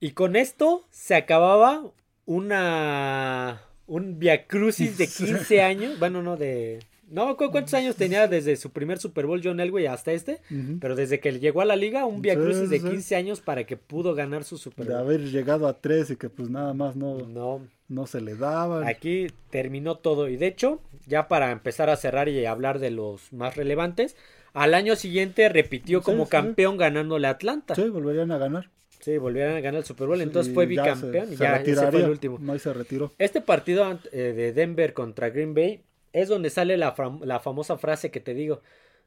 Y 0.00 0.12
con 0.12 0.34
esto 0.34 0.86
se 0.88 1.14
acababa 1.14 1.82
una 2.24 3.60
un 3.86 4.18
Via 4.18 4.46
Crucis 4.46 4.98
de 4.98 5.06
15 5.06 5.62
años. 5.62 5.98
Bueno, 5.98 6.22
no 6.22 6.36
de. 6.36 6.80
No, 7.08 7.36
¿cuántos 7.36 7.72
años 7.74 7.94
tenía 7.94 8.26
desde 8.26 8.56
su 8.56 8.70
primer 8.70 8.98
Super 8.98 9.26
Bowl 9.26 9.40
John 9.42 9.60
Elway 9.60 9.86
hasta 9.86 10.10
este? 10.12 10.40
Pero 10.80 10.96
desde 10.96 11.20
que 11.20 11.38
llegó 11.38 11.60
a 11.60 11.64
la 11.64 11.76
liga, 11.76 12.04
un 12.04 12.20
Via 12.20 12.34
Crucis 12.34 12.68
de 12.68 12.80
15 12.80 13.14
años 13.14 13.40
para 13.40 13.64
que 13.64 13.76
pudo 13.76 14.14
ganar 14.14 14.42
su 14.42 14.58
Super 14.58 14.86
Bowl. 14.86 14.94
De 14.94 15.00
haber 15.00 15.20
llegado 15.30 15.68
a 15.68 15.74
3 15.74 16.10
y 16.10 16.16
que 16.16 16.28
pues 16.28 16.50
nada 16.50 16.74
más 16.74 16.96
no, 16.96 17.18
no, 17.18 17.60
no 17.88 18.06
se 18.06 18.20
le 18.20 18.34
daba. 18.34 18.88
Aquí 18.88 19.28
terminó 19.50 19.98
todo. 19.98 20.28
Y 20.28 20.36
de 20.36 20.48
hecho, 20.48 20.80
ya 21.06 21.28
para 21.28 21.52
empezar 21.52 21.90
a 21.90 21.96
cerrar 21.96 22.28
y 22.28 22.44
hablar 22.44 22.80
de 22.80 22.90
los 22.90 23.32
más 23.32 23.56
relevantes, 23.56 24.16
al 24.52 24.74
año 24.74 24.96
siguiente 24.96 25.48
repitió 25.48 26.02
como 26.02 26.28
campeón 26.28 26.76
ganándole 26.76 27.28
a 27.28 27.30
Atlanta. 27.30 27.76
Sí, 27.76 27.88
volverían 27.88 28.32
a 28.32 28.38
ganar. 28.38 28.70
Sí, 29.00 29.18
volvieron 29.18 29.56
a 29.56 29.60
ganar 29.60 29.80
el 29.80 29.84
Super 29.84 30.06
Bowl, 30.06 30.20
entonces 30.20 30.52
fue 30.52 30.66
bicampeón 30.66 31.32
y 31.32 31.36
ya 31.36 31.56
ese 31.56 31.90
fue 31.90 32.00
el 32.00 32.10
último. 32.10 32.38
No, 32.40 32.58
se 32.58 32.72
retiró. 32.72 33.12
Este 33.18 33.40
partido 33.40 33.98
eh, 34.12 34.32
de 34.34 34.52
Denver 34.52 34.92
contra 34.92 35.30
Green 35.30 35.54
Bay 35.54 35.82
es 36.12 36.28
donde 36.28 36.50
sale 36.50 36.76
la, 36.76 36.92
famosa 36.92 37.76
frase 37.76 38.10
que 38.10 38.20
te 38.20 38.34
digo, 38.34 38.62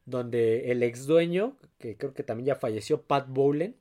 donde 0.05 0.71
el 0.71 0.83
ex 0.83 1.07
dueño, 1.07 1.57
que 1.79 1.97
creo 1.97 2.13
que 2.13 2.23
también 2.23 2.47
ya 2.47 2.55
falleció, 2.55 3.01
Pat 3.01 3.27
Bowlen, 3.27 3.75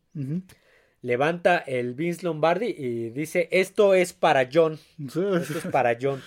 levanta 1.02 1.58
el 1.58 1.94
Vince 1.94 2.24
Lombardi 2.24 2.74
y 2.76 3.10
dice, 3.10 3.48
esto 3.50 3.94
es 3.94 4.12
para 4.12 4.48
John. 4.52 4.78
Esto 5.04 5.36
es 5.36 5.66
para 5.70 5.96
John. 6.00 6.22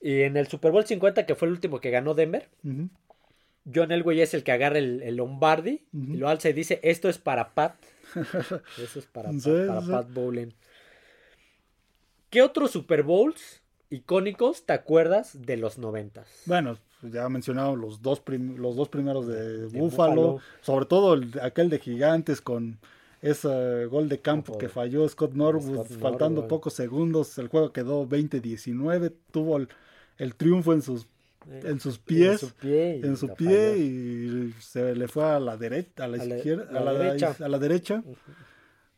Y 0.00 0.20
en 0.20 0.36
el 0.36 0.46
Super 0.46 0.70
Bowl 0.70 0.84
50, 0.84 1.26
que 1.26 1.34
fue 1.34 1.48
el 1.48 1.54
último 1.54 1.80
que 1.80 1.90
ganó 1.90 2.14
Denver, 2.14 2.48
John 3.74 3.92
Elway 3.92 4.20
es 4.20 4.34
el 4.34 4.44
que 4.44 4.52
agarra 4.52 4.78
el, 4.78 5.16
Lombardi 5.16 5.82
y 5.92 6.16
lo 6.16 6.28
alza 6.28 6.48
y 6.48 6.52
dice, 6.52 6.78
esto 6.82 7.08
es 7.08 7.18
para 7.18 7.54
Pat. 7.54 7.74
Eso 8.82 8.98
es 8.98 9.06
para, 9.06 9.30
Pat 9.30 10.12
Bowlen. 10.12 10.54
¿Qué 12.30 12.42
otros 12.42 12.72
Super 12.72 13.02
Bowls 13.02 13.62
icónicos 13.90 14.66
te 14.66 14.72
acuerdas 14.72 15.40
de 15.40 15.56
los 15.56 15.78
noventas? 15.78 16.28
Bueno, 16.46 16.78
ya 17.02 17.28
mencionado 17.28 17.76
los 17.76 18.02
dos, 18.02 18.22
los 18.26 18.76
dos 18.76 18.88
primeros 18.88 19.26
de, 19.26 19.66
Buffalo, 19.66 20.40
sobre 20.60 20.86
todo 20.86 21.20
aquel 21.42 21.70
de 21.70 21.78
Gigantes 21.78 22.40
con 22.40 22.78
ese 23.22 23.86
gol 23.86 24.08
de 24.08 24.20
campo 24.20 24.58
que 24.58 24.68
falló 24.68 25.08
Scott 25.08 25.32
Norwood, 25.32 25.86
faltando 26.00 26.46
pocos 26.46 26.74
segundos, 26.74 27.36
el 27.38 27.48
juego 27.48 27.72
quedó 27.72 28.06
20-19, 28.06 29.12
tuvo 29.32 29.58
el, 30.18 30.34
triunfo 30.36 30.72
en 30.72 30.82
sus 30.82 31.06
en 31.50 31.80
sus 31.80 31.98
pies, 31.98 32.54
en 32.62 33.16
su 33.16 33.34
pie, 33.34 33.78
y 33.78 34.54
se 34.60 34.94
le 34.94 35.08
fue 35.08 35.24
a 35.24 35.40
la 35.40 35.56
derecha, 35.56 36.04
a 36.04 36.08
la, 36.08 36.24
izquierda, 36.24 36.78
a 36.78 36.82
la, 36.82 36.92
derecha, 36.92 37.36
a 37.38 37.48
la 37.48 37.58
derecha. 37.58 38.02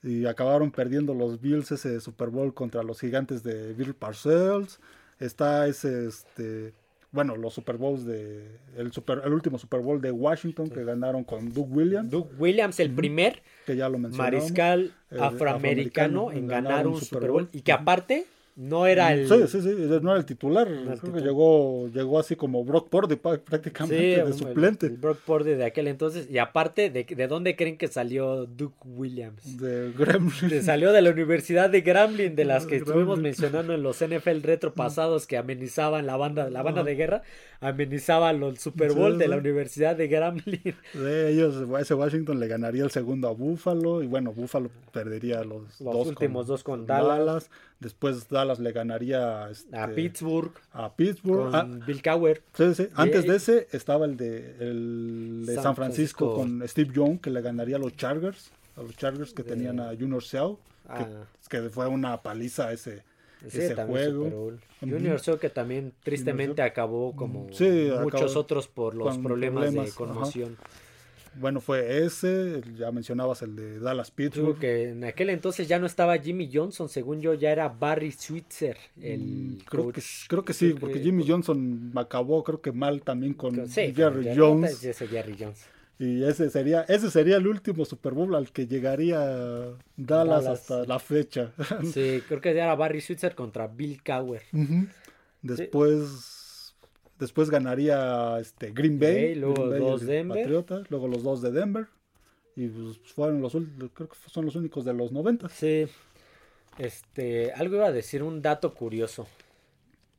Y 0.03 0.25
acabaron 0.27 0.71
perdiendo 0.71 1.15
los 1.15 1.41
Bills 1.41 1.71
ese 1.73 2.01
Super 2.01 2.29
Bowl 2.29 2.55
contra 2.55 2.83
los 2.83 3.01
gigantes 3.01 3.43
de 3.43 3.75
Bill 3.75 3.95
Parcells. 3.95 4.81
Está 5.19 5.67
ese, 5.67 6.07
este, 6.07 6.73
bueno, 7.13 7.37
los 7.37 7.53
Super 7.53 7.77
Bowls 7.77 8.05
de 8.07 8.59
el 8.77 8.93
super, 8.93 9.21
el 9.25 9.33
último 9.33 9.59
Super 9.59 9.81
Bowl 9.81 10.01
de 10.01 10.11
Washington 10.11 10.71
que 10.71 10.85
ganaron 10.85 11.25
con 11.25 11.53
Doug 11.53 11.71
Williams. 11.71 12.11
Doug 12.11 12.31
Williams, 12.39 12.81
el 12.81 12.91
primer 12.91 13.43
que 13.67 13.77
ya 13.77 13.89
lo 13.89 13.99
mariscal 13.99 14.95
afroamericano, 15.19 16.33
en 16.33 16.47
ganar 16.47 16.87
un 16.87 17.01
Super 17.01 17.31
Bowl 17.31 17.49
y 17.53 17.61
que 17.61 17.73
aparte 17.73 18.27
no 18.57 18.87
era 18.87 19.13
el. 19.13 19.29
Sí, 19.29 19.47
sí, 19.49 19.63
sí, 19.63 19.75
no 20.03 20.11
era 20.11 20.19
el 20.19 20.27
titular. 20.27 20.69
Creo 21.01 21.15
que 21.15 21.21
llegó, 21.21 21.89
llegó 21.89 22.19
así 22.19 22.37
como 22.37 22.65
Brock 22.65 22.89
Purdy 22.89 23.17
prácticamente 23.17 24.25
de 24.25 24.33
suplente. 24.33 24.87
El, 24.87 24.97
Brock 24.97 25.19
Purdy 25.19 25.55
de 25.55 25.65
aquel 25.65 25.89
entonces. 25.89 26.29
Y 26.31 26.39
aparte, 26.39 26.91
¿de, 26.91 27.05
¿de 27.05 27.27
dónde 27.27 27.57
creen 27.57 27.79
que 27.79 27.89
salió 27.89 28.47
Duke 28.47 28.77
Williams? 28.85 29.59
De 29.59 29.93
Gremlin. 29.93 30.63
salió 30.63 30.93
de 30.93 31.01
la 31.01 31.11
Universidad 31.11 31.71
de 31.71 31.81
Gremlin, 31.81 32.37
de 32.37 32.45
las 32.45 32.67
que 32.67 32.77
estuvimos 32.77 33.19
mencionando 33.19 33.73
en 33.73 33.83
los 33.83 34.05
NFL 34.05 34.43
retro 34.43 34.75
pasados 34.75 35.27
que 35.27 35.37
amenizaban 35.37 36.07
la 36.07 36.17
banda, 36.17 36.51
la 36.51 36.63
banda 36.63 36.83
de 36.83 36.95
guerra, 36.97 37.23
amenizaban 37.61 38.43
el 38.43 38.59
Super 38.59 38.93
Bowl 38.93 39.17
de 39.17 39.29
la 39.29 39.37
Universidad 39.37 39.97
de 39.97 40.09
Gremlin. 40.09 40.75
De 40.95 41.31
ellos, 41.31 41.57
ese 41.81 41.95
Washington 41.95 42.41
le 42.41 42.49
ganaría 42.49 42.85
el 42.85 42.91
segundo 42.91 43.29
a 43.29 43.33
Buffalo. 43.33 44.03
Y 44.03 44.07
bueno, 44.07 44.33
Buffalo 44.33 44.71
perdería 44.93 45.45
los, 45.45 45.81
los 45.81 46.07
últimos 46.07 46.47
dos 46.47 46.63
con 46.63 46.87
Dallas. 46.87 47.51
Después 47.81 48.29
Dallas 48.29 48.59
le 48.59 48.73
ganaría 48.73 49.49
este, 49.51 49.75
a 49.75 49.89
Pittsburgh. 49.89 50.53
A 50.73 50.95
Pittsburgh. 50.95 51.51
Con 51.51 51.55
ah, 51.55 51.85
Bill 51.87 52.03
Cowher. 52.03 52.43
Sí, 52.53 52.75
sí. 52.75 52.89
Antes 52.95 53.27
de 53.27 53.37
ese 53.37 53.69
estaba 53.73 54.05
el 54.05 54.19
de, 54.19 54.57
el 54.61 55.45
de 55.47 55.55
San, 55.55 55.75
Francisco, 55.75 56.35
con 56.35 56.63
Steve 56.69 56.93
Young, 56.93 57.21
que 57.21 57.31
le 57.31 57.41
ganaría 57.41 57.77
a 57.77 57.79
los 57.79 57.97
Chargers. 57.97 58.51
A 58.77 58.83
los 58.83 58.95
Chargers 58.97 59.33
que 59.33 59.43
tenían 59.43 59.81
a 59.81 59.89
Junior 59.99 60.23
Seau. 60.23 60.59
Que, 60.87 60.93
ah. 60.93 61.27
que, 61.49 61.71
fue 61.71 61.87
una 61.87 62.21
paliza 62.21 62.71
ese, 62.71 63.03
ese 63.47 63.75
juego. 63.75 64.53
Junior 64.81 65.19
Seau 65.19 65.39
que 65.39 65.49
también 65.49 65.95
tristemente 66.03 66.61
acabó 66.61 67.17
como 67.17 67.49
muchos 67.49 68.37
otros 68.37 68.69
por 68.69 68.95
los 68.95 69.17
problemas, 69.17 69.73
de 69.73 69.91
conmoción. 69.93 70.59
Bueno, 71.35 71.61
fue 71.61 72.05
ese, 72.05 72.61
ya 72.77 72.91
mencionabas 72.91 73.43
el 73.43 73.55
de 73.55 73.79
Dallas 73.79 74.11
Pittsburgh. 74.11 74.59
que 74.59 74.91
en 74.91 75.05
aquel 75.05 75.31
entonces 75.31 75.69
ya 75.69 75.79
no 75.79 75.87
estaba 75.87 76.19
Jimmy 76.19 76.51
Johnson, 76.53 76.89
según 76.89 77.21
yo 77.21 77.35
ya 77.35 77.51
era 77.51 77.69
Barry 77.69 78.11
Switzer, 78.11 78.77
el 79.01 79.21
mm, 79.21 79.59
creo 79.65 79.93
Que, 79.93 80.03
creo 80.29 80.45
que 80.45 80.53
sí, 80.53 80.75
porque 80.79 80.99
Jimmy 80.99 81.25
Johnson 81.27 81.93
acabó 81.95 82.43
creo 82.43 82.61
que 82.61 82.73
mal 82.73 83.03
también 83.03 83.35
con 83.35 83.55
Jerry, 83.69 83.95
Jones. 84.37 84.81
Jerry 84.81 85.37
Jones. 85.39 85.67
Y 86.01 86.25
ese 86.25 86.49
sería, 86.49 86.83
ese 86.89 87.11
sería 87.11 87.37
el 87.37 87.47
último 87.47 87.85
Super 87.85 88.15
Bowl 88.15 88.35
al 88.35 88.51
que 88.51 88.67
llegaría 88.67 89.21
Dallas, 89.97 90.47
hasta 90.47 90.85
la 90.87 90.99
fecha. 90.99 91.53
Sí, 91.93 92.23
creo 92.27 92.41
que 92.41 92.51
era 92.51 92.75
Barry 92.75 93.03
Switzer 93.03 93.35
contra 93.35 93.67
Bill 93.67 94.03
Cowher. 94.03 94.43
Después 95.43 96.40
Después 97.21 97.51
ganaría 97.51 98.39
este 98.41 98.73
Green 98.73 98.99
Bay, 98.99 99.35
luego 99.35 99.67
los 99.67 99.79
dos 99.79 100.07
Denver. 100.07 100.39
Patriotas, 100.39 100.91
luego 100.91 101.07
los 101.07 101.23
dos 101.23 101.43
de 101.43 101.53
Denver. 101.53 101.87
Y 102.57 102.67
pues 102.69 102.99
fueron 103.15 103.43
los 103.43 103.53
creo 103.53 104.09
que 104.09 104.17
son 104.27 104.47
los 104.47 104.57
únicos 104.57 104.87
de 104.87 104.95
los 104.95 105.13
90. 105.13 105.51
Sí. 105.51 105.87
Este, 106.79 107.53
algo 107.53 107.77
iba 107.77 107.87
a 107.87 107.93
decir, 107.93 108.23
un 108.23 108.41
dato 108.41 108.73
curioso. 108.73 109.29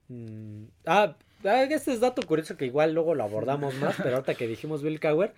Mm, 0.10 0.66
ah, 0.86 1.16
ah, 1.44 1.64
este 1.64 1.94
es 1.94 2.00
dato 2.00 2.22
curioso 2.22 2.56
que 2.56 2.68
igual 2.68 2.94
luego 2.94 3.16
lo 3.16 3.24
abordamos 3.24 3.74
más, 3.82 3.96
pero 3.98 4.18
ahorita 4.18 4.36
que 4.36 4.48
dijimos 4.48 4.84
Bill 4.84 5.00
Cowher, 5.00 5.34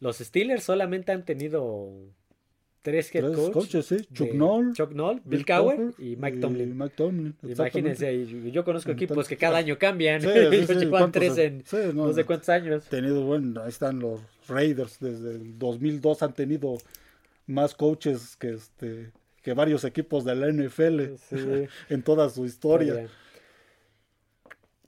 los 0.00 0.18
Steelers 0.18 0.62
solamente 0.62 1.10
han 1.10 1.24
tenido 1.24 1.90
tres 2.88 3.14
head 3.14 3.52
coaches, 3.52 3.84
sí. 3.84 3.96
Chuck 4.14 4.32
Noll, 4.32 4.72
Chuck 4.72 4.92
Noll, 4.92 5.20
Bill, 5.22 5.44
Cowher 5.44 5.92
y 5.98 6.16
Mike 6.16 6.38
Tomlin. 6.38 6.76
Mike 6.76 6.94
Tomlin 6.96 7.36
Imagínense, 7.42 8.26
yo 8.50 8.64
conozco 8.64 8.92
equipos 8.92 9.28
que 9.28 9.36
cada 9.36 9.58
año 9.58 9.78
cambian. 9.78 10.22
Sí, 10.22 10.28
sí, 10.66 10.90
tres 11.12 11.36
en 11.36 11.62
no, 11.94 12.12
sé 12.14 12.24
cuántos 12.24 12.48
años. 12.48 12.84
Tenido, 12.84 13.22
bueno, 13.24 13.62
ahí 13.62 13.68
están 13.68 13.98
los 13.98 14.20
Raiders 14.48 14.98
desde 15.00 15.32
el 15.32 15.58
2002 15.58 16.22
han 16.22 16.32
tenido 16.32 16.78
más 17.46 17.74
coaches 17.74 18.36
que 18.36 18.54
este 18.54 19.12
que 19.42 19.52
varios 19.52 19.84
equipos 19.84 20.24
de 20.24 20.34
la 20.34 20.50
NFL 20.50 21.00
en 21.90 22.02
toda 22.02 22.30
su 22.30 22.46
historia. 22.46 23.06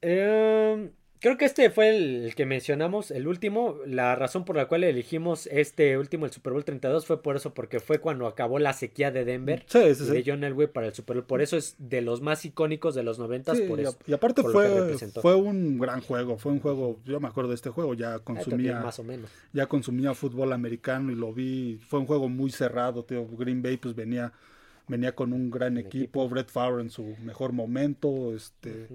Eh, 0.01 0.91
creo 1.21 1.37
que 1.37 1.45
este 1.45 1.71
fue 1.71 1.97
el, 1.97 2.35
que 2.35 2.47
mencionamos, 2.47 3.11
el 3.11 3.29
último. 3.29 3.77
La 3.87 4.17
razón 4.17 4.45
por 4.45 4.57
la 4.57 4.67
cual 4.67 4.85
elegimos 4.85 5.47
este 5.47 5.97
último, 5.99 6.27
el 6.27 6.33
Super 6.33 6.53
Bowl 6.53 6.65
32, 6.65 7.07
fue 7.07 7.23
por 7.23 7.37
eso, 7.37 7.55
porque 7.55 7.79
fue 7.79 7.99
cuando 7.99 8.27
acabó 8.27 8.59
la 8.59 8.73
sequía 8.73 9.11
de 9.11 9.25
Denver. 9.25 9.65
Sí, 9.67 9.95
sí, 9.95 10.05
De 10.07 10.25
John 10.27 10.43
Elway 10.43 10.69
para 10.69 10.89
el 10.89 10.95
Super 10.95 11.17
Bowl. 11.17 11.27
Por 11.27 11.43
eso 11.43 11.57
es 11.57 11.77
de 11.79 12.01
los 12.01 12.21
más 12.21 12.45
icónicos 12.45 12.95
de 12.95 13.03
los 13.03 13.19
90 13.19 13.53
por 13.69 13.81
eso, 13.81 13.99
y, 14.07 14.13
aparte 14.13 14.43
fue, 14.43 14.97
fue 15.21 15.35
un 15.35 15.79
gran 15.79 16.01
juego. 16.01 16.39
Fue 16.39 16.53
un 16.53 16.61
juego, 16.61 16.99
yo 17.05 17.21
me 17.21 17.29
acuerdo 17.29 17.51
de 17.51 17.57
este 17.57 17.71
juego, 17.71 17.95
ya 17.95 18.19
consumía. 18.21 18.81
más 18.81 18.99
o 18.99 19.05
menos. 19.05 19.31
Ya 19.53 19.67
consumía 19.67 20.15
fútbol 20.15 20.53
americano 20.53 21.13
y 21.13 21.15
lo 21.15 21.33
vi. 21.33 21.81
Fue 21.89 22.01
un 22.01 22.07
juego 22.07 22.29
muy 22.29 22.51
cerrado, 22.51 23.05
tío. 23.05 23.27
Green 23.27 23.63
Bay 23.63 23.77
pues 23.77 23.95
venía 23.95 24.33
venía 24.89 25.15
con 25.15 25.33
un 25.33 25.51
gran 25.51 25.79
equipo, 25.79 26.29
Brett 26.29 26.51
Favre 26.51 26.83
en 26.83 26.91
su 26.91 27.15
mejor 27.23 27.53
momento, 27.53 28.35
este 28.35 28.89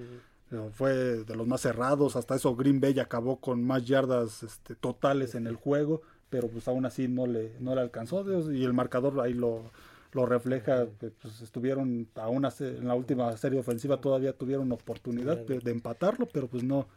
fue 0.73 0.93
de 0.93 1.35
los 1.35 1.47
más 1.47 1.61
cerrados, 1.61 2.15
hasta 2.15 2.35
eso 2.35 2.55
Green 2.55 2.79
Bay 2.79 2.99
acabó 2.99 3.39
con 3.39 3.63
más 3.63 3.85
yardas 3.85 4.43
este, 4.43 4.75
totales 4.75 5.35
en 5.35 5.47
el 5.47 5.55
juego, 5.55 6.01
pero 6.29 6.47
pues 6.47 6.67
aún 6.67 6.85
así 6.85 7.07
no 7.07 7.25
le, 7.25 7.55
no 7.59 7.75
le 7.75 7.81
alcanzó 7.81 8.23
y 8.51 8.63
el 8.63 8.73
marcador 8.73 9.19
ahí 9.19 9.33
lo, 9.33 9.71
lo 10.15 10.25
refleja, 10.25 10.87
pues 10.99 11.41
estuvieron 11.41 12.07
aún 12.15 12.47
en 12.59 12.87
la 12.87 12.95
última 12.95 13.35
serie 13.37 13.59
ofensiva 13.59 13.99
todavía 13.99 14.33
tuvieron 14.33 14.71
oportunidad 14.71 15.37
de, 15.37 15.71
empatarlo, 15.71 16.27
pero 16.31 16.47
pues 16.47 16.63
no, 16.63 16.87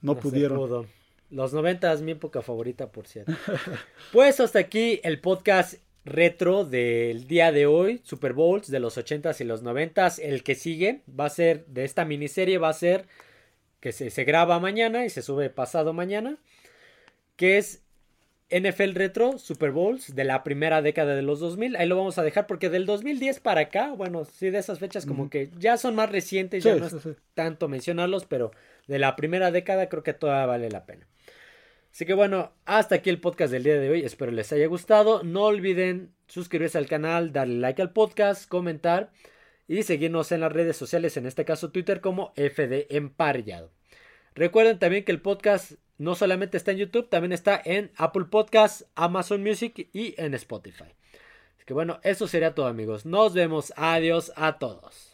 no, 0.00 0.16
pudieron. 0.16 0.86
Los 1.30 1.52
90 1.52 1.92
es 1.92 2.02
mi 2.02 2.12
época 2.12 2.42
favorita, 2.42 2.90
por 2.90 3.06
cierto. 3.06 3.32
pues 4.12 4.40
hasta 4.40 4.60
aquí 4.60 5.00
el 5.02 5.20
podcast 5.20 5.74
retro 6.04 6.64
del 6.64 7.26
día 7.26 7.52
de 7.52 7.66
hoy, 7.66 8.00
Super 8.04 8.32
Bowls 8.32 8.70
de 8.70 8.80
los 8.80 8.98
80s 8.98 9.40
y 9.40 9.44
los 9.44 9.62
90s. 9.62 10.20
El 10.22 10.42
que 10.42 10.54
sigue 10.54 11.02
va 11.08 11.26
a 11.26 11.30
ser 11.30 11.66
de 11.66 11.84
esta 11.84 12.04
miniserie, 12.04 12.58
va 12.58 12.68
a 12.68 12.74
ser 12.74 13.06
que 13.80 13.92
se, 13.92 14.10
se 14.10 14.24
graba 14.24 14.60
mañana 14.60 15.04
y 15.04 15.10
se 15.10 15.22
sube 15.22 15.50
pasado 15.50 15.92
mañana, 15.92 16.38
que 17.36 17.58
es 17.58 17.84
NFL 18.50 18.94
Retro 18.94 19.38
Super 19.38 19.72
Bowls 19.72 20.14
de 20.14 20.24
la 20.24 20.44
primera 20.44 20.82
década 20.82 21.14
de 21.14 21.22
los 21.22 21.40
2000. 21.40 21.76
Ahí 21.76 21.88
lo 21.88 21.96
vamos 21.96 22.18
a 22.18 22.22
dejar 22.22 22.46
porque 22.46 22.70
del 22.70 22.86
2010 22.86 23.40
para 23.40 23.62
acá, 23.62 23.92
bueno, 23.92 24.24
sí, 24.24 24.50
de 24.50 24.58
esas 24.58 24.78
fechas 24.78 25.06
como 25.06 25.30
que 25.30 25.50
ya 25.58 25.76
son 25.76 25.94
más 25.94 26.10
recientes, 26.10 26.62
ya 26.62 26.76
no 26.76 26.86
es 26.86 26.94
tanto 27.34 27.68
mencionarlos, 27.68 28.26
pero 28.26 28.52
de 28.86 28.98
la 28.98 29.16
primera 29.16 29.50
década 29.50 29.88
creo 29.88 30.02
que 30.02 30.12
todavía 30.12 30.46
vale 30.46 30.70
la 30.70 30.84
pena. 30.84 31.06
Así 31.94 32.06
que 32.06 32.14
bueno, 32.14 32.50
hasta 32.64 32.96
aquí 32.96 33.08
el 33.08 33.20
podcast 33.20 33.52
del 33.52 33.62
día 33.62 33.78
de 33.78 33.88
hoy. 33.88 34.00
Espero 34.04 34.32
les 34.32 34.52
haya 34.52 34.66
gustado. 34.66 35.22
No 35.22 35.44
olviden 35.44 36.12
suscribirse 36.26 36.76
al 36.76 36.88
canal, 36.88 37.32
darle 37.32 37.60
like 37.60 37.80
al 37.80 37.92
podcast, 37.92 38.48
comentar 38.48 39.12
y 39.68 39.84
seguirnos 39.84 40.32
en 40.32 40.40
las 40.40 40.50
redes 40.50 40.76
sociales, 40.76 41.16
en 41.16 41.24
este 41.24 41.44
caso 41.44 41.70
Twitter 41.70 42.00
como 42.00 42.32
FD 42.34 42.96
Emparellado. 42.96 43.70
Recuerden 44.34 44.80
también 44.80 45.04
que 45.04 45.12
el 45.12 45.20
podcast 45.20 45.74
no 45.96 46.16
solamente 46.16 46.56
está 46.56 46.72
en 46.72 46.78
YouTube, 46.78 47.08
también 47.08 47.30
está 47.30 47.62
en 47.64 47.92
Apple 47.96 48.24
Podcasts, 48.24 48.86
Amazon 48.96 49.44
Music 49.44 49.88
y 49.92 50.20
en 50.20 50.34
Spotify. 50.34 50.96
Así 51.54 51.64
que 51.64 51.74
bueno, 51.74 52.00
eso 52.02 52.26
sería 52.26 52.56
todo 52.56 52.66
amigos. 52.66 53.06
Nos 53.06 53.34
vemos. 53.34 53.72
Adiós 53.76 54.32
a 54.34 54.58
todos. 54.58 55.13